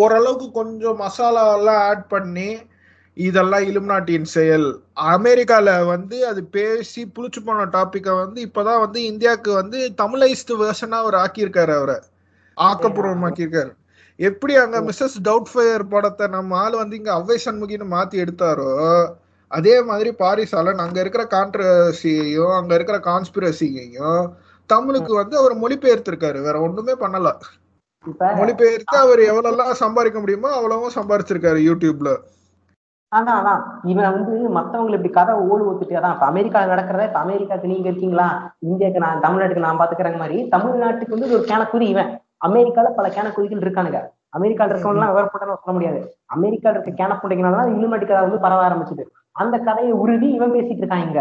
ஓரளவுக்கு 0.00 0.48
கொஞ்சம் 0.52 0.98
மசாலா 0.98 1.44
எல்லாம் 1.54 1.82
ஆட் 1.88 2.04
பண்ணி 2.08 2.48
இதெல்லாம் 3.16 3.64
இலுமினாட்டியின் 3.68 4.28
செயல். 4.32 4.66
அமெரிக்கால 5.14 5.68
வந்து 5.86 6.16
அது 6.26 6.40
பேசி 6.48 7.00
புளிச்சு 7.14 7.40
போன 7.40 7.64
டாபிக்கை 7.72 8.12
வந்து 8.16 8.38
இப்பதான் 8.46 8.82
வந்து 8.84 9.00
இந்தியாவுக்கு 9.04 9.50
வந்து 9.52 9.78
தமிழைஸ்டு 10.02 10.60
வேர்ஷனா 10.60 10.98
அவர் 11.02 11.16
ஆக்கியிருக்காரு 11.22 11.74
அவரை. 11.78 11.96
ஆக்கப்பூர்வமாக்கியிருக்காரு. 12.56 13.72
எப்படி 14.18 14.56
அங்க 14.56 14.80
மிஸ்ஸஸ் 14.80 15.16
டவுட் 15.24 15.50
ஃபயர் 15.52 15.88
படத்தை 15.88 16.26
நம்ம 16.26 16.56
ஆள் 16.58 16.76
வந்து 16.76 16.96
இங்க 16.96 17.12
அவ்வை 17.12 17.36
சண்முகின்னு 17.44 17.86
மாத்தி 17.94 18.16
எடுத்தாரோ 18.24 18.70
அதே 19.50 19.82
மாதிரி 19.82 20.12
பாரிஸ் 20.12 20.54
அங்க 20.54 21.00
இருக்கிற 21.00 21.24
கான்ட்ரவர்சியையும் 21.24 22.54
அங்க 22.56 22.74
இருக்கிற 22.74 22.98
கான்ஸ்பிரசியையும் 22.98 24.24
தமிழுக்கு 24.66 25.14
வந்து 25.14 25.38
அவர் 25.38 25.54
மொழிபெயர்த்திருக்காரு. 25.54 26.40
வேற 26.42 26.60
ஒண்ணுமே 26.60 26.92
பண்ணல. 26.92 27.28
மொழிபெயர்த்து 28.40 28.96
அவர் 28.98 29.20
எவ்வளவு 29.20 29.74
சம்பாதிக்க 29.74 30.18
முடியுமோ 30.20 30.50
அவ்வளவும் 30.50 30.96
சம்பாதிச்சிருக்காரு 30.98 31.60
யூடியூப்ல. 31.68 32.10
ஆனா 33.12 33.32
அதான் 33.40 33.62
இவன் 33.84 34.12
வந்து 34.12 34.34
மத்தவங்களை 34.56 34.96
இப்படி 34.96 35.12
கதை 35.12 35.34
ஓடு 35.34 35.62
ஒத்துட்டு 35.70 35.98
அதான் 35.98 36.14
இப்ப 36.14 36.26
அமெரிக்கால 36.26 36.70
நடக்கிறத 36.72 37.06
இப்ப 37.06 37.20
அமெரிக்காக்கு 37.24 37.72
நீங்க 37.72 37.88
இருக்கீங்களா? 37.88 38.28
இந்தியாக்கு 38.66 39.04
நான் 39.06 39.22
தமிழ்நாட்டுக்கு 39.24 39.66
நான் 39.66 39.80
பாத்துக்கிறேங்க 39.80 40.16
மாதிரி 40.16 40.48
தமிழ்நாட்டுக்கு 40.54 41.16
வந்து 41.16 41.36
ஒரு 41.36 41.46
கேனக்குறி 41.50 41.86
இவன். 41.94 42.10
அமெரிக்கால 42.40 42.88
பல 42.98 43.06
கேனக்குறிகள் 43.08 43.64
இருக்கானுங்க. 43.64 44.00
அமெரிக்கால 44.36 44.72
இருக்கவங்க 44.72 44.98
எல்லாம் 44.98 45.12
விவரப்பட்ட 45.12 45.56
சொல்ல 45.56 45.74
முடியாது. 45.76 46.00
அமெரிக்கால 46.36 46.74
இருக்க 46.76 46.92
கேனப்புண்டைங்கனால 47.00 47.64
இலுமட்டி 47.76 48.06
கதை 48.06 48.22
வந்து 48.26 48.44
பரவ 48.44 48.62
ஆரம்பிச்சது. 48.68 49.04
அந்த 49.36 49.56
கதையை 49.68 49.92
உருவி 50.02 50.28
இவன் 50.36 50.54
பேசிட்டு 50.56 50.82
இருக்கான் 50.82 51.06
இங்க. 51.06 51.20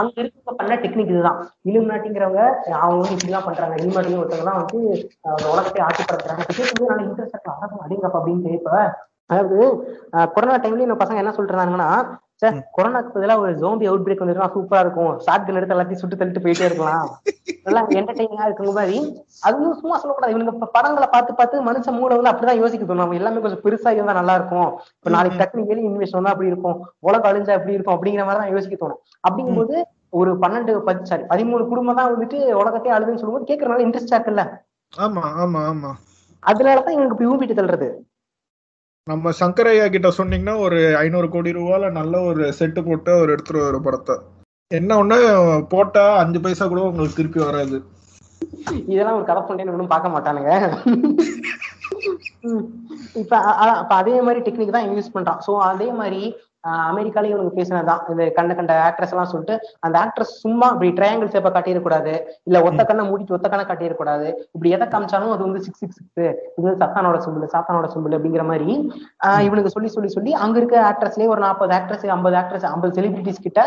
அங்க 0.00 0.12
இருக்க 0.22 0.52
பண்ண 0.58 0.74
டெக்னிக் 0.82 1.12
இதுதான். 1.12 1.38
இலுமினாட்டிங்கிறவங்க 1.68 2.42
அவங்க 2.80 2.98
வந்து 2.98 3.14
இப்படிதான் 3.16 3.46
பண்றாங்க. 3.46 3.74
இலுமினாட்டி 3.80 4.18
ஒருத்தவங்க 4.20 4.48
தான் 4.50 4.60
வந்து 4.60 4.80
உலகத்தை 5.52 5.80
ஆட்சிப்படுத்துறாங்க 5.86 6.44
இப்ப 6.44 6.54
கேட்கும்போது 6.58 6.90
நல்லா 6.90 7.06
இன்ட்ரெஸ்ட் 7.08 7.38
அப்படின்னு 8.10 8.58
இப்ப 8.58 8.70
அதாவது 9.30 9.58
கொரோனா 10.34 10.56
டைம்ல 10.56 10.86
இந்த 10.86 10.98
பசங்க 11.02 11.22
என்ன 11.22 11.32
இருந்தாங்கன்னா 11.42 11.88
சார் 12.42 12.56
கொரோனாக்கு 12.76 13.10
பதிலாக 13.14 13.42
ஒரு 13.44 13.52
ஜோம்பி 13.54 13.88
அவுட் 13.88 14.04
பிரேக் 14.04 14.22
வந்துருக்கா 14.22 14.48
சூப்பரா 14.54 14.80
இருக்கும். 14.84 15.12
ஷார்ட் 15.24 15.46
கன் 15.46 15.58
எடுத்து 15.58 15.74
எல்லாத்தையும் 15.76 16.02
சுட்டு 16.02 16.18
தள்ளிட்டு 16.20 16.44
போயிட்டே 16.44 16.66
இருக்கலாம். 16.68 17.06
நல்லா 17.66 17.82
என்டர்டைனிங்கா 17.98 18.46
இருக்குங்க 18.48 18.72
மாதிரி. 18.72 18.96
அது 19.42 19.54
வந்து 19.58 19.80
சும்மா 19.80 19.96
சொல்லக்கூடாது. 19.98 20.34
இவங்க 20.34 20.68
படங்களை 20.76 21.08
பார்த்து 21.08 21.32
பார்த்து 21.34 21.64
மனுஷன் 21.68 21.98
மூளை 21.98 22.12
வந்து 22.16 22.32
அப்படிதான் 22.32 22.60
யோசிக்க 22.62 22.84
தோணும். 22.84 23.04
நம்ம 23.04 23.20
எல்லாமே 23.20 23.42
கொஞ்சம் 23.44 23.64
பெருசா 23.66 23.92
இருந்தா 23.96 24.18
நல்லா 24.20 24.34
இருக்கும். 24.34 24.68
இப்ப 24.98 25.10
நாளைக்கு 25.10 25.40
டக்குனு 25.42 25.68
ஏழு 25.68 25.88
இன்வெஸ்ட் 25.90 26.18
வந்தா 26.18 26.30
அப்படி 26.30 26.52
இருக்கும். 26.52 26.76
உலகம் 27.00 27.30
அழிஞ்சா 27.30 27.52
எப்படி 27.52 27.72
இருக்கும் 27.72 27.96
அப்படிங்கிற 27.96 28.24
மாதிரி 28.24 28.42
தான் 28.42 28.54
யோசிக்க 28.54 28.76
தோணும். 28.76 29.00
அப்படிங்கும்போது 29.28 29.76
ஒரு 30.12 30.30
பன்னெண்டு 30.40 30.72
பத்து 30.82 31.06
சாரி 31.06 31.24
பதிமூணு 31.24 31.68
குடும்பம் 31.68 31.98
தான் 32.00 32.10
வந்துட்டு 32.10 32.38
உலகத்தையே 32.62 32.96
அழுதுன்னு 32.96 33.20
சொல்லும்போது 33.20 33.50
கேட்கறதுனால 33.50 33.84
இன்ட்ரெஸ்டா 33.86 34.18
இருக்குல்ல 34.18 34.44
ஆமா 34.92 35.22
ஆமா 35.42 35.60
ஆமா. 35.66 35.90
அதனாலதான் 36.42 36.94
இவங்களுக்கு 36.94 37.16
இப்ப 37.16 37.30
ஊம்பிட்டு 37.30 37.54
தள்ளுறது. 37.54 37.88
நம்ம 39.06 39.30
சங்கரையா 39.38 39.84
கிட்ட 39.92 40.08
சொன்னீங்கன்னா 40.16 40.52
ஒரு 40.64 40.76
ஐநூறு 41.00 41.28
கோடி 41.30 41.50
ரூபால 41.56 41.88
நல்ல 41.96 42.14
ஒரு 42.28 42.42
செட்டு 42.58 42.80
போட்டு 42.88 43.10
அவர் 43.14 43.32
எடுத்துருவாரு 43.34 43.70
ஒரு 43.70 43.80
படத்தை. 43.86 44.14
என்ன 44.70 44.96
ஒண்ணு 45.02 45.16
போட்டா 45.72 46.04
அஞ்சு 46.20 46.40
பைசா 46.44 46.66
கூட 46.66 46.82
உங்களுக்கு 46.90 47.18
திருப்பி 47.18 47.40
வராது. 47.44 47.78
இதெல்லாம் 48.92 49.16
ஒரு 49.18 49.26
கதை 49.30 49.42
பண்ணேன்னு 49.48 49.74
ஒன்றும் 49.74 49.92
பார்க்க 49.94 50.14
மாட்டானுங்க. 50.14 50.52
இப்ப 53.20 53.36
அதே 53.98 54.14
மாதிரி 54.26 54.40
டெக்னிக் 54.46 54.76
தான் 54.76 54.88
யூஸ் 54.92 55.12
பண்றான். 55.16 55.42
சோ 55.46 55.52
அதே 55.70 55.88
மாதிரி 56.00 56.22
ஆஹ் 56.68 56.84
அமெரிக்காலயும் 56.90 57.34
இவங்க 57.36 57.52
பேசினதுதான். 57.58 58.02
இந்த 58.12 58.24
கண்ட 58.38 58.52
கண்ட 58.58 58.72
ஆக்ட்ரஸ் 58.88 59.12
எல்லாம் 59.14 59.30
சொல்லிட்டு 59.32 59.54
அந்த 59.86 59.96
ஆக்ட்ரஸ் 60.04 60.32
சும்மா 60.44 60.66
இப்படி 60.74 60.90
ட்ரையாங்கிள் 60.98 61.32
சேப்பை 61.34 61.52
காட்டிடக்கூடாது. 61.54 62.12
இல்ல 62.48 62.62
ஒத்த 62.68 62.84
கண்ணை 62.90 63.04
மூடிட்டு 63.08 63.36
ஒத்த 63.38 63.48
கண்ணை 63.52 63.66
காட்டிடக்கூடாது. 63.70 64.28
இப்படி 64.54 64.72
எதை 64.76 64.88
காமிச்சாலும் 64.94 65.34
அது 65.36 65.46
வந்து 65.48 65.62
சிக்ஸ் 65.66 65.82
சிக்ஸ் 65.84 65.98
சிக்ஸ் 66.00 66.20
இது 66.56 66.66
வந்து 66.66 66.80
சத்தானோட 66.84 67.20
சிம்பிள் 67.26 67.52
சாத்தானோட 67.56 67.88
சிம்பிள் 67.94 68.16
அப்படிங்கிற 68.18 68.44
மாதிரி 68.50 68.70
இவனுக்கு 69.48 69.74
சொல்லி 69.76 69.90
சொல்லி 69.96 70.10
சொல்லி 70.16 70.34
அங்க 70.44 70.56
இருக்க 70.62 70.78
ஆக்ட்ரஸ்லயே 70.90 71.30
ஒரு 71.34 71.42
நாற்பது 71.46 71.74
ஆக்ட்ரஸ் 71.78 72.06
ஐம்பது 72.16 72.38
ஆக்ட்ரஸ் 72.42 72.68
ஐம்பது 72.72 72.94
செலிபிரிட்டிஸ் 72.98 73.44
கிட்ட 73.46 73.60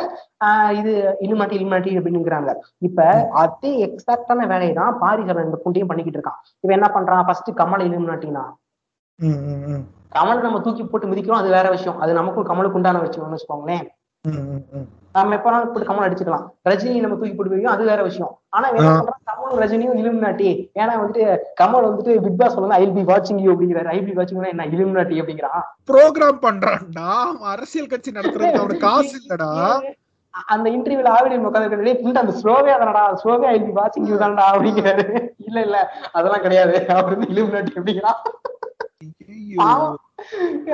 இது 0.80 0.93
இலுமாட்டி 1.28 1.56
இலுமாட்டி 1.60 1.91
அப்படிங்கிறாங்க 2.00 2.52
இப்ப 2.88 3.08
அதே 3.43 3.72
எக்ஸாக்டான 3.88 4.48
வேலையை 4.54 4.74
தான் 4.80 4.98
பாரிசவன் 5.02 5.48
இந்த 5.48 5.58
புண்டையும் 5.66 5.89
பண்ணிக்கிட்டு 5.89 6.20
இருக்கான். 6.20 6.39
இவன் 6.64 6.78
என்ன 6.78 6.89
பண்றான்? 6.96 7.26
ஃபர்ஸ்ட் 7.28 7.50
கமலை 7.60 7.86
இலுமினாட்டினா. 7.89 8.43
கமலை 10.18 10.41
நம்ம 10.41 10.59
தூக்கி 10.59 10.84
போட்டு 10.84 11.07
மிதிக்கிறோம் 11.07 11.41
அது 11.41 11.49
வேற 11.49 11.70
விஷயம். 11.70 11.99
அது 11.99 12.13
நமக்கும் 12.13 12.49
கமலுக்கு 12.49 12.80
உண்டான 12.80 12.99
விஷயம்னு 12.99 13.36
வச்சுக்கோங்களேன். 13.36 13.86
நம்ம 15.11 15.36
எப்பனாலும் 15.36 15.72
போட்டு 15.74 15.89
கமல் 15.89 16.05
அடிச்சுக்கலாம். 16.05 16.45
ரஜினி 16.70 16.99
நம்ம 16.99 17.16
தூக்கி 17.16 17.34
போட்டு 17.34 17.51
வைக்கும் 17.51 17.74
அது 17.74 17.84
வேற 17.86 18.03
விஷயம். 18.03 18.39
ஆனா 18.49 18.70
என்ன 18.70 19.16
கமலும் 19.32 19.59
ரஜினியும் 19.63 19.99
இலுமினாட்டி. 20.01 20.49
ஏன்னா 20.76 20.93
வந்துட்டு 21.01 21.38
கமல் 21.61 21.86
வந்துட்டு 21.88 22.22
பிக் 22.22 22.38
பாஸ் 22.38 22.53
வந்து 22.53 22.76
ஐ 22.76 22.88
பி 22.88 23.01
வாட்சிங் 23.01 23.41
யூ 23.41 23.53
அப்படிங்கிறாரு. 23.53 23.86
ஐ 23.86 24.01
பி 24.01 24.11
வாட்சிங் 24.11 24.49
என்ன 24.49 24.66
இலுமினாட்டி 24.66 25.22
அப்படிங்கிறான். 25.22 25.61
ப்ரோக்ராம் 25.91 26.41
பண்றான்டா. 26.41 27.11
அரசியல் 27.39 27.88
கட்சி 27.88 28.11
அவனுக்கு 28.16 28.78
காசு 28.78 29.22
இல்லடா. 29.22 29.80
அந்த 30.45 30.70
இன்டர்வியூல 30.70 31.09
ஆவிடி 31.18 31.36
உட்காந்து 31.49 32.18
அந்த 32.18 32.34
ஸ்லோவே 32.41 32.72
அதனடா 32.78 33.03
ஸ்லோவே 33.24 33.45
ஐ 33.45 33.61
பி 33.61 33.72
வாட்சிங் 33.82 34.09
யூ 34.11 34.18
தான்டா 34.18 34.45
அப்படிங்கிறாரு. 34.53 35.30
இல்ல 35.38 35.61
இல்ல. 35.61 35.93
அதெல்லாம் 36.11 36.41
கிடையாது. 36.41 36.88
அவர் 36.88 37.18
வந்து 37.18 37.28
இலுமினாட்டி 37.34 37.74
அப்படிங்கிறான். 37.76 38.20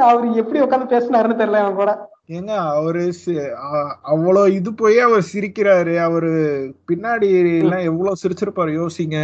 அவரு 0.08 0.28
எப்படி 0.42 0.60
உட்காந்து 0.64 0.92
பேசினாருன்னு 0.94 1.39
தெரியல 1.42 1.62
அவன் 1.64 1.80
கூட. 1.82 1.92
ஏங்க 2.36 2.54
அவரு 2.76 3.02
அவ்வளவு 4.12 4.54
இது 4.58 4.72
போய் 4.82 4.98
அவர் 5.06 5.24
சிரிக்கிறாரு. 5.32 5.94
அவரு 6.08 6.32
பின்னாடி 6.89 7.30
எல்லாம் 7.64 7.88
எவ்வளவு 7.89 8.22
சிரிச்சிருப்பாரு 8.24 8.74
யோசிங்க. 8.82 9.18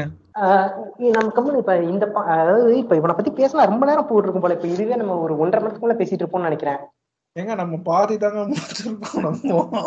நம்ம 1.16 1.30
கம்மன் 1.36 1.62
இப்ப 1.62 1.76
இந்த 1.92 2.06
அதாவது 2.38 2.72
இப்ப 2.82 2.96
இவனை 3.00 3.14
பத்தி 3.20 3.32
பேசினா 3.38 3.70
ரொம்ப 3.72 3.86
நேரம் 3.90 4.10
போட்டிருக்கும் 4.10 4.46
போல. 4.46 4.58
இப்ப 4.58 4.68
இதுவே 4.74 4.98
நம்ம 5.02 5.16
ஒரு 5.26 5.36
ஒன்றரை 5.44 5.60
மணி 5.62 5.70
நேரத்துக்குள்ள 5.70 5.98
பேசிட்டு 6.02 6.24
இருப்போம்னு 6.24 6.50
நினைக்கிறேன். 6.50 6.82
ஏங்க 7.36 7.56
நம்ம 7.62 7.78
பாதி 7.90 8.18
தாங்க 8.24 8.44
முடிச்சிருப்போம் 8.52 9.24
நம்ம. 9.28 9.86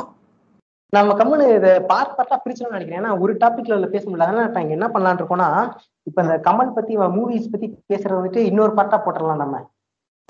கம்முனு 1.18 1.44
இதை 1.56 1.72
பார்ட் 1.90 2.14
பார்ட்டா 2.16 2.36
பிரிச்சணும்னு 2.44 2.76
நினைக்கிறேன். 2.76 3.00
ஏன்னா 3.00 3.12
ஒரு 3.24 3.32
டாபிக்ல 3.42 3.90
பேச 3.92 4.02
முடியல. 4.06 4.26
அதனால 4.28 4.48
இப்ப 4.48 4.64
இங்க 4.64 4.76
என்ன 4.78 4.88
பண்ணலாம்னு 4.94 5.22
இருக்கோம்னா 5.22 5.50
இப்ப 6.08 6.22
இந்த 6.26 6.36
கமல் 6.48 6.76
பத்தி 6.78 6.96
மூவிஸ் 7.18 7.52
பத்தி 7.52 7.68
பேசுறது 7.92 8.18
வந்துட்டு 8.20 8.42
இன்னொரு 8.50 8.74
பார்ட்டா 8.78 8.98
போட்டுடலாம் 9.04 9.42
நம்ம. 9.44 9.58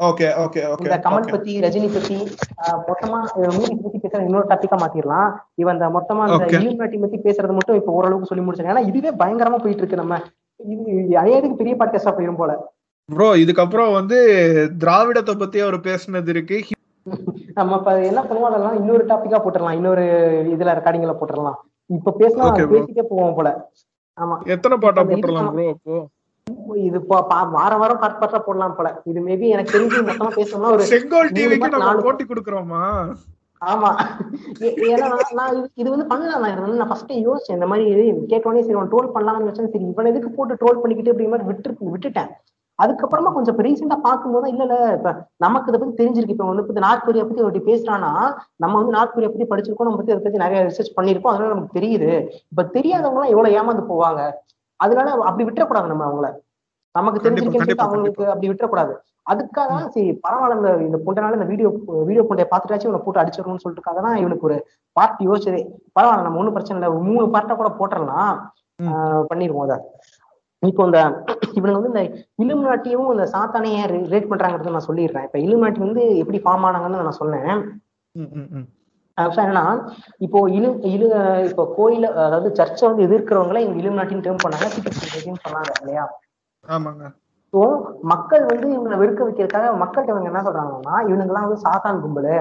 ஓகே 0.00 0.28
ஓகே 0.42 0.60
ஓகே 0.68 0.84
இந்த 0.84 0.96
கமல் 1.04 1.30
பத்தி 1.30 1.52
ரஜினி 1.64 1.88
பத்தி 1.88 2.16
மொத்தமா 2.86 3.18
மூவிஸ் 3.54 3.82
பத்தி 3.84 3.98
பேசுற 4.04 4.20
இன்னொரு 4.28 4.46
டாபிக்கா 4.50 4.76
மாத்திரலாம். 4.82 5.30
இவன் 5.54 5.76
இந்த 5.76 5.88
மொத்தமா 5.96 6.22
Okay. 6.36 6.58
இலுமினாட்டி 6.58 6.98
பத்தி 7.02 7.18
பேசுறது 7.26 7.56
மட்டும் 7.56 7.78
இப்ப 7.80 7.92
ஓரளவுக்கு 7.92 8.30
சொல்லி 8.30 8.44
முடிச்சாங்க 8.44 8.72
ஏன்னா 8.74 8.84
இதுவே 8.90 9.10
பயங்கரமா 9.20 9.58
போயிட்டு 9.62 9.82
இருக்கு 9.82 10.02
நம்ம. 10.02 10.16
இது 10.60 10.84
அநேகத்துக்கு 11.22 11.60
பெரிய 11.60 11.74
பாட்காஸ்டா 11.80 12.14
போயிரும் 12.16 12.40
போல. 12.40 12.52
ப்ரோ 13.08 13.28
இதுக்கப்புறம் 13.42 13.92
வந்து 13.98 14.18
திராவிடத்தை 14.82 15.34
பத்தி 15.36 15.60
அவர் 15.60 15.78
பேசுனது 15.88 16.32
இருக்கு. 16.34 16.58
நம்ம 17.58 17.76
இப்ப 17.78 17.92
என்ன 18.10 18.20
பண்ணுவோம் 18.22 18.48
அதெல்லாம் 18.50 18.78
இன்னொரு 18.80 19.04
டாபிக்கா 19.10 19.40
போட்டுடலாம். 19.42 19.76
இன்னொரு 19.78 20.04
இதுல 20.54 20.74
ரெக்கார்டிங்ல 20.78 21.14
போட்டுடலாம். 21.20 21.58
இப்ப 21.90 22.14
பேசினா. 22.20 22.48
பேசிட்டே 22.74 23.04
போவோம் 23.12 23.36
போல. 23.38 23.48
ஆமா. 24.18 24.36
எத்தனை 24.54 24.76
பாட்டா 24.78 25.02
அந்த 25.02 25.12
போட்டுடலாம் 25.12 25.50
ப்ரோ 25.52 25.68
அப்போ 25.74 25.96
இது 26.88 26.98
வாரம் 27.08 27.80
வாரம் 27.82 28.00
பார்ட் 28.02 28.20
பார்ட்டா 28.20 28.40
போடலாம் 28.46 28.76
போல. 28.78 28.88
இது 29.10 29.20
மேபி 29.28 29.48
எனக்கு 29.56 29.74
தெரிஞ்சு 29.76 30.04
மொத்தமா 30.08 30.32
பேசணும்னா 30.38 30.72
ஒரு 30.76 30.90
செங்கோல் 30.92 31.34
டிவிக்கு 31.38 31.84
நாலு 31.84 32.06
போட்டி 32.06 32.26
கொடுக்குறோமா? 32.30 32.84
ஆமா. 33.72 33.88
ஏன்னா 34.92 35.08
நான் 35.38 35.56
இது 35.80 35.88
வந்து 35.94 36.06
பண்ணலாம் 36.12 36.44
நான் 36.82 36.90
ஃபர்ஸ்ட் 36.92 37.10
யோசிச்சேன். 37.26 37.58
இந்த 37.58 37.66
மாதிரி 37.72 38.06
கேட்டோடனே 38.30 38.62
சரி 38.66 38.78
அவன் 38.78 38.92
ட்ரோல் 38.92 39.14
பண்ணலாம்னு 39.16 39.48
வச்சேன் 39.48 39.72
சரி 39.74 39.88
இவன் 39.94 40.10
எதுக்கு 40.12 40.30
போட்டு 40.36 40.60
ட்ரோல் 40.62 40.80
பண்ணிக்கிட்டு 40.82 41.12
அப்படிங்கிற 41.12 41.34
மாதிரி 41.34 41.48
விட்டு 41.50 41.90
விட்டுட்டேன். 41.94 42.30
அதுக்கப்புறமா 42.78 43.30
கொஞ்சம் 43.32 43.54
இப்ப 43.54 43.64
ரீசெண்டா 43.66 43.96
பார்க்கும்போது 44.06 44.46
இல்ல 44.52 44.62
இல்ல 44.66 44.76
இப்ப 44.98 45.10
நமக்கு 45.44 45.70
இதை 45.70 45.78
பத்தி 45.80 45.94
தெரிஞ்சிருக்கு. 45.98 46.34
இப்ப 46.36 46.46
வந்து 46.50 46.62
இப்ப 46.64 46.84
நார்த் 46.84 47.04
கொரியா 47.06 47.24
பத்தி 47.24 47.42
ஒருத்தி 47.46 47.62
பேசுறான்னா 47.70 48.12
நம்ம 48.62 48.74
வந்து 48.80 48.94
நார்த் 48.96 49.12
கொரியா 49.14 49.30
பத்தி 49.32 49.48
படிச்சிருக்கோம். 49.50 49.88
நம்ம 49.88 49.98
பத்தி 50.00 50.14
அதை 50.14 50.22
பத்தி 50.26 50.42
நிறைய 50.44 50.60
ரிசர்ச் 50.68 50.96
பண்ணிருக்கோம் 50.98 51.32
அதனால 51.32 51.52
நமக்கு 51.54 51.78
தெரியுது. 51.78 52.10
இப்ப 52.52 52.64
தெரியாதவங்க 52.76 53.18
எல்லாம் 53.18 53.34
எவ்வளவு 53.34 53.56
ஏமாந்து 53.58 53.84
போவாங்க? 53.92 54.22
அதனால 54.80 55.08
அப்படி 55.28 55.46
விட்டுறக்கூடாது 55.46 55.92
நம்ம 55.92 56.06
அவங்கள. 56.08 56.28
நமக்கு 56.94 57.22
தெரிஞ்சிருக்கேன்னு 57.24 57.84
அவங்களுக்கு 57.86 58.24
அப்படி 58.32 58.50
விட்டுறக்கூடாது. 58.50 58.92
அதுக்காக 59.30 59.70
தான் 59.80 59.92
சரி 59.94 60.12
பரவாயில்ல 60.24 60.56
இந்த 60.58 60.70
இந்த 60.86 60.98
புண்டனால 61.06 61.36
இந்த 61.38 61.48
வீடியோ 61.50 61.68
வீடியோ 62.08 62.22
புண்டைய 62.28 62.46
பார்த்துட்டாச்சும் 62.52 62.90
இவனை 62.90 63.02
போட்டு 63.04 63.22
அடிச்சிடணும்னு 63.22 63.64
சொல்லிட்டுக்காக 63.64 64.00
தான் 64.06 64.16
இவனுக்கு 64.22 64.48
ஒரு 64.48 64.56
பார்ட் 64.96 65.20
யோசிச்சதே. 65.28 65.60
பரவாயில்ல 65.96 66.26
நம்ம 66.26 66.40
ஒண்ணும் 66.40 66.56
பிரச்சனை 66.56 66.78
இல்லை. 66.78 66.90
மூணு 67.10 67.26
பார்ட்டா 67.34 67.56
கூட 67.60 67.70
போட்டுடலாம். 67.80 68.34
பண்ணிருவோம் 69.30 69.66
அதை. 69.66 69.78
இப்போ 70.62 70.82
இந்த 70.88 71.00
இவனுங்க 71.58 71.78
வந்து 71.78 71.92
இந்த 71.92 72.02
இலுமினாட்டியும் 72.42 73.10
இந்த 73.14 73.26
சாத்தானைய 73.34 73.84
ரேட் 74.12 74.30
பண்றாங்கிறது 74.32 74.74
நான் 74.76 74.88
சொல்லிடுறேன். 74.88 75.26
இப்ப 75.28 75.38
இலுமினாட்டி 75.46 75.80
வந்து 75.86 76.02
எப்படி 76.22 76.40
ஃபார்ம் 76.44 76.66
ஆனாங்கன்னு 76.68 77.06
நான் 77.08 77.20
சொன்னேன் 77.22 77.52
என்னன்னா 79.36 79.64
இப்போ 80.18 80.38
இலு 80.50 80.70
இலு 80.90 81.08
இப்போ 81.48 81.64
கோயில 81.76 82.06
அதாவது 82.24 82.50
சர்ச்சை 82.58 82.84
வந்து 82.88 83.06
எதிர்க்கிறவங்கள 83.08 83.60
இவங்க 83.60 83.80
இலுமினாட்டின்னு 83.82 84.26
டேர்ம் 84.26 84.44
பண்ணாங்க 84.44 84.68
சொன்னாங்க 85.44 85.72
இல்லையா 85.80 86.04
ஆமாங்க 86.68 87.04
ஸோ 87.52 87.60
மக்கள் 88.12 88.42
வந்து 88.44 88.66
இவங்களை 88.74 88.96
வெறுக்க 88.98 89.20
வைக்கிறதுக்காக 89.24 89.70
மக்கள்கிட்ட 89.78 90.14
இவங்க 90.14 90.30
என்ன 90.30 90.42
சொல்றாங்கன்னா 90.42 90.96
இவனுங்கெல்லாம் 91.08 91.46
வந்து 91.46 91.64
சாத்தான் 91.64 92.02
கும்பலு. 92.02 92.34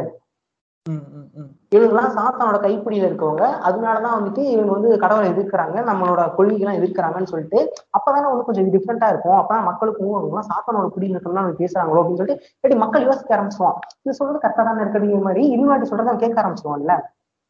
இவங்கெல்லாம் 1.73 2.13
சாத்தானோட 2.15 2.57
கைப்பிடியில 2.61 3.09
இருக்கவங்க. 3.09 3.43
அதனாலதான் 3.67 4.15
வந்துட்டு 4.17 4.41
இவங்க 4.53 4.71
வந்து 4.71 4.89
கடவுளை 4.97 5.27
எதிர்க்கிறாங்க 5.31 5.77
நம்மளோட 5.89 6.21
கொள்கைலாம் 6.37 6.79
எதிர்க்கிறாங்கன்னு 6.79 7.31
சொல்லிட்டு 7.33 7.59
அப்பதானே 7.97 8.27
வந்து 8.31 8.47
கொஞ்சம் 8.47 8.71
டிஃப்ரெண்டா 8.75 9.09
இருக்கும். 9.09 9.37
அப்பதான் 9.41 9.67
மக்களுக்கு 9.69 10.03
இவங்கெல்லாம் 10.05 10.49
சாத்தானோட 10.51 10.87
குடியில 10.95 11.15
இருக்கணும்னு 11.15 11.43
அவங்க 11.43 11.61
பேசுறாங்களோ 11.61 12.01
அப்படின்னு 12.01 12.21
சொல்லிட்டு 12.21 12.43
எப்படி 12.55 12.77
மக்கள் 12.83 13.07
யோசிக்க 13.07 13.37
ஆரம்பிச்சுவான் 13.37 13.77
இது 13.99 14.17
சொல்றது 14.19 14.43
கரெக்டா 14.43 14.63
தானே 14.63 14.83
இருக்கிற 14.85 15.21
மாதிரி 15.27 15.43
இலுமினாட்டி 15.53 15.89
சொல்றதை 15.91 16.11
அவன் 16.11 16.23
கேட்க 16.25 16.43
ஆரம்பிச்சுவான்ல 16.43 16.95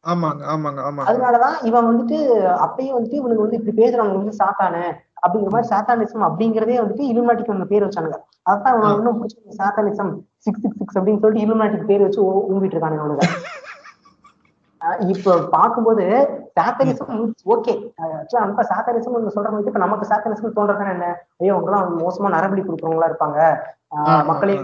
ஆமாங்க 0.04 0.42
ஆமாங்க 0.50 0.80
ஆமாங்க. 0.80 1.06
அதனாலதான் 1.08 1.56
இவன் 1.62 1.88
வந்துட்டு 1.88 2.18
அப்பயும் 2.64 2.94
வந்துட்டு 2.96 3.18
இவனுக்கு 3.18 3.44
வந்து 3.44 3.58
இப்படி 3.58 3.74
பேசுறவங்க 3.80 4.20
வந்து 4.20 4.38
சாத்தானு 4.38 4.84
அப்படிங்கிற 5.26 5.50
மாதிரி 5.50 5.68
சாத்தானிசம் 5.68 6.26
அப்படிங்கிறதே 6.26 6.76
வந்துட்டு 6.80 7.04
இலுமினாட்டிக்கு 7.10 7.48
ஒன்று 7.48 7.66
பேர் 7.66 7.86
வச்சானுங்க. 7.86 8.16
அதான் 8.50 8.82
ஆ. 8.82 8.92
இன்னும் 8.92 9.22
பிடிச்ச 9.22 9.52
சாத்தானிசம். 9.58 10.12
சிக்ஸ் 10.36 10.60
சிக்ஸ் 10.60 10.78
சிக்ஸ் 10.78 10.98
அப்படின்னு 10.98 11.18
சொல்லிட்டு 11.18 11.46
இலுமினாட்டிக்கு 11.46 11.84
பேர் 11.84 12.00
வச்சு 12.00 12.22
ஊ- 12.22 12.50
ஊம்பிட்டு 12.52 12.76
இருக்கானுங்க 12.76 13.04
அவனுங்க. 13.04 13.26
இப்ப 14.98 15.48
பார்க்கும்போது 15.50 16.04
சாத்தனிசம் 16.60 17.10
ஓகே. 17.46 17.72
ஆக்சுவலா 18.02 18.38
நம்ம 18.38 18.62
சாத்தனிசம் 18.62 19.16
நீங்க 19.16 19.32
சொல்ற 19.34 19.50
மாதிரி 19.50 19.66
இப்ப 19.66 19.78
நமக்கு 19.78 20.08
சாத்தனிசம் 20.08 20.56
தோன்றதுன்னா 20.56 20.90
என்ன? 20.90 21.08
ஐயோ 21.38 21.56
அவங்கலாம் 21.56 21.90
மோசமா 21.98 22.28
நரபலி 22.28 22.62
கொடுக்குறவங்களா 22.62 23.10
இருப்பாங்க. 23.10 23.38
மக்களே. 24.24 24.54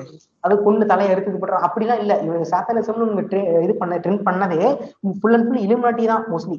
அது 0.40 0.62
கொண்டு 0.62 0.86
தலையை 0.86 1.14
எடுத்துட்டு 1.14 1.46
போடுறாங்க 1.46 1.66
அப்படிலாம் 1.68 1.98
இல்ல. 1.98 2.18
இவங்க 2.20 2.48
சாத்தனிசம்னு 2.48 3.06
இவங்க 3.06 3.22
இது 3.60 3.74
பண்ண 3.74 3.98
ட்ரெண்ட் 3.98 4.26
பண்ணதே 4.28 4.60
ஃபுல் 5.20 5.34
அண்ட் 5.34 5.48
ஃபுல் 5.48 5.64
இலுமினாட்டி 5.66 6.06
தான் 6.06 6.24
மோஸ்ட்லி 6.30 6.58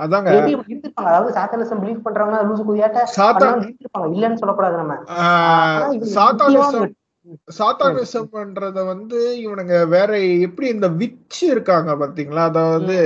அதாங்க. 0.00 0.30
இருந்திருப்பாங்க 0.64 1.10
அதாவது 1.10 1.30
சாத்தனிசம் 1.32 1.82
பிலீவ் 1.82 2.06
பண்றவங்க 2.06 2.38
லூசு 2.48 2.64
குதியாட்ட 2.64 3.00
சாத்தா 3.10 3.34
பண்ணவங்க 3.36 3.66
இருந்திருப்பாங்க 3.66 4.08
இல்லன்னு 4.14 4.40
சொல்லக்கூடாது 4.42 4.76
நம்ம. 4.76 4.96
ஆஹ் 5.16 5.50
ஆனா 5.74 5.86
இவங்க 5.88 6.14
சாத்தானிசம் 6.16 6.90
சாத்தானிசம்ன்றத 7.56 8.84
வந்து 8.84 9.18
இவனுங்க 9.42 9.74
வேற 9.88 10.10
எப்படி 10.46 10.66
இந்த 10.68 10.88
விச்சு 11.00 11.42
இருக்காங்க 11.46 11.90
பாத்தீங்களா? 12.00 12.44
அதாவது 12.44 12.96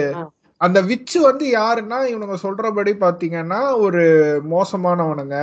அந்த 0.61 0.81
விச்சு 0.83 1.19
வந்து 1.21 1.47
யாருன்னா 1.55 1.99
இவனுங்க 2.11 2.37
சொல்றபடி 2.43 2.93
பாத்தீங்கன்னா 3.01 3.61
ஒரு 3.79 4.03
மோசமானவனுங்க. 4.51 5.39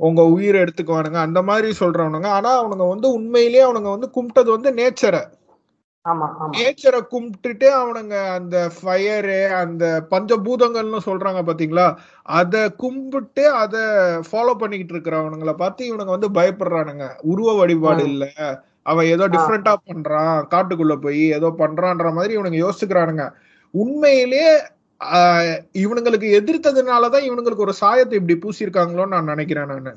உங்க 0.00 0.22
உயிரை 0.34 0.58
எடுத்துக்குவானுங்க. 0.60 1.18
அந்த 1.26 1.40
மாதிரி 1.42 1.68
சொல்றவனுங்க. 1.80 2.28
ஆனா 2.30 2.50
அவனுங்க 2.60 2.86
வந்து 2.88 3.08
உண்மையிலேயே 3.12 3.64
அவனுங்க 3.66 3.90
வந்து 3.90 4.08
கும்பிட்டது 4.10 4.50
வந்து 4.50 4.70
நேச்சரை 4.74 5.22
நேச்சரை 6.56 7.00
கும்பிட்டுட்டு 7.10 7.66
அவனுங்க 7.76 8.16
அந்த 8.36 8.56
ஃபயரு 8.76 9.36
அந்த 9.58 9.84
பஞ்சபூதங்கள்னு 10.10 11.00
சொல்றாங்க 11.06 11.40
பாத்தீங்களா? 11.48 11.86
அத 12.36 12.54
கும்பிட்டு 12.76 13.44
அத 13.60 13.76
ஃபாலோ 14.28 14.54
பண்ணிக்கிட்டு 14.54 14.94
இருக்கிறவனுங்களை 14.94 15.54
பார்த்து 15.54 15.82
இவனுங்க 15.86 16.14
வந்து 16.16 16.30
பயப்படுறானுங்க. 16.38 17.04
உருவ 17.24 17.54
வழிபாடு. 17.54 18.04
இல்ல. 18.10 18.26
அவன் 18.86 19.06
ஏதோ. 19.06 19.24
டிஃப்ரெண்டா 19.34 19.74
பண்றான். 19.88 20.36
காட்டுக்குள்ள 20.52 20.96
போய் 21.00 21.22
ஏதோ 21.36 21.48
பண்றான்ற 21.58 22.12
மாதிரி 22.12 22.34
இவனுங்க 22.34 22.60
யோசிச்சுக்கிறானுங்க. 22.64 23.26
உண்மையிலேயே 23.74 24.52
ஆஹ், 25.00 25.46
இவனுங்களுக்கு 25.80 26.28
எதிர்த்ததுனாலதான் 26.38 27.24
இவனுங்களுக்கு 27.28 27.64
ஒரு 27.64 27.74
சாயத்தை 27.78 28.16
இப்படி 28.18 28.34
பூசியிருக்காங்களோன்னு 28.38 29.14
நான் 29.14 29.30
நினைக்கிறேன் 29.30 29.66
நானு. 29.66 29.92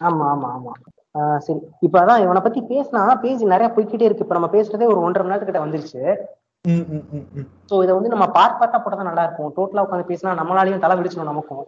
ஆமா 0.00 0.24
ஆமா 0.32 0.48
ஆமா. 0.56 0.72
சரி. 1.38 1.60
இப்ப 1.80 2.00
அதான் 2.00 2.20
இவனை 2.20 2.42
பத்தி 2.42 2.62
பேசினா 2.62 3.20
பேசி 3.20 3.44
நிறைய 3.44 3.72
போய்க்கிட்டே 3.76 4.02
இருக்கு. 4.02 4.22
இப்ப 4.22 4.38
நம்ம 4.38 4.46
பேசுறதே 4.46 4.86
ஒரு 4.86 5.00
ஒன்றரை 5.00 5.30
மணி 5.30 5.42
நேரத்துக்கிட்ட 5.42 5.54
வந்துருச்சு. 5.54 6.16
சோ 7.70 7.82
இதை 7.82 7.94
வந்து 7.94 8.08
நம்ம 8.08 8.26
பார்ட் 8.26 8.62
பார்ட்டா 8.62 8.82
போட்டா 8.82 9.02
நல்லா 9.02 9.24
இருக்கும். 9.24 9.52
டோட்டலா 9.56 9.78
உட்காந்து 9.78 10.04
பேசினா 10.04 10.36
நம்மளாலையும் 10.40 10.78
தலை 10.78 10.96
விடிச்சிடும் 10.96 11.24
நமக்கும். 11.24 11.66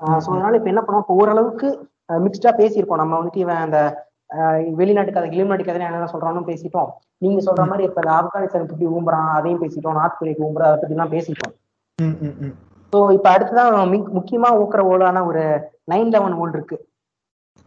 சோ 0.00 0.30
அதனால 0.30 0.56
இப்ப 0.56 0.68
என்ன 0.68 0.80
பண்ணுவோம் 0.80 0.98
இப்போ 0.98 1.14
ஓரளவுக்கு 1.14 1.88
மிக்ஸ்டா 2.12 2.52
பேசியிருக்கோம். 2.58 2.94
நம்ம 2.94 3.18
வந்துட்டு 3.18 3.36
இவன் 3.36 3.56
அந்த 3.56 4.06
வெளிநாட்டு 4.74 5.12
கதை 5.12 5.28
வெளிநாட்டு 5.28 5.64
கதை 5.64 5.80
என்ன 5.80 6.04
சொல்றான்னு 6.04 6.48
பேசிட்டோம். 6.50 6.88
நீங்க 7.18 7.52
சொல்ற 7.52 7.66
மாதிரி 7.66 7.82
இப்ப 7.82 8.00
இந்த 8.04 8.16
ஆப்கானிஸ்தானுக்கு 8.16 8.80
இப்படி 8.80 8.86
ஊம்புறான் 8.86 9.28
அதையும் 9.28 9.62
பேசிட்டோம். 9.62 9.92
நார்த் 9.92 10.22
கொரியாக்கு 10.22 10.44
ஊம்புறா 10.46 10.62
அதை 10.62 10.76
பத்தி 10.76 10.88
எல்லாம் 10.88 11.10
பேசிட்டோம். 11.10 11.54
சோ 12.96 13.12
இப்ப 13.12 13.30
அடுத்ததான் 13.30 13.90
மிக்- 13.90 14.12
முக்கியமா 14.14 14.56
ஊக்குற 14.62 14.80
ஓலான 14.92 15.26
ஒரு 15.26 15.70
நைன் 15.90 16.10
லெவன் 16.10 16.34
ஓல் 16.34 16.48
இருக்கு. 16.48 16.88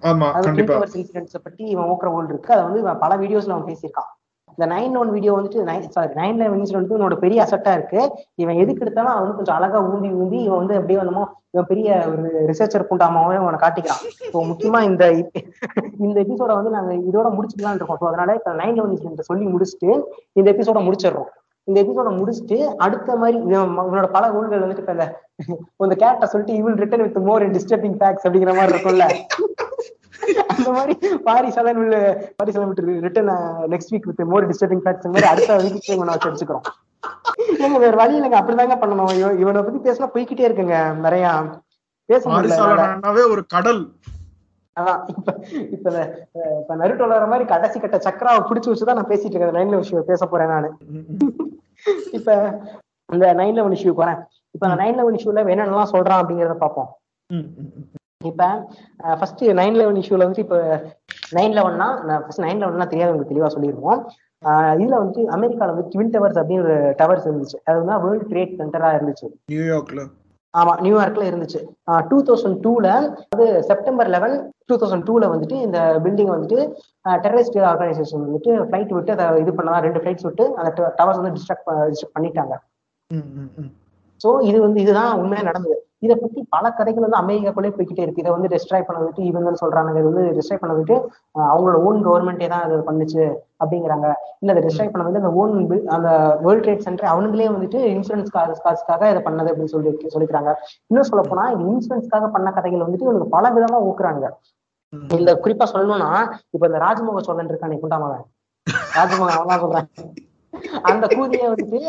ஆமா 0.03 0.27
கண்டிப்பா. 0.45 0.75
இன்சிடென்ட்ஸை 0.99 1.39
பத்தி 1.45 1.63
இவன் 1.73 1.89
ஓக்குற 1.91 2.09
ஓல் 2.17 2.31
இருக்கு. 2.31 2.53
அதை 2.55 2.63
வந்து 2.67 2.81
பல 3.03 3.11
வீடியோஸ்ல 3.23 3.55
அவன் 3.55 3.69
பேசியிருக்கான் 3.71 4.11
இந்த 4.57 4.67
நைன் 4.71 4.95
ஒன் 4.99 5.09
வீடியோ 5.15 5.31
வந்துட்டு 5.37 5.65
nine 5.67 5.83
sorry 5.95 6.13
nine 6.19 6.37
eleven 6.41 6.61
incident 6.61 6.93
இவனோட 6.93 7.15
பெரிய 7.23 7.39
அசட்டா 7.43 7.71
இருக்கு. 7.77 7.99
இவன் 8.43 8.59
எதுக்கு 8.61 8.83
எடுத்தாலும் 8.85 9.11
அவன் 9.11 9.23
வந்து 9.23 9.37
கொஞ்சம் 9.39 9.57
அழகா 9.57 9.79
ஊந்தி 9.89 10.09
ஊந்தி 10.21 10.39
இவன் 10.45 10.61
வந்து 10.61 10.77
அப்படியே 10.79 10.99
என்னமோ 10.99 11.23
இவன் 11.53 11.69
பெரிய 11.71 11.89
ஒரு 12.11 12.23
ரிசர்ச்சர் 12.49 12.87
புண்டாமாவே 12.89 13.37
அவனை 13.41 13.59
காட்டிக்கிறான். 13.63 14.01
ஸோ 14.31 14.37
முக்கியமா 14.51 14.79
இந்த 14.89 15.03
இந்த 16.05 16.17
எபிசோட 16.25 16.51
வந்து 16.59 16.71
நாங்க 16.77 16.93
இதோட 17.09 17.27
முடிச்சுக்கலாம்னு 17.35 17.79
இருக்கோம். 17.81 18.01
ஸோ 18.01 18.07
அதனால 18.11 18.35
இப்ப 18.39 18.53
நைன் 18.61 18.77
லெவன் 18.79 18.93
இன்சிடென்ட் 18.95 19.29
சொல்லி 19.31 19.45
முடிச்சுட்டு 19.53 19.91
இந்த 20.39 20.47
எபிசோட 20.55 20.81
முடிச்சிடுறோம். 20.87 21.29
இந்த 21.67 21.83
எபிசோட 21.83 22.07
முடிச்சுட்டு 22.07 22.75
அடுத்த 22.75 23.15
மாதிரி 23.15 23.39
இவனோட 23.39 24.07
பல 24.07 24.27
ஊழல்கள் 24.27 24.63
வந்துட்டு 24.63 24.77
இப்ப 24.77 25.17
இந்த 25.79 25.95
கேரக்டர் 25.95 26.29
சொல்லிட்டு 26.29 26.61
evil 26.61 26.73
return 26.73 27.01
with 27.01 27.17
more 27.17 27.51
disturbing 27.51 27.95
facts 27.99 28.23
அப்படிங்கிற 28.23 28.55
மாதிரி 28.55 28.77
இருக்கும்ல. 28.77 29.11
அந்த 30.47 30.71
மாதிரி 30.71 31.17
பாரிசாலன் 31.17 31.77
உள்ள 31.77 32.23
பாரிசாலன் 32.35 32.67
விட்டு 32.67 32.83
return 32.83 33.27
next 33.67 33.93
week 33.93 34.05
with 34.05 34.21
more 34.21 34.47
disturbing 34.47 34.81
facts 34.85 35.05
மாதிரி 35.05 35.25
அடுத்த 35.25 35.57
வீக் 35.57 35.91
இவனை 35.91 36.17
வச்சு 36.17 36.29
அடிச்சுக்கிறோம். 36.29 36.61
ஏங்க 37.59 37.79
வேற 37.79 37.95
வழி 37.95 38.21
இல்லைங்க 38.21 38.33
அப்படிதாங்க 38.33 38.77
பண்ணணும். 38.81 39.17
இவ- 39.17 39.33
இவனை 39.33 39.61
பத்தி 39.61 39.89
பேசினா 39.89 40.07
போய்க்கிட்டே 40.07 40.41
இருக்குங்க 40.41 40.95
நிறைய. 40.95 41.43
பேச 42.05 42.29
முடியல 42.29 42.49
என்னால. 42.49 42.85
பாரிசாலனாவே 42.85 43.29
ஒரு 43.29 43.45
கடல். 43.47 43.89
அதான் 44.79 45.03
இப்ப 45.07 45.39
இப்ப 45.71 46.17
இப்ப 46.61 46.75
நருட்டோல 46.75 47.27
மாதிரி 47.27 47.45
கடைசி 47.45 47.79
கட்ட 47.79 47.97
சக்கராவை 47.97 48.41
பிடிச்சு 48.41 48.67
வச்சுதான் 48.67 48.93
நான் 48.93 49.07
பேசிட்டு 49.07 49.25
இருக்கேன் 49.25 49.49
நைன் 49.49 49.75
விஷயம் 49.75 50.03
பேச 50.07 50.25
போறேன் 50.25 50.47
நானு. 50.47 50.71
இப்ப 52.11 52.59
இந்த 53.11 53.33
நைன் 53.33 53.53
லெவன் 53.53 53.71
இஷ்யூக்கு 53.71 54.03
வரேன். 54.05 54.21
இப்ப 54.51 54.67
அந்த 54.67 54.83
நைன் 54.83 54.95
லெவன் 54.95 55.13
இஷ்யூல 55.13 55.41
என்னென்னலாம் 55.53 55.91
சொல்றான் 55.91 56.21
அப்படிங்கறத 56.21 56.53
பார்ப்போம். 56.53 56.97
இப்ப 58.25 58.69
ஃபர்ஸ்ட் 58.97 59.43
நைன் 59.43 59.75
லெவன் 59.75 59.95
இஷ்யூல 59.95 60.25
வந்துட்டு 60.25 60.45
இப்ப 60.45 60.59
நைன் 61.35 61.55
லெவன்னா 61.57 61.87
ஃபர்ஸ்ட் 62.21 62.41
நைன் 62.41 62.61
லெவன்னா 62.63 62.87
தெரியாதவங்களுக்கு 62.93 63.31
தெளிவா 63.33 63.49
சொல்லிருவோம். 63.57 64.01
ஆஹ் 64.45 64.73
இதுல 64.79 64.95
வந்துட்டு 65.01 65.21
அமெரிக்கால 65.35 65.73
வந்து 65.73 65.85
ட்வின் 65.93 66.13
டவர்ஸ் 66.15 66.39
அப்படின்னு 66.39 66.63
ஒரு 66.63 66.77
டவர்ஸ் 66.97 67.27
இருந்துச்சு. 67.27 67.57
அது 67.63 67.83
வந்து 67.83 68.07
வேர்ல்ட் 68.07 68.31
ட்ரேட் 68.31 68.57
சென்டரா 68.61 68.89
இருந்துச்சு. 68.97 69.27
நியூயார்க்ல. 69.51 70.01
ஆமா 70.59 70.73
நியூயார்க்ல 70.83 71.23
இருந்துச்சு. 71.29 71.59
டூ 72.09 72.17
தௌசண்ட் 72.27 72.59
டூல 72.65 72.87
அது 73.33 73.45
செப்டம்பர் 73.69 74.09
லெவன் 74.15 74.35
டூ 74.69 74.75
தௌசண்ட் 74.81 75.05
டூல 75.09 75.25
வந்துட்டு 75.33 75.57
இந்த 75.65 75.79
பில்டிங் 76.05 76.31
வந்துட்டு 76.35 76.59
டெரரிஸ்ட் 77.25 77.57
ஆர்கனைசேஷன் 77.71 78.23
வந்துட்டு 78.27 78.51
ஃபிளைட் 78.69 78.93
விட்டு 78.97 79.13
அதை 79.15 79.25
இது 79.43 79.53
பண்ணலாம் 79.57 79.83
ரெண்டு 79.87 80.01
ஃபிளைட்ஸ் 80.03 80.27
விட்டு 80.29 80.45
அந்த 80.59 80.69
டவர்ஸ் 80.99 81.19
வந்து 81.21 81.35
டிஸ்ட்ராக்ட் 81.37 82.15
பண்ணிட்டாங்க. 82.15 82.55
சோ 84.21 84.29
இது 84.49 84.57
வந்து 84.65 84.79
இதுதான் 84.85 85.11
உண்மையா 85.21 85.43
நடந்தது. 85.49 85.77
இதை 86.05 86.15
பத்தி 86.21 86.39
பல 86.55 86.65
கதைகள் 86.77 87.05
வந்து 87.05 87.19
அமெரிக்காக்குள்ளே 87.19 87.69
போய்க்கிட்டே 87.75 88.03
இருக்கு. 88.05 88.23
இதை 88.23 88.31
வந்து 88.35 88.49
டிஸ்ட்ராய் 88.53 88.85
பண்ண 88.87 88.99
விட்டு 89.03 89.21
இவங்கன்னு 89.29 89.61
சொல்றாங்க. 89.61 89.91
இது 90.01 90.09
வந்து 90.09 90.25
டிஸ்ட்ராய் 90.37 90.61
பண்ண 90.63 90.73
விட்டு 90.79 90.95
அவங்களோட 91.51 91.77
ஓன் 91.87 91.99
கவர்மெண்டே 92.07 92.47
தான் 92.53 92.65
இது 92.67 92.83
பண்ணுச்சு 92.89 93.23
அப்படிங்கிறாங்க. 93.61 94.07
இல்ல 94.41 94.53
அதை 94.53 94.63
டிஸ்ட்ராய் 94.67 94.91
பண்ண 94.93 95.05
வந்து 95.07 95.21
அந்த 95.21 95.31
ஓன் 95.41 95.55
அந்த 95.95 96.09
வேர்ல்ட் 96.45 96.63
ட்ரேட் 96.65 96.85
சென்டர் 96.87 97.11
அவனுங்களே 97.13 97.49
வந்துட்டு 97.55 97.81
இன்சூரன்ஸ் 97.95 98.33
காசுக்காக 98.35 99.09
இதை 99.13 99.23
பண்ணது 99.29 99.51
அப்படின்னு 99.51 99.73
சொல்லி 99.75 99.93
சொல்லிக்கிறாங்க. 100.15 100.53
இன்னும் 100.91 101.09
சொல்ல 101.11 101.23
போனா 101.31 101.45
இன்சூரன்ஸ்க்காக 101.65 102.29
பண்ண 102.35 102.51
கதைகள் 102.57 102.85
வந்துட்டு 102.85 103.07
இவனுக்கு 103.07 103.35
பல 103.37 103.51
விதமா 103.57 103.79
ஊக்குறாங்க. 103.89 104.27
இந்த 105.19 105.31
குறிப்பா 105.43 105.65
சொல்லணும்னா 105.73 106.11
இப்ப 106.55 106.63
இந்த 106.69 106.79
ராஜ்மோக 106.85 107.23
சோழன் 107.29 107.51
இருக்கானே 107.53 107.79
குண்டாமவன் 107.83 108.25
ராஜ்மோகன் 108.97 109.37
அவன் 109.39 109.63
சொல்றேன். 109.63 109.89
அந்த 110.89 111.05
கூதிய 111.15 111.49
வந்துட்டு 111.51 111.79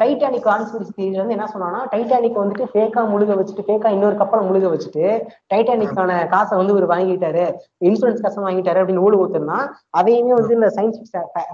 டைட்டானிக் 0.00 0.44
கான்ஸ்பிரசி 0.44 0.92
தியரியில 0.92 1.22
வந்து 1.22 1.36
என்ன 1.36 1.46
சொன்னான்னா 1.52 1.80
டைட்டானிக் 1.92 2.40
வந்துட்டு 2.40 2.66
ஃபேக்கா 2.72 3.02
முழுக 3.12 3.36
வச்சுட்டு 3.38 3.64
ஃபேக்கா 3.68 3.88
இன்னொரு 3.94 4.16
கப்பலை 4.20 4.42
முழுக 4.48 4.68
வச்சுட்டு 4.72 5.04
டைட்டானிக்கான 5.52 6.18
காசை 6.34 6.54
வந்து 6.60 6.74
இவர் 6.74 6.86
வாங்கிட்டாரு. 6.92 7.44
இன்சூரன்ஸ் 7.88 8.22
காசை 8.24 8.42
வாங்கிட்டாரு 8.44 8.80
அப்படின்னு 8.82 9.06
ஊழு 9.06 9.18
ஊத்துனா 9.22 9.58
அதையுமே 10.00 10.34
வந்து 10.38 10.56
இந்த 10.58 10.68
சயின்ஸ் 10.76 11.00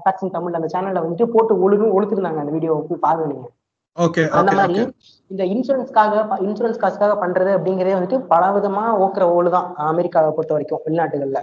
ஃபேக்ஷன் 0.03 0.35
தமிழ் 0.37 0.59
அந்த 0.59 0.71
சேனல்ல 0.75 1.05
வந்துட்டு 1.05 1.33
போட்டு 1.35 1.55
ஒழுங்கு 1.67 1.95
ஒழுத்துருந்தாங்க 1.97 2.45
அந்த 2.45 2.55
வீடியோ 2.57 2.77
போய் 2.91 3.05
பாருங்க 3.07 3.49
ஓகே 3.97 4.23
அந்த 4.39 4.53
மாதிரி 4.59 4.83
இந்த 5.31 5.43
இன்சூரன்ஸ்க்காக 5.55 6.15
இன்சூரன்ஸ் 6.47 6.83
காசுக்காக 6.83 7.15
பண்றது 7.23 7.51
அப்படிங்கறதே 7.57 7.97
வந்துட்டு 7.97 8.21
பல 8.33 8.45
விதமா 8.57 8.85
ஓக்குற 9.05 9.25
ஓடு 9.37 9.51
தான் 9.57 9.69
அமெரிக்காவை 9.89 10.31
பொறுத்த 10.37 10.55
வரைக்கும் 10.57 10.85
வெளிநாட்டுகள்ல. 10.87 11.41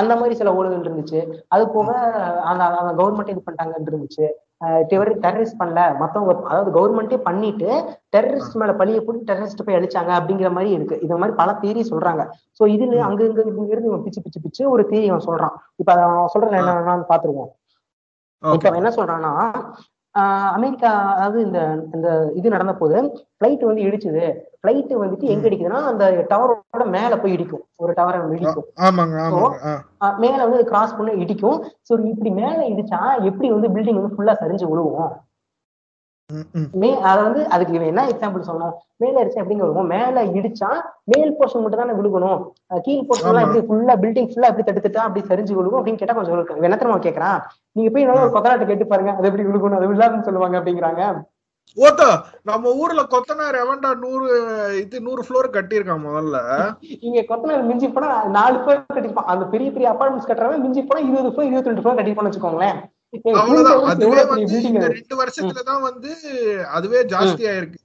அந்த 0.00 0.12
மாதிரி 0.20 0.34
சில 0.40 0.50
ஊழல்கள் 0.58 0.86
இருந்துச்சு. 0.86 1.20
அது 1.54 1.64
போக 1.76 1.88
அந்த 2.50 2.62
கவர்மெண்ட் 3.00 3.32
இது 3.34 3.44
பண்ணிட்டாங்கன்னு 3.46 3.92
இருந்துச்சு. 3.92 4.26
டெரரிஸ்ட் 5.24 5.58
பண்ணல. 5.60 5.80
மத்தவங்க 6.00 6.32
அதாவது 6.50 6.70
கவர்மெண்டே 6.76 7.18
பண்ணிட்டு 7.28 7.70
டெரரிஸ்ட் 8.14 8.58
மேல 8.60 8.72
பழிய 8.80 8.98
போட்டு 9.06 9.28
டெரரிஸ்ட் 9.30 9.64
போய் 9.66 9.78
அழிச்சாங்க 9.78 10.12
அப்படிங்கிற 10.18 10.50
மாதிரி 10.56 10.70
இருக்கு. 10.76 10.98
இது 11.04 11.20
மாதிரி 11.22 11.36
பல 11.40 11.52
தேரி 11.64 11.82
சொல்றாங்க. 11.92 12.24
சோ 12.58 12.62
இதுல. 12.74 13.00
அங்க 13.08 13.20
இங்க 13.30 13.42
இங்க 13.52 13.72
இருந்து 13.74 13.90
இவன் 13.92 14.04
பிச்சு 14.04 14.22
பிச்சு 14.26 14.44
பிச்சு 14.44 14.62
ஒரு 14.74 14.84
தேரி 14.92 15.08
அவன் 15.12 15.26
சொல்றான். 15.30 15.56
இப்ப 15.82 15.98
அவன் 16.06 16.32
சொல்றது 16.36 16.60
என்னன்னு 16.60 17.10
பாத்துருவோம் 17.12 17.50
இப்ப 18.42 18.76
என்ன 18.80 18.90
சொல்றான்னா 18.98 19.32
அமெரிக்கா 20.54 20.90
அதாவது 21.12 21.38
இந்த 21.46 21.58
இந்த 21.94 22.08
இது 22.34 22.54
நடந்த 22.54 22.72
போது 22.74 22.96
பிளைட் 23.40 23.62
வந்து 23.68 23.84
இடிச்சுது. 23.88 24.24
பிளைட் 24.62 24.92
வந்துட்டு 25.02 25.26
எங்க. 25.34 25.44
இடிக்குதுன்னா 25.48 25.80
அந்த 25.90 26.04
டவரோட 26.32 26.84
மேல 26.96 27.12
போய் 27.22 27.34
இடிக்கும். 27.36 27.64
ஒரு 27.76 27.92
டவரை 27.98 28.18
இடிக்கும். 28.36 28.66
மேல 30.24 30.38
வந்து 30.46 30.60
கிராஸ் 30.70 30.96
பண்ணி 30.96 31.14
இடிக்கும். 31.24 31.58
சோ 31.88 31.92
இப்படி 32.12 32.32
மேல 32.42 32.60
இடிச்சா 32.74 33.00
எப்படி 33.30 33.50
வந்து 33.56 33.72
பில்டிங் 33.76 34.00
வந்து 34.00 34.14
ஃபுல்லா 34.16 34.36
சரிஞ்சு 34.42 34.68
விழுவும் 34.72 35.12
ம், 36.32 36.68
அத 37.10 37.16
வந்து 37.26 37.40
அதுக்கு 37.54 37.74
இவன் 37.76 37.90
என்ன 37.90 38.04
எக்ஸாம்பிள் 38.12 38.46
சொல்லணும் 38.48 38.74
மேல 39.02 39.20
அடிச்சா 39.22 39.42
எப்படிங்க 39.42 39.64
விழுவும் 39.64 39.90
மேல 39.94 40.24
இடிச்சா 40.38 40.70
மேல் 41.12 41.34
போர்ஷன் 41.38 41.62
மட்டும் 41.64 41.82
தானே 41.82 41.96
விழுகணும். 41.98 42.40
கீழ் 42.86 43.06
போர்ஷன் 43.08 43.30
எல்லாம். 43.32 43.46
எப்படி 43.46 43.62
ஃபுல்லா 43.68 43.96
பில்டிங் 44.04 44.30
ஃபுல்லா 44.30 44.50
எப்படி 44.50 44.66
தடுத்துட்டா 44.68 45.02
அப்படி 45.06 45.22
சரிஞ்சு 45.30 45.58
விழுகும் 45.58 45.78
அப்படின்னு 45.80 46.02
கேட்டா 46.02 46.16
கொஞ்சம் 46.18 46.36
இருக்கு. 46.36 46.56
இவன் 46.58 46.68
என்ன 46.70 46.78
தெரியுமா 46.80 47.02
கேக்குறான்? 47.06 47.38
நீங்க 47.76 47.90
போய் 47.94 48.08
நல்லா 48.08 48.24
ஒரு 48.26 48.34
கொத்தனாட்ட 48.36 48.68
கேட்டு 48.70 48.90
பாருங்க. 48.92 49.12
அது 49.18 49.28
எப்படி 49.30 49.46
விழுகணும் 49.48 49.78
அது 49.80 49.92
விழாதுன்னு 49.92 50.28
சொல்லுவாங்க 50.28 50.58
அப்படிங்கிறாங்க. 50.60 51.02
ஓத்தா 51.76 52.08
நம்ம 52.48 52.70
ஊர்ல 52.80 53.02
கொத்தனார் 53.12 53.56
எவன்டா 53.60 53.90
நூறு 54.00 54.26
இது 54.80 54.96
நூறு 55.06 55.22
ஃப்ளோர் 55.26 55.54
கட்டியிருக்கான் 55.54 56.06
முதல்ல. 56.06 56.36
இங்க 57.06 57.20
கொத்தனார் 57.28 57.68
மிஞ்சி 57.68 57.88
போனா 57.94 58.08
நாலு 58.36 58.56
ஃப்ளோர் 58.62 58.82
கட்டிருப்பான் 58.88 59.30
அந்த 59.34 59.44
பெரிய 59.54 59.68
பெரிய 59.76 59.88
அபார்ட்மெண்ட்ஸ் 59.92 60.28
கட்டுறவன் 60.30 60.64
மிஞ்சி 60.64 60.82
போனா 60.82 61.02
இருபது 61.06 61.30
ஃப்ளோர் 61.32 61.48
இருபத்தி 61.50 61.70
ரெண்டு 61.70 61.84
ஃப்ளோர் 61.84 61.98
கட்டிருப்பான்னு 61.98 62.32
வச்சுக்கோங்களேன். 62.32 62.78
அவ்வளவுதான். 63.34 63.84
அதுவே 63.84 64.24
வந்து 64.24 64.62
இந்த. 64.62 64.86
ரெண்டு 64.88 65.16
வருஷத்துலதான் 65.22 65.80
வந்து 65.80 66.10
அதுவே 66.70 67.04
ஜாஸ்தி 67.04 67.44
ஆயிருக்கு. 67.50 67.78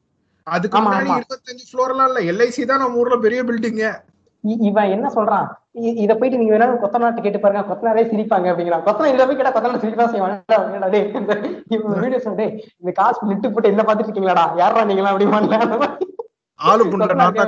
அதுக்கு 0.48 0.78
முன்னாடி. 0.80 1.10
இருபத்தஞ்சு 1.16 1.66
ஃப்ளோர் 1.70 1.90
எல்லாம் 1.90 2.16
இல்ல. 2.16 2.32
எல்ஐசி 2.32 2.66
தான் 2.66 2.80
நம்ம 2.80 2.98
ஊர்ல 2.98 3.16
பெரிய 3.18 3.44
பில்டிங் 3.44 3.82
இவன் 4.62 4.90
என்ன 4.90 5.12
சொல்றான்? 5.16 5.48
இத 5.96 6.16
போயிட்டு 6.16 6.40
நீங்க 6.40 6.58
வேணாலும் 6.58 6.82
கொத்தனார்ட்ட 6.84 7.22
கேட்டு 7.22 7.40
பாருங்க. 7.40 7.64
கொத்தனாரே 7.68 8.04
சிரிப்பாங்க 8.04 8.48
அப்படிங்கிறான். 8.52 8.84
கொத்தனார் 8.86 9.14
இதை 9.14 9.26
போய் 9.26 9.36
கேட்டா 9.36 9.54
கொத்தனார் 9.54 9.80
சிரிக்க 9.80 10.06
தான் 10.06 10.66
என்னடா 10.66 10.88
டேய், 10.88 11.12
இந்த- 11.14 11.40
வீடியோ 12.00 12.20
சொல்லிட்டு 12.20 12.46
இந்த 12.78 12.92
காசு 12.92 13.28
நிட்டு 13.28 13.54
போட்டு 13.54 13.70
என்ன 13.70 13.84
பாத்துட்டு 13.84 14.08
இருக்கீங்களாடா? 14.08 14.58
யாரா 14.58 14.84
நீங்களா 14.84 15.14
அப்படிமா 15.14 15.40
ஆளு 16.60 16.84
புண்ட 16.92 17.14
நாட்டா 17.14 17.44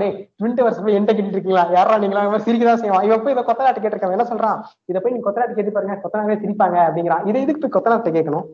டேய் 0.00 0.28
டுவெண்ட்டி 0.38 0.62
வருஷம் 0.62 0.84
போய் 0.84 0.96
என்கிட்ட 0.98 1.34
இருக்கீங்களா 1.34 1.66
யாரா 1.72 1.98
நீங்களா 1.98 2.38
சிரிக்கதான் 2.38 2.82
செய்வான். 2.82 3.02
இவன் 3.02 3.22
போய் 3.22 3.32
இதை 3.32 3.44
கொத்தனாட்ட 3.44 3.80
கேட்டிருக்கான். 3.80 4.10
என்ன 4.10 4.24
சொல்றான்? 4.24 4.58
இதை 4.86 5.00
போய் 5.00 5.12
நீ 5.12 5.18
கொத்தனாட்ட 5.18 5.54
கேட்டு 5.54 5.72
பாருங்க. 5.72 6.00
கொத்தனாரே 6.04 6.40
சிரிப்பாங்க 6.44 6.78
அப்படிங்கிறான். 6.88 7.26
இதை 7.26 7.42
இதுக்கு 7.42 7.60
போய் 7.60 7.76
கொத்தனார்ட்ட 7.76 8.10
கேட்கணும்? 8.18 8.46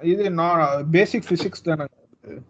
இது 0.00 0.30
நான் 0.30 0.90
பேசிக் 0.90 1.28
பிசிக்ஸ் 1.30 1.62
தானே. 1.62 1.84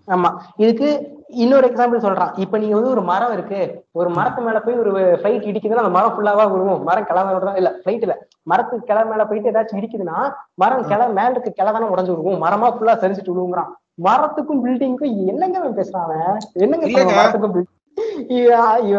ஆமா. 0.09 0.31
இதுக்கு 0.57 0.89
இன்னொரு 1.29 1.71
எக்ஸாம்பிள் 1.71 2.05
சொல்றான். 2.07 2.39
இப்ப 2.39 2.59
நீங்க 2.59 2.75
வந்து 2.75 2.91
ஒரு 2.91 3.03
மரம் 3.03 3.33
இருக்கு. 3.33 3.85
ஒரு 3.93 4.11
மரத்து 4.11 4.43
மேல 4.43 4.61
போய் 4.61 4.75
ஒரு 4.75 4.91
ஃபிளைட் 5.21 5.47
இடிக்குதுன்னா 5.51 5.85
அந்த 5.85 5.89
மரம் 5.89 6.15
ஃபுல்லாவா 6.15 6.45
விழுவும். 6.53 6.83
மரம் 6.83 7.05
கிளம்ப 7.05 7.39
தான் 7.39 7.57
இல்ல 7.57 7.71
ஃபிளைட் 7.85 8.03
இல்ல. 8.03 8.29
மரத்துக்கு 8.43 8.85
கிளை 8.85 9.05
மேல 9.05 9.25
போயிட்டு 9.25 9.51
ஏதாச்சும் 9.53 9.81
இடிக்குதுன்னா 9.81 10.35
மரம் 10.55 10.87
கிளை 10.87 11.09
மேல 11.09 11.31
இருக்க 11.31 11.51
கிளை 11.51 11.73
தானே 11.73 11.87
உடஞ்சு 11.95 12.13
விழுவும். 12.15 12.43
மரமா 12.47 12.69
ஃபுல்லா 12.75 12.97
சரிச்சிட்டு 13.05 13.35
விழுவுங்கிறான். 13.35 13.71
மரத்துக்கும் 13.99 14.63
பில்டிங்க்கும் 14.65 15.15
என்னங்க 15.31 15.59
அவன் 15.61 15.95
அவன்? 16.03 16.37
என்னங்க 16.65 16.87
மரத்துக்கும் 17.21 17.69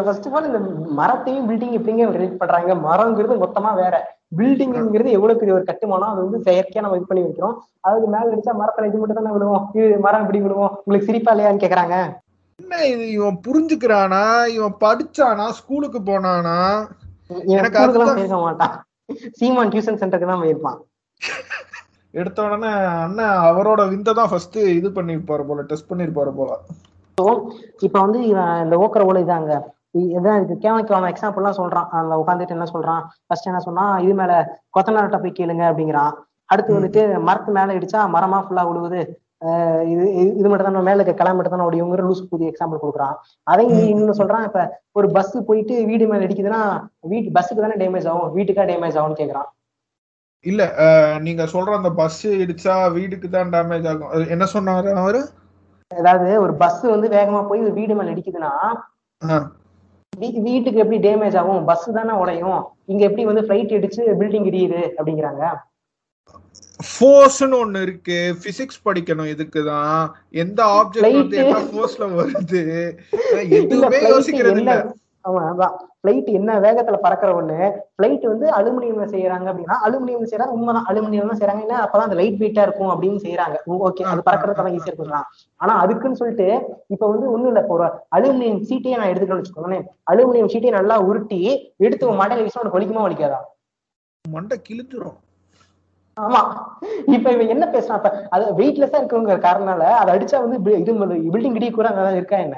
ஃபர்ஸ்ட் 0.05 0.27
ஆஃப் 0.27 0.35
ஆல் 0.37 0.47
இந்த 0.49 0.59
மரத்தையும் 0.99 1.45
பில்டிங் 1.49 1.75
எப்படிங்க 1.77 2.09
ரிலேட் 2.15 2.41
பண்றாங்க? 2.41 2.73
மரங்கிறது 2.87 3.35
மொத்தமா 3.43 3.71
வேற. 3.81 3.95
பில்டிங்ங்கிறது 4.37 5.09
எவ்வளவு 5.17 5.39
பெரிய 5.39 5.55
ஒரு 5.57 5.65
கட்டுமானம்? 5.69 6.11
அது 6.11 6.21
வந்து 6.25 6.39
செயற்கையா 6.47 6.83
நம்ம 6.83 6.97
இது 6.99 7.09
பண்ணி 7.09 7.23
வைக்கிறோம். 7.25 7.55
அதுக்கு 7.87 8.07
மேல 8.13 8.31
அடிச்சா 8.33 8.53
மரத்துல 8.61 8.89
இது 8.89 9.01
மட்டும் 9.01 9.19
தானே 9.19 9.33
விழுவோம்? 9.35 9.65
இது 9.77 9.87
மரம் 10.05 10.23
இப்படி 10.25 10.41
விழுவோம்? 10.45 10.73
உங்களுக்கு 10.83 11.09
சிரிப்பா 11.09 11.33
இல்லையான்னு 11.33 11.63
கேக்குறாங்க. 11.63 11.97
என்ன 12.59 12.85
இது? 12.93 13.11
இவன் 13.11 13.39
புரிஞ்சுக்கிறானா? 13.47 14.23
இவன் 14.57 14.75
படிச்சானா? 14.85 15.45
ஸ்கூலுக்கு 15.59 16.01
போனானா? 16.11 16.57
எனக்கு 17.55 17.77
போயிருக்க 17.79 18.39
மாட்டான். 18.45 18.75
சீமான் 19.39 19.71
டியூஷன் 19.73 19.99
சென்டருக்கு 20.01 20.31
தான் 20.31 20.43
போயிருப்பான். 20.43 20.79
எடுத்த 22.13 22.43
உடனே 22.43 22.71
அண்ணன் 23.03 23.37
அவரோட 23.49 23.89
விந்த 23.89 24.13
தான் 24.13 24.29
ஃபர்ஸ்ட் 24.29 24.57
இது 24.77 24.89
பண்ணிருப்பாரு 24.89 25.43
போல 25.47 25.61
டெஸ்ட் 25.61 25.89
பண்ணிருப்பாரு 25.91 26.31
போல. 26.35 26.51
இப்ப 27.81 27.97
வந்து 27.99 28.19
இவன் 28.27 28.63
இந்த 28.63 28.75
ஓக்கர 28.77 29.03
ஓலை 29.03 29.23
இதாங்க 29.23 29.53
இதான் 30.17 30.43
இது 30.43 30.53
கேவனுக்கான 30.61 31.09
எக்ஸாம்பிள்லாம் 31.13 31.59
சொல்றான். 31.59 31.87
அந்த 31.97 32.13
உட்காந்துட்டு 32.21 32.55
என்ன 32.57 32.67
சொல்றான்? 32.73 33.03
ஃபர்ஸ்ட் 33.27 33.45
என்ன 33.45 33.59
சொன்னா 33.59 33.99
இது 33.99 34.13
மேல 34.13 34.31
கொத்தனார்ட்ட 34.77 35.19
போய் 35.21 35.37
கேளுங்க 35.39 35.63
அப்படிங்கிறான். 35.71 36.13
அடுத்து 36.45 36.77
வந்துட்டு 36.79 37.01
மரத்து 37.21 37.51
மேல 37.51 37.73
இடிச்சா 37.73 37.99
மரமா 38.15 38.39
ஃபுல்லா 38.45 38.63
விழுவுது 38.69 39.01
இது 39.91 40.03
இது- 40.21 40.49
மட்டும் 40.51 40.73
தான் 40.73 40.83
மேல 40.83 41.01
இருக்க 41.01 41.13
கிளை 41.13 41.35
மட்டும் 41.35 41.57
தான் 41.57 41.67
உடையுங்கிற 41.67 42.03
லூஸ் 42.07 42.29
புதிய 42.29 42.51
எக்ஸாம்பிள் 42.51 42.81
கொடுக்குறான். 42.83 43.15
அதையும் 43.47 43.87
இன்னும் 43.93 44.19
சொல்றான் 44.21 44.43
இப்ப 44.43 44.59
ஒரு 44.91 45.11
பஸ் 45.11 45.33
போயிட்டு 45.47 45.85
வீடு 45.85 46.07
மேல 46.07 46.25
இடிக்குதுன்னா 46.27 46.61
வீட்டு 47.11 47.29
பஸ்ஸுக்கு 47.35 47.63
தானே 47.65 47.75
டேமேஜ் 47.81 48.07
ஆகும் 48.07 48.35
வீட்டுக்கா 48.37 48.63
டேமேஜ் 48.71 48.97
ஆகும்னு 48.99 49.19
கேக்குறான். 49.21 49.49
இல்ல 50.43 50.63
நீங்க 51.19 51.43
சொல்ற 51.43 51.75
அந்த 51.75 51.89
பஸ் 51.89 52.27
இடிச்சா 52.27 52.91
வீட்டுக்கு 52.91 53.29
தான் 53.29 53.49
டேமேஜ் 53.49 53.87
ஆகும். 53.87 54.27
என்ன 54.29 54.47
சொன்னாரு 54.53 54.93
அவரு? 54.93 55.29
அதாவது 55.87 56.41
ஒரு 56.41 56.53
பஸ் 56.53 56.81
வந்து 56.81 57.09
வேகமா 57.09 57.47
போய் 57.47 57.59
ஒரு 57.59 57.73
வீடு 57.73 57.95
மேல 57.95 58.11
இடிக்குதுன்னா 58.11 58.51
வீ- 60.19 60.41
வீட்டுக்கு 60.41 60.79
எப்படி 60.79 61.07
டேமேஜ் 61.07 61.37
ஆகும்? 61.37 61.65
பஸ் 61.65 61.91
தானே 61.93 62.11
உடையும். 62.11 62.63
இங்க 62.85 63.03
எப்படி 63.03 63.25
வந்து 63.25 63.41
ஃபிளைட் 63.41 63.81
அடிச்சு 63.81 64.15
பில்டிங் 64.19 64.47
இடியுது 64.49 64.89
அப்படிங்கிறாங்க. 64.97 65.55
ஃபோர்ஸ்னு 66.83 67.65
ஒண்ணு 67.65 67.81
இருக்கு. 67.81 68.35
பிசிக்ஸ் 68.43 68.87
படிக்கணும் 68.87 69.29
இதுக்குதான் 69.29 70.09
எந்த 70.29 70.65
ஆப்ஜெக்ட் 70.65 71.13
வந்து. 71.13 71.37
என்ன 71.37 71.59
ஃபோர்ஸ்ல 71.59 71.99
வருது? 71.99 72.95
எதுவுமே 73.49 73.99
யோசிக்கிறது 74.11 74.57
இல்ல. 74.57 74.95
ஆமா. 75.29 75.71
அதான் 76.03 76.21
பிளைட் 76.21 76.37
என்ன 76.37 76.51
வேகத்துல 76.63 76.97
பறக்கிற 77.03 77.29
ஒண்ணு? 77.39 77.57
பிளைட் 77.97 78.25
வந்து 78.31 78.47
அலுமினியம்ல 78.57 79.05
செய்யறாங்க 79.13 79.47
அப்படின்னா 79.51 79.75
அலுமினியம் 79.85 80.25
செய்யறாங்க 80.31 80.55
உண்மைதான் 80.57 80.87
அலுமினியம் 80.91 81.29
தான் 81.31 81.39
செய்யறாங்க. 81.39 81.63
ஏன்னா 81.65 81.77
அப்பதான் 81.85 82.07
அந்த 82.07 82.17
லைட் 82.19 82.39
வெயிட்டா 82.41 82.63
இருக்கும் 82.67 82.91
அப்படின்னு 82.93 83.19
செய்யறாங்க. 83.25 83.57
ஓகே 83.87 84.03
அது 84.11 84.25
பறக்கிறதுக்கான 84.27 84.73
ஈஸியா 84.77 84.91
இருக்கலாம் 84.91 85.25
ஆனா 85.61 85.73
அதுக்குன்னு 85.83 86.19
சொல்லிட்டு 86.21 86.47
இப்ப 86.93 87.03
வந்து 87.13 87.27
ஒண்ணும் 87.33 87.51
இல்ல. 87.51 87.61
ஒரு 87.75 87.85
அலுமினியம் 88.17 88.61
சீட்டையே 88.69 88.97
நான் 88.99 89.11
எடுத்துக்கணும்னு 89.11 89.43
வச்சுக்கோங்களேன். 89.43 89.85
அலுமினியம் 90.11 90.51
சீட்டையை 90.53 90.73
நல்லா 90.79 90.97
உருட்டி 91.09 91.39
எடுத்து 91.85 92.09
உன் 92.09 92.19
மண்டையில 92.21 92.45
வீசினா 92.45 92.63
உனக்கு 92.63 92.79
வலிக்குமா 92.79 93.05
வலிக்காதா? 93.07 93.39
மண்டை 94.25 94.57
கிழிஞ்சிரும். 94.67 95.17
ஆமா. 96.17 96.41
இப்ப 97.15 97.27
இவன் 97.35 97.53
என்ன 97.53 97.65
பேசுறான்? 97.75 98.03
அது 98.35 98.43
வெயிட்லெஸ்ஸா 98.59 98.99
இருக்குங்கிற 99.01 99.37
காரணனால 99.47 99.83
அதை 100.01 100.09
அடிச்சா 100.15 100.37
வந்து 100.43 100.57
இது 100.81 100.93
பில்டிங் 101.33 101.57
இடி 101.59 101.69
கூட 101.71 101.87
இருக்கா 102.19 102.37
என்ன? 102.45 102.57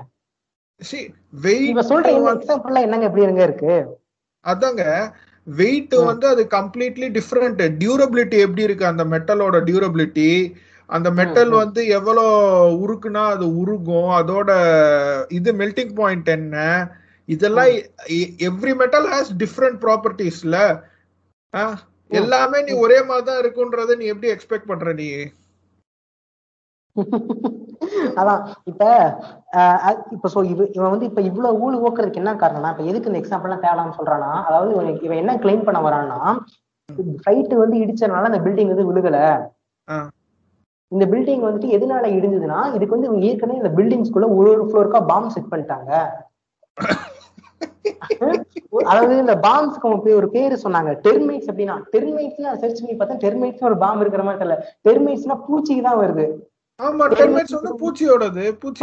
சொல்ற 1.91 2.81
என்னங்க 2.85 3.06
எப்படி 3.10 3.26
இருக்கு? 3.47 3.76
அதாங்க 4.45 4.84
வெயிட் 5.47 5.95
வந்து 6.10 6.26
அது 6.34 6.43
கம்ப்ளீட்லி 6.57 7.07
டிஃப்ரெண்ட் 7.18 7.61
டியூரபிலிட்டி 7.81 8.38
எப்படி 8.45 8.64
இருக்கு? 8.68 8.85
அந்த 8.91 9.03
மெட்டலோட 9.14 9.57
டியூரபிலிட்டி 9.68 10.30
அந்த 10.89 11.10
மெட்டல். 11.19 11.52
வந்து 11.64 11.81
எவ்வளோ 11.97 12.23
உருக்குனா 12.84 13.23
அது 13.35 13.45
உருகும். 13.61 14.11
அதோட 14.19 14.49
இது 15.38 15.52
மெல்டிங் 15.61 15.93
பாயிண்ட் 15.99 16.30
என்ன? 16.38 16.57
இதெல்லாம் 17.35 17.72
எவ்ரி 18.49 18.73
மெட்டல் 18.81 19.07
ஹாஸ் 19.14 19.31
டிஃப்ரெண்ட் 19.43 19.80
ப்ராப்பர்ட்டிஸ்ல 19.85 20.57
எல்லாமே 22.11 22.60
நீ 22.68 22.73
ஒரே 22.85 22.97
மாதிரி 23.10 23.26
தான் 23.30 23.41
இருக்குன்றத 23.43 23.95
நீ 23.99 24.06
எப்படி 24.14 24.31
எக்ஸ்பெக்ட் 24.34 24.69
பண்ற 24.72 24.93
நீ? 24.93 25.07
அதான் 28.20 28.42
இப்ப 28.66 28.84
இப்ப 30.16 30.30
சோ 30.34 30.40
இவ 30.52 30.66
இவன் 30.76 30.94
வந்து 30.94 31.08
இப்ப 31.10 31.22
இவ்வளவு 31.22 31.60
ஊழு 31.64 31.78
ஓக்குறதுக்கு 31.86 32.22
என்ன 32.22 32.36
காரணம்னா 32.36 32.72
இப்ப 32.74 32.84
எதுக்கு 32.84 33.10
இந்த 33.12 33.22
எக்ஸாம்பிள் 33.22 33.50
எல்லாம் 33.50 33.66
தேவலாம்னு 33.66 33.98
சொல்றானா 33.98 34.32
அதாவது 34.48 34.72
இவன் 35.06 35.22
என்ன 35.22 35.34
கிளைம் 35.44 35.66
பண்ண 35.68 35.80
வரான்னா 35.88 36.20
ஃபிளைட் 37.20 37.54
வந்து 37.64 37.78
இடிச்சனால 37.84 38.30
அந்த 38.32 38.40
பில்டிங் 38.46 38.72
வந்து 38.74 38.88
விழுகல. 38.90 39.18
இந்த 40.92 41.06
பில்டிங் 41.14 41.46
வந்துட்டு 41.46 41.70
எதனால 41.78 42.06
இடிஞ்சதுன்னா 42.18 42.60
இதுக்கு 42.76 42.98
வந்து 42.98 43.10
ஏற்கனவே 43.30 43.62
இந்த 43.62 43.72
பில்டிங்ஸ்குள்ள 43.78 44.28
ஒரு 44.38 44.50
ஒரு 44.56 44.66
ஃப்ளோருக்கா 44.70 45.02
பாம்பு 45.12 45.34
செட் 45.36 45.52
பண்ணிட்டாங்க. 45.54 45.92
அதாவது 48.90 49.14
இந்த 49.24 49.34
பாம்ஸ்க்கு 49.46 49.88
ஒரு 50.20 50.28
பேரு 50.36 50.56
சொன்னாங்க. 50.64 50.92
டெர்மைட்ஸ் 51.06 51.50
அப்படின்னா 51.52 51.76
டெர்மைட்ஸ் 51.94 52.42
சர்ச் 52.64 52.82
பண்ணி 52.82 52.96
பார்த்தா 52.96 53.22
டெர்மைட்ஸ் 53.26 53.68
ஒரு 53.70 53.78
பாம்பு 53.84 54.04
இருக்கிற 54.06 54.24
மாதிரி 54.28 54.42
தெரியல. 54.42 54.58
டெர்மைட்ஸ்னா 54.88 55.38
பூச்சிக்கு 55.48 55.86
தான் 55.90 56.02
வருது. 56.04 56.26
ஆமா 56.80 57.03
டெர்மைட்ஸ் 57.11 57.56
வந்து 57.56 57.72
பூச்சியோடது 57.81 58.43
பூச்சி. 58.61 58.81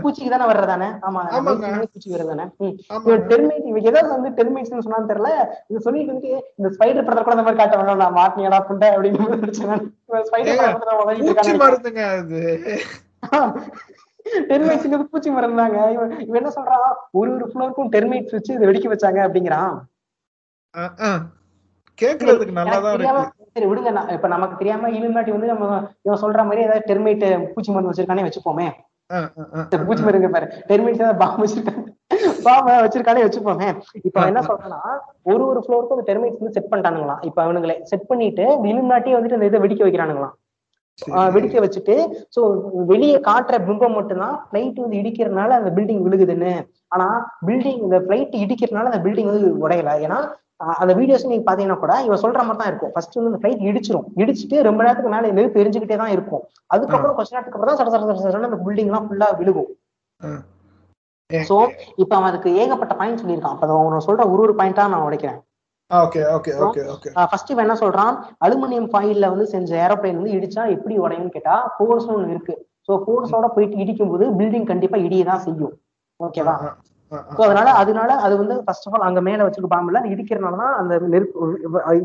பூச்சிக்கு 0.00 0.30
தானே 0.32 0.46
வர்றதானே 0.50 0.88
ஆமா 1.06 1.20
பூச்சி 1.84 2.08
வர்றதானே. 2.14 2.44
டெர்மைட் 3.30 3.68
இவங்க 3.70 3.90
ஏதாவது 3.90 4.10
வந்து 4.14 4.30
டெர்மைட்ஸ் 4.38 4.72
சொன்னான்னு 4.78 5.10
தெரியல. 5.12 5.30
இது 5.70 5.84
சொல்லிட்டு 5.86 6.14
வந்து 6.14 6.30
இந்த 6.58 6.68
ஸ்பைடர் 6.74 7.06
படத்தை 7.06 7.22
கூட 7.24 7.34
அந்த 7.36 7.46
மாதிரி 7.46 7.60
காட்ட 7.60 7.78
வேணாம் 7.80 8.02
நான் 8.02 8.16
மாட்டினியடா 8.18 8.60
புண்டை 8.68 8.88
அப்படின்னு 8.94 9.28
நினைச்சேன் 9.36 9.84
ஸ்பைடர் 10.28 10.58
படத்துல. 10.58 11.60
மருந்துங்க 11.64 12.02
அது. 12.16 12.42
டெர்மைட்ஸ்ங்கிறது 14.48 15.10
பூச்சி 15.12 15.30
மரம் 15.30 15.58
தாங்க 15.58 15.78
இவன் 15.94 16.10
இவன் 16.24 16.40
என்ன 16.40 16.50
சொல்றான்? 16.56 16.88
ஒரு 17.18 17.30
ஒரு 17.36 17.46
ஃப்ளோருக்கும் 17.50 17.92
டெர்மைட்ஸ் 17.94 18.34
வச்சு 18.36 18.52
இதை 18.56 18.66
வெடிக்க 18.70 18.88
வச்சாங்க 18.92 19.20
அப்படிங்கிறான். 19.26 19.74
கேக்குறதுக்கு 21.98 22.52
எனக்கு 22.56 22.90
தெரியாம 22.96 23.20
இருக்கு. 23.20 23.37
சரி 23.58 23.68
விடுங்க. 23.70 23.90
நான் 23.98 24.14
இப்ப 24.16 24.28
நமக்கு 24.36 24.60
தெரியாம 24.62 24.90
இலுமினாட்டி 24.98 25.32
வந்து 25.36 25.52
நம்ம 25.52 25.66
இவன் 26.06 26.22
சொல்ற 26.24 26.42
மாதிரி 26.48 26.66
ஏதாவது 26.66 26.88
டெர்மைட் 26.90 27.24
பூச்சி 27.54 27.70
மருந்து 27.72 27.92
வச்சிருக்கானே 27.92 28.26
வச்சுப்போமே. 28.26 28.66
பூச்சி 29.86 30.02
மருந்து 30.06 30.34
பாரு. 30.34 30.46
டெர்மைட்ஸ் 30.70 31.00
ஏதாவது 31.02 31.20
பாம்பு 31.22 31.44
வச்சிருக்காங்க 31.44 31.84
பாம்பு 32.46 32.72
வச்சிருக்கானே 32.84 33.22
வச்சுப்போமே. 33.26 33.68
இப்ப 34.08 34.26
என்ன 34.30 34.40
சொல்றான்னா 34.48 34.80
ஒரு 35.32 35.42
ஒரு 35.50 35.60
ஃப்ளோருக்கும் 35.64 35.96
அந்த 35.96 36.04
டெர்மைட்ஸ் 36.10 36.40
வந்து 36.40 36.56
செட் 36.56 36.70
பண்ணிட்டானுங்களாம். 36.72 37.22
இப்ப 37.28 37.38
அவனுங்களே 37.46 37.76
செட் 37.90 38.10
பண்ணிட்டு 38.10 38.44
இலுமினாட்டி 38.70 39.16
வந்துட்டு 39.16 39.38
அந்த 39.38 39.50
இதை 39.50 39.60
வெடிக்க 39.64 39.82
வைக்கிறானுங்களாம். 39.86 40.36
வெடிக்க 41.34 41.56
வச்சுட்டு 41.64 41.96
சோ 42.34 42.40
வெளியே 42.92 43.18
காட்டுற 43.28 43.56
பிம்பம் 43.66 43.96
மட்டும்தான் 43.98 44.36
பிளைட் 44.52 44.82
வந்து 44.84 45.00
இடிக்கிறதுனால 45.00 45.50
அந்த 45.60 45.70
பில்டிங் 45.76 46.02
விழுகுதுன்னு. 46.06 46.52
ஆனா 46.94 47.06
பில்டிங் 47.48 47.82
இந்த 47.86 47.98
பிளைட் 48.08 48.34
இடிக்கிறதுனால 48.44 48.90
அந்த 48.90 49.00
பில்டிங் 49.06 49.30
வந்து 49.32 49.50
உடையல. 49.64 49.92
ஏன்னா 50.06 50.18
அந்த 50.82 50.92
வீடியோஸ் 51.00 51.26
நீங்க 51.30 51.44
பாத்தீங்கன்னா 51.48 51.78
கூட 51.82 51.94
இவன் 52.06 52.22
சொல்ற 52.22 52.40
மாதிரி 52.46 52.60
தான் 52.60 52.70
இருக்கும். 52.70 52.92
ஃபர்ஸ்ட் 52.94 53.16
வந்து 53.18 53.30
இந்த 53.32 53.40
பிளைட் 53.42 53.66
இடிச்சிரும். 53.70 54.06
இடிச்சிட்டு 54.22 54.56
ரொம்ப 54.68 54.80
நேரத்துக்கு 54.84 55.12
மேல 55.14 55.32
நெருப்பு 55.38 55.60
எரிஞ்சுக்கிட்டே 55.62 55.98
தான் 56.02 56.14
இருக்கும். 56.16 56.42
அதுக்கப்புறம் 56.74 57.16
கொஞ்ச 57.18 57.30
நேரத்துக்கு 57.34 57.58
அப்புறம் 57.58 57.72
தான் 57.72 57.80
சட 57.80 57.90
சட 57.94 58.32
சட 58.36 58.48
அந்த 58.50 58.60
பில்டிங் 58.64 58.90
எல்லாம் 58.90 59.06
ஃபுல்லா 59.08 59.28
விழுகும். 59.40 59.68
சோ 61.30 61.56
இப்ப 62.02 62.12
அவன் 62.18 62.30
அதுக்கு 62.30 62.50
ஏகப்பட்ட 62.62 62.94
பாயிண்ட் 63.00 63.22
சொல்லியிருக்கான். 63.22 63.54
அப்ப 63.56 63.66
அவன் 63.76 64.06
சொல்ற 64.08 64.26
ஒரு 64.32 64.42
ஒரு 64.46 64.54
பாயிண்டா 64.60 64.86
நான் 64.94 65.06
உடைக்கிறேன். 65.08 65.38
Okay 65.90 66.20
okay 66.36 66.52
okay 66.64 66.82
okay 66.94 67.10
first 67.30 67.52
இவன் 67.52 67.64
என்ன 67.66 67.76
சொல்றான்? 67.82 68.14
அலுமினியம் 68.46 68.88
ஃபாயில்ல 68.92 69.28
வந்து 69.34 69.46
செஞ்ச 69.52 69.70
ஏரோப்ளேன் 69.84 70.18
வந்து 70.20 70.34
இடிச்சா 70.38 70.64
எப்படி 70.76 70.94
உடையும்னு 71.04 71.34
கேட்டா 71.36 71.56
ஃபோர்ஸ் 71.76 72.08
ஒன்று 72.14 72.34
இருக்கு. 72.34 72.56
ஸோ 72.86 72.94
ஃபோர்ஸோட 73.04 73.46
போயிட்டு 73.54 73.82
இடிக்கும் 73.84 74.12
போது 74.12 74.26
பில்டிங் 74.40 74.68
கண்டிப்பா 74.72 74.98
இடிய 75.06 75.24
தான் 75.30 75.42
செய்யும் 75.46 75.74
ஓகேவா 76.20 76.54
ஸோ 77.30 77.40
அதனால 77.46 77.68
அதனால 77.80 78.10
அது 78.24 78.34
வந்து 78.36 78.54
ஃபர்ஸ்ட் 78.64 78.86
ஆஃப் 78.88 78.96
ஆல் 78.96 79.06
அங்க 79.08 79.20
மேல 79.20 79.44
வச்சுக்க 79.44 79.68
பாம்புல 79.72 80.00
இடிக்கிறதுனால 80.12 80.58
தான் 80.62 80.74
அந்த 80.80 80.94
நெருப்பு 81.12 81.46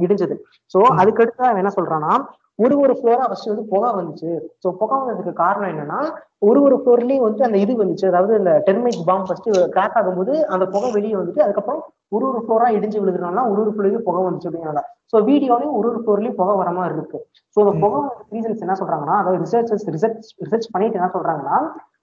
இடிஞ்சது. 0.03 0.35
ஸோ 0.71 0.79
அதுக்கடுத்து 1.01 1.43
அவன் 1.47 1.61
என்ன 1.63 1.73
சொல்றான்னா 1.77 2.13
ஒரு 2.59 2.75
ஒரு 2.79 2.93
ஃப்ளோரா 2.97 3.25
ஃபர்ஸ்ட் 3.29 3.49
வந்து 3.51 3.65
புகை 3.71 3.89
வந்துச்சு. 3.93 4.31
ஸோ 4.63 4.67
புகை 4.79 4.95
வந்ததுக்கு 4.99 5.33
காரணம் 5.41 5.71
என்னன்னா 5.71 5.99
ஒரு 6.41 6.59
ஒரு 6.61 6.75
ஃப்ளோர்லயும் 6.81 7.25
வந்து 7.27 7.41
அந்த 7.47 7.57
இது 7.57 7.73
வந்துச்சு. 7.81 8.05
அதாவது 8.11 8.33
இந்த 8.41 8.51
டெர்மைட் 8.67 8.99
பாம்பு 9.07 9.27
ஃபர்ஸ்ட் 9.29 9.49
கிராக் 9.75 9.97
ஆகும்போது 9.99 10.33
அந்த 10.53 10.65
புகை 10.73 10.89
வெளியே 10.97 11.15
வந்துட்டு 11.15 11.43
அதுக்கப்புறம் 11.45 11.81
ஒரு 12.11 12.25
ஒரு 12.29 12.39
ஃப்ளோரா 12.43 12.67
இடிஞ்சு 12.77 12.97
விழுதுனால 13.01 13.43
ஒரு 13.51 13.59
ஒரு 13.63 13.71
ஃப்ளோர்லயும் 13.73 14.05
புகை 14.07 14.23
வந்துச்சு 14.23 14.49
அப்படின்னால 14.49 14.81
ஸோ 15.13 15.17
வீடியோலயும் 15.29 15.75
ஒரு 15.79 15.87
ஒரு 15.91 15.99
ஃப்ளோர்லயும் 16.03 16.37
புகை 16.39 16.55
வர 16.61 16.71
மாதிரி 16.71 16.95
இருக்கு. 16.97 17.19
ஸோ 17.57 17.61
அந்த 17.63 17.73
புகை 17.83 18.01
ரீசன்ஸ் 18.33 18.63
என்ன 18.65 18.75
சொல்றாங்கன்னா 18.81 19.17
அதாவது 19.21 19.41
ரிசர்ச்சர்ஸ் 19.45 19.87
ரிசர்ச் 19.95 20.29
ரிசர்ச் 20.45 20.71
பண்ணிட்டு 20.73 20.99
என்ன 20.99 21.11
சொல்றாங்கன்னா 21.15 21.57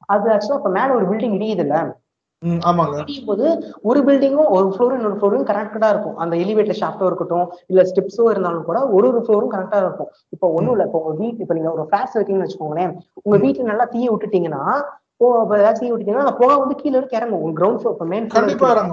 அது 0.09 0.27
ஆக்சுவலா 0.35 0.61
இப்ப 0.61 0.73
மேல 0.79 0.95
ஒரு 0.95 1.07
பில்டிங் 1.11 1.37
இடியுது 1.39 1.65
இல்ல 1.67 1.77
போது 3.27 3.47
ஒரு 3.83 4.01
பில்டிங்கும் 4.07 4.51
ஒரு 4.57 4.67
ஃப்ளோரும் 4.73 4.99
இன்னொரு 4.99 5.17
ஃப்ளோரும் 5.19 5.49
கனெக்டடா 5.51 5.89
இருக்கும். 5.89 6.17
அந்த 6.23 6.35
எலிவேட்டர் 6.37 6.79
ஷாஃப்டோ 6.79 7.09
இருக்கட்டும் 7.11 7.47
இல்ல 7.67 7.83
ஸ்டெப்ஸோ 7.91 8.25
இருந்தாலும் 8.31 8.65
கூட 8.65 8.81
ஒரு 8.97 9.07
ஒரு 9.11 9.21
ஃப்ளோரும் 9.27 9.53
கனெக்டா 9.55 9.81
இருக்கும். 9.85 10.11
இப்போ 10.35 10.47
ஒண்ணும் 10.59 10.75
இல்ல. 10.77 10.87
இப்போ 10.89 11.01
உங்க 11.03 11.15
வீட்டு 11.23 11.45
இப்ப 11.45 11.55
நீங்க 11.55 11.71
ஒரு 11.73 11.85
ஃபிளாட்ஸ் 11.89 12.17
இருக்கீங்கன்னு 12.17 12.47
வச்சுக்கோங்களேன் 12.47 12.93
உங்க 13.25 13.39
வீட்டுல 13.45 13.69
நல்லா 13.73 13.87
தீய 13.95 14.09
விட்டுட்டீங்கன்னா 14.15 14.63
ஏதாச்சும் 15.55 15.83
தீய 15.83 15.93
விட்டீங்கன்னா 15.93 16.25
அந்த 16.27 16.37
புகை 16.39 16.55
வந்து 16.61 16.77
கீழ 16.83 16.95
இருக்கு 16.99 17.19
இறங்கும். 17.19 17.43
உங்க 17.45 17.55
ground 17.59 17.81
floor 17.81 18.11
main. 18.13 18.29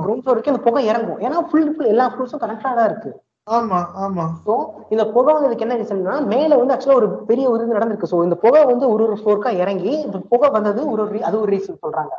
Ground 0.02 0.24
floor 0.26 0.42
அந்த 0.48 0.64
புகை 0.66 0.84
இறங்கும். 0.92 1.20
ஏன்னா 1.20 1.38
ஃபுல் 1.50 1.72
ஃபுல் 1.76 1.92
எல்லா 1.94 2.06
ஃப்ளோர்ஸும் 2.14 2.44
கனெக்டா 2.44 2.72
தான் 2.80 2.90
இருக்கு. 2.92 3.12
ஆமா 3.48 3.80
ஆமா. 4.06 4.26
ஸோ 4.48 4.54
இந்த 4.90 5.04
புகை 5.14 5.34
வந்ததுக்கு 5.34 5.66
என்ன 5.66 5.76
ரீசன்னா 5.76 6.16
மேல 6.34 6.58
வந்து 6.62 6.74
ஆக்சுவலா 6.76 7.00
ஒரு 7.02 7.10
பெரிய 7.30 7.46
ஒரு 7.50 7.62
இது 7.64 7.78
நடந்திருக்கு. 7.80 8.12
ஸோ 8.14 8.18
இந்த 8.24 8.38
புகை 8.44 8.62
வந்து 8.66 8.86
ஒரு 8.94 9.04
ஒரு 9.08 9.18
ஃப்ளோருக்கா 9.22 9.54
இறங்கி 9.64 9.94
இந்த 10.08 10.20
புகை 10.34 10.50
வந்தது 10.50 10.82
ஒரு 10.92 11.04
அது 11.22 11.36
ஒரு 11.42 11.52
ரீசன் 11.52 11.84
சொல்றாங்க. 11.86 12.14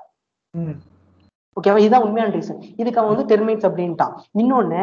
ஓகேவா 1.59 1.81
இதுதான் 1.83 2.05
உண்மையான 2.07 2.33
ரீசன் 2.37 2.63
இதுக்கு 2.81 3.01
அவன் 3.01 3.13
வந்து 3.13 3.27
டெர்மைட்ஸ் 3.33 3.67
அப்படின்ட்டான். 3.69 4.15
இன்னொன்னு 4.43 4.81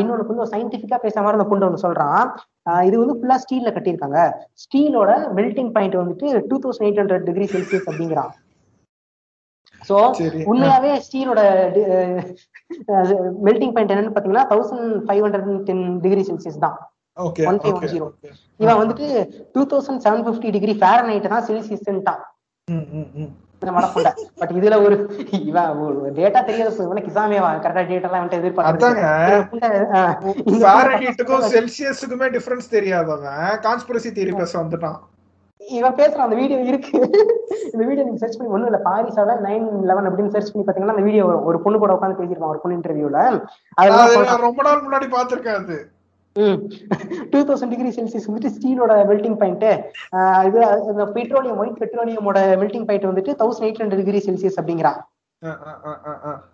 இன்னொன்னு 0.00 0.28
வந்து 0.30 0.52
சயின்டிபிக்கா 0.54 0.98
பேச 1.04 1.16
மாதிரி 1.24 1.38
அந்த 1.38 1.48
புண்டை 1.50 1.66
ஒன்று 1.68 1.84
சொல்றான். 1.86 2.22
இது 2.88 2.96
வந்து 3.02 3.16
ஃபுல்லா 3.18 3.36
ஸ்டீல்ல 3.44 3.72
கட்டியிருக்காங்க. 3.76 4.20
ஸ்டீலோட 4.64 5.10
மெல்டிங் 5.38 5.72
பாயிண்ட் 5.76 6.00
வந்துட்டு 6.02 6.46
two 6.50 6.58
thousand 6.64 6.86
eight 6.88 7.02
hundred 7.02 7.28
degree 7.28 7.48
Celsius 7.54 7.88
அப்படிங்கிறான். 7.90 8.32
சோ 9.88 9.96
உண்மையாவே 10.50 10.90
ஸ்டீலோட 11.06 11.40
மெல்டிங் 13.46 13.72
பாயிண்ட் 13.76 13.92
என்னன்னு 13.92 14.14
பாத்தீங்கன்னா 14.16 14.44
thousand 14.52 14.88
five 15.06 15.22
hundred 15.26 15.48
ten 15.68 15.86
degree 16.04 16.24
Celsius 16.30 16.64
தான். 16.66 16.76
ஓகே 17.26 17.42
1510. 17.46 17.98
ஓகே 18.08 18.28
இவன் 18.62 18.78
வந்துட்டு 18.82 19.06
two 19.54 19.62
thousand 19.72 20.02
seven 20.04 20.22
fifty 20.26 20.50
degree 20.56 20.74
Fahrenheit 20.82 21.32
தான் 21.32 21.46
செல்சியஸ்ன்ட்டான் 21.48 22.22
பட் 24.40 24.52
இதுல 24.58 24.76
ஒரு 24.84 24.96
இவன் 25.48 26.16
டேட்டா 26.18 26.40
இசாமியா 27.10 27.42
கரெக்டா 27.64 27.84
டேட்டா 27.90 28.08
எல்லாம். 28.08 28.28
எதிர்பார்க்கறாங்க 28.40 29.04
ஃபாரன்ஹீட்டுக்கும் 30.64 31.46
செல்சியஸுக்குமே 31.54 32.28
டிஃபரன்ஸ் 32.36 32.74
தெரியாதவன் 32.76 33.26
கான்ஸ்பிரசி 33.66 34.10
தியரி 34.18 34.34
பேச 34.42 34.52
வந்துட்டான். 34.62 34.98
இவன் 35.60 35.96
பேசுறான் 35.98 36.26
அந்த 36.26 36.36
வீடியோ 36.40 36.58
இருக்கு. 36.70 36.92
இந்த 37.72 37.82
வீடியோ 37.88 38.04
நீங்க 38.06 38.20
சர்ச் 38.22 38.36
பண்ணி 38.38 38.52
ஒண்ணும் 38.54 38.68
இல்ல. 38.70 38.80
பாரிஸால 38.88 39.36
நைன் 39.46 39.66
லெவன் 39.90 40.08
அப்படின்னு 40.08 40.34
சர்ச் 40.36 40.50
பண்ணி 40.52 40.66
பாத்தீங்கன்னா 40.68 40.94
அந்த 40.96 41.04
வீடியோ 41.08 41.24
ஒரு 41.48 41.58
பொண்ணு 41.64 41.78
கூட 41.82 41.92
உட்காந்து 41.98 42.18
பேசியிருப்பான். 42.20 42.52
ஒரு 42.54 42.62
பொண்ணு 42.62 42.78
இன்டர்வியூல 42.78 43.18
அது 43.82 44.38
ரொம்ப 44.46 44.62
நாள் 44.68 44.84
முன்னாடி 44.86 45.08
பாத்திருக்கேன் 45.16 45.60
அது. 45.62 45.76
டூ 47.32 47.40
தௌசண்ட் 47.48 47.72
டிகிரி 47.74 47.90
செல்சியஸ் 47.96 48.28
வந்துட்டு 48.28 48.52
ஸ்டீலோட 48.56 48.92
மெல்டிங் 49.10 49.38
பாயிண்ட் 49.42 49.66
இது 50.48 50.60
இந்த 50.92 51.06
பெட்ரோலியம் 51.18 51.60
ஒயிட் 51.62 51.80
பெட்ரோலியமோட 51.82 52.40
மெல்டிங் 52.62 52.86
பாயிண்ட் 52.88 53.10
வந்துட்டு 53.10 53.34
thousand 53.42 53.66
eight 53.68 53.82
hundred 53.82 54.02
degree 54.04 54.22
Celsius 54.28 54.58
அப்படிங்கிறான். 54.60 55.00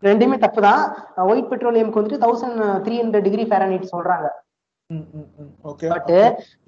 ரெண்டுமே 0.08 0.36
தப்பு 0.44 0.60
தான் 0.68 0.82
ஒயிட் 1.30 1.50
பெட்ரோலியம்க்கு 1.52 2.00
வந்துட்டு 2.00 2.24
thousand 2.26 2.60
three 2.84 2.96
hundred 3.02 3.26
degree 3.28 3.46
Fahrenheit 3.50 3.92
சொல்றாங்க. 3.94 4.28
பட் 5.92 6.12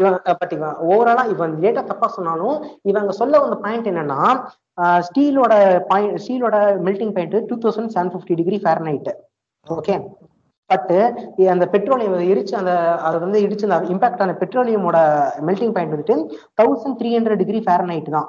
இவன் 0.01 0.17
பட் 0.41 0.53
இவன் 0.57 0.75
ஓவராலா 0.89 1.23
இவன் 1.35 1.53
டேட்டா 1.63 1.83
தப்பா 1.91 2.09
சொன்னாலும் 2.17 2.57
இவங்க 2.91 3.13
சொல்ல 3.21 3.41
வந்த 3.45 3.57
பாயிண்ட் 3.65 3.89
என்னன்னா 3.93 4.19
ஸ்டீலோட 5.07 5.55
point 5.91 6.19
ஸ்டீலோட 6.25 6.57
melting 6.89 7.15
point 7.17 7.37
two 7.51 7.57
thousand 7.65 7.95
seven 7.95 8.13
fifty 8.15 8.37
degree 8.41 8.59
Fahrenheit 8.65 9.09
okay 9.67 9.95
but 10.71 10.91
அந்த 11.55 11.65
பெட்ரோலியம் 11.75 12.17
எரிச்சு 12.33 12.55
அந்த 12.61 12.73
அது 13.07 13.17
வந்து 13.25 13.39
இடிச்சு 13.47 13.67
அந்த 13.69 13.93
இம்பாக்ட் 13.95 14.23
ஆன 14.25 14.35
பெட்ரோலியமோட 14.43 14.99
மெல்டிங் 15.49 15.75
பாயிண்ட் 15.77 15.95
வந்துட்டு 15.95 16.17
thousand 16.61 16.99
three 17.01 17.11
hundred 17.17 17.41
degree 17.43 17.61
Fahrenheit 17.67 18.11
தான். 18.17 18.29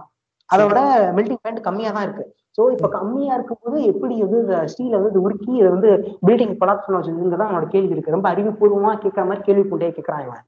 அதோட 0.50 0.80
மெல்டிங் 1.18 1.42
பாயிண்ட் 1.44 1.66
கம்மியா 1.68 1.92
தான் 1.98 2.06
இருக்கு. 2.08 2.24
சோ 2.58 2.62
இப்ப 2.76 2.88
கம்மியா 2.96 3.34
இருக்கும்போது 3.38 3.78
எப்படி 3.92 4.16
வந்து 4.24 4.40
இந்த 4.44 4.56
ஸ்டீல 4.72 4.98
வந்து 5.04 5.22
உருக்கி 5.26 5.52
இதை 5.60 5.70
வந்து 5.76 5.92
பில்டிங் 6.28 6.56
கொலாப்ஸ் 6.62 6.86
பண்ண 6.86 6.98
வச்சிருக்குங்கிறதா 6.98 7.48
அவனோட 7.50 7.68
கேள்வி 7.76 7.94
இருக்கு. 7.96 8.16
ரொம்ப 8.16 8.28
அறிவுபூர்வமா 8.34 8.94
கேட்கற 9.04 9.26
மாதிரி 9.30 9.46
கேள்வி 9.48 9.64
கொண்டே 9.70 9.92
கேட்கறான் 9.98 10.26
இவன். 10.28 10.44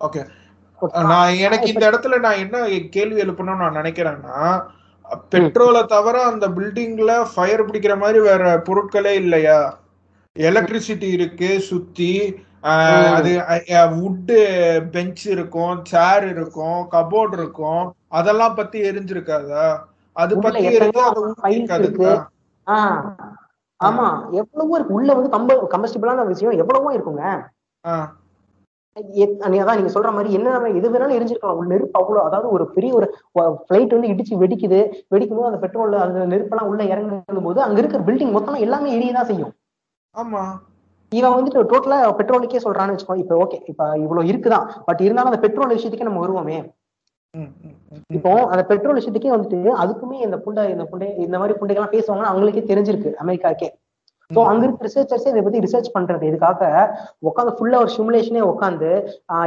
ஓகே. 0.00 0.22
நான் 1.10 1.36
எனக்கு 1.46 1.68
இந்த 1.72 1.84
இடத்துல 1.90 2.16
நான் 2.24 2.40
என்ன 2.44 2.56
கேள்வி 2.96 3.20
எழுப்பணும்னு 3.24 3.62
நான் 3.64 3.78
நினைக்கிறேன்னா 3.80 4.38
பெட்ரோலை 5.32 5.82
தவிர 5.92 6.16
அந்த 6.30 6.46
பில்டிங்ல 6.56 7.12
ஃபயர் 7.30 7.66
பிடிக்கிற 7.68 7.94
மாதிரி 8.02 8.18
வேற 8.28 8.42
பொருட்களே 8.68 9.12
இல்லையா? 9.22 9.58
எலக்ட்ரிசிட்டி 10.36 11.08
இருக்கு 11.16 11.48
சுத்தி. 11.70 12.12
அது 13.16 13.30
வுட்டு 13.94 14.36
பெஞ்ச் 14.94 15.24
இருக்கும் 15.34 15.76
சேர் 15.90 16.24
இருக்கும் 16.28 16.80
கபோர்ட் 16.94 17.34
இருக்கும். 17.38 17.84
அதெல்லாம் 18.18 18.54
பத்தி 18.60 18.78
எரிஞ்சிருக்காதா? 18.90 19.66
அது 20.16 20.32
பத்தி 20.44 20.62
எரிஞ்சா 20.78 21.06
ஆமா. 23.80 24.08
எவ்வளவோ 24.40 24.74
இருக்கு. 24.76 24.96
உள்ள 24.96 25.10
வந்து 25.18 25.34
கம்ப 25.34 25.54
கம்பஸ்டிபிளான 25.72 26.26
விஷயம் 26.32 26.58
எவ்வளவோ 26.62 26.90
இருக்குங்க. 26.96 27.24
அதான் 29.56 29.78
நீங்க 29.78 29.92
சொல்ற 29.94 30.10
மாதிரி 30.16 30.30
என்ன 30.38 30.48
எது 30.78 30.88
வேணாலும் 30.94 31.16
எரிஞ்சிருக்கலாம். 31.18 31.58
உள்ள 31.58 31.70
நெருப்பு 31.72 31.98
அவ்வளவு 32.00 32.26
அதாவது 32.28 32.48
ஒரு 32.56 32.64
பெரிய 32.76 32.90
ஒரு 32.98 33.06
பிளைட் 33.68 33.94
வந்து 33.96 34.12
இடிச்சு 34.12 34.40
வெடிக்குது. 34.42 34.80
வெடிக்கும் 35.14 35.38
போது 35.38 35.50
அந்த 35.50 35.60
பெட்ரோல் 35.64 35.96
அந்த 36.04 36.26
நெருப்பெல்லாம் 36.32 36.70
உள்ள 36.72 36.82
இறங்கும் 36.92 37.46
போது 37.48 37.60
அங்க 37.66 37.78
இருக்கிற 37.82 38.02
பில்டிங் 38.08 38.34
மொத்தமா 38.36 38.64
எல்லாமே 38.66 38.94
எரியதான் 38.96 39.30
செய்யும். 39.30 39.52
ஆமா. 40.14 40.42
இவன் 41.12 41.34
வந்துட்டு 41.36 41.60
டோட்டலா 41.70 41.98
பெட்ரோலுக்கே 42.18 42.62
சொல்றான்னு 42.64 42.94
வச்சுக்கோ 42.94 43.16
இப்ப 43.22 43.34
ஓகே 43.44 43.58
இப்ப 43.70 43.82
இவ்வளவு 44.04 44.30
இருக்குதான். 44.30 44.66
பட் 44.86 45.02
இருந்தாலும் 45.06 45.30
அந்த 45.32 45.42
பெட்ரோல் 45.44 45.76
விஷயத்துக்கே 45.76 46.08
நம்ம 46.08 46.22
வருவோமே. 46.24 46.58
இப்போ 48.10 48.32
அந்த 48.52 48.62
பெட்ரோல் 48.70 48.98
விஷயத்துக்கே 48.98 49.34
வந்துட்டு 49.34 49.60
அதுக்குமே 49.82 50.18
இந்த 50.26 50.36
புண்டை 50.44 50.64
இந்த 50.72 50.84
புண்டை 50.90 51.08
இந்த 51.26 51.36
மாதிரி 51.38 51.54
புண்டைகள்லாம் 51.60 51.94
பேசுவாங்கன்னு 51.94 52.32
அவங்களுக்கே 52.32 52.64
தெரிஞ்சிருக்கு 52.70 53.12
அமெரிக்காக்கே 53.24 53.68
ஸோ 54.30 54.40
அங்க 54.50 54.62
இருக்க 54.64 54.86
ரிசர்ச்சர்ஸே 54.86 55.30
இதை 55.32 55.40
பத்தி 55.42 55.62
ரிசர்ச் 55.64 55.88
பண்றது 55.96 56.24
இதுக்காக 56.28 56.60
உட்காந்து 57.28 57.52
ஃபுல்லா 57.56 57.80
ஒரு 57.84 57.90
சிமுலேஷனே 57.96 58.42
உட்காந்து 58.50 58.90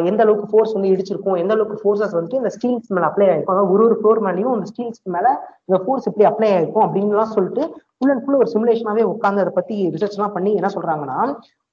எந்த 0.10 0.20
அளவுக்கு 0.26 0.50
ஃபோர்ஸ் 0.52 0.76
வந்து 0.76 0.92
இடிச்சிருக்கும் 0.94 1.40
எந்த 1.44 1.54
அளவுக்கு 1.56 1.82
ஃபோர்ஸஸ் 1.84 2.16
வந்துட்டு 2.18 2.42
இந்த 2.42 2.52
ஸ்டீல்ஸ் 2.56 2.92
மேல 2.96 3.08
அப்ளை 3.10 3.28
ஆயிருக்கும். 3.30 3.56
அதாவது 3.56 3.74
ஒரு 3.76 3.84
ஒரு 3.88 3.96
ஃப்ளோர் 4.00 4.22
மேலேயும் 4.28 4.54
அந்த 4.56 4.68
ஸ்டீல்ஸ் 4.72 5.02
மேல 5.16 5.28
இந்த 5.68 5.80
ஃபோர்ஸ் 5.84 6.08
எப்படி 6.10 6.28
அப்ளை 6.32 6.50
ஆயிருக்கும் 6.52 6.86
அப்படின்லாம் 6.86 7.34
சொல்லிட்டு 7.36 7.64
ஃபுல் 8.02 8.12
அண்ட் 8.14 8.24
ஃபுல் 8.24 8.40
ஒரு 8.42 8.50
சிமுலேஷனாவே 8.54 9.04
உட்காந்து 9.14 9.44
அதை 9.44 9.54
பத்தி 9.60 9.76
ரிசர்ச் 9.96 10.18
எல்லாம் 10.18 10.36
பண்ணி 10.38 10.52
என்ன 10.60 10.70
சொல்றாங்கன்னா 10.76 11.20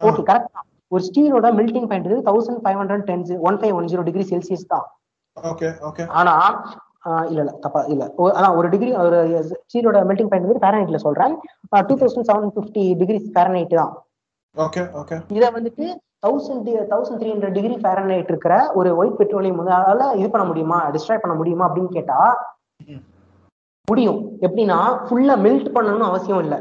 ஓகே 0.00 0.22
கரெக்ட் 0.30 0.54
தான். 0.56 0.66
ஒரு 0.94 1.02
ஸ்டீலோட 1.08 1.46
melting 1.58 1.88
point 1.90 2.08
thousand 2.28 2.60
five 2.64 2.78
hundred 2.80 3.04
ten 3.10 3.24
one 3.48 3.58
five 3.60 3.74
one 3.78 3.88
zero 3.92 4.02
degree 4.08 4.24
Celsius 4.32 4.64
தான். 4.72 4.86
ஓகே 5.36 5.68
ஓகே 5.88 6.04
ஆனா 6.20 6.34
இல்ல 7.30 7.38
இல்ல 7.42 7.52
தப்பா 7.64 7.80
இல்ல. 7.92 8.02
அதான் 8.38 8.56
ஒரு 8.58 8.66
டிகிரி 8.74 8.90
ஒரு 9.04 9.18
ஸ்டீலோட 9.68 10.00
மெல்டிங் 10.08 10.30
பாயிண்ட் 10.32 10.46
வந்து 10.48 10.62
ஃபேரனைட்ல 10.64 10.98
சொல்றேன். 11.06 11.34
Two 11.88 11.94
thousand 12.02 12.28
seven 12.30 12.52
fifty 12.56 12.84
degree 13.00 13.20
Fahrenheit 13.36 13.74
தான். 13.80 13.92
ஓகே 14.56 14.82
ஓகே 15.00 15.16
இதை 15.36 15.48
வந்துட்டு 15.56 15.86
thousand 16.26 16.68
thousand 16.92 17.20
three 17.20 17.30
hundred 17.32 17.56
degree 17.58 17.76
Fahrenheit 17.84 18.30
இருக்கிற 18.32 18.56
ஒரு 18.80 18.90
ஒயிட் 19.00 19.18
பெட்ரோலியம் 19.20 19.60
வந்து 19.60 19.74
அதால 19.78 20.10
இது 20.20 20.28
பண்ண 20.34 20.44
முடியுமா 20.50 20.78
டிஸ்ட்ராய் 20.96 21.22
பண்ண 21.24 21.36
முடியுமா 21.40 21.66
அப்படின்னு 21.68 21.96
கேட்டா. 21.98 22.18
முடியும். 23.88 24.18
எப்படின்னா 24.40 24.76
ஃபுல்லா 25.04 25.34
மெல்ட் 25.44 25.74
பண்ணணும்னு 25.76 26.10
அவசியம் 26.10 26.42
இல்ல. 26.44 26.54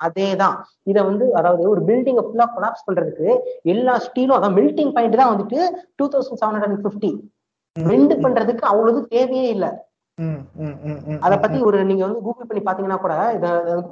அதேதான். 0.00 0.56
இத 0.86 0.98
வந்து 1.02 1.24
அதாவது 1.34 1.62
ஒரு 1.70 1.80
பில்டிங்கை 1.80 2.22
ஃபுல்லா 2.26 2.46
கொலாப்ஸ் 2.54 2.86
பண்றதுக்கு 2.86 3.28
எல்லா 3.64 3.94
ஸ்டீலும் 3.98 4.36
அதான் 4.36 4.56
மெல்டிங் 4.58 4.94
பாயிண்ட் 4.94 5.20
தான் 5.20 5.32
வந்துட்டு 5.32 5.58
two 5.98 6.06
thousand 6.14 6.40
seven 6.42 6.56
hundred 6.56 6.86
fifty 6.86 7.10
melt 7.76 8.14
பண்றதுக்கு 8.24 8.64
அவ்வளவு 8.64 9.00
தேவையே 9.08 9.48
இல்ல. 9.54 9.66
அத 11.26 11.34
பத்தி 11.42 11.58
ஒரு 11.68 11.78
நீங்க 11.88 12.02
வந்து 12.06 12.22
கூகுள் 12.26 12.48
பண்ணி 12.48 12.62
பாத்தீங்கன்னா 12.68 12.98
கூட 13.04 13.14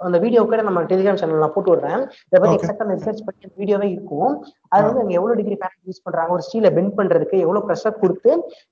அந்த 0.06 0.16
வீடியோ 0.24 0.40
கூட 0.50 0.58
நம்ம 0.68 0.82
டெலிகிராம் 0.90 1.20
சேனல் 1.20 1.44
நான் 1.44 1.54
போட்டு 1.56 1.72
விடுறேன். 1.72 2.02
இதை 2.28 2.38
பத்தி. 2.40 2.56
எக்ஸாக்டா 2.58 2.86
ரிசர்ச் 2.98 3.22
பண்ணி 3.28 3.50
வீடியோவே 3.60 3.88
இருக்கும். 3.94 4.32
அது 4.74 4.84
வந்து 4.88 5.02
அங்க 5.04 5.14
எவ்வளவு 5.18 5.38
டிகிரி 5.40 5.58
பேரண்ட் 5.62 5.88
யூஸ் 5.90 6.04
பண்றாங்க 6.06 6.36
ஒரு 6.36 6.44
ஸ்டீலை 6.48 6.72
பெண்ட் 6.78 6.94
பண்றதுக்கு 6.98 7.38
எவ்வளவு 7.46 7.66
ப்ரெஷர் 7.68 8.00
கொடுத்து 8.02 8.30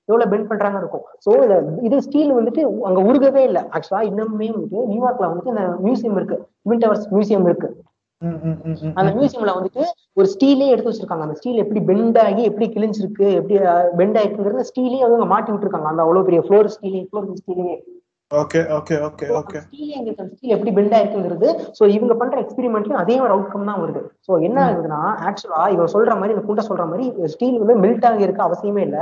எவ்வளவு 0.09 0.29
பெண்ட் 0.33 0.49
பண்றாங்க 0.51 0.79
இருக்கும். 0.83 1.05
சோ 1.25 1.31
இது 1.89 2.03
ஸ்டீல் 2.07 2.37
வந்துட்டு 2.39 2.63
அங்க 2.89 3.01
உருகவே 3.09 3.43
இல்லை. 3.49 3.63
ஆக்சுவலா 3.77 4.03
இன்னுமே 4.11 4.49
வந்துட்டு 4.55 4.81
நியூயார்க்ல 4.93 5.31
வந்துட்டு 5.31 5.53
இந்த 5.55 5.65
மியூசியம் 5.87 6.17
இருக்கு. 6.21 6.39
ட்வின் 6.65 6.83
டவர்ஸ் 6.85 7.07
மியூசியம் 7.15 7.47
இருக்கு. 7.51 7.69
அந்த. 8.99 9.09
மியூசியம்ல 9.15 9.55
வந்துட்டு 9.57 9.83
ஒரு 10.19 10.27
ஸ்டீலே 10.33 10.69
எடுத்து 10.73 10.91
வச்சிருக்காங்க. 10.91 11.25
அந்த 11.27 11.37
ஸ்டீல் 11.39 11.61
எப்படி 11.63 11.81
பெண்ட் 11.89 12.19
ஆகி 12.27 12.43
எப்படி 12.49 12.67
கிழிஞ்சிருக்கு 12.75 13.27
எப்படி 13.39 13.57
பெண்ட் 13.99 14.17
ஆயிருக்குங்கிறது 14.19 14.69
ஸ்டீலே 14.69 15.03
வந்து 15.05 15.33
மாட்டி 15.33 15.51
விட்டுருக்காங்க. 15.51 15.91
அந்த 15.91 16.03
அவ்வளவு 16.05 16.27
பெரிய 16.29 16.41
ஃப்ளோர் 16.47 16.73
ஸ்டீலே 16.75 17.03
floor 17.09 17.29
ஸ்டீலே 17.43 17.75
okay 18.31 18.59
okay 18.75 18.95
okay 19.07 19.25
okay. 19.39 19.59
Steel 19.65 20.53
எப்படி 20.55 20.71
பெண்ட் 20.77 20.93
ஆயிருக்குங்கிறது 20.97 21.47
சோ 21.77 21.83
இவங்க 21.95 22.13
பண்ற 22.21 22.37
எக்ஸ்பெரிமெண்ட்லயும் 22.43 23.01
அதே 23.01 23.15
ஒரு 23.25 23.33
அவுட்கம் 23.35 23.69
தான் 23.69 23.81
வருது. 23.83 24.01
சோ 24.27 24.31
என்ன 24.47 24.57
ஆகுதுன்னா 24.67 25.01
ஆக்சுவலா 25.27 25.61
இவன் 25.75 25.93
சொல்ற 25.93 26.15
மாதிரி 26.21 26.35
இந்த 26.35 26.45
குண்டை 26.47 26.63
சொல்ற 26.69 26.85
மாதிரி 26.91 27.05
ஸ்டீல் 27.33 27.61
வந்து 27.63 27.75
மெல்ட் 27.83 28.07
ஆகி 28.09 28.27
இருக்க 28.27 28.41
அவசியமே 28.47 28.83
இல்ல. 28.87 28.99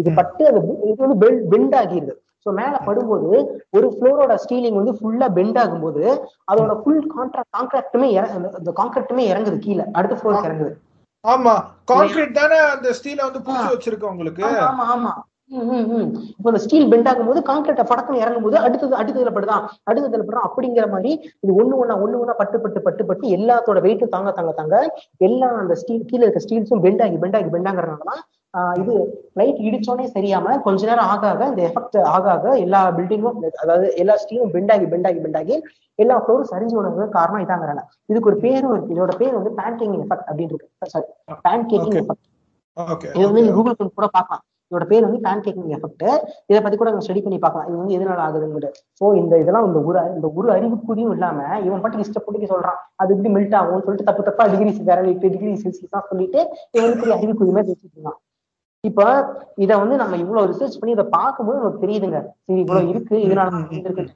இது 0.00 0.12
பட்டு 0.20 0.44
அது 0.50 0.60
இது 0.90 1.00
வந்து 1.06 1.18
பெண்ட் 1.54 1.76
ஆகிருது. 1.80 2.14
சோ 2.46 2.52
மேல 2.56 2.74
படும்போது 2.86 3.30
ஒரு 3.72 3.86
ஃப்ளோரோட 3.92 4.34
ஸ்டீலிங் 4.42 4.78
வந்து 4.78 4.94
ஃபுல்லா 4.98 5.28
பெண்ட் 5.36 5.60
ஆகும்போது 5.62 6.02
அதோட 6.50 6.74
ஃபுல் 6.80 7.00
கான்ட்ராக்ட் 7.14 7.54
கான்ட்ராக்டுமே 7.56 8.10
அந்த 8.56 8.72
கான்ட்ராக்டுமே 8.78 9.24
இறங்குது 9.30 9.58
கீழே. 9.64 9.86
அடுத்த 9.96 10.16
ஃப்ளோருக்கு 10.18 10.50
இறங்குது. 10.50 10.74
ஆமா. 11.24 11.54
கான்கிரீட் 11.90 12.36
தானே 12.36 12.58
அந்த 12.72 12.90
ஸ்டீல 12.96 13.22
வந்து 13.24 13.40
பூச்சி 13.46 13.72
வச்சிருக்கு 13.72 14.12
உங்களுக்கு? 14.12 14.44
ஆமா, 14.66 14.84
ஆமா. 14.94 15.12
இப்போ 16.30 16.48
இந்த 16.50 16.60
ஸ்டீல் 16.62 16.88
பெண்ட் 16.92 17.08
ஆகும்போது 17.10 17.40
கான்கிரீட்டை 17.48 17.84
படக்கம் 17.84 18.20
இறங்கும்போது 18.22 18.56
அடுத்தது 18.62 18.94
அடுத்ததுல 19.00 19.32
படுதான். 19.34 19.60
அடுத்ததுல 19.88 20.20
படுதான் 20.20 20.46
அப்படிங்கிற 20.48 20.86
மாதிரி 20.92 21.10
இது 21.42 21.52
ஒண்ணு 21.58 21.74
ஒண்ணா 21.76 21.96
ஒண்ணு 22.02 22.20
ஒண்ணா 22.20 22.34
பட்டு 22.40 22.58
பட்டு 22.60 22.80
பட்டு 22.80 23.02
பட்டு 23.04 23.26
எல்லாத்தோட 23.36 23.80
வெயிட்டும் 23.84 24.14
தாங்க 24.14 24.30
தாங்க 24.32 24.52
தாங்க 24.54 24.76
எல்லா 25.20 25.48
அந்த 25.60 25.74
ஸ்டீல் 25.80 26.08
கீழே 26.08 26.24
இருக்க 26.24 26.42
ஸ்டீல்ஸும் 26.44 26.82
பெண்ட் 26.84 27.04
ஆகி 27.04 27.18
பெண்ட் 27.22 27.38
ஆகி 27.38 27.50
பெண்ட் 27.50 27.70
ஆகுறதுனாலதான் 27.70 28.20
ஆஹ் 28.20 28.45
இது 28.82 28.94
லைட் 29.38 29.58
இடிச்சோடனே 29.66 30.06
சரியாம 30.16 30.56
கொஞ்ச 30.66 30.86
நேரம் 30.90 31.10
ஆக 31.14 31.22
ஆக 31.32 31.48
இந்த 31.52 31.62
எஃபெக்ட் 31.68 31.98
ஆக 32.14 32.26
ஆக 32.36 32.54
எல்லா 32.64 32.80
பில்டிங்கும் 32.98 33.38
அதாவது 33.62 33.88
எல்லா 34.02 34.16
ஸ்டீலும் 34.22 34.52
பெண்ட் 34.54 34.72
ஆகி 34.76 34.86
பெண்ட் 34.92 35.08
ஆகி 35.10 35.20
பெண்ட் 35.24 35.38
ஆகி 35.40 35.56
எல்லா 35.98 36.16
ஃப்ளோரும் 36.22 36.50
சரிஞ்சு 36.52 36.76
விடுறது 36.78 37.08
காரணம் 37.18 37.44
இதாங்கிறாங்க 37.44 37.84
இதுக்கு 38.10 38.30
ஒரு 38.32 38.38
பேரும் 38.44 38.72
இருக்கு. 38.74 38.94
இதோட 38.96 39.14
பேர் 39.22 39.38
வந்து 39.38 39.52
பேன்கேக்கிங் 39.60 40.02
எஃபெக்ட் 40.04 40.28
அப்படின்னு 40.30 40.56
இருக்கு. 40.56 40.90
Sorry 40.94 41.06
Okay. 41.56 41.78
எஃபெக்ட் 42.00 42.24
இது 43.16 43.26
வந்து 43.28 43.52
கூகுள் 43.56 43.76
கூட 43.98 44.06
பார்க்கலாம். 44.16 44.42
இதோட 44.72 44.84
பேர் 44.90 45.04
வந்து 45.06 45.20
பேன் 45.26 45.42
கேக்கிங் 45.44 45.70
எஃபெக்ட் 45.76 46.04
இதை 46.50 46.58
பத்தி 46.62 46.76
கூட 46.80 46.90
ஸ்டடி 47.04 47.20
பண்ணி 47.24 47.38
பார்க்கலாம். 47.44 47.68
இது 47.68 47.76
வந்து 47.80 47.94
எதனால 47.96 48.20
ஆகுதுங்கிறது. 48.24 48.70
சோ 48.98 49.04
இந்த 49.20 49.34
இதெல்லாம் 49.42 49.66
இந்த 49.68 49.80
ஒரு 49.88 50.00
இந்த 50.16 50.28
ஒரு 50.38 50.48
அறிவுக்குறியும் 50.56 51.12
இல்லாம 51.16 51.38
இவன் 51.66 51.82
பாட்டுக்கு 51.82 52.06
இஷ்டப்பட்டு 52.06 52.50
சொல்றான். 52.52 52.80
அது 53.02 53.12
இப்படி 53.14 53.32
மெல்ட் 53.36 53.56
ஆகும்னு 53.60 53.84
சொல்லிட்டு 53.86 54.08
தப்பு 54.10 54.28
தப்பா 54.28 54.46
டிகிரி 54.52 54.72
வேற 54.90 55.00
டிகிரி 55.24 55.54
செல்சியஸ் 55.64 55.94
தான் 55.96 56.08
சொல்லிட்டு 56.10 56.40
இவன் 56.74 56.86
வந்து 56.86 57.00
பெரிய 57.02 57.16
அறிவுக்குறி 57.18 57.54
மாதிரி 57.58 57.72
வச்சுட்டு 57.72 57.96
இருந்தான். 57.98 58.18
இப்ப 58.90 59.02
இத 59.64 59.70
வந்து 59.82 60.00
நம்ம 60.02 60.16
இவ்வளவு 60.24 60.50
ரிசர்ச் 60.52 60.78
பண்ணி 60.80 60.96
இதை 60.96 61.06
பார்க்கும்போது 61.18 61.60
நமக்கு 61.60 61.84
தெரியுதுங்க. 61.84 62.20
சரி 62.46 62.62
இவ்வளவு 62.64 62.90
இருக்கு 62.94 63.18
இதனால 63.26 63.52
தான் 63.54 63.68
இது 63.78 63.88
இருக்கு 63.90 64.06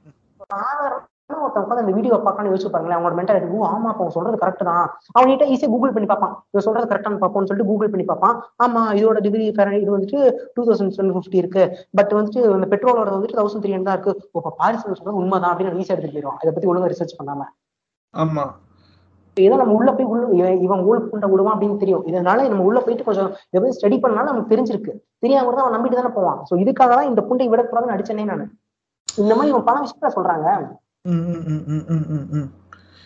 ஒருத்தன் 1.43 1.63
உட்காந்து 1.65 1.83
அந்த 1.83 1.93
வீடியோ 1.97 2.15
பார்க்கணும்னு 2.23 2.51
யோசிச்சு 2.51 2.71
பாருங்களேன். 2.71 2.97
அவனோட 2.97 3.15
மென்டாலிட்டி 3.17 3.57
ஓ 3.57 3.67
ஆமா 3.73 3.87
அப்ப 3.91 4.01
அவன் 4.03 4.15
சொல்றது 4.15 4.39
கரெக்ட் 4.41 4.63
தான். 4.69 4.87
அவன் 5.15 5.29
நீட்டா 5.29 5.45
ஈஸியா 5.53 5.69
கூகுள் 5.73 5.93
பண்ணி 5.95 6.07
பார்ப்பான். 6.09 6.33
இவன் 6.51 6.65
சொல்றது 6.65 6.89
கரெக்டானு 6.91 7.21
பார்ப்போம்னு 7.21 7.49
சொல்லிட்டு 7.49 7.69
கூகுள் 7.69 7.91
பண்ணி 7.93 8.05
பார்ப்பான். 8.09 8.35
ஆமா 8.65 8.81
இதோட 8.99 9.19
டிகிரி 9.27 9.45
இது 9.83 9.95
வந்துட்டு 9.95 10.19
டூ 10.55 10.65
தௌசண்ட் 10.69 11.13
ஃபிஃப்டி 11.17 11.39
இருக்கு. 11.43 11.63
பட் 11.99 12.11
வந்துட்டு 12.17 12.41
இந்த 12.57 12.69
பெட்ரோலோட 12.73 13.09
வந்துட்டு 13.15 13.39
தௌசண்ட் 13.39 13.63
த்ரீ 13.65 13.73
தான் 13.89 13.97
இருக்கு. 13.97 14.15
இப்போ 14.35 14.53
பாரிஸ் 14.61 14.83
சொல்றது? 14.85 15.17
உண்மைதான் 15.21 15.51
அப்படின்னு 15.53 15.81
ஈஸியா 15.83 15.95
எடுத்துட்டு 15.95 16.17
போயிடும் 16.17 16.41
இதை 16.43 16.53
பத்தி 16.57 16.69
ஒழுங்கா 16.73 16.91
ரிசர்ச் 16.95 17.17
பண்ணாம. 17.21 17.47
ஆமா. 18.13 18.45
ஏதோ 19.37 19.55
நம்ம 19.59 19.73
உள்ள 19.79 19.89
போய் 19.97 20.09
உள்ள 20.13 20.47
இவன் 20.65 20.81
ஊழல் 20.87 21.09
புண்டை 21.11 21.27
விடுவான் 21.31 21.53
அப்படின்னு 21.55 21.81
தெரியும். 21.83 22.03
இதனால 22.09 22.47
நம்ம 22.51 22.65
உள்ள 22.69 22.79
போயிட்டு 22.85 23.07
கொஞ்சம் 23.07 23.29
பத்தி 23.53 23.75
ஸ்டடி 23.77 23.97
பண்ணாலும் 24.03 24.31
நமக்கு 24.31 24.53
தெரிஞ்சிருக்கு. 24.53 24.93
தெரியாம 25.23 25.53
தான் 25.53 25.63
அவன் 25.63 25.75
நம்பிட்டு 25.75 25.99
தானே 25.99 26.11
போவான். 26.17 26.39
சோ 26.49 26.53
இதுக்காக 26.63 26.91
தான் 26.97 27.09
இந்த 27.11 27.21
புண்டை 27.29 27.47
விடக்கூடாதுன்னு 27.51 27.95
அடிச்சனே 27.95 28.25
நான். 28.31 28.43
இந்த 29.07 29.31
மாதிரி 29.35 29.51
இவன் 29.53 29.67
பல 29.69 29.77
விஷயத்துல 29.83 30.11
சொல்றாங்க. 30.17 30.47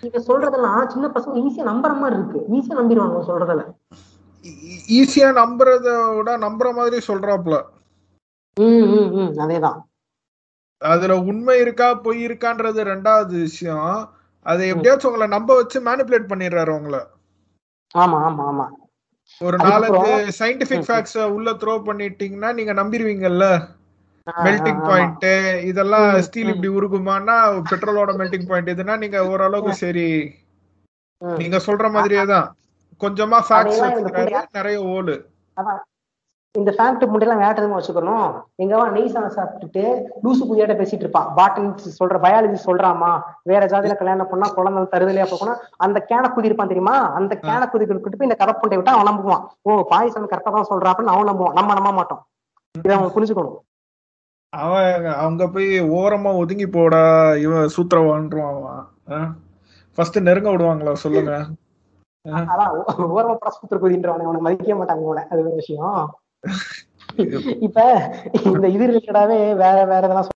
இவன் 0.08 0.28
சொல்றதெல்லாம் 0.30 0.90
சின்ன 0.94 1.08
பசங்க 1.16 1.44
ஈஸியா 1.46 1.66
நம்புற 1.72 1.94
மாதிரி 2.02 2.18
இருக்கு. 2.20 2.40
ஈஸியா 2.56 2.80
நம்பிடுவாங்க 2.82 3.22
சொல்றதுல. 3.30 3.64
ஈஸியா 4.98 5.28
நம்புறத 5.42 5.88
விட 6.18 6.32
நம்புற 6.46 6.68
மாதிரி 6.80 6.98
சொல்றாப்ல 7.10 7.56
அதேதான். 9.44 9.80
அதுல 10.82 11.14
உண்மை 11.30 11.56
இருக்கா 11.64 11.88
பொய் 12.06 12.20
இருக்கான்றது 12.28 12.80
ரெண்டாவது 12.92 13.34
விஷயம். 13.48 13.90
அதை 14.46 14.68
எப்படியாச்சும் 14.68 15.10
உங்களை 15.12 15.28
நம்ப 15.28 15.56
வச்சு 15.56 15.82
மேனிபுலேட் 15.82 16.32
பண்ணிடுறாரு 16.32 16.70
உங்களை. 16.70 17.00
ஆமா 17.96 18.18
ஆமா 18.28 18.44
ஆமா. 18.52 18.66
ஒரு 19.42 19.58
நாலஞ்சு 19.58 20.10
சயின்டிபிக். 20.40 20.86
ஃபேக்ட்ஸ் 20.88 21.24
உள்ள 21.28 21.52
த்ரோ 21.52 21.74
பண்ணிட்டீங்கன்னா 21.88 22.54
நீங்க 22.54 22.74
நம்பிடுவீங்கல்ல? 22.74 23.46
மெல்டிங். 24.44 24.82
பாயிண்ட் 24.88 25.26
இதெல்லாம் 25.64 26.22
ஸ்டீல். 26.22 26.48
இப்படி 26.48 26.70
உருகுமான்னா 26.78 27.36
பெட்ரோலோட 27.72 28.12
மெல்டிங் 28.22 28.48
பாயிண்ட் 28.48 28.70
இதுன்னா 28.70 28.98
நீங்க 28.98 29.28
ஓரளவுக்கு 29.28 29.74
சரி. 29.76 30.08
நீங்க 31.22 31.58
சொல்ற 31.58 31.92
மாதிரியே 31.92 32.26
தான். 32.26 32.48
கொஞ்சமா 33.00 33.40
ஃபேக்ட்ஸ் 33.50 33.82
நிறைய 34.52 34.78
ஓலு. 34.96 35.16
இந்த 36.60 36.72
ஃபேக்ட் 36.76 37.04
முட்டையெல்லாம் 37.12 37.42
வேற 37.44 37.54
எதுவும் 37.60 37.78
வச்சுக்கணும் 37.78 38.28
எங்கவா 38.64 38.86
நெய் 38.96 39.12
சாதம் 39.14 39.36
சாப்பிட்டுட்டு 39.38 39.84
லூசு 40.24 40.44
புதியாட்ட 40.50 40.76
பேசிட்டு 40.82 41.06
இருப்பான் 41.06 41.30
பாட்டனி 41.38 41.94
சொல்ற 42.00 42.18
பயாலஜி 42.26 42.60
சொல்றாமா 42.68 43.12
வேற 43.52 43.62
ஜாதியில 43.74 43.96
கல்யாணம் 44.02 44.30
பண்ணா 44.32 44.48
குழந்தை 44.58 44.84
தருதலையா 44.94 45.28
போகணும் 45.34 45.60
அந்த 45.86 46.00
கேன 46.10 46.32
குதி 46.36 46.50
இருப்பான் 46.50 46.72
தெரியுமா? 46.72 46.96
அந்த 47.20 47.34
கேன 47.48 47.68
குதிக்கிட்டு 47.74 48.20
போய் 48.20 48.30
இந்த 48.30 48.40
கதை 48.42 48.56
புண்டை 48.62 48.78
விட்டா 48.80 48.96
அவன் 48.96 49.10
நம்புவான். 49.12 49.44
ஓ 49.68 49.78
பாயசம் 49.92 50.32
கரெக்டா 50.34 50.56
தான் 50.58 50.70
சொல்றா 50.72 50.92
அப்படின்னு 50.92 51.16
அவன் 51.16 51.30
நம்புவான். 51.32 51.58
நம்ம 51.60 51.78
நம்ப 51.80 51.94
மாட்டோம். 52.00 52.22
இதை 52.76 52.96
அவன் 52.98 53.14
புரிஞ்சுக்கணும். 53.16 53.60
அவன் 54.54 55.06
அவங்க 55.22 55.44
போய் 55.54 55.70
ஓரமா 56.00 56.32
ஒதுங்கி 56.42 56.68
போடா. 56.76 57.04
இவன் 57.46 57.72
சூத்திரவான்றான் 57.76 59.32
ஃபர்ஸ்ட் 59.98 60.26
நெருங்க 60.28 60.50
விடுவாங்களா? 60.54 60.94
சொல்லுங்க. 61.06 61.34
அதான் 62.52 62.72
ஓரமா 63.16 63.36
பிரசுத்திர 63.42 63.80
குதின்றவனை. 63.82 64.28
அவனை 64.28 64.42
மதிக்க 64.46 64.76
மாட்டாங்க 64.82 65.26
அது 65.32 65.42
ஒரு 65.48 65.60
விஷயம். 65.64 65.98
இப்ப 67.68 67.80
இந்த 68.50 68.66
இது 68.76 68.84
ரிலேட்டடாவே 68.90 69.38
வேற 69.62 69.78
வேற 69.92 70.02
இதெல்லாம் 70.08 70.32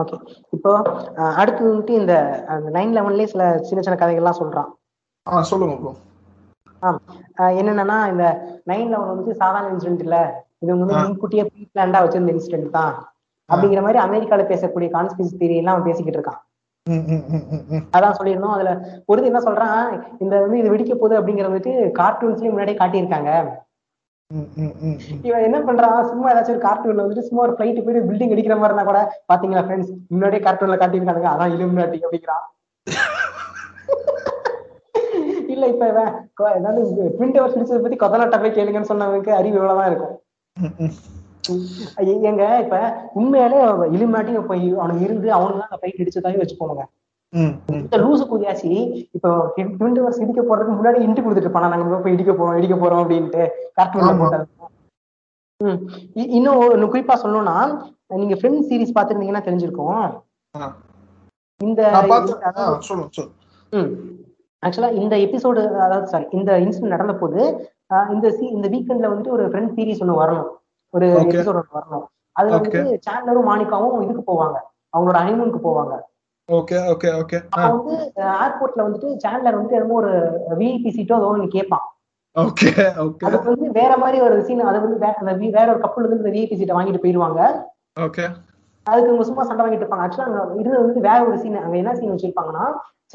ஓகே 0.00 0.16
இப்போ 0.56 0.70
அடுத்து 1.40 1.62
வந்துட்டு 1.66 1.94
இந்த 2.00 2.14
நைன் 2.76 2.94
லெவன்லயே 2.96 3.26
சில 3.32 3.42
சின்ன 3.68 3.82
சின்ன 3.82 3.96
கதைகள்லாம் 4.00 4.40
சொல்றான். 4.40 4.70
சொல்லுங்க 5.50 5.74
ப்ரோ 5.80 5.92
என்னன்னா 7.60 7.98
இந்த 8.12 8.24
நைன் 8.70 8.90
லெவன் 8.92 9.12
வந்து 9.12 9.32
சாதாரண 9.42 9.72
இன்சிடென்ட் 9.74 10.04
இல்ல. 10.06 10.16
இது 10.62 10.70
வந்து. 10.74 10.94
முன்கூட்டியே 11.02 11.44
ப்ரீ 11.50 11.62
பிளான்டா 11.72 12.00
வச்சிருந்த 12.04 12.34
இன்சிடென்ட் 12.36 12.70
தான். 12.78 12.94
அப்படிங்கிற 13.48 13.80
மாதிரி 13.86 14.00
அமெரிக்கால 14.06 14.42
பேசக்கூடிய 14.50 14.88
கான்ஸ்பிரசி 14.96 15.34
தியரி 15.40 15.56
எல்லாம் 15.60 15.76
அவன் 15.76 15.88
பேசிக்கிட்டு 15.88 16.18
இருக்கான். 16.18 16.40
அதான் 17.96 18.16
சொல்லியிருந்தோம். 18.18 18.54
அதுல 18.56 18.70
ஒரு 19.10 19.28
என்ன 19.30 19.40
சொல்றான் 19.46 19.80
இந்த 20.24 20.34
வந்து 20.44 20.60
இது 20.62 20.72
வெடிக்க 20.74 20.94
போகுது 20.96 21.18
அப்படிங்கறது 21.20 21.52
வந்துட்டு 21.52 21.72
கார்ட்டூன்ஸ்லயும் 22.00 22.54
முன்னாடியே 22.54 22.78
காட்டியிருக்காங்க. 22.80 23.30
இவன் 25.22 25.44
என்ன 25.46 25.58
பண்றான்? 25.66 25.96
சும்மா 26.10 26.30
ஏதாச்சும் 26.30 26.54
ஒரு 26.54 26.64
கார்ட்டூன்ல 26.64 27.04
வந்துட்டு 27.04 27.26
சும்மா 27.26 27.42
ஒரு 27.42 27.54
ஃபிளைட் 27.54 27.82
போயிட்டு 27.84 28.06
பில்டிங் 28.08 28.32
அடிக்கிற 28.34 28.56
மாதிரி 28.56 28.70
இருந்தா 28.70 28.84
கூட 28.84 29.00
பாத்தீங்களா 29.30 29.64
ஃப்ரெண்ட்ஸ் 29.64 29.92
முன்னாடியே 30.12 30.42
கார்ட்டூன்ல 30.44 30.78
காட்டியிருக்காங்க 30.78 31.32
அதான் 31.32 31.54
இலுமினாட்டி 31.54 32.00
அப்படிங்கிறான். 32.04 32.44
இல்ல 35.52 35.66
இப்ப 35.72 35.86
இவன் 35.88 36.10
ஏதாவது 36.58 36.82
ட்வின் 37.14 37.34
டவர் 37.34 37.54
பிடிச்சதை 37.54 37.80
பத்தி 37.80 37.98
கொதநாட்டா 37.98 38.38
போய் 38.40 38.56
கேளுங்கன்னு 38.56 38.90
சொன்னவனுக்கு 38.90 39.32
அறிவு 39.32 39.58
இவ்வளவுதான் 39.58 39.90
இருக்கும். 39.90 40.16
ஏங்க 42.24 42.44
இப்ப 42.64 42.76
உண்மையாலே 43.14 43.60
இலுமினாட்டி 43.94 44.32
இப்ப 44.36 44.54
அவனுக்கு 44.80 45.06
இருந்து 45.06 45.28
அவனுக்கு 45.36 45.60
தான் 45.60 45.70
அந்த 45.70 45.80
ஃபிளைட் 45.80 46.02
அடிச்சதாவே 46.02 46.42
வச்சு 46.42 46.56
போவாங்க 46.58 46.82
ம், 46.82 46.90
ம். 46.90 47.01
இந்த 47.66 47.96
லூசு 47.98 48.24
குதியாச்சி 48.30 48.70
இப்போ 49.12 49.52
டவர்ஸ் 49.56 50.20
இடிக்க 50.20 50.42
போறதுக்கு 50.42 50.74
முன்னாடி 50.78 50.98
இன்ட்டு 51.06 51.22
கொடுத்துட்டு 51.24 51.48
இருப்பானா 51.48 51.68
நாங்க 51.68 51.96
போய் 51.96 52.12
இடிக்க 52.12 52.32
போறோம் 52.32 52.56
இடிக்க 52.56 52.74
போறோம் 52.74 53.02
அப்படின்ட்டு 53.02 53.42
கார்ட்டூன்ல. 53.76 54.44
இ- 56.14 56.28
இன்னும் 56.28 56.60
ஒண்ணு 56.60 56.94
குறிப்பா 56.94 57.14
சொல்லணும்னா 57.22 57.56
நீங்க 58.08 58.34
ஃப்ரெண்ட்ஸ் 58.34 58.68
சீரிஸ் 58.68 58.96
பாத்துருந்தீங்கன்னா 58.98 59.42
தெரிஞ்சிருக்கும். 59.48 60.20
இந்த. 61.60 61.90
ஆக்சுவலா 64.66 64.92
இந்த 64.92 65.16
எபிசோடு 65.16 65.60
அதாவது 65.76 66.06
சாரி 66.06 66.26
இந்த 66.30 66.60
இன்சிடென்ட் 66.60 66.94
நடந்த 66.94 67.14
போது 67.14 67.70
இந்த 68.10 68.30
சி 68.30 68.46
இந்த 68.46 68.68
வீக்கெண்ட்ல 68.68 69.10
வந்துட்டு 69.12 69.28
ஒரு 69.28 69.48
ஃப்ரெண்ட் 69.48 69.72
சீரிஸ் 69.76 70.02
ஒண்ணு 70.02 70.18
வரணும். 70.22 70.48
ஒரு. 70.90 71.06
எபிசோட் 71.06 71.46
ஒன்று 71.46 71.74
வரணும். 71.74 72.04
அதுல 72.32 72.56
வந்துட்டு 72.56 72.98
சாண்ட்லரும் 73.10 73.48
மாணிக்காவும் 73.48 74.02
இதுக்கு 74.02 74.22
போவாங்க. 74.26 74.56
அவங்களோட 74.96 75.18
ஹனிமூனுக்கு 75.22 75.60
போவாங்க. 75.64 75.98
ஓகே 76.58 76.78
ஓகே 76.92 77.10
ஓகே 77.20 77.38
வந்து 77.56 77.96
ஏர்போர்ட்ல 78.44 78.86
வந்துட்டு 78.86 79.10
சாண்ட்லர் 79.24 79.58
வந்துட்டு 79.58 79.78
என்னமோ 79.78 79.98
ஒரு 80.02 80.12
விஐபி 80.60 80.92
சீட்டோ 80.96 81.18
அதோ 81.18 81.32
ஒன்று 81.32 81.54
கேட்பான் 81.56 81.84
ஓகே 82.36 82.70
ஓகே 83.04 83.26
அதுக்கு 83.28 83.52
வந்து 83.52 83.68
வேற 83.80 83.92
மாதிரி 84.02 84.18
ஒரு 84.28 84.36
சீன் 84.46 84.70
அது 84.70 84.86
வந்து 84.86 84.98
வேற 85.58 85.66
ஒரு 85.74 85.82
கப்பல் 85.84 86.06
வந்து 86.06 86.20
இந்த 86.20 86.32
விஐபி 86.36 86.58
சீட்டை 86.60 86.76
வாங்கிட்டு 86.78 87.04
போயிருவாங்க 87.04 87.40
ஓகே 88.06 88.24
அதுக்கு 88.86 89.10
இவங்க 89.10 89.24
சும்மா 89.26 89.42
சண்டை 89.48 89.62
வாங்கிட்டு 89.62 89.84
இருப்பாங்க. 89.84 90.04
ஆக்சுவலா 90.04 90.28
அங்க 90.28 90.60
இருந்தது 90.60 90.84
வந்து 90.84 91.02
வேற 91.08 91.18
ஒரு 91.26 91.36
சீன் 91.42 91.58
அங்க 91.64 91.76
என்ன 91.80 91.92
சீன் 91.98 92.12
வச்சிருப்பாங்கன்னா 92.12 92.64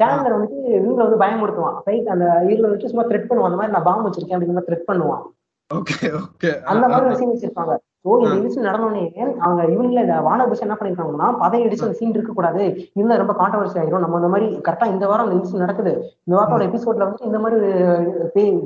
சேனலர் 0.00 0.34
வந்துட்டு 0.36 0.58
இவங்க 0.78 1.00
வந்து 1.06 1.18
பயமுறுத்துவான். 1.22 1.76
ஃபைட் 1.84 2.08
அந்த 2.14 2.26
இதுல 2.52 2.66
வந்துட்டு 2.68 2.90
சும்மா 2.92 3.04
த்ரெட் 3.08 3.28
பண்ணுவான். 3.28 3.50
அந்த 3.50 3.58
மாதிரி 3.60 3.74
நான் 3.74 3.88
பாம்பு 3.88 4.06
வச்சிருக்கேன் 4.08 4.36
அப்படிங்கிற 4.36 4.58
மாதிரி 4.58 4.70
த்ரெட் 4.70 4.88
பண்ணுவான். 4.90 5.22
ஓகே 5.70 5.96
ஓகே 6.22 6.50
அந்த 6.72 6.84
மாதிரி 6.88 7.08
ஒரு 7.10 7.18
சீன் 7.20 7.32
வச்சிருப்பாங்க. 7.34 7.74
ஸோ 8.04 8.10
இந்த 8.16 8.34
இன்சிடென்ட் 8.38 8.68
நடந்தோடனே 8.68 9.02
அவங்க 9.40 9.62
இவங்கள 9.72 10.00
வானபுஷ் 10.26 10.62
என்ன 10.64 10.74
பண்ணிருக்காங்கன்னா 10.74 11.28
பதவி 11.40 11.62
அடிச்சு 11.62 11.86
அந்த 11.86 11.96
சீன் 11.96 12.12
இருக்க 12.12 12.32
கூடாது 12.32 12.62
இருந்தா 12.92 13.16
ரொம்ப 13.16 13.34
கான்ட்ரவர்சி 13.34 13.78
ஆயிரும். 13.80 14.04
நம்ம 14.04 14.20
இந்த 14.20 14.30
மாதிரி 14.32 14.48
கரெக்டா 14.66 14.86
இந்த 14.92 15.06
வாரம் 15.06 15.32
இன்சிடென்ட் 15.34 15.64
நடக்குது. 15.64 15.92
இந்த 16.20 16.34
வாரத்தோட 16.36 16.66
எபிசோட்ல 16.68 17.06
வந்து 17.08 17.28
இந்த 17.28 17.38
மாதிரி 17.38 17.58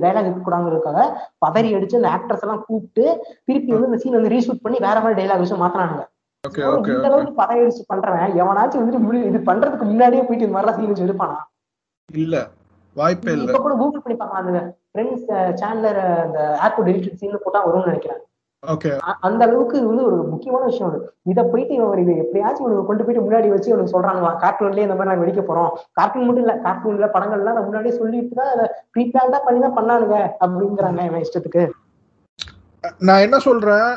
டைலாக் 0.01 0.27
இருக்கக்கூடாதுக்காக 0.27 1.07
பதறி 1.39 1.71
அடிச்சு 1.75 1.99
அந்த 1.99 2.11
ஆக்டர்ஸ் 2.13 2.45
எல்லாம் 2.47 2.65
கூப்பிட்டு 2.67 3.05
திருப்பி 3.47 3.73
வந்து 3.75 3.91
இந்த 3.91 4.01
சீன் 4.03 4.19
வந்து 4.19 4.33
ரீஷூட் 4.35 4.65
பண்ணி 4.65 4.79
வேற 4.81 4.97
மாதிரி 5.01 5.19
டைலாக் 5.21 5.45
விஷயம் 5.45 5.63
மாத்தினாங்க 5.63 6.01
இந்த 6.93 7.09
அளவுக்கு 7.09 7.35
பதவி 7.37 7.63
அடிச்சு 7.63 7.83
பண்றவன் 7.89 8.37
எவனாச்சும் 8.41 8.81
வந்துட்டு 8.81 9.05
முடி- 9.05 9.27
இது 9.27 9.41
பண்றதுக்கு 9.45 9.87
முன்னாடியே 9.87 10.23
போயிட்டு 10.23 10.47
இந்த 10.47 10.55
மாதிரிலாம் 10.55 10.79
சீன் 10.79 10.91
வச்சு 10.91 11.07
எடுப்பானா? 11.07 11.37
இல்ல 12.09 12.37
வாய்ப்பே 12.97 13.33
இல்ல. 13.33 13.45
இப்ப 13.47 13.61
கூட 13.61 13.75
கூகுள் 13.77 14.03
பண்ணி 14.03 14.17
பார்க்கலாம் 14.17 14.43
அந்த 14.45 14.61
ஃப்ரெண்ட்ஸ் 14.89 15.27
சேனலர் 15.61 16.01
அந்த 16.25 16.39
ஏர்போர்ட் 16.65 16.91
எடிட்டட் 16.91 17.21
சீன் 17.21 17.43
போட்டா 17.45 17.61
வரும்னு 17.67 17.91
நினைக்கிறேன். 17.91 18.21
அந்த 18.63 19.41
அளவுக்கு 19.47 19.77
இது 19.79 19.87
வந்து 19.91 20.05
ஒரு 20.09 20.17
முக்கியமான 20.33 20.65
விஷயம் 20.67 20.91
அது. 20.91 20.99
இதை 21.31 21.43
போயிட்டு 21.53 21.73
இவன் 21.77 22.03
இது 22.03 22.13
எப்படியாச்சும் 22.25 22.65
இவனுக்கு 22.65 22.89
கொண்டு 22.89 23.05
போயிட்டு 23.05 23.25
முன்னாடி 23.25 23.49
வச்சு 23.53 23.71
இவனுக்கு 23.71 23.95
சொல்றாங்களா? 23.95 24.31
கார்ட்டூன்லயே 24.43 24.85
இந்த 24.87 24.97
மாதிரி 24.97 25.11
நாங்க 25.11 25.25
வெடிக்க 25.25 25.43
போறோம். 25.45 25.71
கார்ட்டூன் 25.99 26.27
மட்டும் 26.27 26.45
இல்ல 26.45 26.55
கார்ட்டூன்ல 26.67 27.09
படங்கள்லாம் 27.17 27.55
அதை 27.55 27.65
முன்னாடியே 27.67 27.95
சொல்லிட்டு 27.99 28.39
தான் 28.41 28.53
அதை 28.55 28.65
ப்ரீ 28.95 29.05
பிளான்டா 29.11 29.41
பண்ணி 29.47 29.61
தான் 29.67 29.77
பண்ணானுங்க 29.79 30.17
அப்படிங்கிறாங்க 30.45 31.01
இவன் 31.09 31.25
இஷ்டத்துக்கு. 31.27 31.65
நான் 33.07 33.25
என்ன 33.27 33.37
சொல்றேன் 33.49 33.89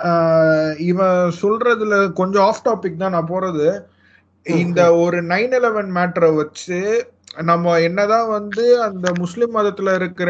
இவன் 0.90 1.20
சொல்றதுல 1.42 1.96
கொஞ்சம் 2.20 2.46
ஆஃப் 2.50 2.66
டாபிக் 2.68 3.02
தான் 3.04 3.16
நான் 3.16 3.32
போறது. 3.34 3.68
இந்த 4.46 4.82
ஒரு 5.04 5.20
நைன் 5.32 5.56
எலவன் 5.60 5.90
மேட்டரை 5.96 6.30
வச்சு 6.36 6.80
நம்ம 7.50 7.72
என்னதான் 7.88 8.28
வந்து 8.36 8.66
அந்த 8.86 9.08
முஸ்லிம் 9.22 9.56
மதத்துல 9.56 9.94
இருக்கிற 10.00 10.30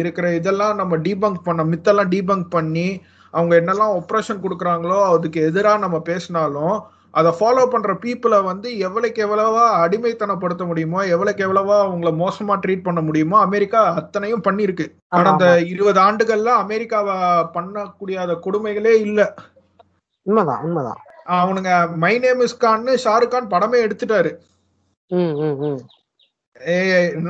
இருக்கிற 0.00 0.26
இதெல்லாம் 0.38 0.80
நம்ம 0.80 0.96
டீபங்க் 1.04 1.46
பண்ண 1.46 1.64
மித்தெல்லாம் 1.72 2.12
டீபங்க் 2.14 2.48
பண்ணி 2.56 2.88
அவங்க 3.34 3.54
என்னெல்லாம் 3.60 3.96
ஒப்ரேஷன் 3.98 4.44
கொடுக்குறாங்களோ 4.44 5.00
அதுக்கு 5.08 5.40
எதிராக 5.42 5.78
நம்ம 5.78 5.98
பேசினாலும் 6.02 6.76
அதை 7.14 7.30
ஃபாலோ 7.38 7.62
பண்ற 7.66 7.92
பீப்புளை 8.02 8.38
வந்து 8.42 8.68
எவ்வளவுக்கு 8.78 9.20
எவ்வளவா 9.26 9.62
அடிமைத்தனப்படுத்த 9.84 10.64
முடியுமோ 10.66 11.00
எவ்வளவுக்கு 11.12 11.44
எவ்வளவா 11.46 11.76
அவங்கள 11.84 12.10
மோசமா 12.22 12.54
ட்ரீட் 12.64 12.86
பண்ண 12.86 13.00
முடியுமோ 13.00 13.36
அமெரிக்கா 13.46 13.80
அத்தனையும் 14.00 14.44
பண்ணிருக்கு 14.48 14.86
கடந்த. 15.08 15.44
இருபது 15.72 16.00
ஆண்டுகள்ல 16.00 16.50
அமெரிக்காவை 16.64 17.16
பண்ணக்கூடியாத 17.56 18.36
கொடுமைகளே 18.46 18.94
இல்ல. 19.06 19.20
உண்மைதான் 20.26 20.62
உண்மைதான். 20.66 21.00
அவனுங்க 21.38 21.70
மை 22.04 22.12
நேம் 22.18 22.42
இஸ் 22.46 22.60
கான்னு 22.64 22.92
ஷாருக் 23.04 23.32
கான் 23.34 23.52
படமே 23.54 23.80
எடுத்துட்டாரு. 23.86 24.30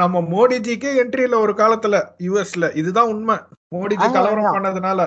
நம்ம 0.01 0.21
மோடிஜிக்கே 0.35 0.91
என்ட்ரி 1.03 1.25
இல்ல 1.27 1.39
ஒரு 1.39 1.53
காலத்துல 1.53 1.97
யுஎஸ்ல 2.27 2.69
இதுதான் 2.83 3.11
உண்மை. 3.15 3.37
மோடிஜி 3.75 4.07
கலவரம். 4.09 4.55
பண்ணதுனால. 4.57 5.01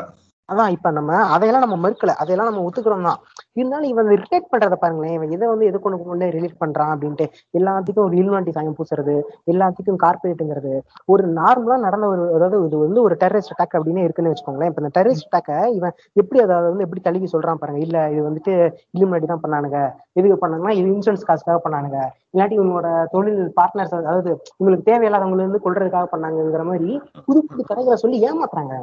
அதான் 0.52 0.72
இப்ப 0.76 0.92
நம்ம 0.98 1.12
அதையெல்லாம் 1.34 1.66
நம்ம 1.66 1.78
மறுக்கல. 1.84 2.14
அதையெல்லாம் 2.22 2.50
நம்ம 2.50 2.64
ஒத்துக்கிறோம் 2.68 3.08
தான் 3.10 3.20
இருந்தாலும் 3.58 3.90
இவன் 3.92 4.08
ரிலேட் 4.14 4.50
பண்றத 4.52 4.76
பாருங்களேன். 4.82 5.16
இவன் 5.18 5.32
இதை 5.36 5.46
வந்து 5.52 5.66
எது 5.70 5.78
கொண்டு 5.84 5.98
கொண்டு 6.02 6.28
ரிலேட் 6.36 6.58
பண்றான் 6.64 6.92
அப்படின்ட்டு 6.94 7.26
எல்லாத்துக்கும் 7.60 8.06
ஒரு 8.08 8.16
இல்வாண்டி 8.22 8.52
சாயம் 8.58 8.78
பூசுறது 8.78 9.16
எல்லாத்துக்கும் 9.54 10.00
கார்பரேட்டுங்கிறது 10.04 10.74
ஒரு 11.14 11.24
நார்மலா 11.40 11.78
நடந்த 11.86 12.08
ஒரு 12.14 12.24
அதாவது 12.38 12.60
இது 12.68 12.78
வந்து 12.86 13.02
ஒரு 13.08 13.18
டெரரிஸ்ட் 13.24 13.54
அட்டாக் 13.56 13.78
அப்படின்னு 13.80 14.06
இருக்குன்னு 14.08 14.34
வச்சுக்கோங்களேன். 14.34 14.72
இப்ப 14.72 14.84
இந்த 14.84 14.94
டெரரிஸ்ட் 14.98 15.28
அட்டாக்க 15.30 15.52
இவன் 15.78 15.96
எப்படி 16.22 16.42
அதாவது 16.46 16.70
வந்து 16.74 16.86
எப்படி 16.88 17.04
தழுவி 17.08 17.30
சொல்றான் 17.36 17.62
பாருங்க. 17.64 17.82
இல்ல 17.88 17.98
இது 18.14 18.24
வந்துட்டு 18.30 18.54
இலுமினாட்டி 18.98 19.30
தான் 19.34 19.44
பண்ணானுங்க. 19.46 19.80
எதுக்கு 20.20 20.38
பண்ணாங்கன்னா 20.44 20.76
இது 20.80 20.88
இன்சூரன்ஸ் 20.96 21.28
காசுக்காக 21.30 21.60
பண்ணானுங்க. 21.66 22.00
இல்லாட்டி 22.34 22.56
இவங்களோட 22.60 22.90
தொழில் 23.14 23.42
பார்ட்னர்ஸ் 23.60 23.96
அதாவது 24.02 24.32
உங்களுக்கு 24.60 24.88
தேவையில்லாதவங்களை 24.92 25.44
இருந்து 25.46 25.66
கொள்றதுக்காக 25.66 26.08
பண்ணாங்கங்கிற 26.14 26.64
மாதிரி 26.70 26.90
புது 27.28 27.40
புது 27.50 27.64
கதைகளை 27.72 27.98
சொல்லி 28.04 28.20
ஏமாத்துறாங்க 28.30 28.76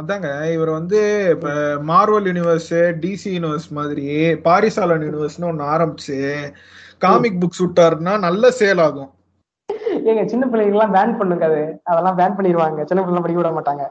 அதாங்க 0.00 0.28
இவர் 0.52 0.70
வந்து 0.70 1.00
இப்ப 1.34 1.48
மார்வல் 1.88 2.26
யூனிவர்ஸ் 2.28 2.70
டிசி 3.02 3.30
யூனிவர்ஸ் 3.34 3.66
மாதிரி 3.78 4.06
பாரிசாலன் 4.46 5.04
யூனிவர்ஸ்னு 5.06 5.48
ஒண்ணு 5.50 5.64
ஆரம்பிச்சு 5.74 6.16
காமிக் 7.04 7.40
புக்ஸ் 7.42 7.62
விட்டாருன்னா 7.64 8.14
நல்ல 8.26 8.50
சேல் 8.60 8.82
ஆகும். 8.86 9.10
ஏங்க 10.08 10.22
சின்ன 10.32 10.44
பிள்ளைங்க 10.46 10.74
எல்லாம் 10.76 10.94
பேன் 10.96 11.16
பண்ணுங்க 11.18 11.44
அது. 11.50 11.62
அதெல்லாம் 11.90 12.18
பேன் 12.20 12.36
பண்ணிடுவாங்க 12.38 12.86
சின்ன 12.90 13.02
பிள்ளை 13.04 13.22
படிக்க 13.22 13.40
விட 13.40 13.50
மாட்டாங்க. 13.56 13.84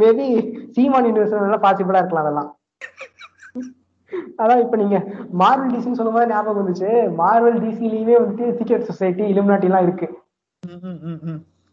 மேபி 0.00 0.26
சீமான் 0.76 1.08
யூனிவர்சிட்டி 1.10 1.60
பாசிபிளா 1.66 2.02
இருக்கலாம் 2.02 2.26
அதெல்லாம். 2.26 2.50
அதான் 4.42 4.62
இப்ப 4.64 4.76
நீங்க 4.82 4.98
மார்வல் 5.42 5.72
டிசின்னு 5.74 5.98
சொல்லும் 5.98 6.16
போது 6.18 6.32
ஞாபகம் 6.32 6.60
வந்துச்சு. 6.60 6.90
மார்வல் 7.22 7.60
டிசிலயுமே 7.64 8.16
வந்துட்டு 8.22 8.46
சீக்ரெட் 8.58 8.88
சொசைட்டி 8.90 9.24
இலுமினாட்டி 9.32 9.70
எல்லாம் 9.70 9.86
இருக்கு. 9.88 10.08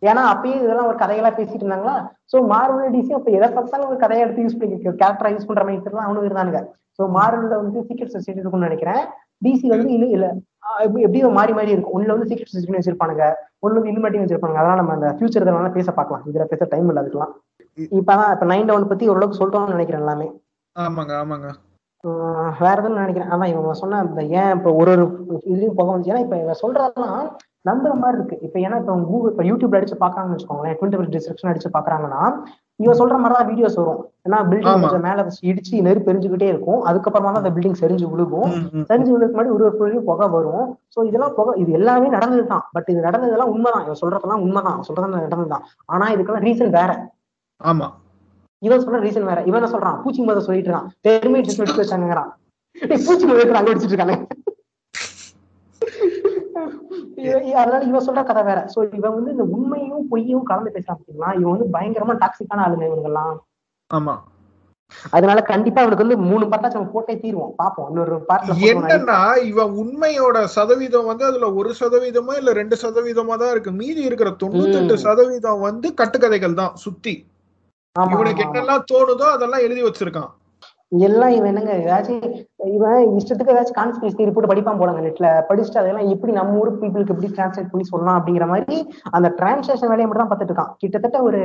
ஏன்னா 0.02 0.24
அப்பயே 0.32 0.58
இதெல்லாம் 0.64 0.90
ஒரு 0.90 0.98
கதைகளா 1.02 1.32
பேசிட்டு 1.38 1.64
இருந்தாங்களா? 1.64 1.96
சோ 2.32 2.38
மார்வல் 2.52 2.94
டிசி 2.96 3.12
அப்ப 3.14 3.32
எதை 3.38 3.48
பார்த்தாலும் 3.56 3.90
ஒரு 3.92 3.98
கதையை 4.04 4.24
எடுத்து 4.26 4.46
யூஸ் 4.46 4.60
பண்ணி 4.60 4.76
கேரக்டரா 5.02 5.32
யூஸ் 5.36 5.48
பண்ற 5.50 5.64
மாதிரி 5.64 5.96
தான் 5.96 6.08
அவனும் 6.08 6.28
இருந்தானுங்க. 6.28 6.62
சோ 7.00 7.04
மார்வல்ல 7.18 7.58
வந்து 7.62 7.86
சீக்ரெட் 7.88 8.14
சொசைட்டி 8.16 8.42
இருக்கும்னு 8.42 8.70
நினைக்கிறேன். 8.70 9.02
டிசி 9.46 9.66
வந்து 9.74 9.90
இல்ல 9.96 10.06
இல்ல. 10.18 10.28
எப்படியோ 11.06 11.28
மாறி 11.38 11.54
மாறி 11.58 11.74
இருக்கும் 11.74 11.96
ஒண்ணுல 11.98 12.16
வந்து 12.16 12.30
சீக்ரெட் 12.30 12.54
சொசைட்டி 12.54 12.78
வச்சிருப்பானுங்க. 12.78 13.26
ஒண்ணு 13.64 13.78
வந்து 13.78 13.92
இலுமினாட்டி 13.92 14.24
வச்சிருப்பாங்க 14.24 14.60
அதெல்லாம் 14.62 14.82
நம்ம 14.82 14.96
அந்த 14.98 15.10
ஃபியூச்சர் 15.18 15.44
இதெல்லாம் 15.46 15.78
பேச 15.78 15.92
பார்க்கலாம். 16.00 16.24
இதுல 16.30 16.46
பேச 16.54 16.66
டைம் 16.74 16.90
இல்லை 16.92 17.02
அதுக்கெல்லாம். 17.04 17.34
இப்பதான் 18.00 18.34
இப்ப 18.36 18.46
நைன் 18.46 18.70
டவுன் 18.70 18.92
பத்தி 18.92 19.10
ஓரளவுக்கு 19.14 19.40
சொல்லிட்டோம்னு 19.40 19.76
நினைக்கிறேன் 19.76 20.04
எல்லாமே. 20.06 20.28
ஆமாங்க 20.76 21.14
ஆமாங்க. 21.22 21.48
வேற 22.60 22.76
எதுவும் 22.80 23.02
நினைக்கிறேன். 23.02 23.32
அதான் 23.34 23.52
இவங்க 23.54 23.72
சொன்ன 23.74 24.00
அந்த 24.00 24.22
ஏன் 24.40 24.52
இப்ப 24.58 24.72
ஒரு 24.82 24.92
ஒரு 24.92 25.06
இதுலயும் 25.52 25.78
போக 25.80 25.88
வந்துச்சு. 25.92 26.12
ஏன்னா 26.14 26.26
இப்ப 26.26 26.36
இவங்க 26.38 26.56
சொல்றதெல்லாம் 26.64 27.22
நம்புற 27.66 27.94
மாதிரி 28.02 28.18
இருக்கு. 28.20 28.38
இப்ப 28.46 28.58
ஏன்னா 28.60 28.78
இப்ப 28.82 28.94
கூகுள் 29.10 29.32
இப்ப 29.34 29.44
யூடியூப்ல 29.44 29.80
அடிச்சு 29.80 29.98
பாக்காங்கன்னு 30.04 30.36
வச்சுக்கோங்களேன் 30.36 30.78
டுவெண்ட்டி 30.80 31.16
டிஸ்கிரிப்ஷன் 31.16 31.52
அடிச்சு 31.52 31.70
பாக்குறாங்கன்னா 31.78 32.22
இவன் 32.80 32.98
சொல்ற 33.00 33.16
மாதிரி 33.22 33.36
தான் 33.38 33.48
வீடியோஸ் 33.50 33.78
வரும். 33.80 34.02
ஏன்னா 34.26 34.40
பில்டிங். 34.50 34.82
கொஞ்சம் 34.84 35.06
மேல 35.06 35.22
இடிச்சு 35.50 35.76
நெருப்பு 35.88 36.12
எரிஞ்சுக்கிட்டே 36.12 36.50
இருக்கும். 36.54 36.82
அதுக்கப்புறமா 36.90 37.30
தான் 37.30 37.42
அந்த 37.44 37.52
பில்டிங் 37.56 37.80
செறிஞ்சு 37.82 38.08
விழுகும். 38.12 38.50
செறிஞ்சு 38.90 39.12
விழுக்கு 39.14 39.34
முன்னாடி 39.36 39.54
ஒரு 39.56 39.66
ஒரு 39.86 40.02
புகை 40.10 40.28
வரும். 40.36 40.66
சோ 40.96 41.06
இதெல்லாம் 41.10 41.34
புகை 41.38 41.54
இது 41.64 41.72
எல்லாமே 41.80 42.10
நடந்ததுதான். 42.16 42.64
பட் 42.76 42.90
இது 42.94 43.00
நடந்ததெல்லாம் 43.08 43.54
உண்மைதான். 43.54 43.86
இவன் 43.88 44.02
சொல்றதெல்லாம் 44.02 44.44
உண்மைதான். 44.46 44.80
சொல்றது 44.90 45.16
நடந்ததுதான். 45.18 45.66
ஆனா 45.86 46.08
இதுக்கெல்லாம் 46.16 46.46
ரீசன் 46.50 46.76
வேற. 46.80 46.92
ஆமா. 47.62 47.88
இவன் 48.62 48.84
சொல்ற 48.86 49.00
ரீசன் 49.00 49.30
வேற. 49.32 49.40
இவன் 49.50 49.60
என்ன 49.60 49.72
சொல்றான்? 49.74 49.98
பூச்சி 50.04 50.22
மத 50.30 50.42
சொல்லிட்டு 50.48 50.70
இருக்கான். 50.70 50.90
எடுத்து 51.62 51.82
வச்சாங்கிறான் 51.84 52.30
பூச்சி 53.06 53.26
மத 53.28 53.42
அங்க 53.60 53.70
வச்சுட்டு 53.72 53.94
இருக்காங்க 53.94 54.16
அதனால 57.56 57.84
இவன் 57.84 58.06
சொல்ற 58.08 58.24
கதை 58.24 58.44
வேற. 58.44 58.60
சோ 58.74 58.80
இவன் 58.94 59.16
வந்து 59.16 59.32
இந்த 59.32 59.44
உண்மையும் 59.56 60.08
பொய்யும் 60.10 60.44
கலந்து 60.44 60.74
பேசுறான் 60.76 60.98
பாத்தீங்களா? 61.00 61.32
இவன் 61.40 61.54
வந்து 61.56 61.70
பயங்கரமா 61.74 62.16
டாக்ஸிக்கான 62.24 62.66
ஆளுங்க 62.66 62.86
இவங்கெல்லாம். 62.88 63.36
ஆமா. 63.92 64.16
அதனால 65.12 65.42
கண்டிப்பா 65.42 65.82
அவனுக்கு 65.82 66.06
வந்து 66.06 66.18
மூணு 66.28 66.46
பார்ட்டாச்சும் 66.46 66.80
நம்ம 66.80 66.94
போட்டே 66.94 67.14
தீருவோம் 67.16 67.56
பாப்போம் 67.58 67.88
இன்னொரு 67.90 68.18
பார்ட்ல 68.30 68.54
என்னன்னா 68.70 69.18
இவன் 69.42 69.72
உண்மையோட 69.74 70.44
சதவீதம் 70.48 71.06
வந்து 71.06 71.26
அதுல 71.26 71.54
ஒரு 71.54 71.72
சதவீதமோ 71.80 72.36
இல்ல 72.38 72.54
ரெண்டு 72.54 72.76
சதவீதமா 72.76 73.36
தான் 73.38 73.52
இருக்கு. 73.52 73.72
மீதி 73.72 74.02
இருக்கிற 74.02 74.30
தொண்ணூத்தெட்டு 74.44 74.96
ம். 74.96 75.04
சதவீதம் 75.06 75.60
வந்து 75.60 75.94
கட்டுக்கதைகள் 75.94 76.54
தான் 76.54 76.76
சுத்தி. 76.76 77.16
இவனுக்கு 77.96 78.46
என்னெல்லாம் 78.46 78.88
தோணுதோ 78.92 79.28
அதெல்லாம் 79.36 79.62
எழுதி 79.62 79.84
வச்சிருக்கான். 79.84 80.32
எல்லாம் 80.92 81.34
இவன் 81.36 81.50
என்னங்க 81.52 81.74
ஏதாச்சும் 81.86 82.20
இவன் 82.76 83.00
இஷ்டத்துக்கு 83.20 83.54
ஏதாச்சும் 83.54 83.78
கான்ஸ்பிரசி 83.80 84.16
தியரி 84.18 84.32
போட்டு 84.34 84.52
படிப்பான் 84.52 84.80
போலாங்க 84.82 85.02
நெட்ல 85.06 85.30
படிச்சுட்டு 85.48 85.82
அதெல்லாம் 85.82 86.12
எப்படி 86.14 86.32
நம்ம 86.38 86.60
ஊர் 86.60 86.70
பீப்புளுக்கு 86.82 87.14
எப்படி 87.16 87.30
டிரான்ஸ்லேட் 87.38 87.72
பண்ணி 87.72 87.86
சொல்லலாம் 87.90 88.18
அப்படிங்கிற 88.20 88.46
மாதிரி 88.52 88.78
அந்த 89.18 89.30
டிரான்ஸ்லேஷன் 89.40 89.92
வேலையை 89.92 90.06
மட்டும் 90.08 90.24
தான் 90.24 90.32
பார்த்துட்டு 90.32 90.54
இருக்கான். 90.54 90.76
கிட்டத்தட்ட 90.84 91.20
ஒரு 91.30 91.42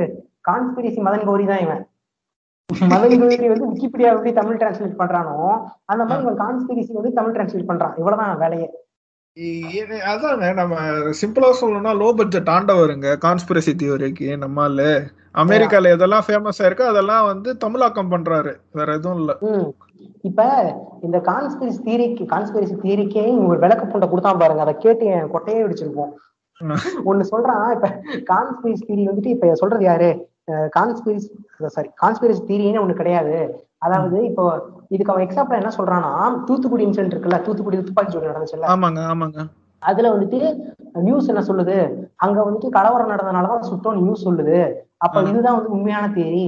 கான்ஸ்பிரசி 0.49 1.01
மதன் 1.07 1.27
கௌரி 1.29 1.47
தான் 1.51 1.63
இவன். 1.65 1.81
மதன் 2.93 3.17
கௌரி 3.23 3.49
வந்து 3.53 3.69
விக்கிபீடியா 3.71 4.11
எப்படி 4.15 4.33
தமிழ் 4.39 4.61
டிரான்ஸ்லேட் 4.61 5.01
பண்றானோ 5.01 5.35
அந்த 5.91 6.01
மாதிரி 6.05 6.25
இவன் 6.27 6.39
கான்ஸ்பிரசி 6.43 6.93
வந்து 6.99 7.11
தமிழ் 7.17 7.35
டிரான்ஸ்லேட் 7.35 7.69
பண்றான். 7.71 7.97
இவ்வளவுதான் 8.01 8.41
வேலையே. 8.43 8.69
அதாங்க 10.13 10.47
நம்ம 10.61 10.75
சிம்பிளா 11.21 11.51
சொல்லணும்னா 11.59 11.93
லோ 12.01 12.09
பட்ஜெட் 12.19 12.53
ஆண்டவருங்க 12.55 13.09
கான்ஸ்பிரசி 13.25 13.73
தியோரிக்கு 13.81 14.29
நம்மால. 14.45 14.81
அமெரிக்கால 15.35 15.91
எதெல்லாம் 15.95 16.25
ஃபேமஸ் 16.25 16.59
ஆயிருக்கு 16.63 16.85
அதெல்லாம் 16.91 17.25
வந்து 17.29 17.49
தமிழாக்கம் 17.63 18.11
பண்றாரு. 18.11 18.51
வேற 18.77 18.87
எதுவும் 18.97 19.19
இல்ல. 19.21 19.31
இப்ப 20.29 20.41
இந்த 21.05 21.17
கான்ஸ்பிரசி 21.29 21.79
தியரிக்கு 21.87 22.23
கான்ஸ்பிரசி 22.33 22.75
தியரிக்கே 22.83 23.23
ஒரு 23.47 23.57
விளக்க 23.63 23.83
புண்டை 23.85 24.07
கொடுத்தான் 24.09 24.41
பாருங்க. 24.41 24.61
அதை 24.65 24.75
கேட்டு 24.85 25.05
என் 25.15 25.33
கொட்டையே 25.35 25.63
வெடிச்சிருப்போம் 25.63 26.13
ஒண்ணு 27.09 27.23
சொல்றான் 27.31 27.65
இப்ப 27.75 27.87
கான்ஸ்பிரசி 28.29 28.83
தியரி 28.87 29.03
வந்துட்டு 29.09 29.33
இப்ப 29.35 29.55
சொல்றது 29.61 29.83
யாரு? 29.89 30.09
கான்ஸ்பிரசி 30.75 31.27
சாரி 31.75 31.89
கான்ஸ்பிரசி 32.03 32.41
தியரின்னு 32.49 32.83
ஒண்ணு 32.83 32.99
கிடையாது. 33.01 33.35
அதாவது 33.85 34.17
இப்போ 34.29 34.43
இதுக்கு 34.89 35.11
அவன் 35.13 35.25
எக்ஸாம்பிள் 35.27 35.59
என்ன 35.61 35.71
சொல்றான்னா 35.77 36.11
தூத்துக்குடி 36.47 36.85
இன்சிடென்ட் 36.87 37.13
இருக்குல்ல 37.13 37.39
தூத்துக்குடி 37.45 37.79
துப்பாக்கி 37.87 38.13
சூடு 38.15 38.31
நடந்துச்சுல்ல. 38.31 38.69
ஆமாங்க 38.73 39.01
ஆமாங்க. 39.13 39.39
அதுல 39.81 40.09
வந்துட்டு 40.15 40.39
நியூஸ் 41.05 41.29
என்ன 41.31 41.41
சொல்லுது? 41.47 41.77
அங்க 42.15 42.37
வந்துட்டு 42.47 42.69
கலவரம் 42.69 43.11
நடந்ததுனாலதான் 43.13 43.69
சுத்தம் 43.71 43.99
நியூஸ் 44.01 44.25
சொல்லுது. 44.27 44.57
அப்ப. 45.03 45.21
இதுதான் 45.29 45.55
வந்து 45.57 45.73
உண்மையான 45.75 46.05
தேரி 46.15 46.43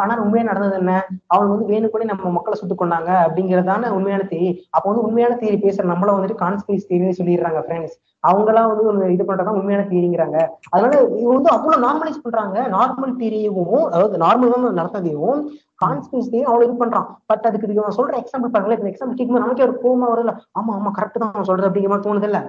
ஆனா 0.00 0.14
உண்மையா 0.22 0.44
நடந்தது 0.48 0.76
என்ன? 0.80 0.92
அவங்க 1.32 1.50
வந்து 1.54 1.66
வேணுக்கூட 1.70 2.04
நம்ம 2.10 2.30
மக்களை 2.36 2.56
சுட்டு 2.58 2.76
கொண்டாங்க 2.76 3.10
அப்படிங்கறதான 3.24 3.90
உண்மையான 3.96 4.26
தேரி 4.30 4.48
அப்ப 4.70 4.84
வந்து 4.90 5.04
உண்மையான 5.06 5.38
தேரி 5.40 5.56
பேசுற 5.64 5.86
நம்மள 5.90 6.14
வந்துட்டு 6.14 6.42
கான்ஸ்பிரசி 6.42 6.86
தேரின்னு 6.88 7.18
சொல்லிடுறாங்க 7.18 7.62
ஃப்ரெண்ட்ஸ் 7.64 7.96
அவங்களாம் 8.24 8.70
வந்து 8.70 8.84
ஒரு 8.90 9.10
இது 9.14 9.24
பண்றதா 9.26 9.56
உண்மையான 9.58 9.86
தேரிங்கிறாங்க 9.90 10.38
அதனால 10.72 10.92
இவங்க 11.16 11.34
வந்து 11.34 11.54
அவ்வளவு 11.54 11.84
நார்மலைஸ் 11.84 12.24
பண்றாங்க. 12.24 12.56
நார்மல் 12.74 13.18
தேரியவும் 13.20 13.66
அதாவது 13.88 14.16
நார்மல் 14.24 14.54
தான் 14.56 14.78
நடந்ததையும் 14.80 15.40
கான்ஸ்பிரசி 15.82 16.28
தேரி 16.30 16.46
அவ்வளவு 16.48 16.66
இது 16.66 16.80
பண்றான். 16.80 17.08
பட் 17.30 17.46
அதுக்கு 17.48 17.74
இவன் 17.74 17.98
சொல்ற 17.98 18.14
எக்ஸாம்பிள் 18.22 18.52
பாருங்களேன். 18.52 18.80
இந்த 18.80 18.92
எக்ஸாம்பிள் 18.92 19.18
கேட்கும்போது 19.18 19.44
நமக்கே 19.44 19.66
ஒரு 19.68 19.76
கோவமா 19.82 20.08
வருதுல 20.12 20.32
ஆமா 20.54 20.72
ஆமா 20.78 20.92
கரெக்ட் 20.96 21.20
தான் 21.20 21.32
அவன் 21.32 21.48
சொல்றது 21.50 21.68
அப்படிங்கிற 21.68 21.92
மாதிரி 21.92 22.08
தோணுது 22.08 22.30
இல்ல 22.30 22.40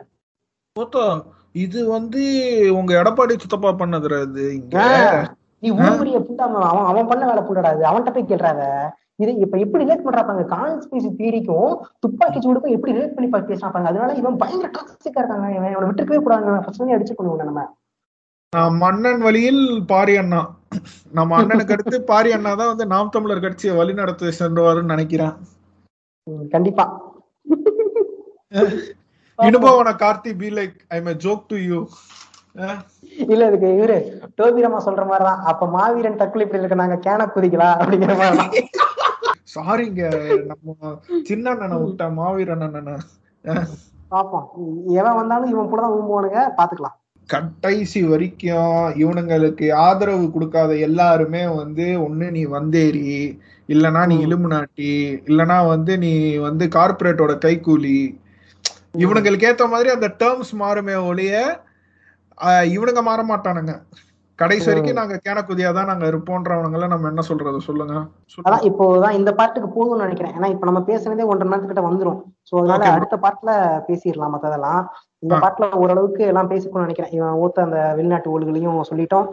இது 1.56 1.80
வந்து 1.92 2.22
உங்க 2.76 2.92
எடப்பாடி 3.00 3.34
சித்தப்பா 3.38 3.70
பண்ணதுடா 3.80 4.18
இது 4.28 4.44
இங்க. 4.58 4.76
நீ 5.64 5.70
ஊருபடிய 5.78 6.20
புண்டா 6.26 6.46
அவன் 6.70 6.90
அவன் 6.92 7.10
பண்ண 7.12 7.24
வேலை 7.26 7.42
புண்டடா 7.44 7.72
அது 7.74 7.90
அவன்கிட்ட 7.90 8.12
போய் 8.16 8.32
கேள்றாத 8.32 8.64
இது 9.20 9.32
இப்ப 9.44 9.56
எப்படி 9.64 9.84
ரிலேட் 9.84 10.06
பண்றாங்க 10.06 10.44
கான்ஸ்பிரசி 10.52 11.10
தியரிக்கும் 11.18 11.72
துப்பாக்கி 12.04 12.40
சூடுக்கும் 12.44 12.76
எப்படி 12.76 12.96
ரிலேட் 12.98 13.16
பண்ணி 13.16 13.30
பேசுறாங்க 13.50 13.90
அதனால 13.92 14.14
இவன் 14.22 14.40
பயங்கர 14.44 14.70
டாக்ஸிக்கா 14.78 15.22
இருக்காங்க. 15.22 15.48
இவன் 15.58 15.72
இவனை 15.74 15.88
விட்டுருக்கவே 15.90 16.22
கூடாது 16.26 16.64
ஃபர்ஸ்ட் 16.66 16.96
அடிச்சு 16.98 17.18
பண்ணுவோம் 17.18 17.44
நம்ம. 17.44 17.66
மன்னன் 18.84 19.22
வழியில் 19.26 19.64
பாரி 19.92 20.14
அண்ணா. 20.22 20.40
நம்ம 21.18 21.36
அண்ணனுக்கு 21.40 21.74
அடுத்து 21.76 21.98
பாரி 22.12 22.30
அண்ணா 22.38 22.52
தான் 22.62 22.72
வந்து 22.72 22.86
நாம் 22.94 23.12
தமிழர் 23.16 23.44
கட்சியை 23.46 23.74
வழி 23.80 23.94
நடத்த 24.00 24.32
சென்றுவாருன்னு 24.40 24.94
நினைக்கிறேன். 24.96 25.36
கண்டிப்பா. 26.56 26.86
இனுபவன 29.40 29.90
Karthi 30.02 30.32
be 30.40 30.48
like 30.56 30.78
I 30.96 30.98
may 31.04 31.12
joke 31.26 31.44
to 31.52 31.58
you 31.68 31.78
இல்ல 33.28 33.48
இதுக்கு 33.48 33.68
இவரு 33.78 33.98
டோபிரமா 34.38 34.80
சொல்ற 34.88 35.04
மாதிரிதான். 35.06 35.42
அப்ப 35.52 35.68
மாவீரன் 35.68 36.20
தற்கொலை 36.22 36.46
இப்படி 36.46 36.62
இருக்க. 36.62 36.78
நாங்க 36.84 37.00
கேன 37.08 37.28
குதிக்கலாம் 37.36 37.80
அப்படிங்கிற 37.82 38.16
மாதிரிதான். 38.18 38.54
சாரிங்க 39.56 40.02
நம்ம 40.46 40.94
சின்ன 41.24 41.50
அண்ணனை 41.50 41.78
விட்ட 41.78 42.10
மாவீரன் 42.10 42.66
அண்ணனை. 42.68 42.96
பாப்போம். 44.12 44.48
எவன் 45.00 45.16
வந்தாலும் 45.16 45.52
இவன் 45.52 45.70
கூட 45.70 45.82
தான் 45.82 45.96
ஊம்புவானுங்க. 45.98 46.42
பாத்துக்கலாம். 46.58 46.96
கடைசி 47.30 48.00
வரைக்கும் 48.04 48.72
இவனுங்களுக்கு 49.04 49.74
ஆதரவு 49.74 50.32
கொடுக்காத 50.32 50.72
எல்லாருமே 50.78 51.48
வந்து 51.48 51.86
ஒண்ணு 52.06 52.28
நீ 52.32 52.44
வந்தேரி 52.46 53.04
இல்லனா 53.70 54.02
நீ. 54.08 54.16
இலுமினாட்டி 54.26 54.92
இல்லனா 55.30 55.68
வந்து 55.68 55.98
நீ 55.98 56.14
வந்து 56.38 56.66
கார்ப்பரேட்டோட 56.68 57.34
கைக்கூலி 57.46 58.00
இவனுங்களுக்கு 58.98 59.48
ஏத்த 59.50 59.68
மாதிரி 59.70 59.90
அந்த 59.90 60.08
டேர்ம்ஸ் 60.20 60.54
மாறுமே 60.60 60.96
ஒழிய 61.06 61.34
இவனுங்க 62.74 63.02
மாற 63.04 63.22
மாட்டானுங்க 63.30 63.74
கடைசி 64.40 64.68
வரைக்கும் 64.68 65.00
நாங்க 65.00 65.16
கேனக்குதியா 65.26 65.70
தான் 65.74 65.90
நாங்க 65.90 66.06
இருப்போன்றவனுங்கள 66.12 66.86
நம்ம 66.92 67.10
என்ன 67.12 67.24
சொல்றது? 67.30 67.60
சொல்லுங்க. 67.66 67.96
அதான் 68.40 68.66
இப்போதான் 68.68 69.18
இந்த 69.18 69.32
பாட்டுக்கு 69.40 69.70
போதும்னு 69.70 70.06
நினைக்கிறேன். 70.06 70.36
ஏன்னா 70.38 70.50
இப்ப 70.54 70.66
நம்ம 70.66 70.82
பேசுனதே 70.90 71.28
ஒன்றரை 71.30 71.50
நேரத்துக்கிட்ட 71.50 71.84
வந்துரும். 71.86 72.20
சோ 72.50 72.54
அதனால. 72.62 72.84
அடுத்த 72.96 73.16
பாட்டுல 73.26 73.52
பேசிடலாம் 73.88 74.34
மத்ததெல்லாம். 74.36 74.82
இந்த. 75.24 75.34
பாட்டுல 75.44 75.70
ஓரளவுக்கு 75.82 76.24
எல்லாம் 76.28 76.52
பேசிக்கணும்னு 76.52 76.88
நினைக்கிறேன். 76.88 77.14
இவன் 77.18 77.40
ஊத்த 77.44 77.66
அந்த 77.68 77.80
வெளிநாட்டு 77.98 78.34
ஊழல்களையும் 78.34 78.80
சொல்லிட்டோம். 78.92 79.28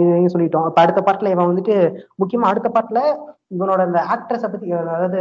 இதையும் 0.00 0.34
சொல்லிட்டோம். 0.34 0.68
இப்ப 0.70 0.80
அடுத்த 0.82 1.00
பாட்டுல 1.02 1.32
இவன் 1.32 1.50
வந்துட்டு 1.50 1.76
முக்கியமா 2.22 2.50
அடுத்த 2.52 2.70
பாட்டுல 2.70 3.00
இவனோட 3.54 3.80
அந்த 3.88 4.00
ஆக்ட்ரஸ 4.14 4.44
பத்தி 4.48 4.66
அதாவது 4.86 5.20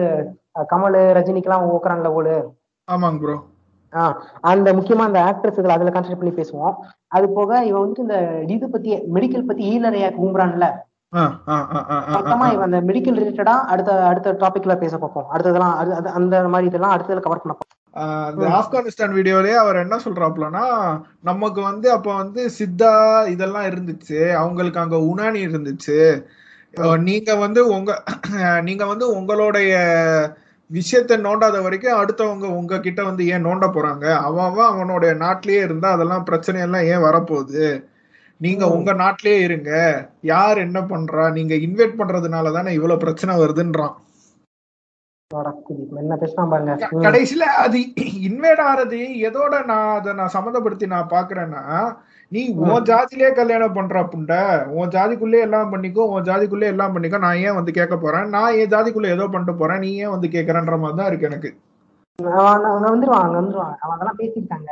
கமல் 0.70 1.00
ரஜினிக்கெல்லாம் 1.18 1.68
ஊக்குறான்ல 1.72 2.12
ஓடு 2.14 2.36
ஆமாங்க 2.88 3.20
ப்ரோ 3.22 3.36
அந்த 4.52 4.68
முக்கியமா 4.78 5.08
அந்த 5.10 5.22
ஆக்ட்ரஸ் 5.30 5.60
இதுல 5.60 5.78
அதுல 5.78 5.94
கான்சென்ட்ரேட் 5.94 6.22
பண்ணி 6.22 6.36
பேசுவோம். 6.40 6.76
அது 7.16 7.26
போக 7.38 7.52
இவன் 7.70 7.82
வந்துட்டு 7.82 8.06
இந்த 8.08 8.20
இது 8.56 8.70
பத்தி 8.76 8.92
மெடிக்கல் 9.16 9.50
பத்தி 9.50 9.64
ஈழறையா 9.74 10.10
கூம்புறான்ல. 10.20 10.68
மொத்தமா 12.16 12.48
இவன் 12.56 12.68
அந்த 12.68 12.80
மெடிக்கல் 12.90 13.20
ரிலேட்டடா 13.20 13.56
அடுத்த 13.74 13.92
அடுத்த 14.10 14.34
டாபிக்ல 14.44 14.74
பேச 14.84 14.94
பார்ப்போம். 14.98 15.30
அடுத்ததெல்லாம் 15.34 15.76
அந்த 16.20 16.36
மாதிரி 16.54 16.70
இதெல்லாம் 16.72 16.96
அடுத்ததுல 16.96 17.24
கவர் 17.26 17.42
பண்ண 17.44 17.54
பார்ப்போம். 17.54 17.76
அந்த 18.30 18.48
ஆப்கானிஸ்தான் 18.58 19.16
வீடியோலயே 19.18 19.56
அவர் 19.62 19.82
என்ன 19.84 19.96
சொல்றாப்லன்னா 20.04 20.66
நமக்கு 21.30 21.62
வந்து 21.70 21.88
அப்ப 21.96 22.10
வந்து 22.16 22.42
சித்தா 22.58 22.92
இதெல்லாம் 23.34 23.70
இருந்துச்சு. 23.72 24.20
அவங்களுக்கு 24.42 24.84
அங்க 24.84 24.98
உனானி 25.12 25.42
இருந்துச்சு. 25.48 25.98
நீங்க 27.08 27.32
வந்து 27.44 27.62
உங்க 27.76 27.92
நீங்க 28.68 28.84
வந்து 28.92 29.06
உங்களுடைய 29.18 29.72
விஷயத்த 30.74 31.18
நோண்டாத 31.18 31.62
வரைக்கும் 31.62 32.02
அடுத்தவங்க 32.02 32.46
உங்ககிட்ட 32.46 33.04
வந்து 33.04 33.28
ஏன் 33.28 33.46
நோண்ட 33.46 33.66
போறாங்க? 33.68 34.16
அவன் 34.18 34.46
அவன் 34.46 34.66
அவனுடைய 34.66 35.14
நாட்டிலேயே 35.14 35.62
இருந்தா 35.64 35.92
அதெல்லாம் 35.92 36.24
பிரச்சனை 36.24 36.62
எல்லாம் 36.62 36.84
ஏன் 36.84 37.06
வரப்போகுது? 37.08 37.84
நீங்க. 38.38 38.70
உங்க 38.70 38.94
நாட்டிலேயே 38.94 39.42
இருங்க. 39.42 39.72
யார் 40.22 40.58
என்ன 40.58 40.80
பண்றா? 40.82 41.32
நீங்க 41.32 41.56
இன்வைட் 41.56 42.00
பண்றதுனால 42.00 42.54
தானே 42.54 42.74
இவ்வளவு 42.74 43.00
பிரச்சனை 43.00 43.36
வருதுன்றான். 43.38 43.96
கடைசியில 47.08 47.40
அது 47.40 47.80
இன்வைட் 48.28 48.62
ஆறது 48.72 49.00
எதோட 49.28 49.66
நான் 49.66 50.00
அதை 50.00 50.14
நான் 50.14 50.32
சம்மந்தப்படுத்தி 50.34 50.88
நான் 50.88 51.10
பாக்குறேன்னா 51.10 51.64
நீ 52.32 52.42
உன் 52.64 52.86
ஜாதியிலே 52.90 53.30
கல்யாணம் 53.38 53.76
பண்ற 53.78 54.02
புண்ட 54.12 54.34
உன் 54.78 54.92
ஜாதிக்குள்ளே 54.96 55.40
எல்லாம் 55.46 55.72
பண்ணிக்கோ 55.74 56.04
உன் 56.14 56.28
ஜாதிக்குள்ளே 56.28 56.68
எல்லாம் 56.74 56.94
பண்ணிக்கோ 56.96 57.20
நான் 57.24 57.42
ஏன் 57.46 57.58
வந்து 57.60 57.72
கேட்க 57.78 57.96
போறேன்? 57.98 58.28
நான் 58.36 58.58
என் 58.62 58.72
ஜாதிக்குள்ள 58.74 59.10
ஏதோ 59.16 59.26
பண்ணிட்டு 59.34 59.56
போறேன் 59.62 59.82
நீ 59.86 59.90
ஏன் 60.04 60.14
வந்து 60.16 60.28
கேக்குறன்ற 60.36 60.78
மாதிரி 60.84 61.00
தான் 61.00 61.10
இருக்கு 61.12 61.30
எனக்கு. 61.30 61.50
அவன் 62.20 62.86
வந்துருவான் 62.88 63.26
அங்க 63.26 63.38
வந்துருவான். 63.40 63.76
அவன் 63.84 63.96
அதெல்லாம் 63.96 64.20
பேசியிருக்காங்க. 64.22 64.72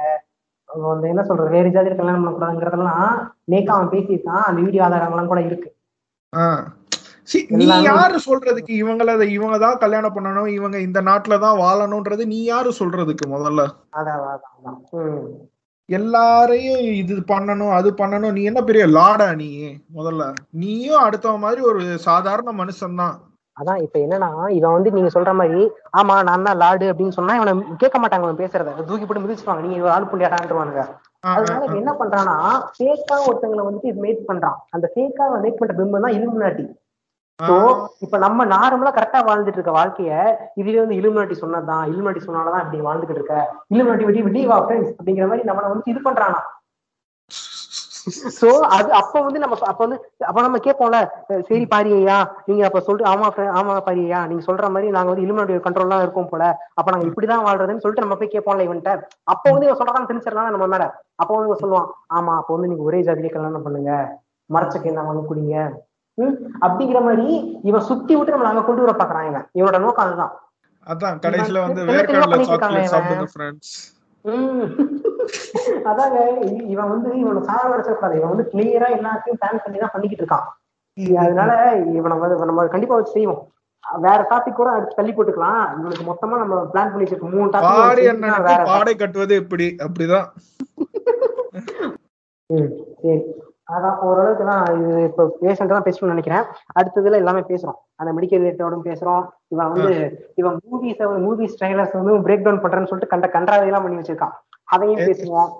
வந்து 0.69 1.09
என்ன 1.11 1.21
சொல்றது 1.27 1.55
வேற 1.55 1.67
ஜாதியில 1.75 1.97
கல்யாணம் 1.99 2.23
பண்ணக்கூடாதுங்கிறதெல்லாம் 2.23 3.09
நேக்கா 3.53 3.73
அவன் 3.77 3.93
பேசியிருக்கான். 3.95 4.45
அந்த 4.47 4.59
வீடியோ 4.65 4.83
ஆதாரங்கள்லாம் 4.87 5.31
கூட 5.33 5.41
இருக்கு. 5.49 5.69
நீ 7.59 7.65
யாரு 7.89 8.17
சொல்றதுக்கு 8.27 8.73
இவங்கள 8.81 9.11
இவங்க 9.37 9.57
தான் 9.63 9.81
கல்யாணம் 9.83 10.15
பண்ணணும் 10.15 10.49
இவங்க 10.57 10.77
இந்த 10.87 10.99
நாட்டுல 11.09 11.37
தான் 11.45 11.61
வாழணும்ன்றது 11.63 12.25
நீ 12.33 12.39
யாரு 12.53 12.69
சொல்றதுக்கு 12.79 13.25
முதல்ல? 13.35 13.61
அதான் 13.99 14.25
அதான். 14.33 14.79
எல்லாரையும் 15.89 16.81
இது 17.01 17.13
பண்ணணும் 17.29 17.73
அது 17.75 17.89
பண்ணணும். 17.99 18.35
நீ 18.37 18.41
என்ன 18.43 18.61
பெரிய 18.63 18.83
லாடா 18.95 19.27
நீ? 19.35 19.49
முதல்ல. 19.97 20.23
நீயும் 20.61 21.03
அடுத்தவன் 21.05 21.45
மாதிரி 21.45 21.61
ஒரு 21.69 21.81
சாதாரண 22.07 22.51
மனுஷன் 22.59 22.99
தான் 23.01 23.15
அதான் 23.57 23.79
இப்ப 23.83 23.97
என்னன்னா 23.99 24.27
இவன் 24.55 24.75
வந்து 24.75 24.89
நீங்க 24.95 25.09
சொல்ற 25.13 25.31
மாதிரி 25.33 25.61
ஆமா 25.99 26.15
நான் 26.27 26.43
தான் 26.43 26.59
லாடு 26.59 26.85
அப்படின்னு 26.91 27.15
சொன்னா 27.15 27.37
இவனை 27.37 27.53
கேட்க 27.81 27.97
மாட்டாங்க 27.99 28.25
அவன் 28.27 28.41
பேசுறத. 28.41 28.73
தூக்கி 28.89 29.05
போட்டு 29.05 29.23
மிதிச்சுவாங்க 29.23 29.63
நீங்க 29.65 29.87
ஆள் 29.95 30.09
புள்ளியாடான்ட்டுவானுங்க 30.11 30.81
அதனால 31.29 31.63
என்ன 31.79 31.91
பண்றான்னா 32.01 32.35
ஃபேக்கா 32.75 33.15
ஒருத்தங்களை 33.27 33.63
வந்துட்டு 33.65 33.91
இது 33.91 34.03
மேக் 34.05 34.27
பண்றான். 34.29 34.59
அந்த 34.75 34.85
ஃபேக்கா 34.93 35.25
மேக் 35.45 35.59
பண்ற 35.61 35.75
பிம்பம் 35.79 36.05
தான் 36.05 36.15
இலுமினாட்டி 36.17 36.65
சோ 37.39 37.55
இப்ப 38.01 38.17
நம்ம 38.17 38.45
நார்மலா 38.51 38.91
கரெக்டா 38.93 39.19
வாழ்ந்துட்டு 39.25 39.59
இருக்க 39.59 39.73
வாழ்க்கைய 39.73 40.11
இதுவே 40.55 40.79
வந்து 40.79 40.99
இலுமினாட்டி 40.99 41.35
சொன்னதான் 41.41 41.83
இலுமினாட்டி 41.89 42.21
சொன்னாலதான் 42.23 42.63
இப்படி 42.63 42.79
வாழ்ந்துகிட்டு 42.81 43.19
இருக்க. 43.19 43.35
இலுமினாட்டி 43.71 44.05
விடி 44.05 44.21
விடி 44.21 44.43
வா 44.47 44.57
ஃப்ரெண்ட்ஸ் 44.63 44.93
அப்படிங்கிற 44.93 45.27
மாதிரி 45.29 45.49
நம்மள 45.49 45.67
வந்து 45.69 45.91
இது 45.93 46.01
பண்றானா? 46.01 46.39
சோ 48.35 48.49
அது 48.75 48.89
அப்ப 48.99 49.21
வந்து 49.21 49.39
நம்ம 49.39 49.55
அப்ப 49.69 49.81
வந்து 49.85 49.97
அப்ப 50.27 50.43
நம்ம 50.43 50.59
கேட்போம்ல 50.59 50.99
சரி 51.47 51.65
பாரியா 51.71 52.17
நீங்க 52.47 52.63
அப்ப 52.67 52.79
சொல்லிட்டு 52.79 53.09
ஆமா 53.11 53.27
ஆமா 53.59 53.73
பாரியா 53.87 54.19
நீங்க 54.29 54.43
சொல்ற 54.45 54.67
மாதிரி 54.69 54.89
நாங்க 54.91 55.09
வந்து 55.11 55.25
இலுமினாட்டி 55.25 55.57
கண்ட்ரோல் 55.59 55.87
எல்லாம் 55.87 56.03
இருக்கோம் 56.05 56.29
போல. 56.29 56.43
அப்ப 56.75 56.87
நாங்க 56.91 57.07
இப்படிதான் 57.09 57.45
வாழ்றதுன்னு 57.47 57.83
சொல்லிட்டு 57.83 58.05
நம்ம 58.05 58.17
போய் 58.17 58.33
கேட்போம்ல 58.33 58.67
இவன்ட்ட. 58.67 58.93
அப்ப 59.25 59.51
வந்து 59.51 59.67
இவன் 59.67 59.79
சொல்றதான் 59.81 60.09
தெரிஞ்சிடலாம் 60.11 60.49
நம்ம 60.49 60.67
மேல. 60.67 60.85
அப்ப 61.17 61.29
வந்து 61.37 61.61
சொல்லுவான் 61.63 61.89
ஆமா 62.11 62.33
அப்ப 62.39 62.55
வந்து 62.55 62.71
நீங்க 62.71 62.83
ஒரே 62.83 63.01
ஜாதியிலே 63.03 63.33
கல்யாணம் 63.33 63.67
பண்ணுங்க. 63.67 63.91
மரச்சக்கை 64.49 64.89
என்ன 64.91 65.07
வந்து 65.07 65.27
குடிங்க. 65.29 65.55
அப்படிங்கிற 66.65 66.99
மாதிரி 67.07 67.27
இவன் 67.69 67.87
சுத்தி 67.89 68.13
விட்டு 68.15 68.33
நம்மள 68.33 68.51
அங்க 68.51 68.63
கொண்டு 68.67 68.85
வர 68.85 68.93
பாக்குறான் 68.99 69.27
இவன் 69.29 69.45
இவனோட 69.59 69.79
நோக்கம் 69.85 70.05
அதுதான் 70.05 70.33
அதான் 70.91 71.17
கடைசியில 71.25 71.61
வந்து 71.65 71.81
வேர்க்கடலை 71.89 72.45
சாக்லேட். 72.51 72.91
சாப்பிடுங்க 72.93 73.27
ஃப்ரெண்ட்ஸ். 73.33 73.73
அதாங்க 75.89 76.17
இவன் 76.73 76.91
வந்து 76.93 77.09
இவனை 77.21 77.41
சாதாரண 77.49 77.73
நினைச்சிடக்கூடாது 77.73 78.17
இவன் 78.19 78.33
வந்து 78.33 78.49
கிளியரா 78.53 78.87
எல்லாத்தையும் 78.97 79.39
பிளான் 79.41 79.63
பண்ணி 79.65 79.77
தான் 79.83 79.93
பண்ணிக்கிட்டு 79.93 80.23
இருக்கான். 80.23 80.47
அதனால 81.23 81.51
இவனை 81.99 82.17
வந்து 82.23 82.49
நம்ம 82.49 82.67
கண்டிப்பா 82.75 82.97
வச்சு 82.99 83.15
செய்வோம். 83.17 83.43
வேற 84.05 84.19
டாபிக் 84.31 84.59
கூட 84.59 84.69
அடுத்து 84.75 84.97
தள்ளி 84.99 85.13
போட்டுக்கலாம். 85.17 85.65
இவனுக்கு 85.79 86.05
மொத்தமா 86.11 86.37
நம்ம 86.43 86.55
பிளான் 86.71 86.91
பண்ணி 86.91 87.05
வச்சிருக்கோம் 87.05 87.35
மூணு 87.37 87.51
டாபிக் 87.55 88.71
பாடை 88.71 88.95
கட்டுவது 89.01 89.35
இப்படி 89.43 89.67
அப்படிதான். 89.87 90.27
சரி. 93.03 93.19
அதான் 93.69 93.97
ஓரளவுக்கு 94.07 94.43
தான் 94.49 94.65
இது 94.75 94.91
இப்போ 95.07 95.23
பேஷண்ட் 95.41 95.73
தான் 95.75 95.85
பேசணும்னு 95.87 96.13
நினைக்கிறேன். 96.15 96.45
அடுத்ததுல 96.79 97.21
எல்லாமே 97.21 97.41
பேசுறோம். 97.49 97.77
அந்த 97.99 98.11
மெடிக்கல் 98.17 98.41
ரிலேட்டோடும் 98.43 98.85
பேசுறோம். 98.89 99.23
இவன் 99.53 99.71
வந்து 99.73 99.95
இவன் 100.41 100.57
மூவிஸ் 100.65 101.01
மூவிஸ் 101.25 101.57
ட்ரைலர்ஸ் 101.61 101.97
வந்து 101.99 102.13
பிரேக் 102.27 102.45
டவுன் 102.45 102.61
பண்றேன்னு 102.65 102.89
சொல்லிட்டு 102.91 103.13
கண்ட 103.13 103.29
கன்றாவையெல்லாம் 103.35 103.85
பண்ணி 103.85 103.99
வச்சிருக்கான். 104.01 104.35
அதையும் 104.75 105.03
பேசுவோம். 105.09 105.51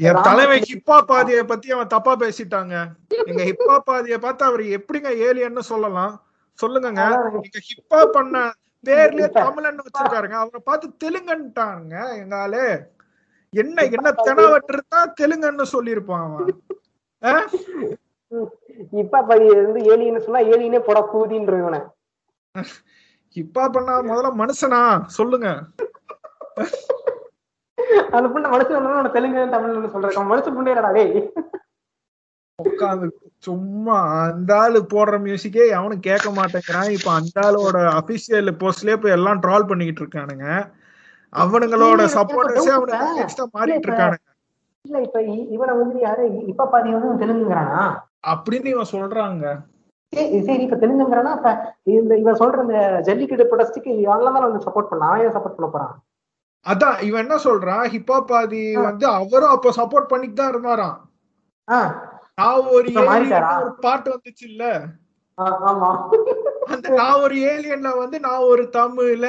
என் 0.00 0.20
தலைமை 0.28 0.58
ஹிப்பா 0.68 0.96
பாதிய 1.10 1.40
பத்தி 1.52 1.68
அவன் 1.74 1.92
தப்பா 1.94 2.12
பேசிட்டாங்க. 2.24 2.74
எங்க 3.30 3.42
ஹிப்பா 3.50 3.76
பாதிய 3.88 4.16
பார்த்து 4.24 4.48
அவர் 4.50 4.64
எப்படிங்க 4.78 5.10
ஏலியன்னு 5.26 5.64
சொல்லலாம்? 5.72 6.14
சொல்லுங்கங்க. 6.58 7.02
அதான் 7.06 7.40
எங்க 7.40 7.60
ஹிப்பா 7.70 8.00
பண்ண 8.16 8.44
பேர்லயே 8.84 9.28
தமிழன் 9.40 9.84
வச்சிருக்காருங்க. 9.84 10.36
அவரை 10.42 10.60
பார்த்து 10.68 10.86
தெலுங்குன்ட்டாங்க 11.04 11.94
எங்க 12.22 12.36
ஆளு 12.44 12.64
என்ன 13.52 13.82
என்ன 13.96 14.08
தெனாவட்டு 14.26 14.72
இருந்தா 14.74 15.00
தெலுங்குன்னு 15.20 15.66
சொல்லியிருப்பான் 15.74 16.24
அவன்? 16.26 16.48
இப்ப 19.00 19.22
பதி 19.28 19.46
வந்து 19.58 19.80
ஏலியன் 19.92 20.24
சொன்னா 20.26 20.40
ஏலியனே 20.54 20.80
போட 20.86 20.98
கூதின்ற 21.12 21.54
இவனை. 21.62 21.80
இப்பா 23.36 23.62
பண்ணா 23.68 23.94
முதல்ல 24.08 24.30
மனுஷனா? 24.40 24.80
சொல்லுங்க. 25.18 25.48
அந்த 28.16 28.26
புண்ண 28.32 28.44
மனுஷன் 28.54 29.14
தெலுங்கு 29.16 29.40
தமிழ்ல 29.54 29.90
சொல்றேன். 29.94 30.30
மனுஷன் 30.32 30.56
புண்ணியடா 30.58 30.92
டேய். 30.96 31.14
உட்காந்து 32.58 33.06
சும்மா 33.46 33.96
அந்த 34.26 34.50
ஆளு 34.58 34.80
போடுற 34.92 35.14
மியூசிக்கே 35.24 35.64
எவனும் 35.76 36.04
கேட்க 36.08 36.28
மாட்டேங்கிறான். 36.36 36.90
இப்ப 36.96 37.08
அந்த 37.18 37.36
ஆளோட 37.46 37.78
அபிஷியல் 38.00 38.50
போஸ்ட்லயே 38.60 38.96
போய் 39.00 39.16
எல்லாம் 39.16 39.42
ட்ரால் 39.42 39.68
பண்ணிக்கிட்டு 39.70 40.02
இருக்கானுங்க. 40.04 40.46
அவனுங்களோட 41.32 42.00
சப்போர்ட்டர்ஸே 42.18 42.74
அவனுக்கு 42.78 43.48
மாறிட்டு 43.56 43.88
இருக்கானுங்க. 43.88 44.28
இல்ல 44.84 44.98
இப்ப 45.06 45.18
இவனை 45.54 45.74
வந்து 45.82 45.98
யாரு? 46.06 46.24
இப்ப 46.52 46.66
பாதி 46.72 46.90
வந்து 46.94 47.20
தெலுங்குங்கிறானா? 47.22 47.82
அப்படின்னு 48.32 48.68
இவன் 48.74 48.92
சொல்றாங்க. 48.94 49.44
சரி 50.48 50.62
இப்ப 50.66 50.76
தெலுங்குங்கிறானா? 50.82 51.30
இப்ப 51.38 51.52
இந்த 51.98 52.16
இவன் 52.22 52.40
சொல்ற 52.40 52.64
இந்த 52.66 52.80
ஜல்லிக்கட்டு 53.06 53.48
ப்ரொடஸ்டுக்கு 53.50 53.92
தான் 54.06 54.46
வந்து 54.48 54.64
சப்போர்ட் 54.66 54.90
பண்ண? 54.90 55.06
அவன் 55.12 55.36
சப்போர்ட் 55.36 55.56
பண்ண 55.58 55.68
போறான்? 55.74 55.94
அதான் 56.66 56.98
இவன் 57.06 57.22
என்ன 57.24 57.36
சொல்றான் 57.46 57.82
ஹிப்பாபாதி 57.94 58.62
வந்து 58.88 59.06
அவரும் 59.20 59.54
அப்ப 59.56 59.72
சப்போர்ட் 59.80 60.10
பண்ணிட்டு 60.12 60.38
தான் 60.40 60.52
இருந்தாராம். 60.52 60.98
நான் 62.38 62.68
ஒரு 62.76 62.88
பாட்டு 63.86 64.08
வந்துச்சு 64.14 64.44
இல்ல? 64.52 64.64
அந்த 66.74 66.86
நான் 67.00 67.20
ஒரு 67.24 67.36
ஏலியன்ல 67.52 67.90
வந்து 68.02 68.16
நான் 68.26 68.48
ஒரு 68.52 68.64
தமிழ்ல 68.76 69.28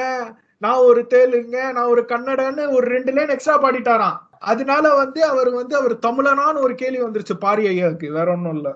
நான் 0.62 0.84
ஒரு 0.88 1.00
தெலுங்க 1.14 1.56
நான் 1.76 1.90
ஒரு 1.94 2.02
கன்னடன்னு 2.12 2.64
ஒரு 2.76 2.86
ரெண்டு 2.94 3.10
லைன் 3.16 3.34
எக்ஸ்ட்ரா 3.34 3.56
பாடிட்டாராம். 3.64 4.16
அதனால 4.42 4.94
வந்து 4.94 5.20
அவர் 5.26 5.50
வந்து 5.52 5.74
அவர் 5.76 5.94
தமிழனான்னு 6.02 6.60
ஒரு 6.60 6.74
கேள்வி 6.74 7.02
வந்துருச்சு 7.02 7.34
பாரி 7.38 7.66
ஐயாவுக்கு. 7.68 8.08
வேற 8.10 8.28
ஒண்ணும் 8.32 8.56
இல்ல. 8.56 8.68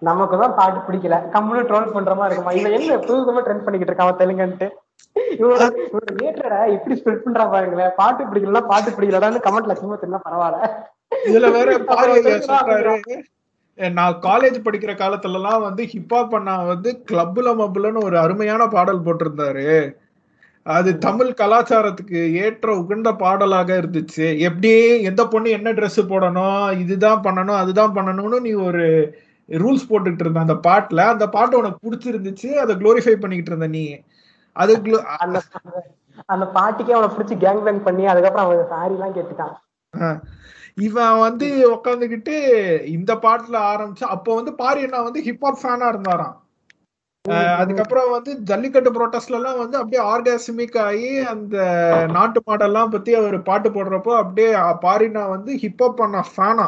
நமக்கு 0.00 0.38
தான் 0.38 0.54
பாட்டு 0.54 0.78
பிடிக்கல. 0.86 1.16
கம்முனு 1.32 1.66
ட்ரோல் 1.66 1.92
பண்ற 1.92 2.14
மாதிரி 2.14 2.32
இருக்குமா? 2.32 2.54
இவன் 2.60 2.76
என்ன 2.78 2.96
புதுசுமா 3.02 3.42
ட்ரெண்ட் 3.42 3.64
பண்ணிக்கிட்டு 3.64 3.92
இருக்கான் 3.92 4.20
தெலுங்குன்ட்டு 4.20 4.68
இவனோட 5.34 5.64
இவனோட 5.82 6.10
லேட்டரா 6.18 6.58
எப்படி 6.72 6.94
ஸ்ப்ரெட் 6.96 7.24
பண்றா 7.24 7.44
பாருங்களேன். 7.50 7.92
பாட்டு 7.96 8.24
பிடிக்கலன்னா 8.24 8.62
பாட்டு 8.66 8.90
பிடிக்கலடான்னு 8.90 9.44
கமெண்ட்ல 9.46 9.74
சும்மா 9.74 9.96
தெரியுமா 9.96 10.20
பரவாயில்ல. 10.26 10.68
இதுல 11.26 11.46
வேற 11.52 11.68
பாரி 11.90 12.10
ஐயா 12.10 12.22
தெலுங்குதான் 12.26 12.64
சொல்றாரு. 12.64 13.16
"ஏ, 13.78 13.88
நான் 13.90 14.18
காலேஜ் 14.22 14.58
படிக்கிற 14.60 14.92
காலத்துல 14.96 15.38
எல்லாம் 15.38 15.62
வந்து 15.62 15.82
ஹிப்ஹாப் 15.84 16.34
அண்ணா 16.34 16.54
வந்து 16.64 16.90
கிளப்ல 17.10 17.54
மப்புலன்னு 17.60 18.04
ஒரு 18.04 18.18
அருமையான 18.18 18.66
பாடல் 18.68 19.02
போட்டிருந்தாரு. 19.02 19.66
அது 20.66 20.90
தமிழ் 20.98 21.30
கலாச்சாரத்துக்கு 21.32 22.20
ஏற்ற 22.42 22.76
உகந்த 22.76 23.12
பாடலாக 23.12 23.70
இருந்துச்சு. 23.80 24.26
எப்படி 24.38 24.70
எந்த 25.02 25.22
பொண்ணு 25.26 25.50
என்ன 25.50 25.72
Dress 25.72 25.96
போடணும் 26.10 26.78
இதுதான் 26.78 27.22
பண்ணணும் 27.22 27.60
அதுதான் 27.62 27.94
பண்ணணும்னு 27.94 28.40
நீ 28.40 28.52
ஒரு 28.52 28.84
ரூல்ஸ் 29.48 29.88
போட்டுக்கிட்டு 29.90 30.24
இருந்த 30.26 30.40
அந்த 30.40 30.56
பாட்டுல. 30.66 31.00
அந்த 31.14 31.28
பாட்டு 31.28 31.58
உனக்கு 31.58 31.80
பிடிச்சிருந்துச்சு 31.86 32.50
அதை 32.52 32.76
குளோரிஃபை 32.76 33.14
பண்ணிக்கிட்டு 33.14 33.52
இருந்த 33.52 33.66
நீ. 33.66 33.84
அது 34.56 34.72
அந்த 36.26 36.46
பாட்டுக்கே 36.54 36.94
அவனை 36.96 37.10
பிடிச்சி 37.16 37.34
கேங் 37.44 37.62
பேங் 37.64 37.82
பண்ணி 37.82 38.06
அதுக்கப்புறம் 38.06 38.46
அவன் 38.46 38.70
சாரி 38.74 38.94
எல்லாம் 38.94 39.16
கேட்டுட்டான். 39.16 39.56
இவன் 40.86 41.18
வந்து 41.18 41.46
உட்காந்துக்கிட்டு 41.74 42.34
இந்த 42.96 43.14
பாட்டுல 43.14 43.56
ஆரம்பிச்சு 43.72 44.04
அப்ப 44.16 44.34
வந்து 44.34 44.52
பாரி 44.54 44.82
அண்ணா 44.84 45.00
வந்து 45.02 45.22
ஹிப்ஹாப் 45.28 45.62
ஃபேனா 45.62 45.88
இருந்தாராம். 45.88 46.36
அதுக்கப்புறம் 47.60 48.12
வந்து 48.14 48.30
ஜல்லிக்கட்டு 48.48 48.90
ப்ரோட்டஸ்ட்ல 48.90 49.38
எல்லாம் 49.38 49.58
வந்து 49.62 49.76
அப்படியே 49.78 50.02
ஆர்காஸ்மிக் 50.12 50.78
ஆகி 50.84 51.10
அந்த 51.32 51.56
நாட்டு 52.16 52.40
மாடெல்லாம் 52.46 52.92
பத்தி 52.94 53.10
அவர் 53.14 53.36
பாட்டு 53.48 53.68
போடுறப்போ 53.68 54.12
அப்படியே 54.20 54.50
பாரினா 54.84 55.24
வந்து 55.34 55.52
ஹிப்ஹாப் 55.64 56.00
பண்ண 56.00 56.22
ஃபேனா. 56.30 56.66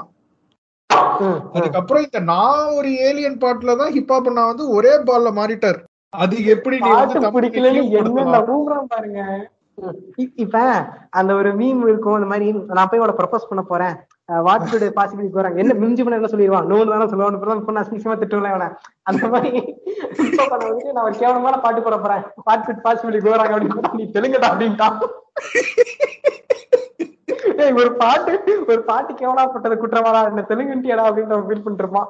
அதுக்கப்புறம் 1.57 2.05
இந்த 2.07 2.21
நான் 2.33 2.75
ஒரு 2.79 2.91
ஏலியன் 3.07 3.41
பாட்டுல 3.45 3.77
தான் 3.81 3.95
ஹிப்ஹாப் 3.97 4.27
பண்ண 4.29 4.45
வந்து 4.51 4.67
ஒரே 4.77 4.93
பால்ல 5.09 5.33
மாறிட்டார். 5.41 5.81
அது 6.13 6.37
எப்படி 6.55 6.77
பாருங்க. 8.91 9.21
இப்ப 10.39 10.57
அந்த 11.19 11.31
ஒரு 11.35 11.51
மீம் 11.61 11.83
இருக்கும் 11.87 12.17
இந்த 12.19 12.29
மாதிரி 12.33 12.49
நான் 12.77 12.91
போய் 12.91 13.03
அவளை 13.03 13.15
ப்ரப்போஸ் 13.19 13.49
பண்ண 13.51 13.63
போறேன். 13.65 13.95
வாட் 14.29 14.69
குட் 14.71 14.85
பாசிபிலிட்டி 14.99 15.31
போறாங்க 15.37 15.57
என்ன 15.57 15.75
மிஞ்சி 15.75 16.03
பண்ண 16.03 16.19
என்ன 16.21 16.31
சொல்லிடுவான் 16.33 16.69
நோன்னு 16.71 16.93
தானே 16.93 17.07
சொல்லுவான். 17.13 17.35
அப்புறம் 17.39 17.65
பொண்ணு 17.65 17.81
அசிங்கமா 17.81 18.69
அந்த 19.03 19.29
மாதிரி 19.29 19.51
நான் 20.93 21.05
ஒரு 21.05 21.17
கேவலமான 21.19 21.59
பாட்டு 21.61 21.83
போட 21.83 21.97
போறேன். 21.99 22.23
வாட் 22.45 22.65
குட் 22.65 22.85
பாசிபிலிட்டி 22.85 23.29
போறாங்க 23.29 23.55
அப்படின்னு 23.57 23.99
நீ 24.01 24.05
தெலுங்குடா 24.17 24.51
அப்படின்ட்டான் 24.53 25.01
ஒரு 27.81 27.91
பாட்டு 28.01 28.33
ஒரு 28.69 28.81
பாட்டு 28.89 29.13
கேவலாப்பட்டது 29.13 29.77
குற்றவாளா? 29.83 30.21
என்ன 30.31 30.45
தெலுங்குட்டியாடா 30.49 31.05
அப்படின்னு 31.09 31.39
ஃபீல் 31.49 31.63
பண்ணிட்டு 31.65 31.85
இருப்பான். 31.85 32.09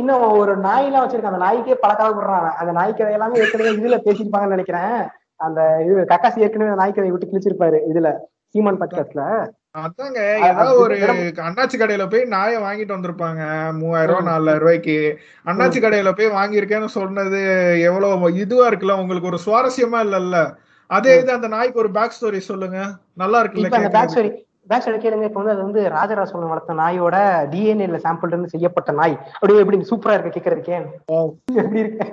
இன்னும் 0.00 0.24
ஒரு 0.40 0.56
நாய் 0.56 0.84
எல்லாம் 0.84 1.04
வச்சிருக்கான். 1.04 1.32
அந்த 1.32 1.44
நாய்க்கே 1.46 1.74
பல 1.74 1.94
விடுறான் 2.08 2.48
அந்த 2.60 2.72
நாய்க்கதை 2.80 3.12
எல்லாமே 3.12 3.38
ஏற்கனவே 3.38 3.70
இதுல 3.70 3.98
பேசியிருப்பாங்கன்னு 4.06 4.56
நினைக்கிறேன். 4.56 4.96
அந்த 5.36 5.60
இது 5.84 6.06
கக்காசி 6.12 6.38
ஏற்கனவே 6.46 6.80
நாய்க்கதை 6.82 7.10
விட்டு 7.10 7.30
கிழிச்சிருப்பாரு 7.32 7.80
இதுல 7.92 8.10
சீமான் 8.54 8.80
பட்காஸ்ட்ல 8.80 9.24
அதாங்க 9.74 10.18
அது- 10.18 10.42
ஏதாவது 10.42 10.78
ஒரு 10.78 10.96
அண்ணாச்சி 11.42 11.76
கடையில 11.76 12.10
போய் 12.10 12.24
நாயை 12.24 12.62
வாங்கிட்டு 12.62 12.94
வந்திருப்பாங்க. 12.94 13.42
மூவாயிரம் 13.72 14.16
ரூபாய் 14.16 14.32
நாலாயிரம் 14.32 14.58
ரூபாய்க்கு. 14.58 14.96
அண்ணாச்சி 15.46 15.78
கடையில 15.78 16.12
போய் 16.12 16.30
வாங்கியிருக்கேன்னு 16.30 16.84
சொன்னது 16.86 17.40
எவ்வளவு 17.82 18.34
இதுவா 18.34 18.68
இருக்குல்ல 18.68 18.98
உங்களுக்கு 18.98 19.28
ஒரு 19.28 19.38
சுவாரஸ்யமா 19.46 20.00
இல்லல்ல? 20.02 20.38
அதே 20.90 21.18
இது 21.18 21.32
அந்த 21.32 21.48
நாய்க்கு 21.48 21.78
ஒரு 21.78 21.90
பேக் 21.90 22.12
ஸ்டோரி 22.12 22.38
சொல்லுங்க. 22.40 22.78
நல்லா 23.14 23.42
இருக்குல்ல 23.42 23.68
பேக். 23.88 24.08
ஸ்டோரி 24.08 24.30
பேக் 24.68 24.82
ஸ்டோரி 24.84 25.00
கேளுங்க. 25.04 25.24
இப்ப 25.24 25.42
வந்து 25.42 25.50
அது 25.50 25.62
வந்து 25.62 25.88
ராஜராஜ 25.88 26.30
சோழன் 26.30 26.48
வளர்த்த 26.48 26.74
நாயோட 26.74 27.16
டிஎன்ஏல 27.52 27.98
சாம்பிள் 27.98 28.26
இருந்து 28.26 28.48
செய்யப்பட்ட 28.48 28.92
நாய். 28.92 29.16
அப்படியே 29.32 29.58
எப்படி 29.58 29.78
சூப்பரா 29.90 30.18
இருக்கு 30.18 30.40
கேக்குறதுக்கே. 30.40 30.76
எப்படி 31.54 31.78
இருக்கு? 31.78 32.06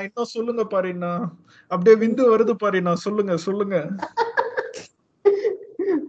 இன்னும் 0.00 0.24
சொல்லுங்க 0.26 0.62
பாரினா 0.70 1.12
அப்படியே 1.70 2.06
விந்து 2.06 2.24
வருது 2.32 2.54
பாரினா 2.62 2.92
சொல்லுங்க 2.98 3.36
சொல்லுங்க. 3.36 3.76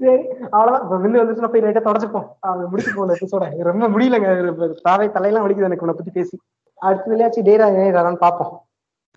சரி 0.01 0.23
அவ்வளவுதான். 0.55 1.03
விந்து 1.03 1.21
வந்துச்சுன்னா 1.21 1.51
போய் 1.53 1.63
லைட்டா 1.65 1.83
தொடச்சுப்போம் 1.87 2.27
அவன் 2.47 2.69
முடிச்சு 2.71 2.91
போன 2.95 3.15
எபிசோட 3.17 3.45
ரொம்ப 3.69 3.89
முடியலங்க. 3.93 4.29
தாவை 4.87 5.07
தலையெல்லாம் 5.15 5.45
வலிக்குது 5.45 5.69
எனக்கு 5.69 5.85
உன்னை 5.85 5.97
பத்தி 5.99 6.13
பேசி. 6.19 6.35
அடுத்ததுலயாச்சும் 6.81 7.47
டேரா 7.49 7.67
ஏறான்னு 7.85 8.23
பாப்போம் 8.25 8.53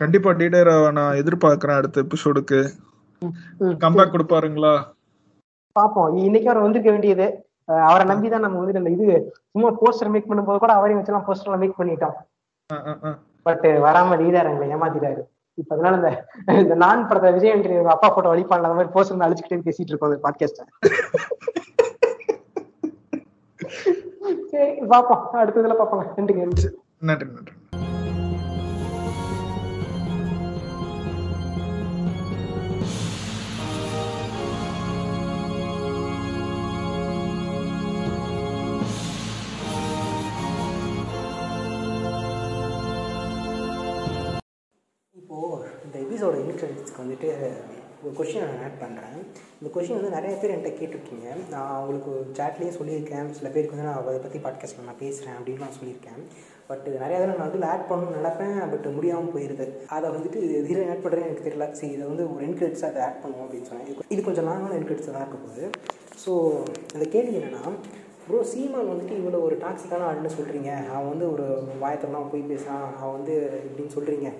கண்டிப்பா 0.01 0.31
டீடர் 0.41 0.71
நான் 0.99 1.19
எதிர்பார்க்கறேன் 1.23 1.81
அடுத்த 1.81 2.03
எபிசோடுக்கு 2.05 2.61
கம்பேக் 3.85 4.15
கொடுப்பாருங்களா? 4.15 4.73
பாப்போம் 5.79 6.17
இன்னைக்கு 6.27 6.51
அவர் 6.51 6.65
வந்திருக்க 6.65 6.91
வேண்டியது. 6.95 7.27
அவரை 7.89 8.05
நம்பிதான் 8.11 8.45
நம்ம 8.45 8.63
வந்து 8.63 8.93
இது 8.97 9.07
சும்மா 9.53 9.69
போஸ்டர் 9.83 10.13
மேக் 10.15 10.29
பண்ணும்போது 10.31 10.63
கூட 10.65 10.73
அவரையும் 10.79 11.01
வச்சுலாம் 11.03 11.27
போஸ்டர் 11.29 11.63
மேக் 11.63 11.79
பண்ணிட்டோம். 11.81 12.17
பட் 13.47 13.67
வராம 13.87 14.17
லீடர் 14.23 14.51
எங்களை 14.51 14.69
ஏமாத்திட்டாரு. 14.75 15.23
இப்ப 15.59 15.75
அதனால 15.75 15.97
இந்த 15.97 16.09
இந்த 16.61 16.75
நான் 16.83 17.07
படத்தை 17.09 17.31
விஜய் 17.33 17.53
ஆண்டனி 17.53 17.77
அப்பா 17.93 18.09
போட்டோ 18.09 18.33
அழிப்பான்ல 18.33 18.69
அந்த 18.69 18.79
மாதிரி 18.79 18.93
போஸ்டர் 18.95 19.25
அழிச்சுக்கிட்டே 19.27 19.67
பேசிட்டு 19.67 19.93
இருக்கோம் 19.93 20.11
அந்த 20.11 20.23
பாட்காஸ்ட 20.25 20.65
சரி 24.51 24.73
பாப்போம் 24.91 25.23
அடுத்ததுல 25.41 25.75
பாப்போங்க 25.79 26.05
நன்றி. 26.41 26.69
நன்றி 27.03 27.27
நன்றி 27.31 27.55
ஓ 45.35 45.59
இப்போ 45.85 45.99
இந்த 45.99 45.99
எபிசோட 46.01 46.29
இன்ட்ரெஸ்ட்க்கு 46.29 47.03
வந்துட்டு 47.03 47.31
ஒரு 48.05 48.13
கொஷின் 48.19 48.39
நான் 48.39 48.63
ஆட் 48.63 48.81
பண்ணுறேன் 48.81 49.27
இந்த 49.63 49.69
கொஷின் 49.75 50.01
வந்து 50.01 50.11
நிறைய 50.11 50.37
பேர் 50.37 50.59
என்கிட்ட 50.59 50.77
கேட்டிருக்கீங்க. 50.81 51.27
நான் 51.51 51.81
உங்களுக்கு 51.81 52.43
சேட்லேயும் 52.43 52.83
சொல்லியிருக்கேன். 52.83 53.31
சில 53.31 53.49
பேருக்கு 53.49 53.77
வந்து 53.77 53.91
நான் 53.91 54.07
அதை 54.07 54.19
பற்றி 54.19 54.39
பாட்காஸ்ட்டில் 54.39 54.85
நான் 54.85 54.99
பேசுகிறேன் 54.99 55.35
அப்படின்னு 55.35 55.59
நான் 55.59 55.79
சொல்லியிருக்கேன். 55.81 56.23
பட் 56.67 56.87
நிறைய 56.87 57.19
தடவை 57.19 57.37
நான் 57.37 57.51
வந்து 57.51 57.67
ஆட் 57.67 57.91
பண்ணணும்னு 57.91 58.19
நினப்பேன். 58.19 58.71
பட் 58.71 58.93
முடியாமல் 58.93 59.33
போயிடுது 59.35 59.87
அதை 59.87 60.11
வந்துட்டு 60.11 60.65
இதில் 60.65 60.89
ஆட் 60.89 61.05
பண்ணுறேன்னு 61.05 61.27
எனக்கு 61.27 61.53
தெரியல. 61.53 61.73
சரி 61.73 61.93
இதை 61.93 62.07
வந்து 62.07 62.35
ஒரு 62.35 62.47
என்கிரெட்ஸாக 62.47 62.85
அதை 62.85 63.03
ஆட் 63.03 63.21
பண்ணுவோம் 63.23 63.45
அப்படின்னு 63.45 63.63
சொன்னேன். 63.63 63.87
இது- 63.87 64.01
இது 64.09 64.23
கொஞ்சம் 64.23 64.47
லாங்கான 64.47 64.75
என்கிரெட்ஸாக 64.75 65.13
தான் 65.13 65.27
இருக்க 65.27 65.39
போகுது. 65.47 65.71
ஸோ 66.27 66.63
அந்த 66.93 67.07
கேள்வி 67.09 67.37
என்னென்னா 67.37 67.71
ப்ரோ 68.29 68.45
சீமான் 68.45 68.89
வந்துட்டு 68.89 69.13
இவ்வளோ 69.13 69.43
ஒரு 69.43 69.57
டாக்ஸிக்கான 69.57 70.05
ஆளுன்னு 70.11 70.31
சொல்கிறீங்க 70.41 70.89
அவன் 70.89 71.09
வந்து 71.09 71.33
ஒரு 71.33 71.63
வாயத்தெல்லாம் 71.83 72.31
போய் 72.31 72.41
பேசுகிறான் 72.41 72.97
அவன் 73.01 73.13
வந்து 73.13 73.61
இப்படின்னு 73.67 73.99
சொல்கிறீங்க 73.99 74.33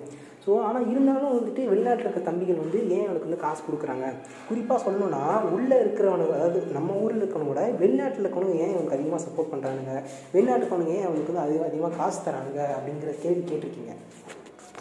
ஸோ 0.45 0.51
ஆனால் 0.65 0.87
இருந்தாலும் 0.91 1.35
வந்துட்டு 1.35 1.61
வெளிநாட்டில் 1.69 2.07
இருக்க 2.07 2.21
தம்பிகள் 2.27 2.61
வந்து 2.63 2.79
ஏன் 2.95 3.05
அவனுக்கு 3.05 3.27
வந்து 3.27 3.43
காசு 3.43 3.61
கொடுக்குறாங்க? 3.67 4.07
குறிப்பாக 4.49 4.79
சொல்லணும்னா 4.83 5.21
உள்ளே 5.55 5.77
இருக்கிறவனுக்கு 5.83 6.35
அதாவது 6.37 6.59
நம்ம 6.77 6.97
ஊரில் 7.03 7.21
இருக்கிறவங்க 7.21 7.63
வெளிநாட்டில் 7.83 8.23
இருக்கவனுங்க 8.23 8.57
ஏன் 8.65 8.75
அவனுக்கு 8.75 8.97
அதிகமாக 8.97 9.21
சப்போர்ட் 9.25 9.51
பண்ணுறானுங்க 9.53 9.95
வெளிநாட்டுக்கவனுங்க 10.35 10.93
ஏன் 10.99 11.07
அவனுக்கு 11.07 11.31
வந்து 11.31 11.45
அதிக 11.45 11.65
அதிகமாக 11.69 11.97
காசு 12.01 12.19
தரானுங்க 12.27 12.61
அப்படிங்கிற 12.77 13.13
கேள்வி 13.23 13.43
கேட்டிருக்கீங்க. 13.51 13.93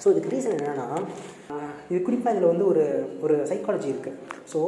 ஸோ 0.02 0.08
இதுக்கு 0.12 0.32
ரீசன் 0.34 0.56
என்னென்னா 0.58 0.88
இது 1.90 1.98
குறிப்பாக 2.06 2.34
இதில் 2.34 2.50
வந்து 2.52 2.66
ஒரு 2.72 2.84
ஒரு 3.24 3.34
சைக்காலஜி 3.50 3.88
இருக்குது 3.92 4.18
ஸோ 4.52 4.60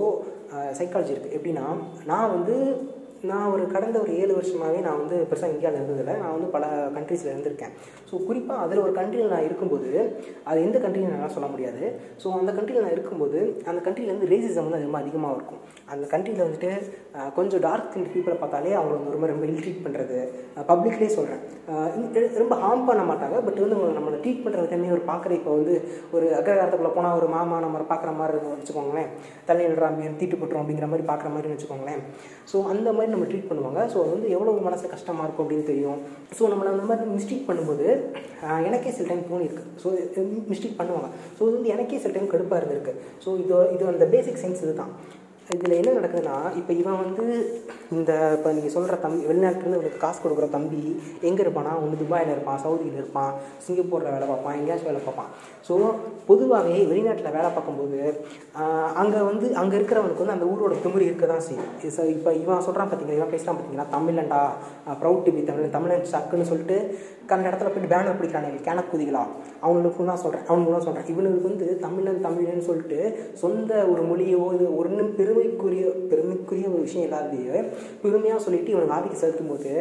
சைக்காலஜி 0.78 1.12
இருக்குது 1.14 1.36
எப்படின்னா 1.39 1.66
நான் 2.10 2.32
வந்து 2.36 2.55
நான் 3.31 3.51
ஒரு 3.55 3.65
கடந்த 3.74 3.97
ஒரு 4.05 4.12
ஏழு 4.23 4.32
வருஷமாகவே 4.39 4.81
நான் 4.86 4.98
வந்து 5.03 5.16
பெருசாக 5.31 5.53
இந்தியாவில் 5.55 5.78
இருந்ததில்லை. 5.78 6.15
நான் 6.23 6.35
வந்து 6.36 6.48
பல 6.57 6.65
கண்ட்ரீஸில் 6.97 7.31
இருந்திருக்கேன். 7.32 7.73
ஸோ 8.09 8.15
குறிப்பாக 8.28 8.65
அதில் 8.65 8.82
ஒரு 8.86 8.93
கண்ட்ரியில் 8.98 9.32
நான் 9.35 9.47
இருக்கும்போது 9.48 9.90
அது 10.51 10.59
எந்த 10.66 10.78
கண்ட்ரின்னு 10.85 11.16
என்னால் 11.19 11.35
சொல்ல 11.36 11.48
முடியாது. 11.55 11.82
ஸோ 12.23 12.27
அந்த 12.40 12.53
கண்ட்ரியில் 12.59 12.85
நான் 12.86 12.97
இருக்கும்போது 12.97 13.39
அந்த 13.70 13.81
கண்ட்ரியில் 13.86 14.15
வந்து 14.15 14.31
ரேசிசம் 14.32 14.66
வந்து 14.69 14.82
ரொம்ப 14.89 15.01
அதிகமாக 15.05 15.36
இருக்கும். 15.39 15.61
அந்த 15.94 16.05
கண்ட்ரியில் 16.15 16.44
வந்துட்டு 16.47 16.70
கொஞ்சம் 17.39 17.62
டார்க் 17.66 17.89
ஸ்கின் 17.90 18.11
பீப்புளை 18.15 18.36
பார்த்தாலே 18.43 18.74
அவங்கள 18.81 18.97
வந்து 18.98 19.15
ரொம்ப 19.16 19.28
ரொம்ப 19.32 19.47
இல்ட்ரீட் 19.53 19.85
பண்ணுறது 19.86 20.19
பப்ளிக்லேயே 20.70 21.11
சொல்கிறேன் 21.19 21.43
ரொம்ப 22.43 22.55
ஹார்ம் 22.65 22.86
பண்ண 22.90 23.03
மாட்டாங்க. 23.11 23.36
பட் 23.47 23.61
வந்து 23.65 23.77
அவங்க 23.78 23.94
நம்மளை 23.98 24.19
ட்ரீட் 24.24 24.44
பண்ணுறது 24.44 24.73
தண்ணி 24.74 24.89
ஒரு 24.97 25.05
பார்க்குற 25.11 25.32
இப்போ 25.40 25.53
வந்து 25.59 25.74
ஒரு 26.16 26.27
அக்ரகாரத்துக்குள்ளே 26.40 26.93
போனால் 26.98 27.19
ஒரு 27.20 27.28
மாமா 27.36 27.57
நம்ம 27.65 27.85
பார்க்குற 27.93 28.12
மாதிரி 28.20 28.35
இருக்கும். 28.35 28.55
வச்சுக்கோங்களேன். 28.59 29.11
தண்ணி 29.48 29.65
விடுறாங்க 29.70 30.12
தீட்டு 30.20 30.36
போட்டுரும் 30.40 30.62
அப்படிங்கிற 30.62 30.89
மாதிரி 30.93 31.07
பார்க்குற 31.11 31.28
மாதிரி 31.35 31.51
வச்சுக்கோங்களேன். 31.53 32.03
ஸோ 32.53 32.57
அந்த 32.73 32.89
மாதிரி 32.97 33.12
நம்ம 33.16 33.28
ட்ரீட் 33.32 33.51
பண்ணுவாங்க. 33.51 33.80
ஸோ 33.93 33.98
அது 34.05 34.14
வந்து 34.16 34.30
எவ்வளோ 34.36 34.55
மனசு 34.68 34.94
கஷ்டமாக 34.94 35.26
இருக்கும் 35.26 35.44
அப்படின்னு 35.47 35.70
தெரியும். 35.72 36.01
ஸோ 36.38 36.43
நம்மளை 36.52 36.70
அந்த 36.74 36.86
மாதிரி 36.93 37.10
மிஸ்டேக் 37.18 37.47
பண்ணும்போது 37.51 37.86
எனக்கே 38.68 38.90
சில 38.97 39.06
டைம் 39.10 39.28
தோணியிருக்கு 39.30 39.66
ஸோ 39.82 39.88
மிஸ்டேக் 40.52 40.80
பண்ணுவாங்க. 40.80 41.09
ஸோ 41.36 41.43
இது 41.48 41.55
வந்து 41.59 41.74
எனக்கே 41.76 42.01
சில 42.05 42.14
டைம் 42.16 42.32
கடுப்பாக 42.34 42.60
இருந்திருக்கு. 42.62 42.94
ஸோ 43.24 43.28
இது 43.44 43.55
இது 43.76 43.93
அந்த 43.94 44.09
பேசிக் 44.16 44.43
சென்ஸ் 44.44 44.64
இதுதான். 44.66 44.93
இதில் 45.47 45.77
என்ன 45.77 45.90
நடக்குதுன்னா 45.97 46.36
இப்போ 46.56 46.73
இவன் 46.73 47.01
வந்து 47.02 47.24
இந்த 47.97 48.12
இப்போ 48.36 48.48
நீங்கள் 48.52 48.73
சொல்கிற 48.74 48.94
தம்பி 48.97 49.20
வெளிநாட்டுலேருந்து 49.28 49.78
இவனுக்கு 49.78 50.01
காசு 50.01 50.18
கொடுக்குற 50.20 50.47
தம்பி 50.51 50.81
எங்கே 51.28 51.43
இருப்பானா? 51.44 51.73
ஒன்று 51.82 52.01
துபாயில் 52.01 52.32
இருப்பான் 52.35 52.62
சவுதியில் 52.64 52.98
இருப்பான் 53.01 53.32
சிங்கப்பூரில் 53.66 54.14
வேலை 54.14 54.27
பார்ப்பான் 54.27 54.56
எங்கேயாச்சும் 54.59 54.90
வேலை 54.90 55.02
பார்ப்பான். 55.05 55.31
ஸோ 55.68 55.74
பொதுவாகவே 56.28 56.81
வெளிநாட்டில் 56.90 57.35
வேலை 57.36 57.48
பார்க்கும்போது 57.51 58.01
அங்கே 59.02 59.20
வந்து 59.28 59.47
அங்கே 59.55 59.77
இருக்கிறவனுக்கு 59.78 60.23
வந்து 60.23 60.36
அந்த 60.36 60.47
ஊரோட 60.52 60.74
திமிரு 60.85 61.09
இருக்க 61.09 61.27
தான் 61.27 61.44
செய்யும் 61.47 61.70
ஸோ 61.97 62.05
இப்போ 62.14 62.31
இவன் 62.43 62.64
சொல்கிறான் 62.66 62.89
பார்த்தீங்களா 62.89 63.18
இவன் 63.20 63.32
பேசுகிறான் 63.35 63.56
பார்த்தீங்களா 63.56 63.86
தமிழன்டா 63.94 64.40
ப்ரௌட் 65.02 65.24
டு 65.27 65.32
பி 65.36 65.43
தமிழ் 65.43 65.74
தமிழன் 65.77 66.10
சக்குன்னு 66.14 66.48
சொல்லிட்டு 66.51 66.78
கண்ட 67.31 67.44
இடத்துல 67.51 67.70
போய்ட்டு 67.70 67.93
பேனர் 67.93 68.18
பிடிக்கிறானே 68.18 68.51
கேனக்குதிகளா 68.66 69.23
அவங்களுக்கும் 69.62 70.10
தான் 70.10 70.23
சொல்கிறேன் 70.24 70.47
அவனுக்கு 70.48 70.74
தான் 70.74 70.86
சொல்கிறேன் 70.86 71.09
இவனுக்கு 71.12 71.48
வந்து 71.48 71.68
தமிழன் 71.86 72.24
தமிழன்னு 72.27 72.66
சொல்லிட்டு 72.68 73.01
சொந்த 73.43 73.73
ஒரு 73.93 74.02
மொழியோ 74.10 74.43
இது 74.56 74.66
ஒன்று 74.81 75.05
பெரும் 75.16 75.35
பெருமைக்குரிய 75.36 75.86
பெருமைக்குரிய 76.10 76.66
ஒரு 76.74 76.82
விஷயம் 76.86 77.06
இல்லாதையே 77.08 77.58
பெருமையாக 78.02 78.44
சொல்லிட்டு 78.44 78.74
இவன் 78.74 78.94
ஆதிக்க 78.98 79.16
செலுத்தும் 79.22 79.50
போது 79.52 79.72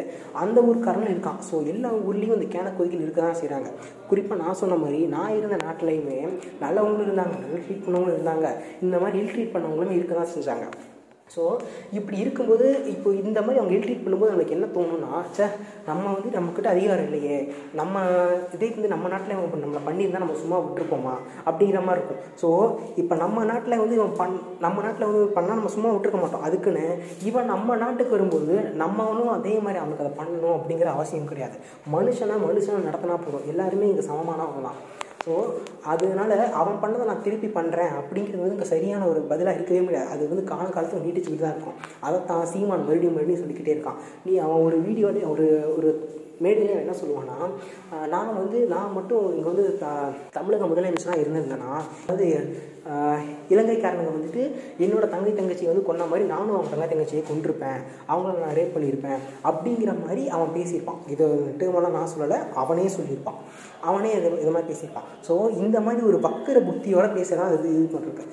அந்த 0.42 0.58
ஊருக்காரனும் 0.68 1.12
இருக்கான். 1.12 1.40
ஸோ 1.48 1.54
எல்லா 1.74 1.90
ஊர்லேயும் 2.08 2.36
இந்த 2.38 2.48
கொதிக்கல் 2.78 3.04
இருக்க 3.04 3.20
தான் 3.20 3.40
செய்கிறாங்க 3.42 3.70
குறிப்பாக 4.10 4.40
நான் 4.42 4.60
சொன்ன 4.62 4.78
மாதிரி 4.82 5.00
நான் 5.14 5.36
இருந்த 5.38 5.58
நாட்டிலையுமே 5.66 6.18
நல்லவங்களும் 6.64 7.06
இருந்தாங்க 7.08 7.36
நல்ல 7.44 7.62
ட்ரீட் 7.64 7.84
பண்ணவங்களும் 7.86 8.16
இருந்தாங்க. 8.16 8.50
இந்த 8.84 8.96
மாதிரி 9.04 9.18
இல் 9.22 9.32
ட்ரீட் 9.34 9.54
பண்ணவங்களும் 9.54 9.96
இருக்க 9.98 10.14
தான் 10.20 10.34
செஞ்சாங்க. 10.36 10.66
ஸோ 11.34 11.44
இப்படி 11.98 12.16
இருக்கும்போது 12.22 12.66
இப்போ 12.92 13.08
இந்த 13.22 13.38
மாதிரி 13.44 13.60
அவங்க 13.60 13.74
இல்ட்ரீட் 13.76 14.02
பண்ணும்போது 14.04 14.32
நமக்கு 14.34 14.54
என்ன 14.56 14.66
தோணும்னா 14.76 15.10
சே 15.36 15.46
நம்ம 15.88 16.04
வந்து 16.16 16.30
நம்மக்கிட்ட 16.36 16.68
அதிகாரம் 16.74 17.06
இல்லையே. 17.08 17.38
நம்ம 17.80 17.94
இதே 18.56 18.68
வந்து 18.76 18.92
நம்ம 18.94 19.08
நாட்டில் 19.12 19.34
இவன் 19.36 19.64
நம்மளை 19.64 19.82
பண்ணியிருந்தால் 19.88 20.24
நம்ம 20.24 20.38
சும்மா 20.42 20.58
விட்டுருப்போமா? 20.64 21.14
அப்படிங்கிற 21.48 21.80
மாதிரி 21.88 22.00
இருக்கும். 22.00 22.22
ஸோ 22.42 22.48
இப்போ 23.02 23.16
நம்ம 23.24 23.44
நாட்டில் 23.50 23.80
வந்து 23.82 23.96
இவன் 23.98 24.16
பண் 24.20 24.36
நம்ம 24.66 24.82
நாட்டில் 24.86 25.08
வந்து 25.10 25.24
பண்ணால் 25.38 25.60
நம்ம 25.60 25.72
சும்மா 25.76 25.92
விட்டுருக்க 25.92 26.20
மாட்டோம். 26.22 26.46
அதுக்குன்னு 26.48 26.84
இவன் 27.30 27.50
நம்ம 27.54 27.76
நாட்டுக்கு 27.84 28.16
வரும்போது 28.16 28.56
நம்மளும் 28.82 29.34
அதே 29.38 29.54
மாதிரி 29.66 29.80
அவனுக்கு 29.82 30.04
அதை 30.06 30.14
பண்ணணும் 30.20 30.56
அப்படிங்கிற 30.58 30.90
அவசியம் 30.96 31.30
கிடையாது. 31.32 31.58
மனுஷனை 31.96 32.36
மனுஷனை 32.46 32.80
நடத்தினா 32.88 33.18
போதும். 33.26 33.48
எல்லாருமே 33.54 33.90
இங்கே 33.92 34.06
சமமானவங்க 34.10 34.62
தான் 34.68 34.80
ஸோ 35.26 35.34
அதனால 35.84 36.32
அவன் 36.54 36.80
பண்ணதை 36.82 37.04
நான் 37.04 37.22
திருப்பி 37.22 37.48
பண்ணுறேன் 37.54 37.94
அப்படிங்கிறது 38.00 38.42
வந்து 38.42 38.56
இங்கே 38.56 38.68
சரியான 38.68 39.06
ஒரு 39.08 39.20
பதிலாக 39.22 39.56
இருக்கவே 39.56 39.80
முடியாது. 39.80 40.08
அது 40.08 40.28
வந்து 40.28 40.44
கால 40.44 40.68
காலத்தில் 40.68 41.04
நீட்டிச்சுக்கிட்டு 41.04 41.46
தான் 41.46 41.54
இருக்கும். 41.54 41.78
அதை 42.00 42.18
தான் 42.24 42.46
சீமான் 42.46 42.84
மறுபடியும் 42.84 43.16
மறுபடியும் 43.16 43.42
சொல்லிக்கிட்டே 43.42 43.74
இருக்கான். 43.74 43.98
நீ 44.24 44.34
அவன் 44.38 44.64
ஒரு 44.66 44.78
வீடியோலே 44.86 45.24
ஒரு 45.32 45.46
ஒரு 45.76 45.90
மேடையில் 46.40 46.80
என்ன 46.80 46.94
சொல்லுவான்னா 46.98 47.36
நான் 48.08 48.38
வந்து 48.38 48.58
நான் 48.68 48.92
மட்டும் 48.92 49.26
இங்கே 49.30 49.48
வந்து 49.48 49.66
த- 49.78 49.92
தமிழக 50.32 50.66
முதலமைச்சராக 50.66 51.22
இருந்திருந்தேன்னா 51.22 51.70
அதாவது 52.04 52.26
இலங்கைக்காரனுங்க 53.52 54.12
வந்துட்டு 54.16 54.42
என்னோட 54.84 55.04
தங்கை 55.14 55.32
தங்கச்சியை 55.38 55.70
வந்து 55.70 55.86
கொன்ன 55.88 56.06
மாதிரி 56.10 56.24
நானும் 56.34 56.56
அவன் 56.56 56.72
தங்கை 56.72 56.88
தங்கச்சியை 56.92 57.22
கொண்டிருப்பேன் 57.30 57.80
அவங்கள 58.12 58.34
நான் 58.44 58.56
ரேப் 58.58 58.74
பண்ணியிருப்பேன். 58.76 59.20
அப்படிங்கிற 59.50 59.92
மாதிரி 60.02 60.24
அவன் 60.36 60.54
பேசியிருப்பான். 60.58 61.00
இது 61.14 61.26
டேர்மெல்லாம் 61.60 61.96
நான் 61.98 62.12
சொல்லலை 62.14 62.38
அவனே 62.62 62.88
சொல்லியிருப்பான். 62.96 63.38
அவனே 63.90 64.10
இது 64.18 64.28
இது 64.42 64.52
மாதிரி 64.54 64.70
பேசியிருப்பான். 64.72 65.08
ஸோ 65.26 65.34
இந்த 65.62 65.80
மாதிரி 65.86 66.02
ஒரு 66.10 66.20
வக்கர 66.26 66.58
புத்தியோட 66.68 67.06
பேசலாம் 67.18 67.52
இது 67.56 67.68
இது 67.78 67.88
பண்ணுறது 67.94 68.24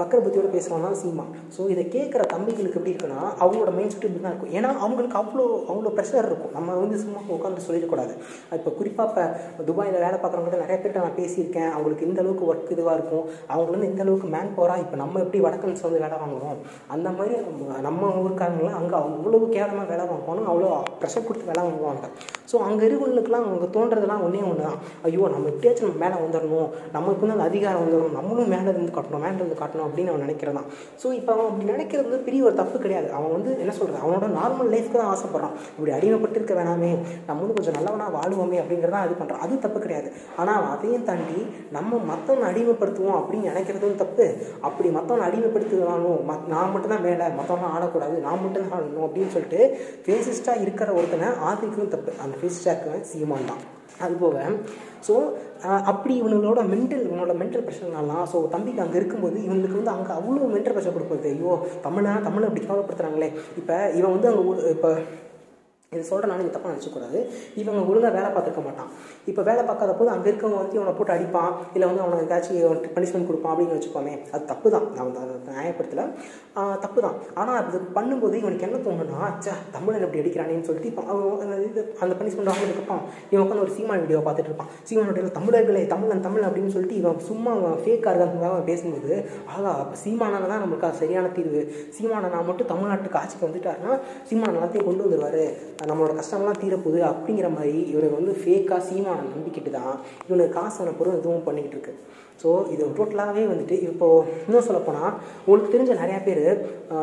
வக்கர 0.00 0.18
புத்தியோட 0.24 0.48
பேசுகிறவன் 0.54 0.86
தான் 0.86 1.30
ஸோ 1.54 1.62
இதை 1.74 1.84
கேட்குற 1.94 2.22
தம்பிகளுக்கு 2.32 2.78
எப்படி 2.80 2.92
இருக்குன்னா 2.92 3.20
அவங்களோட 3.42 3.70
மைண்ட் 3.76 3.94
செட் 3.94 4.06
இப்படி 4.08 4.22
தான் 4.24 4.34
இருக்கும். 4.34 4.52
ஏன்னா 4.58 4.70
அவங்களுக்கு 4.84 5.16
அவ்வளோ 5.20 5.44
அவ்வளோ 5.72 5.92
ப்ரெஷர் 5.96 6.28
இருக்கும். 6.30 6.52
நம்ம 6.56 6.74
வந்து 6.82 6.96
சும்மா 7.04 7.20
உட்காந்து 7.36 7.64
சொல்லிடக்கூடாது. 7.68 8.12
இப்போ 8.58 8.72
குறிப்பாக 8.78 9.24
இப்போ 9.50 9.64
துபாயில் 9.70 10.02
வேலை 10.04 10.18
பார்க்குறவங்க 10.18 10.62
நிறைய 10.64 10.76
பேர்கிட்ட 10.82 11.04
நான் 11.06 11.18
பேசியிருக்கேன். 11.20 11.70
அவங்களுக்கு 11.76 12.08
இந்த 12.08 12.20
அளவுக்கு 12.22 12.48
ஒர்க் 12.52 12.74
இதுவாக 12.76 12.96
இருக்கும். 12.98 13.24
அவங்களுக்கு 13.52 13.88
எந்த 13.92 14.02
அளவுக்கு 14.02 14.28
மேன் 14.28 14.54
பவராக 14.56 14.84
இப்போ 14.84 14.96
நம்ம 14.96 15.20
எப்படி 15.20 15.40
வடக்கன்ஸ் 15.42 15.86
வந்து 15.86 16.00
வேலை 16.00 16.18
வாங்குறோம் 16.18 16.58
அந்த 16.88 17.08
மாதிரி 17.10 17.34
நம்ம- 17.80 18.14
ஊருக்காரங்களாம் 18.22 18.78
அங்கே 18.78 18.96
அவ்வளவு 19.02 19.48
கேவலமாக 19.48 19.88
வேலை 19.88 20.04
வாங்குவானு 20.06 20.48
அவ்வளோ 20.50 20.68
ப்ரெஷர் 21.00 21.26
கொடுத்து 21.26 21.50
வேலை 21.50 21.62
வாங்குவாங்க 21.62 22.06
ஸோ 22.50 22.58
அங்கே 22.60 22.86
இருக்கவங்களுக்குலாம் 22.86 23.46
அவங்க 23.46 23.66
தோன்றதெல்லாம் 23.74 24.22
ஒன்றே 24.22 24.42
ஒன்று 24.42 24.62
தான் 24.62 24.78
ஐயோ 25.02 25.28
நம்ம 25.28 25.48
எப்படியாச்சும் 25.48 25.88
நம்ம 25.88 26.00
மேலே 26.04 26.16
வந்துடணும் 26.22 26.66
நமக்கு 26.92 27.22
வந்து 27.22 27.36
அந்த 27.36 27.46
அதிகாரம் 27.50 27.82
வந்துடணும் 27.82 28.16
நம்மளும் 28.16 28.48
மேலே 28.48 28.68
இருந்து 28.68 28.92
காட்டணும் 28.92 29.22
மேலே 29.24 29.36
இருந்து 29.36 29.56
காட்டணும் 29.60 29.86
அப்படின்னு 29.86 30.10
அவன் 30.12 30.24
நினைக்கிறதான். 30.24 30.66
ஸோ 31.02 31.12
இப்போ 31.12 31.30
அவன் 31.32 31.46
அப்படி 31.46 31.70
நினைக்கிறது 31.70 32.08
வந்து 32.08 32.26
பெரிய 32.26 32.44
ஒரு 32.44 32.54
தப்பு 32.54 32.78
கிடையாது. 32.78 33.12
அவன் 33.12 33.32
வந்து 33.32 33.58
என்ன 33.58 33.72
சொல்கிறது 33.72 34.02
அவனோட 34.04 34.26
நார்மல் 34.36 34.70
லைஃப்க்கு 34.74 34.98
தான் 35.00 35.10
ஆசைப்பட்றான். 35.12 35.54
இப்படி 35.72 35.92
அடிமைப்பட்டு 35.92 36.38
இருக்க 36.40 36.54
வேணாமே 36.54 36.90
நம்மளும் 37.26 37.54
கொஞ்சம் 37.54 37.76
நல்லவனா 37.78 38.08
வாழ்வோமே 38.10 38.58
அப்படிங்கிறதான் 38.62 39.06
இது 39.06 39.16
பண்ணுறான் 39.20 39.44
அது 39.44 39.58
தப்பு 39.58 39.80
கிடையாது. 39.80 40.08
ஆனால் 40.36 40.56
அவன் 40.56 40.70
அதையும் 40.70 41.04
தாண்டி 41.04 41.38
நம்ம 41.70 42.00
மற்றவங்க 42.10 42.46
அடிமைப்படுத்துவோம் 42.52 43.18
அப்படின்னு 43.18 43.50
நினைக்கிறது 43.50 43.81
நினைக்கிறதும் 43.82 44.02
தப்பு. 44.04 44.26
அப்படி 44.68 44.88
மற்றவனை 44.96 45.26
அடிமைப்படுத்துவானோ 45.28 46.12
மத் 46.30 46.48
நான் 46.54 46.72
மட்டும்தான் 46.72 47.04
மேலே 47.06 47.28
மற்றவங்களாம் 47.38 47.76
ஆடக்கூடாது 47.76 48.16
நான் 48.26 48.42
மட்டும்தான் 48.44 48.74
ஆடணும் 48.78 49.06
அப்படின்னு 49.06 49.34
சொல்லிட்டு 49.36 49.60
ஃபேசிஸ்டாக 50.06 50.62
இருக்கிற 50.64 50.88
ஒருத்தனை 50.98 51.28
ஆதிக்கிறதும் 51.50 51.94
தப்பு. 51.96 52.12
அந்த 52.24 52.34
ஃபேசிஸ்டாக 52.40 52.74
இருக்கிறவன் 52.74 53.08
சீமான் 53.12 53.48
தான். 53.52 53.62
அது 54.04 54.14
போக 54.20 54.36
ஸோ 55.06 55.14
அப்படி 55.90 56.12
இவங்களோட 56.20 56.60
மென்டல் 56.72 57.04
இவனோட 57.06 57.32
மென்டல் 57.40 57.64
ப்ரெஷர்னாலாம் 57.66 58.24
ஸோ 58.32 58.36
தம்பிக்கு 58.54 58.82
அங்கே 58.84 58.98
இருக்கும்போது 59.00 59.36
இவங்களுக்கு 59.46 59.80
வந்து 59.80 59.94
அங்கே 59.94 60.12
அவ்வளோ 60.18 60.48
மென்டல் 60.54 60.74
பிரச்சனை 60.74 60.94
கொடுப்பது 60.94 61.32
ஐயோ 61.32 61.52
தமிழா 61.86 62.14
தமிழை 62.28 62.46
அப்படி 62.48 62.62
கவலைப்படுத்துகிறாங்களே 62.64 63.28
இப்போ 63.60 63.76
இவன் 63.98 64.14
வந்து 64.14 64.30
அங்கே 64.30 64.70
இப்போ 64.72 64.90
இது 65.94 66.02
சொல்கிற 66.10 66.28
நான் 66.28 66.38
நீங்கள் 66.40 66.54
தப்பாக 66.56 66.72
நினச்சக்கூடாது 66.74 67.18
இவங்க 67.60 67.80
ஒழுங்காக 67.90 68.12
வேலை 68.18 68.28
பார்த்துருக்க 68.34 68.62
மாட்டான். 68.66 68.90
இப்போ 69.30 69.42
வேலை 69.48 69.62
பார்க்காத 69.70 69.92
போது 69.98 70.10
அங்கே 70.14 70.28
இருக்கவங்க 70.30 70.58
வந்து 70.62 70.76
இவனை 70.78 70.92
போட்டு 70.98 71.12
அடிப்பான். 71.16 71.50
இல்லை 71.74 71.86
வந்து 71.90 72.02
அவனுக்கு 72.04 72.26
ஏதாச்சும் 72.28 72.86
பனிஷ்மெண்ட் 72.96 73.28
கொடுப்பான் 73.30 73.52
அப்படின்னு 73.54 73.76
வச்சுக்கோமே. 73.76 74.14
அது 74.34 74.44
தப்பு 74.52 74.70
தான் 74.74 74.86
நான் 74.94 75.06
வந்து 75.08 75.52
நியாயப்படுத்தல. 75.56 76.04
தப்பு 76.84 77.00
தான் 77.06 77.16
ஆனால் 77.40 77.58
அது 77.62 77.80
பண்ணும்போது 77.98 78.36
இவனுக்கு 78.42 78.66
என்ன 78.68 78.78
தோணுன்னா 78.86 79.28
ச்சே 79.42 79.52
தமிழன் 79.76 80.04
எப்படி 80.06 80.22
அடிக்கிறானேன்னு 80.22 80.66
சொல்லிட்டு 80.68 80.90
இப்போ 80.92 81.04
அவன் 81.12 81.42
அந்த 81.44 81.58
இது 81.68 81.82
அந்த 82.04 82.14
பனிஷ்மெண்ட் 82.20 82.50
இவன் 83.32 83.44
உட்காந்து 83.44 83.64
ஒரு 83.66 83.74
சீமான் 83.76 84.02
வீடியோ 84.04 84.22
பார்த்துட்டு 84.26 84.50
இருப்பான். 84.52 84.70
சீமான் 84.88 85.08
வீடியோ 85.10 85.32
தமிழர்களே 85.38 85.84
தமிழன் 85.94 86.24
தமிழ் 86.26 86.46
அப்படின்னு 86.48 86.72
சொல்லிட்டு 86.76 86.98
இவன் 87.02 87.20
சும்மா 87.28 87.52
அவன் 87.58 87.78
ஃபேக்காக 87.84 88.14
இருக்கிறதுக்காக 88.14 88.64
பேசும்போது 88.70 89.12
ஆகா 89.54 89.70
அப்போ 89.82 89.96
சீமானால 90.04 90.50
தான் 90.52 90.62
நம்மளுக்கு 90.64 90.88
அது 90.90 91.00
சரியான 91.02 91.30
தீர்வு. 91.38 91.62
சீமானனா 91.98 92.40
மட்டும் 92.50 92.70
தமிழ்நாட்டுக்கு 92.72 93.20
ஆட்சிக்கு 93.22 93.48
வந்துட்டாருன்னா 93.48 93.94
சீமான் 94.30 94.56
எல்லாத்தையும் 94.56 94.88
கொண்டு 94.88 95.04
வந்துடுவார் 95.04 95.40
நம்மளோட 95.90 96.12
கஷ்டம்லாம் 96.20 96.60
தீரப்போகுது 96.62 97.00
அப்படிங்கிற 97.10 97.48
மாதிரி 97.56 97.76
இவரை 97.92 98.08
வந்து 98.18 98.32
ஃபேக்காக 98.40 98.80
சீமான 98.88 99.28
நம்பிக்கிட்டு 99.34 99.70
தான் 99.78 99.94
இவனுக்கு 100.28 100.56
காசு 100.58 100.78
அனுப்புறதும் 100.84 101.20
இதுவும் 101.20 101.46
பண்ணிக்கிட்டு 101.48 101.78
இருக்கு. 101.78 101.94
ஸோ 102.42 102.50
இது 102.74 102.84
டோட்டலாகவே 102.98 103.42
வந்துட்டு 103.50 103.74
இப்போது 103.88 104.30
இன்னும் 104.46 104.64
சொல்லப்போனால் 104.68 105.12
உங்களுக்கு 105.46 105.72
தெரிஞ்ச 105.74 105.92
நிறையா 106.00 106.20
பேர் 106.28 106.40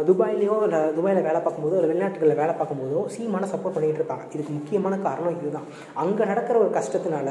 துபாயிலையோ 0.07 0.56
இல்லை 0.65 0.80
துபாயில் 0.97 1.27
வேலை 1.27 1.39
பார்க்கும்போதோ 1.43 1.77
இல்லை 1.77 1.89
வெளிநாட்டுகளில் 1.91 2.39
வேலை 2.41 2.53
பார்க்கும்போதோ 2.60 3.01
சீமான 3.14 3.47
சப்போர்ட் 3.53 3.76
பண்ணிகிட்டு 3.76 4.01
இருப்பாங்க. 4.01 4.26
இதுக்கு 4.35 4.53
முக்கியமான 4.57 4.97
காரணம் 5.07 5.38
இதுதான். 5.41 5.69
அங்கே 6.03 6.30
நடக்கிற 6.31 6.57
ஒரு 6.64 6.72
கஷ்டத்தினால 6.80 7.30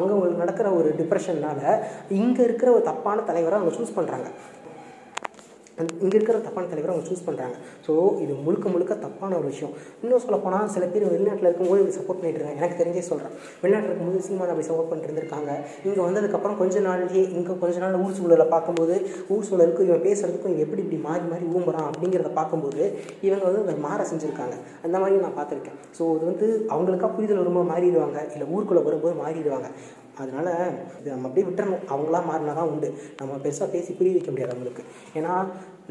அங்கே 0.00 0.14
நடக்கிற 0.42 0.70
ஒரு 0.78 0.90
டிப்ரெஷன்னால் 1.00 1.64
இங்கே 2.20 2.42
இருக்கிற 2.48 2.70
ஒரு 2.76 2.84
தப்பான 2.90 3.24
தலைவரை 3.30 3.58
அவங்க 3.58 3.74
சூஸ் 3.78 3.96
பண்ணுறாங்க 3.98 4.28
இங்கே 6.04 6.14
இருக்கிற 6.16 6.36
தப்பான 6.46 6.68
தலைவரை 6.72 6.92
அவங்க 6.92 7.06
சூஸ் 7.10 7.24
பண்ணுறாங்க 7.28 7.56
ஸோ 7.86 7.92
இது 8.24 8.32
முழுக்க 8.46 8.66
முழுக்க 8.74 8.94
தப்பான 9.04 9.36
ஒரு 9.40 9.48
விஷயம். 9.52 9.72
இன்னும் 10.02 10.22
சொல்ல 10.24 10.36
போனால் 10.44 10.68
சில 10.74 10.84
பேர் 10.92 11.04
வெளிநாட்டில் 11.14 11.48
இருக்கும்போது 11.48 11.80
இப்படி 11.82 11.96
சப்போர்ட் 11.98 12.20
பண்ணிட்டு 12.20 12.38
இருக்காங்க. 12.40 12.60
எனக்கு 12.60 12.78
தெரிஞ்சே 12.80 13.02
சொல்கிறேன் 13.08 13.34
வெளிநாட்டில் 13.62 13.90
இருக்கும்போது 13.90 14.20
சீமான் 14.26 14.52
அப்படி 14.52 14.68
சப்போர்ட் 14.68 14.90
பண்ணிட்டு 14.90 15.10
இருந்திருக்காங்க. 15.10 15.50
இங்கே 15.86 16.00
வந்ததுக்கப்புறம் 16.06 16.58
கொஞ்ச 16.62 16.82
நாள்லேயே 16.86 17.24
இங்கே 17.38 17.56
கொஞ்ச 17.64 17.74
நாள் 17.84 17.98
ஊர் 18.04 18.16
சூழலை 18.18 18.46
பார்க்கும்போது 18.54 18.96
ஊர் 19.34 19.48
சூழலுக்கு 19.48 19.88
இவன் 19.88 20.06
பேசுகிறதுக்கும் 20.06 20.54
இவன் 20.54 20.64
எப்படி 20.66 20.84
இப்படி 20.84 21.00
மாறி 21.08 21.26
மாறி 21.32 21.48
ஊம்புறான் 21.56 21.88
அப்படிங்கிறத 21.90 22.32
பார்க்கும்போது 22.40 22.82
இவங்க 23.26 23.44
வந்து 23.48 23.64
அதை 23.66 23.76
மாற 23.88 24.00
செஞ்சுருக்காங்க. 24.12 24.56
அந்த 24.86 24.96
மாதிரி 25.02 25.22
நான் 25.26 25.38
பார்த்துருக்கேன். 25.40 25.78
ஸோ 25.98 26.14
இது 26.16 26.24
வந்து 26.32 26.48
அவங்களுக்காக 26.74 27.12
புரிதல் 27.18 27.42
வரும்போது 27.42 27.70
மாறிடுவாங்க. 27.74 28.20
இல்லை 28.36 28.48
ஊருக்குள்ளே 28.54 28.84
வரும்போது 28.88 29.16
மாறிடுவாங்க. 29.24 29.70
அதனால் 30.22 30.50
இது 31.00 31.08
நம்ம 31.14 31.28
அப்படியே 31.28 31.46
விட்டுறணும். 31.48 31.84
அவங்களா 31.92 32.20
மாறினா 32.30 32.54
தான் 32.60 32.72
உண்டு. 32.72 32.88
நம்ம 33.20 33.38
பெருசாக 33.44 33.68
பேசி 33.74 33.92
புரிய 34.00 34.14
வைக்க 34.16 34.30
முடியாது 34.34 34.54
அவங்களுக்கு. 34.54 34.82
ஏன்னா 35.20 35.32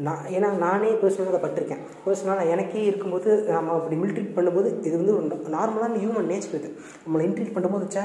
நான் 0.06 0.22
ஏன்னா 0.36 0.48
நானே 0.62 0.88
பர்சனலாக 1.00 1.32
அதை 1.32 1.40
பட்டிருக்கேன். 1.42 1.82
பர்சனலாக 2.04 2.52
எனக்கே 2.52 2.80
இருக்கும்போது 2.90 3.28
நம்ம 3.56 3.74
அப்படி 3.78 3.96
மில்ட்ரீட் 4.00 4.32
பண்ணும்போது 4.36 4.68
இது 4.88 4.94
வந்து 5.00 5.14
ஒரு 5.18 5.26
நார்மலான 5.56 5.98
ஹியூமன் 6.04 6.30
நேச்சர் 6.32 6.58
இது. 6.60 6.70
நம்மளை 7.04 7.24
இன்ட்ரீட் 7.28 7.54
பண்ணும்போது 7.56 7.86
சே 7.96 8.02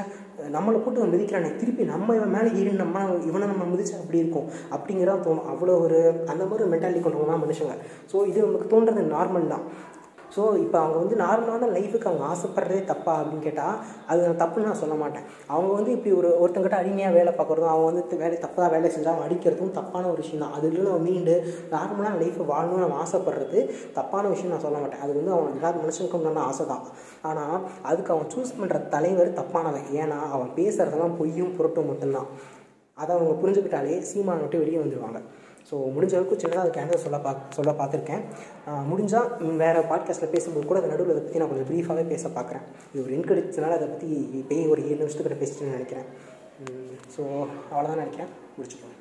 நம்மளை 0.56 0.78
போட்டு 0.82 1.00
அவன் 1.00 1.14
மிதிக்கிறானே. 1.14 1.48
திருப்பி 1.60 1.82
நம்ம 1.94 2.14
இவன் 2.18 2.34
மேலே 2.36 2.50
ஏறி 2.60 2.70
நம்ம 2.82 3.02
இவனை 3.30 3.46
நம்ம 3.52 3.64
மிதிச்சா 3.72 3.96
அப்படி 4.02 4.22
இருக்கும். 4.22 4.46
அப்படிங்கிறதான் 4.74 5.24
தோணும். 5.26 5.48
அவ்வளோ 5.52 5.74
ஒரு 5.86 5.98
அந்த 6.32 6.42
மாதிரி 6.44 6.64
ஒரு 6.66 6.72
மென்டாலிட்டி 6.74 7.02
கொண்டவங்க 7.06 7.32
தான் 7.32 7.44
மனுஷங்க. 7.46 7.74
ஸோ 8.12 8.26
இது 8.30 8.38
நமக்கு 8.46 8.70
தோன்றது 8.74 9.02
நார்மல் 9.16 9.52
தான். 9.54 9.64
ஸோ 10.34 10.42
இப்போ 10.64 10.76
அவங்க 10.82 10.96
வந்து 11.02 11.16
நார்மலான 11.22 11.68
லைஃபுக்கு 11.76 12.08
அவங்க 12.10 12.24
ஆசைப்படுறதே 12.32 12.80
தப்பா 12.90 13.12
அப்படின்னு 13.20 13.44
கேட்டால் 13.46 13.76
அது 14.10 14.18
நான் 14.26 14.40
தப்புன்னு 14.42 14.68
நான் 14.68 14.80
சொல்ல 14.82 14.96
மாட்டேன். 15.00 15.24
அவங்க 15.54 15.70
வந்து 15.78 15.90
இப்படி 15.96 16.12
ஒரு 16.18 16.28
ஒருத்தங்கிட்ட 16.42 16.76
அடிமையாக 16.82 17.16
வேலை 17.18 17.32
பார்க்குறதும் 17.38 17.72
அவங்க 17.72 17.86
வந்து 17.90 18.20
வேலை 18.22 18.36
தப்பாக 18.44 18.68
வேலை 18.74 18.90
செஞ்சால் 18.96 19.14
அவன் 19.14 19.26
அடிக்கிறதும் 19.28 19.74
தப்பான 19.78 20.08
ஒரு 20.12 20.22
விஷயம் 20.24 20.44
தான். 20.44 20.54
அதுல 20.58 20.98
மீண்டு 21.06 21.34
நார்மலான 21.74 22.14
லைஃப்பை 22.22 22.46
வாழணும்னு 22.52 22.84
நம்ம 22.84 23.00
ஆசைப்படுறது 23.06 23.60
தப்பான 23.98 24.30
விஷயம் 24.34 24.54
நான் 24.54 24.64
சொல்ல 24.66 24.78
மாட்டேன். 24.84 25.02
அது 25.06 25.12
வந்து 25.18 25.34
அவன் 25.36 25.58
எல்லா 25.58 25.72
மனுஷனுக்கும் 25.80 26.22
உண்டான 26.22 26.46
ஆசை 26.50 26.66
தான். 26.72 26.86
ஆனால் 27.30 27.58
அதுக்கு 27.90 28.14
அவன் 28.16 28.32
சூஸ் 28.36 28.56
பண்ணுற 28.60 28.80
தலைவர் 28.94 29.36
தப்பானவன். 29.40 29.90
ஏன்னா 30.02 30.20
அவன் 30.36 30.56
பேசுகிறதெல்லாம் 30.60 31.18
பொய்யும் 31.20 31.54
புரட்டும் 31.58 31.90
மட்டும்தான். 31.92 32.30
அதை 33.02 33.10
அவங்க 33.16 33.34
புரிஞ்சுக்கிட்டாலே 33.42 33.98
சீமானை 34.08 34.42
விட்டு 34.44 34.62
வெளியே 34.62 34.80
வந்துடுவாங்க 34.80 35.20
ஸோ 35.70 35.76
முடிஞ்ச 35.96 36.14
அளவுக்கு 36.16 36.40
சின்னதாக 36.42 36.62
அதுக்கு 36.64 36.80
ஆன்சர் 36.82 37.02
சொல்ல 37.04 37.18
பா 37.26 37.32
சொல்ல 37.56 37.72
பார்த்துருக்கேன். 37.80 38.22
முடிஞ்சால் 38.90 39.28
வேறு 39.62 39.82
பாட்காஸ்ட்டில் 39.90 40.32
பேசும்போது 40.34 40.68
கூட 40.70 40.78
அதை 40.80 40.90
நடுவில் 40.92 41.14
அதை 41.14 41.22
பற்றி 41.24 41.40
நான் 41.42 41.50
கொஞ்சம் 41.52 41.68
ப்ரீஃபாகவே 41.70 42.06
பேச 42.12 42.28
பார்க்குறேன். 42.38 42.64
இது 42.92 43.04
ஒரு 43.06 43.14
இன்கடிச்சனால 43.18 43.76
அதை 43.78 43.88
பற்றி 43.92 44.08
பேய் 44.50 44.70
ஒரு 44.74 44.82
ஏழு 44.88 45.00
நிமிஷத்துக்கிட்ட 45.02 45.40
பேசிட்டுன்னு 45.42 45.76
நினைக்கிறேன். 45.78 46.08
ஸோ 47.16 47.22
அவ்வளோதான் 47.72 48.02
நினைக்கிறேன். 48.04 48.32
முடிச்சுப்போம் 48.56 48.96